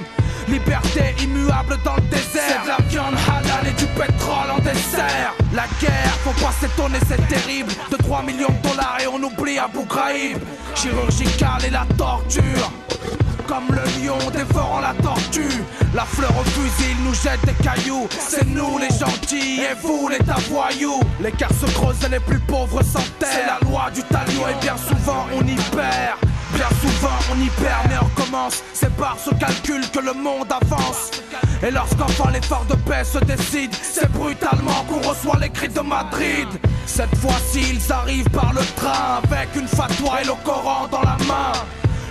Liberté 0.48 1.14
immuable 1.22 1.78
dans 1.84 1.96
le 1.96 2.02
désert. 2.04 2.41
C'est 2.48 2.64
de 2.64 2.68
la 2.70 2.78
viande 2.88 3.16
halal 3.28 3.68
et 3.68 3.74
du 3.74 3.86
pétrole 3.88 4.52
en 4.52 4.60
dessert. 4.60 5.34
La 5.54 5.66
guerre, 5.80 6.14
faut 6.24 6.44
pas 6.44 6.52
s'étonner, 6.52 7.00
c'est 7.08 7.28
terrible. 7.28 7.72
De 7.91 7.98
3 7.98 8.24
millions 8.24 8.48
de 8.48 8.70
dollars 8.70 8.98
et 9.02 9.08
on 9.08 9.22
oublie 9.22 9.60
Abu 9.60 9.86
Ghraib. 9.88 10.40
Chirurgical 10.76 11.66
et 11.66 11.70
la 11.70 11.86
torture. 11.98 12.72
Comme 13.50 13.76
le 13.76 13.82
lion 14.00 14.18
dévorant 14.32 14.80
la 14.80 14.94
tortue. 15.02 15.64
La 15.96 16.06
fleur 16.06 16.32
au 16.40 16.44
fusil 16.44 16.96
nous 17.04 17.16
jette 17.16 17.44
des 17.48 17.64
cailloux. 17.64 18.08
C'est 18.12 18.46
nous 18.46 18.78
les 18.78 18.96
gentils 18.96 19.62
et 19.62 19.76
vous 19.82 20.08
les 20.08 20.20
voyous. 20.50 21.00
L'écart 21.20 21.52
se 21.54 21.66
creuse 21.74 21.98
et 22.06 22.10
les 22.10 22.20
plus 22.20 22.40
pauvres 22.40 22.84
s'enterrent. 22.84 23.10
C'est 23.22 23.48
la 23.48 23.60
loi 23.68 23.90
du 23.92 24.04
talion 24.04 24.48
et 24.48 24.62
bien 24.62 24.78
souvent 24.78 25.26
on 25.34 25.42
y 25.42 25.56
perd. 25.56 26.20
Bien 26.54 26.70
souvent 26.82 27.18
on 27.32 27.42
y 27.42 27.50
perd 27.62 27.90
mais 27.90 27.98
on 28.02 28.22
commence 28.22 28.64
C'est 28.74 28.92
par 28.96 29.18
ce 29.24 29.30
calcul 29.36 29.82
que 29.94 30.00
le 30.00 30.14
monde 30.14 30.52
avance 30.52 31.12
Et 31.62 31.70
lorsqu'enfin 31.70 32.32
l'effort 32.32 32.66
de 32.68 32.76
paix 32.76 33.04
se 33.04 33.20
décide 33.20 33.72
C'est 33.84 34.12
brutalement 34.12 34.84
qu'on 34.90 35.08
reçoit 35.08 35.38
les 35.40 35.50
cris 35.50 35.70
de 35.70 35.80
Madrid 35.80 36.48
Cette 36.88 37.16
fois-ci 37.18 37.62
ils 37.76 37.94
arrivent 37.94 38.32
par 38.32 38.52
le 38.52 38.62
train 38.76 39.22
Avec 39.32 39.56
une 39.56 39.68
fatwa 39.68 40.22
et 40.24 40.26
le 40.26 40.34
Coran 40.44 40.88
dans 40.92 41.02
la 41.02 41.18
main 41.28 41.54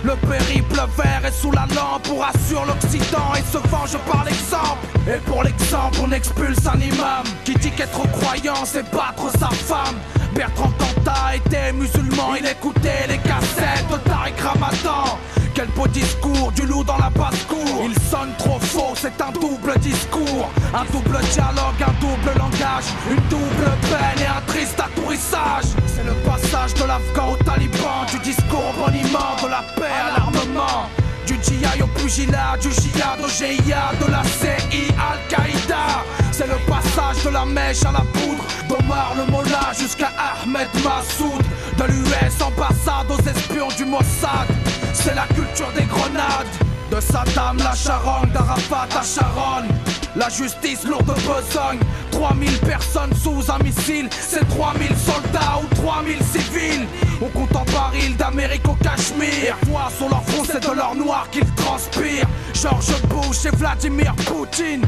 le 0.03 0.15
périple 0.15 0.81
vert 0.97 1.25
est 1.25 1.31
sous 1.31 1.51
la 1.51 1.65
lampe 1.75 2.03
pour 2.03 2.23
assurer 2.23 2.65
l'Occident 2.67 3.33
et 3.37 3.43
se 3.51 3.57
venge 3.69 3.97
par 4.09 4.23
l'exemple. 4.23 4.85
Et 5.07 5.19
pour 5.25 5.43
l'exemple, 5.43 5.99
on 6.03 6.11
expulse 6.11 6.65
un 6.65 6.79
imam 6.79 7.23
qui 7.43 7.53
dit 7.55 7.71
qu'être 7.71 8.09
croyant 8.11 8.65
c'est 8.65 8.89
battre 8.91 9.29
sa 9.37 9.49
femme. 9.49 9.95
Bertrand 10.33 10.71
Cantat 10.77 11.35
était 11.35 11.73
musulman, 11.73 12.35
il 12.39 12.45
écoutait 12.45 13.07
les 13.07 13.17
cassettes 13.17 13.87
de 13.91 13.97
Tariq 14.09 14.39
Ramadan. 14.41 15.17
Quel 15.59 15.67
beau 15.71 15.87
discours, 15.87 16.53
du 16.53 16.61
loup 16.61 16.85
dans 16.85 16.95
la 16.95 17.09
basse-cour. 17.09 17.83
Il 17.83 17.93
sonne 18.09 18.31
trop 18.37 18.61
faux, 18.61 18.93
c'est 18.95 19.21
un 19.21 19.29
double 19.33 19.77
discours. 19.79 20.49
Un 20.73 20.85
double 20.85 21.19
dialogue, 21.33 21.81
un 21.81 21.91
double 21.99 22.39
langage. 22.39 22.85
Une 23.11 23.21
double 23.27 23.69
peine 23.81 24.23
et 24.23 24.25
un 24.25 24.39
triste 24.47 24.79
atterrissage. 24.79 25.65
C'est 25.85 26.05
le 26.05 26.13
passage 26.23 26.73
de 26.75 26.85
l'Afghan 26.85 27.33
au 27.33 27.43
taliban, 27.43 28.05
du 28.09 28.19
discours 28.19 28.73
au 28.73 28.85
boniment, 28.85 29.35
de 29.43 29.49
la 29.49 29.65
paix 29.75 29.99
à 30.07 30.17
l'armement. 30.17 30.87
Du 31.27 31.33
GI 31.33 31.81
au 31.83 31.87
pugilat, 31.87 32.55
du 32.61 32.71
jihad 32.71 33.19
au 33.21 33.27
GIA, 33.27 33.91
de 33.99 34.09
la 34.09 34.23
CI 34.23 34.87
Al-Qaïda. 34.95 36.05
C'est 36.31 36.47
le 36.47 36.55
passage 36.69 37.21
de 37.25 37.31
la 37.31 37.43
mèche 37.43 37.83
à 37.83 37.91
la 37.91 38.05
poudre, 38.13 38.45
d'Omar 38.69 39.13
le 39.17 39.29
Mollah 39.29 39.73
jusqu'à 39.77 40.11
Ahmed 40.17 40.69
Massoud. 40.85 41.43
De 41.77 41.83
l'US 41.83 42.41
ambassade 42.41 43.11
aux 43.11 43.29
espions 43.29 43.67
du 43.77 43.83
Mossad. 43.83 44.47
C'est 44.93 45.15
la 45.15 45.25
culture 45.27 45.71
des 45.75 45.83
grenades. 45.83 46.47
De 46.91 46.99
Saddam 46.99 47.57
la 47.57 47.75
charogne, 47.75 48.31
d'Arafat 48.31 48.87
à 48.97 49.03
Sharon. 49.03 49.67
La 50.15 50.27
justice 50.29 50.85
lourde 50.85 51.05
de 51.05 51.13
besogne. 51.13 51.79
3000 52.11 52.59
personnes 52.59 53.13
sous 53.15 53.51
un 53.51 53.59
missile. 53.63 54.09
C'est 54.11 54.47
3000 54.49 54.87
soldats 54.97 55.61
ou 55.61 55.75
3000 55.75 56.17
civils. 56.23 56.87
On 57.21 57.27
compte 57.27 57.55
en 57.55 57.65
baril 57.65 58.15
d'Amérique 58.17 58.67
au 58.67 58.73
Cachemire. 58.73 59.55
Voix 59.67 59.89
sur 59.95 60.09
leur 60.09 60.23
front 60.23 60.43
c'est 60.45 60.67
de 60.67 60.75
l'or 60.75 60.95
noir 60.95 61.27
qu'ils 61.31 61.53
transpirent. 61.53 62.27
George 62.53 63.01
Bush 63.09 63.45
et 63.45 63.55
Vladimir 63.55 64.13
Poutine. 64.25 64.85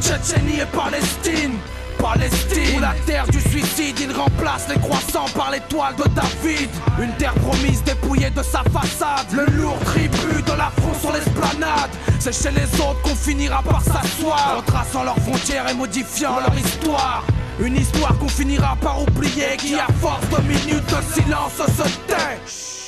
Tchétchénie 0.00 0.60
et 0.60 0.76
Palestine 0.76 1.58
Palestine 1.98 2.80
la 2.80 2.94
terre 3.06 3.26
du 3.28 3.40
suicide 3.40 3.98
il 4.00 4.12
remplace 4.12 4.66
les 4.68 4.80
croissants 4.80 5.28
par 5.36 5.50
l'étoile 5.50 5.94
de 5.96 6.04
David. 6.10 6.68
Une 7.00 7.12
terre 7.16 7.34
promise 7.34 7.82
dépouillée 7.84 8.30
de 8.30 8.42
sa 8.42 8.62
façade. 8.64 9.26
Le 9.32 9.46
lourd 9.56 9.78
tribut 9.84 10.42
de 10.42 10.56
la 10.56 10.70
France 10.78 11.00
sur 11.00 11.12
l'esplanade. 11.12 11.90
C'est 12.18 12.34
chez 12.34 12.50
les 12.50 12.80
autres 12.80 13.00
qu'on 13.02 13.14
finira 13.14 13.62
par 13.62 13.82
s'asseoir. 13.82 14.56
Retraçant 14.58 15.04
leurs 15.04 15.18
frontières 15.18 15.68
et 15.68 15.74
modifiant 15.74 16.38
leur 16.40 16.56
histoire. 16.58 17.24
Une 17.60 17.76
histoire 17.76 18.18
qu'on 18.18 18.28
finira 18.28 18.76
par 18.80 19.02
oublier 19.02 19.56
Qui 19.58 19.74
à 19.74 19.86
force 20.00 20.28
de 20.30 20.42
minutes 20.42 20.86
de 20.86 21.22
silence 21.22 21.52
se 21.56 21.82
tait 22.06 22.81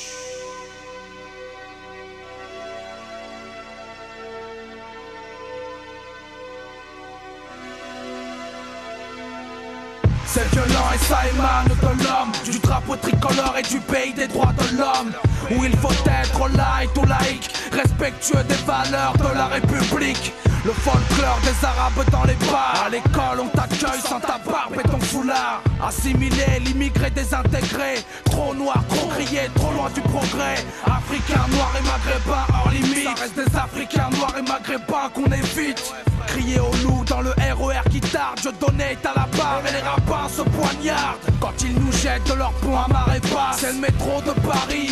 C'est 10.35 10.51
violent 10.51 10.91
et 10.93 10.97
ça 10.97 11.19
émane 11.33 11.67
de 11.69 12.03
l'homme. 12.03 12.31
Du 12.43 12.59
drapeau 12.59 12.97
tricolore 12.97 13.55
et 13.57 13.61
du 13.61 13.79
pays 13.79 14.13
des 14.13 14.27
droits 14.27 14.51
de 14.51 14.77
l'homme. 14.77 15.13
Où 15.49 15.63
il 15.63 15.73
faut 15.77 15.93
être 16.05 16.49
light 16.49 16.89
ou 16.97 17.05
laïque 17.05 17.53
Respectueux 17.71 18.43
des 18.43 18.61
valeurs 18.67 19.13
de 19.17 19.33
la 19.33 19.45
République. 19.45 20.33
Le 20.65 20.73
folklore 20.73 21.39
des 21.41 21.65
arabes 21.65 22.09
dans 22.11 22.25
les 22.25 22.35
bars. 22.51 22.83
À 22.85 22.89
l'école 22.89 23.39
on 23.43 23.47
t'accueille 23.47 24.01
sans 24.01 24.19
ta 24.19 24.37
barbe 24.45 24.75
et 24.77 24.89
ton 24.89 24.99
foulard. 24.99 25.61
Assimilé, 25.81 26.59
l'immigré 26.65 27.09
désintégré. 27.11 28.03
Trop 28.25 28.53
noir, 28.53 28.83
trop 28.89 29.07
grillé, 29.07 29.49
trop 29.55 29.71
loin 29.71 29.89
du 29.91 30.01
progrès. 30.01 30.57
Africains, 30.85 31.47
noirs 31.49 31.71
et 31.79 31.83
maghrébins 31.87 32.45
hors 32.53 32.71
limite. 32.71 33.05
Ça 33.05 33.21
reste 33.21 33.35
des 33.37 33.55
Africains, 33.57 34.09
noirs 34.17 34.35
et 34.37 34.41
maghrébins 34.41 35.09
qu'on 35.13 35.31
évite 35.31 35.81
Au 36.53 36.71
loup 36.83 37.03
dans 37.05 37.21
le 37.21 37.31
RER 37.31 37.81
qui 37.89 37.99
tarde. 37.99 38.39
Je 38.43 38.49
donnais 38.63 38.95
à 39.03 39.19
la 39.19 39.27
barre 39.35 39.63
et 39.67 39.71
les 39.71 39.79
rapins 39.79 40.29
se 40.29 40.43
poignardent. 40.43 41.17
Quand 41.39 41.53
ils 41.61 41.73
nous 41.73 41.91
jettent 41.91 42.29
de 42.29 42.35
leur 42.35 42.51
pont 42.53 42.77
à 42.77 42.87
marée 42.87 43.19
basse 43.19 43.57
C'est 43.57 43.73
le 43.73 43.79
métro 43.79 44.21
de 44.21 44.31
Paris 44.41 44.91